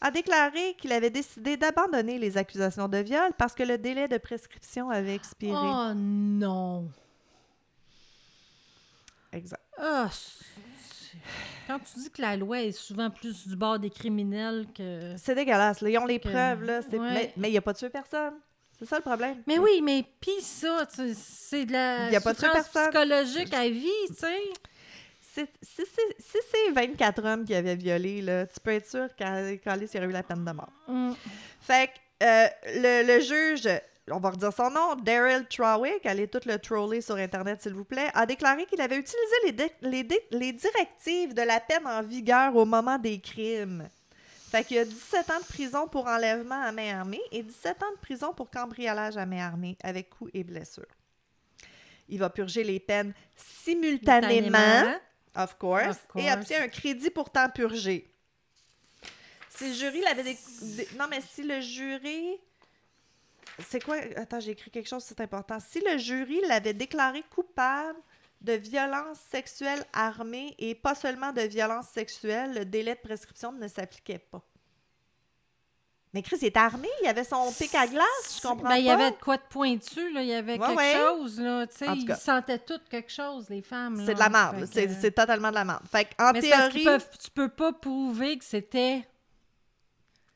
a 0.00 0.10
déclaré 0.12 0.74
qu'il 0.78 0.92
avait 0.92 1.10
décidé 1.10 1.56
d'abandonner 1.56 2.18
les 2.18 2.36
accusations 2.38 2.86
de 2.88 2.98
viol 2.98 3.32
parce 3.36 3.54
que 3.54 3.64
le 3.64 3.76
délai 3.76 4.06
de 4.08 4.18
prescription 4.18 4.88
avait 4.88 5.14
expiré. 5.16 5.52
Oh 5.52 5.92
non. 5.94 6.88
Exact. 9.32 9.62
C'est- 10.12 10.44
quand 11.66 11.78
tu 11.78 11.98
dis 12.00 12.10
que 12.10 12.20
la 12.22 12.36
loi 12.36 12.62
est 12.62 12.72
souvent 12.72 13.10
plus 13.10 13.46
du 13.46 13.56
bord 13.56 13.78
des 13.78 13.90
criminels 13.90 14.66
que... 14.74 15.14
C'est 15.16 15.34
dégueulasse. 15.34 15.80
là. 15.80 15.90
Ils 15.90 15.98
ont 15.98 16.06
les 16.06 16.18
Que- 16.18 16.28
preuves, 16.28 16.64
là. 16.64 16.80
ouais. 16.92 17.32
Mais 17.36 17.48
il 17.48 17.52
n'y 17.52 17.58
a 17.58 17.62
pas 17.62 17.74
tué 17.74 17.88
personne. 17.88 18.34
C'est 18.78 18.86
ça 18.86 18.96
le 18.96 19.02
problème. 19.02 19.42
Mais 19.46 19.58
oui, 19.58 19.80
mais 19.82 20.04
pis 20.20 20.40
ça, 20.40 20.86
c'est 21.14 21.66
de 21.66 21.72
la 21.72 22.06
Il 22.08 22.12
y 22.12 22.16
a 22.16 22.20
pas 22.20 22.32
souffrance 22.34 22.68
psychologique 22.68 23.52
à 23.52 23.68
vie, 23.68 23.88
tu 24.08 24.14
sais. 24.14 24.40
Si 25.20 25.46
c'est 25.62 25.84
si 26.18 26.38
c'est 26.50 26.72
24 26.72 27.24
hommes 27.24 27.44
qui 27.44 27.54
avaient 27.54 27.76
violé, 27.76 28.20
là, 28.20 28.46
tu 28.46 28.58
peux 28.58 28.72
être 28.72 28.88
sûr 28.90 29.06
qu'Alice 29.16 29.94
aurait 29.94 30.06
eu 30.06 30.10
la 30.10 30.22
peine 30.24 30.44
de 30.44 30.50
mort. 30.50 30.72
Mm. 30.88 31.12
Fait 31.60 31.88
que 31.88 32.24
euh, 32.24 32.46
le, 32.66 33.06
le 33.06 33.20
juge, 33.20 33.68
on 34.12 34.20
va 34.20 34.30
redire 34.30 34.52
son 34.52 34.70
nom, 34.70 34.94
Daryl 34.96 35.46
Trawick, 35.48 36.04
allez 36.06 36.28
tout 36.28 36.40
le 36.46 36.58
troller 36.58 37.00
sur 37.00 37.16
Internet 37.16 37.62
s'il 37.62 37.74
vous 37.74 37.84
plaît, 37.84 38.10
a 38.14 38.26
déclaré 38.26 38.66
qu'il 38.66 38.80
avait 38.80 38.96
utilisé 38.96 39.68
les, 39.82 40.52
directives 40.52 41.34
de 41.34 41.42
la 41.42 41.60
peine 41.60 41.86
en 41.86 42.02
vigueur 42.02 42.54
au 42.56 42.64
moment 42.64 42.98
des 42.98 43.20
crimes. 43.20 43.88
Fait 44.50 44.64
qu'il 44.64 44.76
y 44.78 44.80
a 44.80 44.84
17 44.84 45.30
ans 45.30 45.38
de 45.40 45.44
prison 45.44 45.86
pour 45.86 46.06
enlèvement 46.06 46.60
à 46.60 46.72
main 46.72 46.98
armée 47.00 47.20
et 47.30 47.42
17 47.42 47.82
ans 47.82 47.92
de 47.94 48.00
prison 48.00 48.32
pour 48.34 48.50
cambriolage 48.50 49.16
à 49.16 49.24
main 49.26 49.46
armée 49.46 49.76
avec 49.82 50.10
coups 50.10 50.30
et 50.34 50.42
blessures. 50.42 50.86
Il 52.08 52.18
va 52.18 52.30
purger 52.30 52.64
les 52.64 52.80
peines 52.80 53.14
simultanément, 53.36 54.58
of 55.36 55.56
course, 55.56 55.86
Of 55.90 56.06
course. 56.08 56.24
et 56.24 56.32
obtient 56.32 56.62
un 56.62 56.68
crédit 56.68 57.10
pour 57.10 57.30
temps 57.30 57.48
purgé. 57.48 58.08
Si 59.50 59.68
le 59.68 59.74
jury 59.74 60.00
l'avait... 60.00 60.24
dé- 60.24 60.88
Non, 60.98 61.06
mais 61.08 61.20
si 61.20 61.42
le 61.44 61.60
jury... 61.60 62.40
C'est 63.68 63.82
quoi? 63.82 63.96
Attends, 64.16 64.40
j'ai 64.40 64.52
écrit 64.52 64.70
quelque 64.70 64.88
chose, 64.88 65.02
c'est 65.04 65.20
important. 65.20 65.58
Si 65.60 65.80
le 65.80 65.98
jury 65.98 66.40
l'avait 66.48 66.74
déclaré 66.74 67.22
coupable 67.34 67.98
de 68.40 68.52
violence 68.54 69.18
sexuelle 69.30 69.84
armée 69.92 70.54
et 70.58 70.74
pas 70.74 70.94
seulement 70.94 71.32
de 71.32 71.42
violence 71.42 71.88
sexuelle, 71.88 72.54
le 72.54 72.64
délai 72.64 72.94
de 72.94 73.00
prescription 73.00 73.52
ne 73.52 73.68
s'appliquait 73.68 74.18
pas. 74.18 74.42
Mais 76.12 76.22
Chris, 76.22 76.38
il 76.42 76.46
était 76.46 76.58
armé, 76.58 76.88
il 77.02 77.06
avait 77.06 77.22
son 77.22 77.52
pic 77.52 77.72
à 77.72 77.86
glace, 77.86 78.40
je 78.42 78.48
comprends 78.48 78.68
Ben, 78.70 78.76
il 78.76 78.84
y 78.84 78.88
pas? 78.88 78.94
avait 78.94 79.10
de 79.12 79.16
quoi 79.16 79.36
de 79.36 79.42
pointu, 79.48 80.10
là. 80.12 80.22
Il 80.22 80.28
y 80.28 80.34
avait 80.34 80.58
Ouais, 80.58 80.66
quelque 80.66 80.76
ouais. 80.76 80.94
chose, 80.96 81.40
là. 81.40 81.66
Tu 81.68 81.76
sais, 81.76 81.86
ils 81.94 82.16
sentaient 82.16 82.58
toutes 82.58 82.88
quelque 82.88 83.12
chose, 83.12 83.48
les 83.48 83.62
femmes. 83.62 84.02
C'est 84.04 84.14
de 84.14 84.18
la 84.18 84.28
merde, 84.28 84.66
c'est 84.72 85.12
totalement 85.14 85.50
de 85.50 85.54
la 85.54 85.64
merde. 85.64 85.82
Fait 85.88 86.08
en 86.18 86.32
Mais 86.32 86.40
parce 86.40 86.62
théorie, 86.72 86.82
peuvent, 86.84 87.08
tu 87.22 87.30
peux 87.30 87.48
pas 87.48 87.72
prouver 87.72 88.38
que 88.38 88.44
c'était 88.44 89.06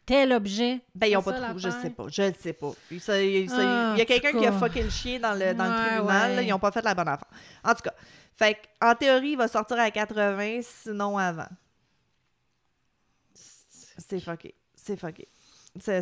tel 0.06 0.32
objet. 0.32 0.80
ben 0.94 1.06
ils 1.06 1.16
ont 1.16 1.22
pas 1.22 1.32
trouvé, 1.32 1.58
je 1.58 1.70
sais 1.70 1.90
pas, 1.90 2.04
je 2.08 2.22
le 2.22 2.34
sais 2.40 2.52
pas. 2.52 2.72
Il, 2.90 3.00
ça- 3.00 3.22
il- 3.22 3.48
ça- 3.48 3.56
Ah, 3.58 3.92
il 3.94 3.98
y 3.98 4.02
a 4.02 4.04
quelqu'un 4.04 4.32
qui 4.38 4.46
a 4.46 4.52
fucké 4.52 4.82
le 4.82 4.90
chien 4.90 5.18
dans 5.18 5.32
le, 5.34 5.54
dans 5.54 5.64
le 5.64 5.70
Ouais, 5.70 5.86
tribunal, 5.96 6.36
là, 6.36 6.42
ils 6.42 6.52
ont 6.52 6.58
pas 6.58 6.70
fait 6.72 6.82
la 6.82 6.94
bonne 6.94 7.08
affaire. 7.08 7.28
En 7.64 7.74
tout 7.74 7.82
cas, 7.82 7.94
fait 8.34 8.58
en 8.82 8.94
théorie, 8.94 9.30
il 9.30 9.36
va 9.38 9.48
sortir 9.48 9.78
à 9.78 9.90
80, 9.90 10.60
sinon 10.62 11.16
avant. 11.18 11.48
C'est 13.34 14.20
fucké, 14.20 14.54
c'est 14.74 14.98
fucké. 14.98 15.28
Ça, 15.80 16.00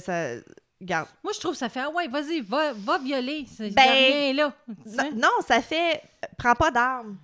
garde. 0.81 1.09
Moi, 1.23 1.33
je 1.35 1.41
trouve 1.41 1.53
que 1.53 1.59
ça 1.59 1.69
fait 1.69 1.81
Ah 1.81 1.91
ouais, 1.91 2.09
vas-y, 2.09 2.41
va, 2.41 2.73
va 2.73 2.99
violer. 2.99 3.47
Ben, 3.59 3.73
rien 3.77 4.33
là. 4.35 4.53
tu 4.85 4.91
sais. 4.91 4.97
Non, 5.11 5.17
non, 5.17 5.31
ça 5.47 5.61
fait. 5.63 6.03
Prends 6.37 6.55
pas 6.55 6.71
d'armes. 6.71 7.17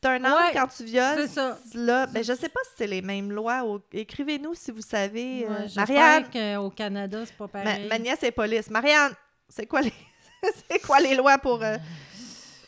T'as 0.00 0.12
un 0.12 0.24
arme 0.24 0.34
Ouais, 0.44 0.52
quand 0.52 0.66
tu 0.68 0.84
violes, 0.84 1.16
c'est 1.22 1.28
ça. 1.28 1.58
là, 1.74 2.06
ben, 2.06 2.22
je 2.22 2.32
sais 2.34 2.48
pas 2.48 2.60
si 2.64 2.70
c'est 2.76 2.86
les 2.86 3.00
mêmes 3.02 3.32
lois. 3.32 3.64
au- 3.64 3.80
Écrivez-nous 3.92 4.54
si 4.54 4.70
vous 4.70 4.82
savez. 4.82 5.46
euh, 5.46 5.48
Ouais, 5.64 5.66
Marianne, 5.76 6.24
qu'au 6.30 6.70
Canada, 6.70 7.24
c'est 7.24 7.36
pas 7.36 7.44
ma, 7.46 7.62
pareil. 7.64 7.88
ma 7.88 7.98
nièce 7.98 8.22
est 8.22 8.30
police. 8.30 8.70
Marianne, 8.70 9.12
c'est 9.48 9.66
quoi 9.66 9.80
les, 9.80 9.92
c'est 10.70 10.78
quoi 10.80 11.00
les 11.00 11.14
lois 11.14 11.38
pour. 11.38 11.62
euh, 11.62 11.76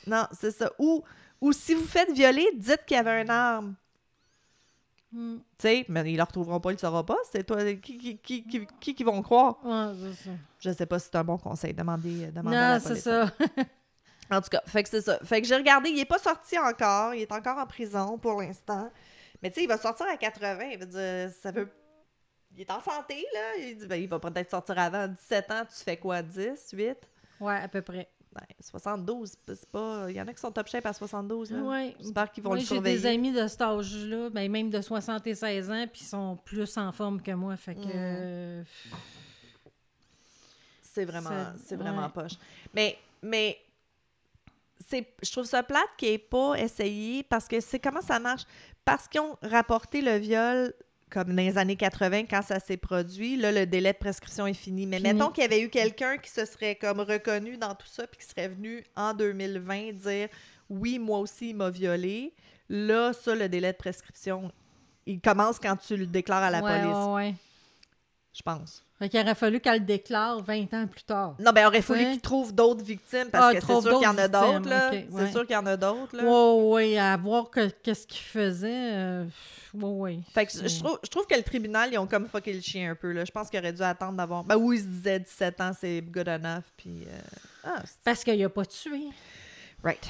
Non, 0.07 0.25
c'est 0.33 0.51
ça. 0.51 0.73
Ou, 0.79 1.05
ou 1.41 1.53
si 1.53 1.75
vous 1.75 1.85
faites 1.87 2.11
violer, 2.11 2.49
dites 2.57 2.85
qu'il 2.87 2.97
y 2.97 3.01
avait 3.01 3.23
une 3.23 3.31
arme. 3.31 3.75
Hmm. 5.13 5.39
Tu 5.59 5.67
sais, 5.69 5.85
mais 5.89 6.11
ils 6.13 6.17
le 6.17 6.23
retrouveront 6.23 6.61
pas, 6.61 6.71
ils 6.71 6.75
le 6.75 6.79
sauront 6.79 7.03
pas. 7.05 7.17
C'est 7.33 7.45
toi, 7.45 7.59
qui 7.75 7.99
qui, 7.99 8.17
qui, 8.19 8.45
qui, 8.81 8.95
qui, 8.95 9.05
vont 9.05 9.21
croire? 9.23 9.57
Ouais, 9.65 9.93
c'est 10.15 10.25
ça. 10.25 10.31
Je 10.61 10.71
sais 10.73 10.87
pas 10.87 10.99
si 10.99 11.07
c'est 11.13 11.17
un 11.19 11.25
bon 11.25 11.37
conseil. 11.37 11.75
Demandez, 11.75 12.27
euh, 12.27 12.31
demandez 12.31 12.57
à 12.57 12.61
la 12.61 12.79
Non, 12.79 12.85
c'est 12.87 12.97
ça. 12.97 13.31
En 14.31 14.41
tout 14.41 14.49
cas, 14.51 14.63
fait 14.67 14.83
que 14.83 14.89
c'est 14.89 15.01
ça. 15.01 15.19
Fait 15.25 15.41
que 15.41 15.47
j'ai 15.49 15.57
regardé, 15.57 15.91
il 15.91 15.99
est 15.99 16.05
pas 16.05 16.19
sorti 16.19 16.59
encore, 16.59 17.15
il 17.15 17.23
est 17.23 17.33
encore 17.33 17.59
en 17.59 17.67
prison 17.67 18.17
pour 18.19 18.41
l'instant. 18.41 18.91
Mais 19.43 19.51
tu 19.51 19.57
sais, 19.57 19.63
il 19.65 19.69
va 19.69 19.77
sortir 19.79 20.07
à 20.07 20.17
80, 20.17 20.59
il 20.73 20.79
veut 20.79 20.87
dire, 20.87 21.31
ça 21.41 21.51
veut... 21.51 21.69
Il 22.55 22.61
est 22.61 22.71
en 22.71 22.81
santé, 22.81 23.25
là. 23.33 23.57
Il 23.59 23.77
dit, 23.77 23.87
ben, 23.87 23.97
il 23.97 24.09
va 24.09 24.19
peut-être 24.19 24.51
sortir 24.51 24.79
avant 24.79 25.07
17 25.09 25.51
ans, 25.53 25.63
tu 25.67 25.83
fais 25.85 25.97
quoi, 25.97 26.21
10, 26.23 26.71
8? 26.73 26.97
Ouais, 27.41 27.55
à 27.57 27.69
peu 27.69 27.81
près. 27.81 28.09
Ben, 28.33 28.43
72, 28.61 29.33
c'est 29.49 29.67
pas... 29.71 30.07
Il 30.09 30.15
y 30.17 30.21
en 30.21 30.29
a 30.29 30.33
qui 30.33 30.41
sont 30.41 30.53
top 30.53 30.69
shape 30.69 30.87
à 30.87 30.93
72, 30.93 31.51
là. 31.53 31.59
Ouais. 31.63 31.97
J'espère 32.01 32.31
qu'ils 32.31 32.45
vont 32.45 32.55
le 32.55 32.61
j'ai 32.61 32.67
surveiller. 32.67 32.99
des 32.99 33.07
amis 33.07 33.33
de 33.33 33.47
cet 33.49 33.61
âge-là, 33.63 34.31
ben, 34.31 34.51
même 34.51 34.71
de 34.71 34.81
76 34.81 35.71
ans, 35.71 35.87
puis 35.93 36.03
ils 36.03 36.07
sont 36.07 36.37
plus 36.45 36.77
en 36.77 36.93
forme 36.93 37.21
que 37.23 37.33
moi. 37.33 37.57
Fait 37.57 37.75
que. 37.75 37.81
Mm. 37.81 37.93
euh, 37.95 38.63
C'est 40.83 41.05
vraiment, 41.05 41.31
C'est- 41.65 41.77
vraiment 41.77 42.03
ouais. 42.07 42.13
poche. 42.13 42.33
Mais, 42.75 42.99
mais 43.23 43.59
je 44.91 45.31
trouve 45.33 45.45
ça 45.45 45.63
plate 45.63 45.89
qu'il 45.97 46.11
n'ait 46.11 46.19
pas 46.19 46.55
essayé 46.55 47.23
parce 47.23 47.47
que 47.47 47.61
c'est 47.61 47.79
comment 47.79 48.01
ça 48.03 48.19
marche? 48.19 48.43
Parce 48.85 49.09
qu'ils 49.09 49.21
ont 49.21 49.37
rapporté 49.43 50.01
le 50.01 50.17
viol 50.17 50.73
comme 51.11 51.35
dans 51.35 51.43
les 51.43 51.59
années 51.59 51.77
80 51.77 52.27
quand 52.31 52.43
ça 52.43 52.61
s'est 52.61 52.77
produit, 52.77 53.37
là, 53.37 53.51
le 53.51 53.67
délai 53.67 53.93
de 53.93 53.99
prescription 53.99 54.47
est 54.47 54.55
fini. 54.55 54.87
Mais 54.87 54.99
Fini. 54.99 55.13
mettons 55.13 55.31
qu'il 55.31 55.43
y 55.43 55.47
avait 55.47 55.61
eu 55.61 55.69
quelqu'un 55.69 56.17
qui 56.19 56.31
se 56.31 56.45
serait 56.45 56.77
comme 56.77 57.01
reconnu 57.01 57.57
dans 57.57 57.75
tout 57.75 57.89
ça 57.89 58.07
puis 58.07 58.21
qui 58.21 58.27
serait 58.27 58.49
venu 58.49 58.85
en 58.97 59.13
2020 59.13 59.93
dire 59.93 60.29
oui, 60.69 61.01
moi 61.01 61.19
aussi, 61.19 61.51
il 61.51 61.57
m'a 61.57 61.69
violé. 61.69 62.33
Là, 62.69 63.13
ça, 63.13 63.35
le 63.35 63.49
délai 63.49 63.73
de 63.73 63.77
prescription, 63.77 64.53
il 65.05 65.21
commence 65.21 65.59
quand 65.59 65.77
tu 65.77 65.97
le 65.97 66.07
déclares 66.07 66.45
à 66.45 66.51
la 66.51 66.63
ouais, 66.63 66.81
police, 66.81 66.97
ouais, 66.97 67.13
ouais. 67.13 67.35
Je 68.33 68.43
pense. 68.43 68.85
Fait 68.99 69.09
qu'il 69.09 69.19
aurait 69.21 69.35
fallu 69.35 69.61
qu'elle 69.61 69.79
le 69.81 69.87
déclare 69.87 70.43
20 70.43 70.75
ans 70.75 70.87
plus 70.87 71.03
tard. 71.05 71.35
Non, 71.39 71.53
ben, 71.53 71.63
il 71.63 71.67
aurait 71.67 71.81
fallu 71.83 72.05
Ouais. 72.05 72.11
qu'ils 72.13 72.21
trouvent 72.21 72.55
d'autres 72.55 72.85
victimes 72.85 73.29
parce 73.33 73.47
Ah, 73.47 73.55
que 73.55 73.61
c'est 73.61 73.67
trouve 73.67 73.83
sûr 73.83 73.95
qu'il 73.99 74.05
y 74.05 74.07
en 74.11 74.19
a 74.19 74.29
d'autres 74.29 74.69
là. 74.69 74.91
C'est 74.93 75.31
sûr 75.33 75.47
qu'il 75.47 75.55
y 75.55 75.59
en 75.59 75.65
a 75.67 75.77
d'autres, 75.77 76.17
là. 76.17 76.25
Ouais, 76.25 76.99
à 76.99 77.17
voir 77.17 77.49
que- 77.49 77.71
qu'est-ce 77.83 78.07
qu'il 78.07 78.21
faisait. 78.21 78.69
euh, 78.93 79.25
ouais. 79.73 80.19
Fait 80.35 80.45
que 80.45 80.53
je, 80.53 80.79
trouve, 80.81 80.99
je 81.03 81.09
trouve 81.09 81.27
que 81.27 81.35
le 81.35 81.43
tribunal, 81.43 81.89
ils 81.93 81.99
ont 81.99 82.07
comme 82.07 82.29
fucké 82.29 82.53
le 82.53 82.61
chien 82.61 82.91
un 82.91 82.95
peu, 82.95 83.13
là. 83.13 83.25
Je 83.25 83.33
pense 83.33 83.49
qu'ils 83.49 83.59
auraient 83.59 83.73
dû 83.73 83.81
attendre 83.83 84.19
d'avoir... 84.19 84.45
Ben 84.45 84.57
oui, 84.57 84.77
ils 84.77 84.83
se 84.83 84.87
disaient 84.89 85.21
17 85.21 85.61
ans, 85.63 85.71
c'est 85.79 86.03
good 86.03 86.29
enough, 86.29 86.65
puis... 86.77 87.05
euh, 87.09 87.19
Ah, 87.65 87.83
Parce 88.05 88.23
qu'il 88.23 88.45
a 88.45 88.49
pas 88.51 88.67
tué. 88.67 89.09
right. 89.83 90.09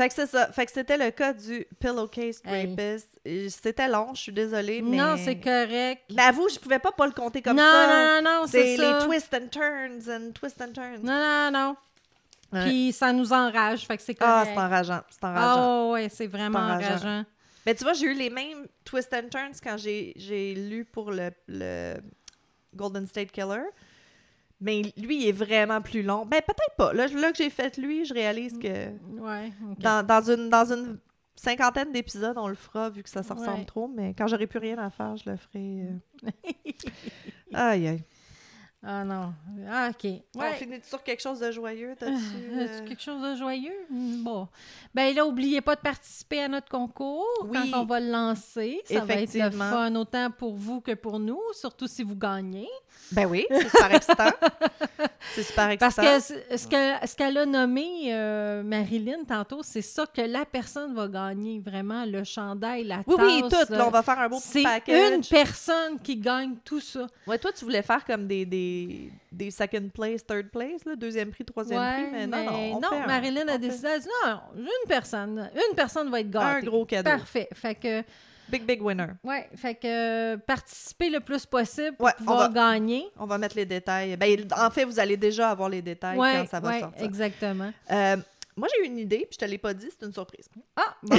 Fait 0.00 0.08
que 0.08 0.14
c'est 0.14 0.26
ça. 0.26 0.50
Fait 0.52 0.64
que 0.64 0.72
c'était 0.72 0.96
le 0.96 1.10
cas 1.10 1.34
du 1.34 1.66
pillowcase 1.78 2.40
Hey. 2.46 2.70
rapist. 2.70 3.08
Et 3.24 3.50
C'était 3.50 3.86
long, 3.86 4.14
je 4.14 4.20
suis 4.22 4.32
désolée, 4.32 4.80
mais... 4.80 4.96
Non, 4.96 5.16
c'est 5.22 5.38
correct. 5.38 6.04
Mais 6.14 6.22
avoue, 6.22 6.48
je 6.48 6.58
pouvais 6.58 6.78
pas 6.78 6.90
pas 6.92 7.06
le 7.06 7.12
compter 7.12 7.42
comme 7.42 7.56
non, 7.56 7.62
ça. 7.62 7.86
non, 7.86 8.22
non, 8.22 8.40
non, 8.40 8.46
c'est 8.46 8.76
c'est 8.76 8.76
ça. 8.78 8.98
les 9.00 9.04
twists 9.06 9.34
and 9.34 9.48
turns 9.48 10.08
and 10.08 10.30
twists 10.32 10.60
and 10.62 10.72
turns. 10.72 11.02
Non, 11.02 11.12
non, 11.12 11.50
non. 11.52 11.76
Ouais. 12.52 12.64
Puis 12.64 12.92
ça 12.92 13.12
nous 13.12 13.30
enrage, 13.32 13.86
fait 13.86 13.96
que 13.98 14.02
c'est 14.02 14.16
Ah, 14.20 14.40
correct. 14.44 14.52
c'est 14.54 14.60
enrageant. 14.60 15.00
C'est 15.10 15.24
enrageant. 15.24 15.86
Ah 15.88 15.90
ouais, 15.92 16.08
c'est 16.08 16.26
vraiment 16.26 16.58
enrageant. 16.60 16.86
enrageant. 16.96 17.24
Mais 17.66 17.74
tu 17.74 17.84
vois, 17.84 17.92
j'ai 17.92 18.06
eu 18.06 18.14
les 18.14 18.30
mêmes 18.30 18.66
twists 18.86 19.12
and 19.12 19.28
turns 19.30 19.60
quand 19.62 19.76
j'ai 19.76 20.14
j'ai 20.16 20.54
lu 20.54 20.86
pour 20.86 21.10
le, 21.10 21.30
le 21.46 21.96
Golden 22.74 23.06
State 23.06 23.30
Killer. 23.32 23.64
Mais 24.60 24.82
lui, 24.96 25.22
il 25.22 25.28
est 25.28 25.32
vraiment 25.32 25.80
plus 25.80 26.02
long. 26.02 26.26
Ben, 26.26 26.40
peut-être 26.46 26.76
pas. 26.76 26.92
Là, 26.92 27.06
là 27.06 27.30
que 27.32 27.38
j'ai 27.38 27.50
fait 27.50 27.76
lui, 27.78 28.04
je 28.04 28.12
réalise 28.14 28.58
que 28.58 28.88
Ouais, 29.18 29.52
ok. 29.70 29.78
dans, 29.78 30.06
dans 30.06 30.30
une, 30.30 30.48
dans 30.50 30.70
une 30.72 30.98
cinquantaine 31.34 31.92
d'épisodes, 31.92 32.36
on 32.36 32.48
le 32.48 32.54
fera 32.54 32.90
vu 32.90 33.02
que 33.02 33.08
ça 33.08 33.22
se 33.22 33.32
ressemble 33.32 33.60
Ouais. 33.60 33.64
trop. 33.64 33.88
Mais 33.88 34.12
quand 34.12 34.26
j'aurai 34.26 34.46
plus 34.46 34.58
rien 34.58 34.76
à 34.78 34.90
faire, 34.90 35.16
je 35.16 35.30
le 35.30 35.36
ferai. 35.36 35.86
euh. 36.24 36.30
aïe, 37.54 37.88
aïe. 37.88 38.04
Ah 38.82 39.04
non. 39.04 39.34
Ah, 39.68 39.90
OK. 39.90 40.10
On 40.34 40.40
Ouais. 40.40 40.54
finit 40.54 40.78
sur 40.82 41.02
quelque 41.02 41.20
chose 41.20 41.38
de 41.40 41.50
joyeux, 41.50 41.94
t'as-tu? 41.98 42.12
Euh, 42.14 42.60
euh, 42.60 42.64
As-tu 42.64 42.88
quelque 42.88 43.02
chose 43.02 43.22
de 43.22 43.36
joyeux? 43.36 43.76
Hmm, 43.90 44.22
Bon. 44.24 44.48
Ben 44.94 45.14
là, 45.14 45.26
oubliez 45.26 45.60
pas 45.60 45.76
de 45.76 45.82
participer 45.82 46.42
à 46.44 46.48
notre 46.48 46.70
concours 46.70 47.26
Oui. 47.44 47.58
quand 47.70 47.82
on 47.82 47.84
va 47.84 48.00
le 48.00 48.10
lancer. 48.10 48.80
Ça 48.86 49.04
va 49.04 49.14
être 49.16 49.34
le 49.34 49.50
fun 49.50 49.94
autant 49.96 50.30
pour 50.30 50.54
vous 50.54 50.80
que 50.80 50.92
pour 50.94 51.18
nous, 51.18 51.40
surtout 51.52 51.86
si 51.86 52.02
vous 52.02 52.16
gagnez. 52.16 52.68
Ben 53.12 53.26
oui, 53.26 53.44
c'est 53.50 53.68
super 53.68 53.94
excitant. 53.94 54.30
c'est 55.34 55.42
super 55.42 55.68
excitant. 55.70 56.02
Parce 56.02 56.28
que 56.28 56.56
ce 56.56 56.66
que- 56.68 57.06
ce 57.08 57.16
qu'elle 57.16 57.38
a 57.38 57.46
nommé, 57.46 58.12
euh, 58.14 58.62
Marilyn, 58.62 59.24
tantôt, 59.26 59.62
c'est 59.62 59.82
ça 59.82 60.06
que 60.06 60.20
la 60.22 60.44
personne 60.44 60.94
va 60.94 61.08
gagner, 61.08 61.60
vraiment, 61.64 62.04
le 62.04 62.22
chandail, 62.24 62.84
la 62.84 63.02
Oui, 63.06 63.16
oui, 63.18 63.42
tasse, 63.48 63.66
tout. 63.66 63.72
Là, 63.72 63.86
on 63.86 63.90
va 63.90 64.02
faire 64.02 64.18
un 64.20 64.28
beau 64.28 64.38
C'est 64.40 64.60
petit 64.60 64.62
package. 64.62 65.12
une 65.16 65.24
personne 65.24 65.98
qui 66.00 66.16
gagne 66.16 66.54
tout 66.64 66.80
ça. 66.80 67.06
Ouais, 67.26 67.38
toi, 67.38 67.50
tu 67.52 67.64
voulais 67.64 67.82
faire 67.82 68.04
comme 68.04 68.26
des, 68.28 68.44
des, 68.44 69.10
des 69.32 69.50
second 69.50 69.88
place, 69.92 70.24
third 70.24 70.48
place, 70.50 70.84
là, 70.84 70.94
deuxième 70.94 71.30
prix, 71.30 71.44
troisième 71.44 71.80
prix, 71.80 72.06
mais, 72.12 72.26
non, 72.28 72.44
non. 72.44 72.76
on 72.76 72.80
fait 72.80 72.96
un- 72.96 73.06
Marilyn 73.06 73.40
a 73.48 73.50
on 73.50 73.52
fait 73.54 73.58
décidé, 73.58 73.88
elle 73.88 73.94
a 73.94 73.98
dit, 73.98 74.08
non, 74.26 74.40
une 74.58 74.88
personne, 74.88 75.50
une 75.54 75.74
personne 75.74 76.10
va 76.10 76.20
être 76.20 76.36
Un 76.36 76.54
gâtée. 76.54 76.66
gros 76.66 76.84
cadeau. 76.84 77.10
Parfait. 77.10 77.48
Fait 77.54 77.74
que, 77.74 78.02
Big, 78.50 78.64
big 78.64 78.82
winner. 78.82 79.06
ouais, 79.24 79.48
fait 79.56 79.74
que 79.74 80.34
euh, 80.34 80.36
participez 80.38 81.08
le 81.10 81.20
plus 81.20 81.46
possible 81.46 81.96
pour 81.96 82.06
Ouais, 82.06 82.12
on 82.16 82.24
pouvoir 82.24 82.50
va- 82.50 82.72
gagner. 82.72 83.06
On 83.18 83.26
va 83.26 83.38
mettre 83.38 83.56
les 83.56 83.64
détails. 83.66 84.16
Ben, 84.16 84.46
en 84.56 84.70
fait, 84.70 84.84
vous 84.84 84.98
allez 84.98 85.16
déjà 85.16 85.50
avoir 85.50 85.68
les 85.68 85.82
détails 85.82 86.18
Ouais, 86.18 86.34
quand 86.34 86.48
ça 86.48 86.60
va 86.60 86.68
ouais, 86.70 86.80
sortir. 86.80 87.04
exactement. 87.04 87.72
Euh, 87.90 88.16
moi, 88.56 88.68
j'ai 88.74 88.82
eu 88.84 88.86
une 88.86 88.98
idée, 88.98 89.18
puis 89.30 89.38
je 89.38 89.38
te 89.38 89.44
l'ai 89.44 89.58
pas 89.58 89.72
dit, 89.72 89.88
c'est 89.90 90.04
une 90.04 90.12
surprise. 90.12 90.48
Ah, 90.76 90.94
bon. 91.02 91.16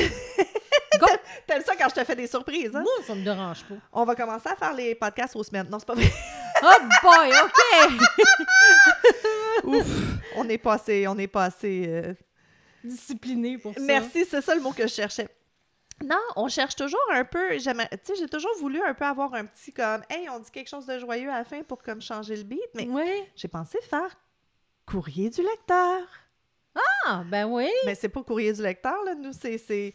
T'aimes 1.47 1.63
ça 1.63 1.73
quand 1.77 1.89
je 1.89 1.95
te 1.95 2.03
fais 2.03 2.15
des 2.15 2.27
surprises, 2.27 2.75
hein? 2.75 2.81
Moi, 2.81 2.91
ça 3.07 3.15
me 3.15 3.23
dérange 3.23 3.63
pas. 3.63 3.75
On 3.93 4.03
va 4.03 4.13
commencer 4.15 4.49
à 4.49 4.55
faire 4.55 4.73
les 4.73 4.93
podcasts 4.93 5.35
aux 5.35 5.43
semaines. 5.43 5.67
Non, 5.69 5.79
c'est 5.79 5.87
pas 5.87 5.95
vrai. 5.95 6.11
Oh 6.63 6.83
boy, 7.01 7.31
OK! 7.43 8.01
Ouf, 9.63 9.87
on 10.35 10.43
n'est 10.43 10.57
pas 10.57 10.73
assez, 10.73 11.07
on 11.07 11.15
n'est 11.15 11.27
pas 11.27 11.45
assez... 11.45 11.85
euh, 11.87 12.13
Discipliné 12.83 13.57
pour 13.57 13.73
ça. 13.73 13.79
Merci, 13.81 14.25
c'est 14.29 14.41
ça 14.41 14.53
le 14.55 14.61
mot 14.61 14.71
que 14.71 14.83
je 14.83 14.93
cherchais. 14.93 15.27
Non, 16.03 16.19
on 16.35 16.47
cherche 16.47 16.75
toujours 16.75 16.99
un 17.11 17.23
peu. 17.25 17.49
Tu 17.51 17.59
sais, 17.61 18.15
j'ai 18.17 18.27
toujours 18.27 18.55
voulu 18.59 18.81
un 18.81 18.93
peu 18.93 19.05
avoir 19.05 19.33
un 19.33 19.45
petit 19.45 19.71
comme, 19.73 20.01
hey, 20.09 20.29
on 20.29 20.39
dit 20.39 20.49
quelque 20.51 20.69
chose 20.69 20.85
de 20.85 20.97
joyeux 20.99 21.29
à 21.29 21.37
la 21.39 21.43
fin 21.43 21.61
pour 21.63 21.81
comme 21.83 22.01
changer 22.01 22.35
le 22.35 22.43
beat, 22.43 22.59
mais 22.75 22.87
Oui. 22.89 23.23
j'ai 23.35 23.47
pensé 23.47 23.79
faire 23.81 24.15
courrier 24.85 25.29
du 25.29 25.41
lecteur. 25.41 26.01
Ah, 27.05 27.23
ben 27.25 27.45
oui. 27.45 27.69
Mais 27.85 27.95
c'est 27.95 28.09
pas 28.09 28.23
courrier 28.23 28.53
du 28.53 28.61
lecteur, 28.61 28.95
là. 29.05 29.13
Nous, 29.15 29.33
c'est. 29.33 29.57
c'est... 29.57 29.93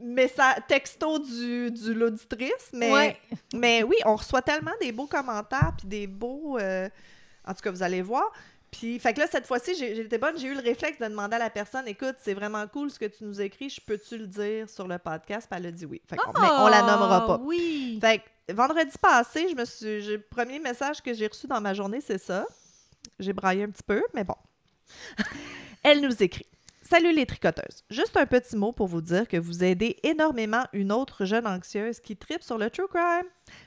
Mais 0.00 0.26
ça, 0.28 0.56
texto 0.66 1.18
du, 1.18 1.70
du 1.70 1.92
l'auditrice, 1.94 2.70
mais, 2.72 2.92
Ouais. 2.92 3.20
mais 3.54 3.82
oui, 3.82 3.96
on 4.06 4.16
reçoit 4.16 4.42
tellement 4.42 4.72
des 4.80 4.90
beaux 4.90 5.06
commentaires, 5.06 5.72
puis 5.78 5.86
des 5.86 6.06
beaux. 6.06 6.58
euh, 6.58 6.88
En 7.46 7.52
tout 7.54 7.60
cas, 7.60 7.70
vous 7.70 7.82
allez 7.82 8.00
voir. 8.02 8.32
Puis, 8.72 8.98
fait 8.98 9.12
que 9.14 9.20
là, 9.20 9.26
cette 9.30 9.46
fois-ci, 9.46 9.74
j'étais 9.76 10.18
bonne, 10.18 10.36
j'ai 10.38 10.48
eu 10.48 10.54
le 10.54 10.60
réflexe 10.62 10.98
de 10.98 11.04
demander 11.04 11.36
à 11.36 11.38
la 11.38 11.50
personne 11.50 11.86
écoute, 11.86 12.16
c'est 12.22 12.34
vraiment 12.34 12.66
cool 12.66 12.90
ce 12.90 12.98
que 12.98 13.04
tu 13.04 13.22
nous 13.22 13.40
écris, 13.40 13.68
je 13.68 13.80
peux-tu 13.80 14.16
le 14.18 14.26
dire 14.26 14.68
sur 14.68 14.88
le 14.88 14.98
podcast? 14.98 15.46
Puis 15.50 15.60
elle 15.60 15.66
a 15.66 15.70
dit 15.70 15.84
oui. 15.86 16.00
Fait 16.08 16.16
qu'on- 16.16 16.32
mais 16.40 16.48
on 16.58 16.68
la 16.68 16.80
nommera 16.80 17.26
pas. 17.26 17.34
Ah, 17.38 17.42
Oui. 17.44 17.98
Fait 18.00 18.22
que 18.48 18.52
vendredi 18.54 18.96
passé, 19.00 19.46
je 19.50 19.54
me 19.54 19.64
suis. 19.66 20.02
Le 20.12 20.20
premier 20.22 20.58
message 20.58 21.02
que 21.02 21.12
j'ai 21.14 21.26
reçu 21.26 21.46
dans 21.46 21.60
ma 21.60 21.74
journée, 21.74 22.00
c'est 22.00 22.18
ça. 22.18 22.46
J'ai 23.18 23.32
braillé 23.34 23.62
un 23.64 23.70
petit 23.70 23.82
peu, 23.84 24.02
mais 24.14 24.24
bon. 24.24 24.36
Elle 25.82 26.00
nous 26.00 26.22
écrit. 26.22 26.46
Salut 26.82 27.12
les 27.14 27.26
tricoteuses. 27.26 27.84
Juste 27.90 28.16
un 28.16 28.26
petit 28.26 28.56
mot 28.56 28.72
pour 28.72 28.86
vous 28.86 29.00
dire 29.00 29.28
que 29.28 29.36
vous 29.36 29.62
aidez 29.64 29.96
énormément 30.02 30.64
une 30.72 30.92
autre 30.92 31.24
jeune 31.24 31.46
anxieuse 31.46 32.00
qui 32.00 32.16
tripe 32.16 32.42
sur 32.42 32.58
le 32.58 32.68
true 32.70 32.88
crime. 32.88 33.26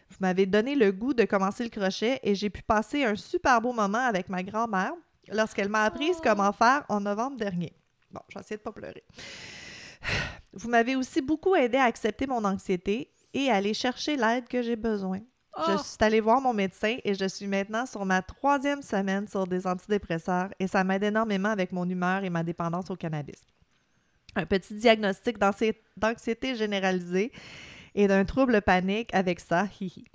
Vous 0.09 0.17
m'avez 0.19 0.45
donné 0.45 0.75
le 0.75 0.91
goût 0.91 1.13
de 1.13 1.23
commencer 1.25 1.63
le 1.63 1.69
crochet 1.69 2.19
et 2.23 2.35
j'ai 2.35 2.49
pu 2.49 2.61
passer 2.61 3.03
un 3.03 3.15
super 3.15 3.59
beau 3.61 3.73
moment 3.73 3.97
avec 4.05 4.29
ma 4.29 4.43
grand-mère 4.43 4.93
lorsqu'elle 5.31 5.69
m'a 5.69 5.83
appris 5.83 6.11
Oh. 6.15 6.19
comment 6.23 6.51
faire 6.53 6.85
en 6.89 7.01
novembre 7.01 7.37
dernier. 7.37 7.73
Bon, 8.11 8.21
je 8.29 8.35
vais 8.35 8.41
essayer 8.41 8.57
de 8.57 8.61
pas 8.61 8.71
pleurer. 8.71 9.03
Vous 10.53 10.69
m'avez 10.69 10.95
aussi 10.95 11.21
beaucoup 11.21 11.55
aidé 11.55 11.77
à 11.77 11.83
accepter 11.85 12.27
mon 12.27 12.43
anxiété 12.45 13.11
et 13.33 13.49
à 13.49 13.55
aller 13.55 13.73
chercher 13.73 14.15
l'aide 14.15 14.47
que 14.47 14.61
j'ai 14.61 14.75
besoin. 14.77 15.19
Je 15.67 15.71
Oh. 15.73 15.77
suis 15.77 15.97
allée 16.01 16.19
voir 16.19 16.41
mon 16.41 16.53
médecin 16.53 16.97
et 17.03 17.13
je 17.13 17.25
suis 17.27 17.47
maintenant 17.47 17.85
sur 17.85 18.05
ma 18.05 18.21
troisième 18.21 18.81
semaine 18.81 19.25
sur 19.27 19.47
des 19.47 19.65
antidépresseurs 19.65 20.49
et 20.59 20.67
ça 20.67 20.83
m'aide 20.83 21.03
énormément 21.03 21.49
avec 21.49 21.71
mon 21.71 21.87
humeur 21.89 22.23
et 22.25 22.29
ma 22.29 22.43
dépendance 22.43 22.89
au 22.91 22.95
cannabis. 22.95 23.41
Un 24.35 24.45
petit 24.45 24.75
diagnostic 24.75 25.37
d'anxi- 25.37 25.73
d'anxiété 25.95 26.55
généralisée 26.55 27.31
et 27.95 28.07
d'un 28.07 28.25
trouble 28.25 28.61
panique 28.61 29.09
avec 29.13 29.39
ça, 29.39 29.67
hihi. 29.79 30.05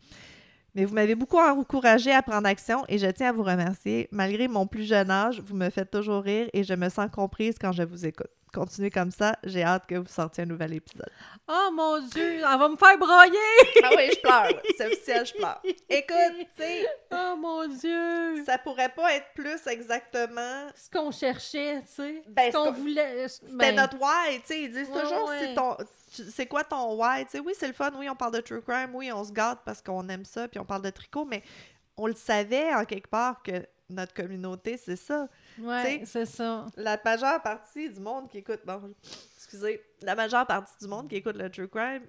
Mais 0.75 0.85
vous 0.85 0.95
m'avez 0.95 1.17
beaucoup 1.17 1.39
encouragé 1.39 2.13
à 2.13 2.23
prendre 2.23 2.47
action 2.47 2.85
et 2.89 2.99
je 2.99 3.07
tiens 3.07 3.31
à 3.31 3.33
vous 3.33 3.43
remercier. 3.43 4.09
Malgré 4.13 4.47
mon 4.47 4.67
plus 4.67 4.85
jeune 4.85 5.11
âge, 5.11 5.41
vous 5.41 5.57
me 5.57 5.69
faites 5.69 5.91
toujours 5.91 6.23
rire 6.23 6.49
et 6.53 6.63
je 6.63 6.75
me 6.75 6.89
sens 6.89 7.11
comprise 7.11 7.57
quand 7.61 7.73
je 7.73 7.83
vous 7.83 8.07
écoute. 8.07 8.31
Continuez 8.53 8.91
comme 8.91 9.11
ça, 9.13 9.37
j'ai 9.45 9.63
hâte 9.63 9.87
que 9.87 9.95
vous 9.95 10.09
sortiez 10.09 10.43
un 10.43 10.47
nouvel 10.47 10.75
épisode. 10.75 11.11
Oh 11.47 11.71
mon 11.73 12.01
Dieu, 12.01 12.39
elle 12.39 12.59
va 12.59 12.69
me 12.69 12.77
faire 12.77 12.99
broyer! 12.99 13.39
Ah 13.85 13.91
oui, 13.97 14.11
je 14.13 14.21
pleure. 14.21 14.49
C'est 14.77 14.87
officiel, 14.87 15.27
je 15.27 15.35
pleure. 15.35 15.63
Écoute, 15.89 16.47
tu 16.57 16.63
sais, 16.63 16.87
Oh 17.13 17.37
mon 17.39 17.69
Dieu! 17.69 18.45
ça 18.45 18.59
pourrait 18.59 18.89
pas 18.89 19.15
être 19.15 19.27
plus 19.35 19.67
exactement. 19.67 20.67
Ce 20.75 20.91
qu'on 20.91 21.11
cherchait, 21.11 21.81
tu 21.83 21.93
sais. 21.95 22.23
Ben, 22.29 22.51
ce 22.51 22.57
qu'on 22.57 22.73
voulait. 22.73 23.29
C'était 23.29 23.53
ben, 23.53 23.77
notre 23.77 23.97
why, 23.99 24.41
tu 24.41 24.47
sais. 24.47 24.63
Ils 24.63 24.73
disent 24.73 24.89
Ouais, 24.89 25.03
toujours 25.03 25.29
ouais. 25.29 25.55
ton. 25.55 25.77
C'est 26.09 26.47
quoi 26.47 26.65
ton 26.65 26.95
why? 27.01 27.25
Tu 27.27 27.33
sais, 27.33 27.41
oui, 27.41 27.53
c'est 27.57 27.69
le 27.69 27.73
fun. 27.73 27.93
Oui, 27.97 28.09
on 28.09 28.17
parle 28.17 28.35
de 28.35 28.41
true 28.41 28.63
crime. 28.63 28.91
Oui, 28.95 29.13
on 29.13 29.23
se 29.23 29.33
gâte 29.33 29.61
parce 29.65 29.81
qu'on 29.81 30.09
aime 30.09 30.25
ça. 30.25 30.49
Puis 30.49 30.59
on 30.59 30.65
parle 30.65 30.83
de 30.83 30.91
tricot. 30.91 31.25
Mais 31.25 31.43
on 31.97 32.07
le 32.09 32.15
savait 32.15 32.75
en 32.75 32.85
quelque 32.85 33.09
part 33.09 33.43
que 33.43 33.65
notre 33.89 34.15
communauté, 34.15 34.77
c'est 34.77 34.97
ça. 34.97 35.29
Ouais, 35.59 36.03
c'est 36.05 36.27
ça. 36.27 36.67
La 36.77 36.99
majeure 37.03 37.43
partie 37.43 37.91
du 37.91 38.01
monde 38.01 38.29
qui 38.29 38.39
écoute. 38.39 38.61
Bon, 38.65 38.93
excusez. 39.37 39.83
La 40.03 40.15
majeure 40.15 40.47
partie 40.47 40.73
du 40.81 40.89
monde 40.89 41.09
qui 41.09 41.17
écoute 41.17 41.37
le 41.37 41.51
true 41.51 41.69
crime 41.69 42.03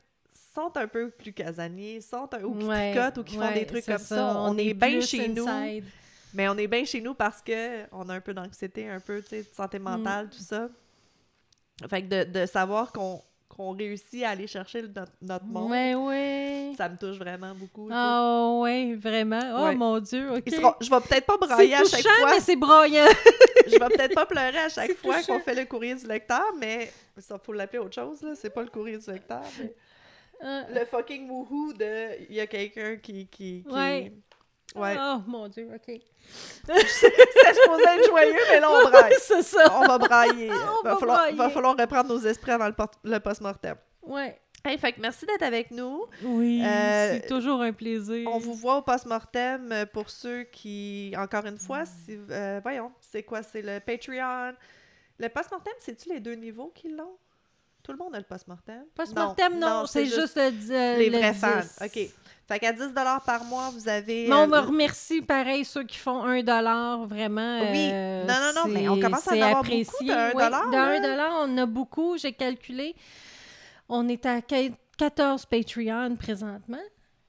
sont 0.54 0.72
un 0.76 0.88
peu 0.88 1.10
plus 1.10 1.34
casaniers, 1.34 2.02
sont 2.02 2.30
un, 2.34 2.44
ou 2.44 2.56
qui 2.56 2.66
Ouais, 2.66 2.92
tricotent 2.94 3.18
ou 3.18 3.24
qui 3.24 3.36
font 3.36 3.54
des 3.54 3.66
trucs 3.66 3.86
comme 3.86 3.98
ça. 3.98 4.36
On, 4.38 4.58
est, 4.58 4.74
bien 4.74 5.02
chez 5.02 5.28
nous. 5.28 5.48
Mais 6.34 6.48
on 6.48 6.58
est 6.58 6.68
bien 6.68 6.86
chez 6.86 7.02
nous 7.02 7.14
parce 7.14 7.42
que 7.42 7.84
on 7.92 8.08
a 8.10 8.16
un 8.16 8.22
peu 8.22 8.34
d'anxiété, 8.34 8.90
un 8.90 9.00
peu, 9.00 9.22
tu 9.22 9.30
sais, 9.30 9.44
de 9.44 9.54
santé 9.54 9.80
mentale, 9.80 10.30
tout 10.30 10.44
ça. 10.44 10.70
Fait 11.90 12.04
que 12.04 12.24
de, 12.26 12.40
de 12.42 12.46
savoir 12.46 12.92
qu'on 12.92 13.22
qu'on 13.56 13.72
réussit 13.76 14.24
à 14.24 14.30
aller 14.30 14.48
chercher 14.48 14.82
notre, 14.84 15.12
notre 15.22 15.46
monde, 15.46 15.70
Ouais, 15.72 15.94
ouais. 15.94 16.72
ça 16.78 16.88
me 16.88 16.96
touche 16.98 17.18
vraiment 17.18 17.54
beaucoup. 17.54 17.90
Ah 17.92 18.50
ouais, 18.62 18.96
vraiment. 18.96 19.42
Oh 19.58 19.64
Ouais. 19.66 19.76
mon 19.76 20.00
Dieu, 20.00 20.32
OK. 20.32 20.50
Seront- 20.50 20.76
je 20.80 20.90
vais 20.90 21.00
peut-être 21.02 21.26
pas 21.26 21.38
brailler 21.38 21.76
à 21.76 21.84
chaque 21.84 22.02
fois. 22.02 22.32
mais 22.32 22.40
c'est 22.40 22.56
broyant. 22.56 23.06
Je 23.68 23.72
vais 23.78 23.88
peut-être 23.90 24.16
pas 24.16 24.26
pleurer 24.26 24.58
à 24.58 24.70
chaque 24.78 24.94
fois 24.96 25.22
qu'on 25.22 25.40
fait 25.40 25.54
le 25.54 25.66
courrier 25.66 25.94
du 25.96 26.08
lecteur, 26.08 26.44
mais 26.60 26.92
ça 27.20 27.38
faut 27.38 27.54
l'appeler 27.54 27.80
autre 27.80 27.94
chose 27.94 28.22
là. 28.24 28.32
C'est 28.36 28.50
pas 28.50 28.64
le 28.64 28.70
courrier 28.70 28.98
du 28.98 29.12
lecteur. 29.12 29.44
mais 29.60 29.74
Ah, 30.42 30.64
Le 30.74 30.86
fucking 30.86 31.30
woohoo 31.30 31.74
de 31.74 32.26
il 32.30 32.36
y 32.36 32.40
a 32.40 32.48
quelqu'un 32.48 32.96
qui 32.98 33.28
qui, 33.28 33.64
qui... 33.64 33.70
Ouais. 33.72 34.12
Ouais. 34.76 34.96
Oh 35.00 35.18
mon 35.28 35.48
Dieu, 35.48 35.70
OK. 35.74 36.00
C'était 36.66 37.54
supposé 37.54 37.84
être 37.84 38.08
joyeux, 38.08 38.40
mais 38.50 38.60
là 38.60 38.70
on 38.72 38.84
braille. 38.90 39.14
c'est 39.20 39.44
ça. 39.44 39.66
On 39.80 39.86
va 39.86 39.98
brailler. 39.98 40.50
On 40.52 40.84
va, 40.84 40.94
va 40.94 40.98
falloir, 40.98 41.18
brailler. 41.20 41.38
va 41.38 41.50
falloir 41.50 41.76
reprendre 41.78 42.10
nos 42.14 42.20
esprits 42.20 42.52
avant 42.52 42.68
le, 42.68 42.76
le 43.04 43.20
post-mortem. 43.20 43.76
Ouais. 44.04 44.40
Hey, 44.64 44.78
fait 44.78 44.94
que 44.94 45.02
merci 45.02 45.26
d'être 45.26 45.42
avec 45.42 45.72
nous. 45.72 46.06
Oui, 46.24 46.62
Euh, 46.64 47.14
c'est 47.20 47.28
toujours 47.28 47.62
un 47.62 47.74
plaisir. 47.74 48.30
On 48.32 48.38
vous 48.38 48.54
voit 48.54 48.78
au 48.78 48.82
post-mortem 48.84 49.72
euh, 49.72 49.86
pour 49.88 50.10
ceux 50.12 50.44
qui, 50.44 51.14
encore 51.18 51.46
une 51.48 51.58
fois, 51.58 51.84
si, 51.86 52.18
euh, 52.30 52.60
voyons, 52.62 52.92
c'est 53.02 53.24
quoi? 53.24 53.42
C'est 53.42 53.64
le 53.64 53.80
Patreon. 53.80 54.54
Le 55.18 55.28
post-mortem, 55.30 55.74
c'est-tu 55.80 56.10
les 56.10 56.20
deux 56.20 56.36
niveaux 56.36 56.72
qui 56.76 56.90
l'ont? 56.90 57.18
Tout 57.84 57.92
le 57.92 57.98
monde 57.98 58.14
a 58.14 58.20
le 58.20 58.24
post-mortem? 58.26 58.84
Post-mortem, 58.94 59.58
non, 59.58 59.88
c'est 59.88 60.06
juste, 60.06 60.38
le, 60.38 60.52
di- 60.52 60.72
euh, 60.76 60.96
les 60.98 61.10
le 61.10 61.18
vrais 61.18 61.32
10. 61.32 61.40
fans. 61.40 61.86
OK. 61.86 62.00
Fait 62.52 62.60
qu'à 62.60 62.74
10 62.74 62.90
par 63.26 63.46
mois, 63.46 63.70
vous 63.70 63.88
avez... 63.88 64.28
Mais 64.28 64.36
on 64.36 64.42
euh, 64.44 64.48
me 64.48 64.60
remercie, 64.60 65.22
pareil, 65.22 65.64
ceux 65.64 65.86
qui 65.86 65.98
font 65.98 66.22
un 66.24 66.44
dollar, 66.44 67.06
vraiment. 67.06 67.62
Oui. 67.62 67.90
euh, 67.94 68.26
Non, 68.26 68.34
non, 68.34 68.52
non, 68.68 68.74
mais 68.74 68.90
on 68.90 69.00
commence 69.00 69.26
à 69.26 69.32
en 69.32 69.36
c'est 69.36 69.42
avoir 69.42 69.60
apprécié. 69.60 69.84
beaucoup 69.86 70.04
de 70.04 70.12
un 70.12 70.28
Oui, 70.36 70.44
dollar, 70.44 70.70
de 70.70 70.76
un 70.76 70.90
là. 70.90 71.00
dollar, 71.00 71.32
on 71.40 71.44
en 71.54 71.58
a 71.60 71.66
beaucoup, 71.66 72.18
j'ai 72.18 72.34
calculé. 72.34 72.94
On 73.88 74.06
est 74.10 74.26
à 74.26 74.42
quat- 74.42 74.74
14 74.98 75.46
Patreon 75.46 76.18
présentement. 76.18 76.78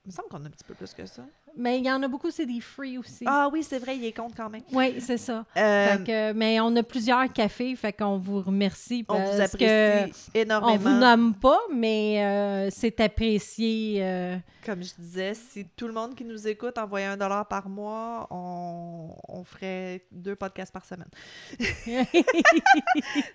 Il 0.04 0.08
me 0.08 0.12
semble 0.12 0.28
qu'on 0.28 0.44
a 0.44 0.48
un 0.48 0.50
petit 0.50 0.64
peu 0.64 0.74
plus 0.74 0.92
que 0.92 1.06
ça. 1.06 1.22
Mais 1.56 1.78
il 1.78 1.84
y 1.84 1.90
en 1.90 2.02
a 2.02 2.08
beaucoup, 2.08 2.30
c'est 2.30 2.46
des 2.46 2.60
free 2.60 2.96
aussi. 2.98 3.24
Ah 3.26 3.48
oui, 3.52 3.62
c'est 3.62 3.78
vrai, 3.78 3.96
il 3.96 4.04
est 4.04 4.12
compte 4.12 4.32
quand 4.36 4.48
même. 4.48 4.62
Oui, 4.72 4.94
c'est 5.00 5.18
ça. 5.18 5.44
Euh, 5.56 5.98
Fait 5.98 6.04
que- 6.04 6.32
mais 6.32 6.60
on 6.60 6.74
a 6.76 6.82
plusieurs 6.82 7.30
cafés, 7.32 7.76
fait 7.76 7.92
qu'on 7.92 8.16
vous 8.18 8.40
remercie 8.40 9.04
on 9.08 9.14
parce 9.14 9.34
vous 9.34 9.40
apprécie 9.42 10.12
que 10.32 10.38
énormément. 10.38 10.72
on 10.72 10.76
vous 10.78 10.98
nomme 10.98 11.34
pas, 11.34 11.60
mais 11.74 12.24
euh, 12.24 12.68
c'est 12.70 12.98
apprécié. 13.00 13.98
euh, 14.02 14.36
Comme 14.64 14.82
je 14.82 14.92
disais, 14.98 15.34
si 15.34 15.66
tout 15.76 15.86
le 15.86 15.92
monde 15.92 16.14
qui 16.14 16.24
nous 16.24 16.48
écoute 16.48 16.78
envoyait 16.78 17.06
un 17.06 17.16
dollar 17.16 17.46
par 17.46 17.68
mois, 17.68 18.26
on, 18.30 19.10
on 19.28 19.44
ferait 19.44 20.04
deux 20.10 20.36
podcasts 20.36 20.72
par 20.72 20.84
semaine. 20.86 21.10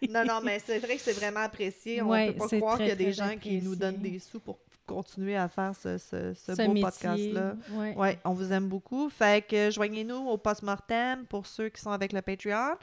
Non, 0.10 0.24
non, 0.26 0.40
mais 0.44 0.60
c'est 0.66 0.80
vrai 0.80 0.96
que 0.96 1.02
c'est 1.02 1.14
vraiment 1.14 1.42
apprécié. 1.42 2.02
On 2.02 2.08
Ouais, 2.10 2.32
peut 2.32 2.48
pas 2.48 2.58
croire 2.58 2.78
qu'il 2.78 2.88
y 2.88 2.92
a 2.92 2.96
des 2.96 3.14
gens 3.14 3.36
qui 3.40 3.62
nous 3.62 3.76
donnent 3.76 3.98
des 3.98 4.20
sous 4.20 4.40
pour 4.40 4.58
continuer 4.88 5.38
à 5.38 5.48
faire 5.48 5.74
ce, 5.76 5.98
ce, 5.98 6.34
ce 6.34 6.56
ce 6.56 6.66
beau 6.66 6.74
podcast-là. 6.82 7.54
Ouais. 7.72 7.94
Ouais, 7.96 8.20
on 8.26 8.32
vous 8.34 8.52
aime 8.52 8.68
beaucoup. 8.68 9.10
Fait 9.10 9.46
que 9.48 9.70
joignez-nous 9.70 10.28
au 10.28 10.38
post-mortem 10.38 11.26
pour 11.28 11.46
ceux 11.46 11.70
qui 11.70 11.82
sont 11.82 11.92
avec 11.92 12.14
le 12.14 12.22
Patreon. 12.22 12.76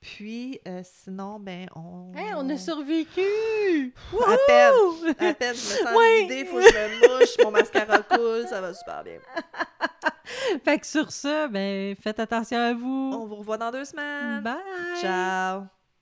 Puis, 0.00 0.58
euh, 0.66 0.80
sinon, 0.82 1.38
ben, 1.38 1.68
on... 1.76 2.12
Hey, 2.16 2.34
on 2.34 2.48
a 2.50 2.56
survécu! 2.56 3.94
À 4.26 4.36
peine, 4.48 4.74
à 5.28 5.32
peine, 5.34 5.54
je 5.54 5.60
me 5.60 5.86
sens 5.86 5.96
Ouais. 5.96 6.22
vidée, 6.22 6.44
faut 6.44 6.56
que 6.56 6.62
je 6.64 6.74
me 6.74 7.18
mouche, 7.20 7.36
mon 7.44 7.52
mascara 7.52 7.98
coule, 8.10 8.44
ça 8.48 8.60
va 8.60 8.74
super 8.74 9.04
bien. 9.04 9.18
Fait 10.64 10.78
que 10.80 10.86
sur 10.86 11.12
ça, 11.12 11.46
ben, 11.46 11.94
faites 12.02 12.18
attention 12.18 12.58
à 12.58 12.72
vous. 12.74 13.12
On 13.14 13.26
vous 13.26 13.36
revoit 13.36 13.58
dans 13.58 13.70
deux 13.70 13.84
semaines. 13.84 14.40
Bye! 14.42 14.56
Ciao! 15.00 15.81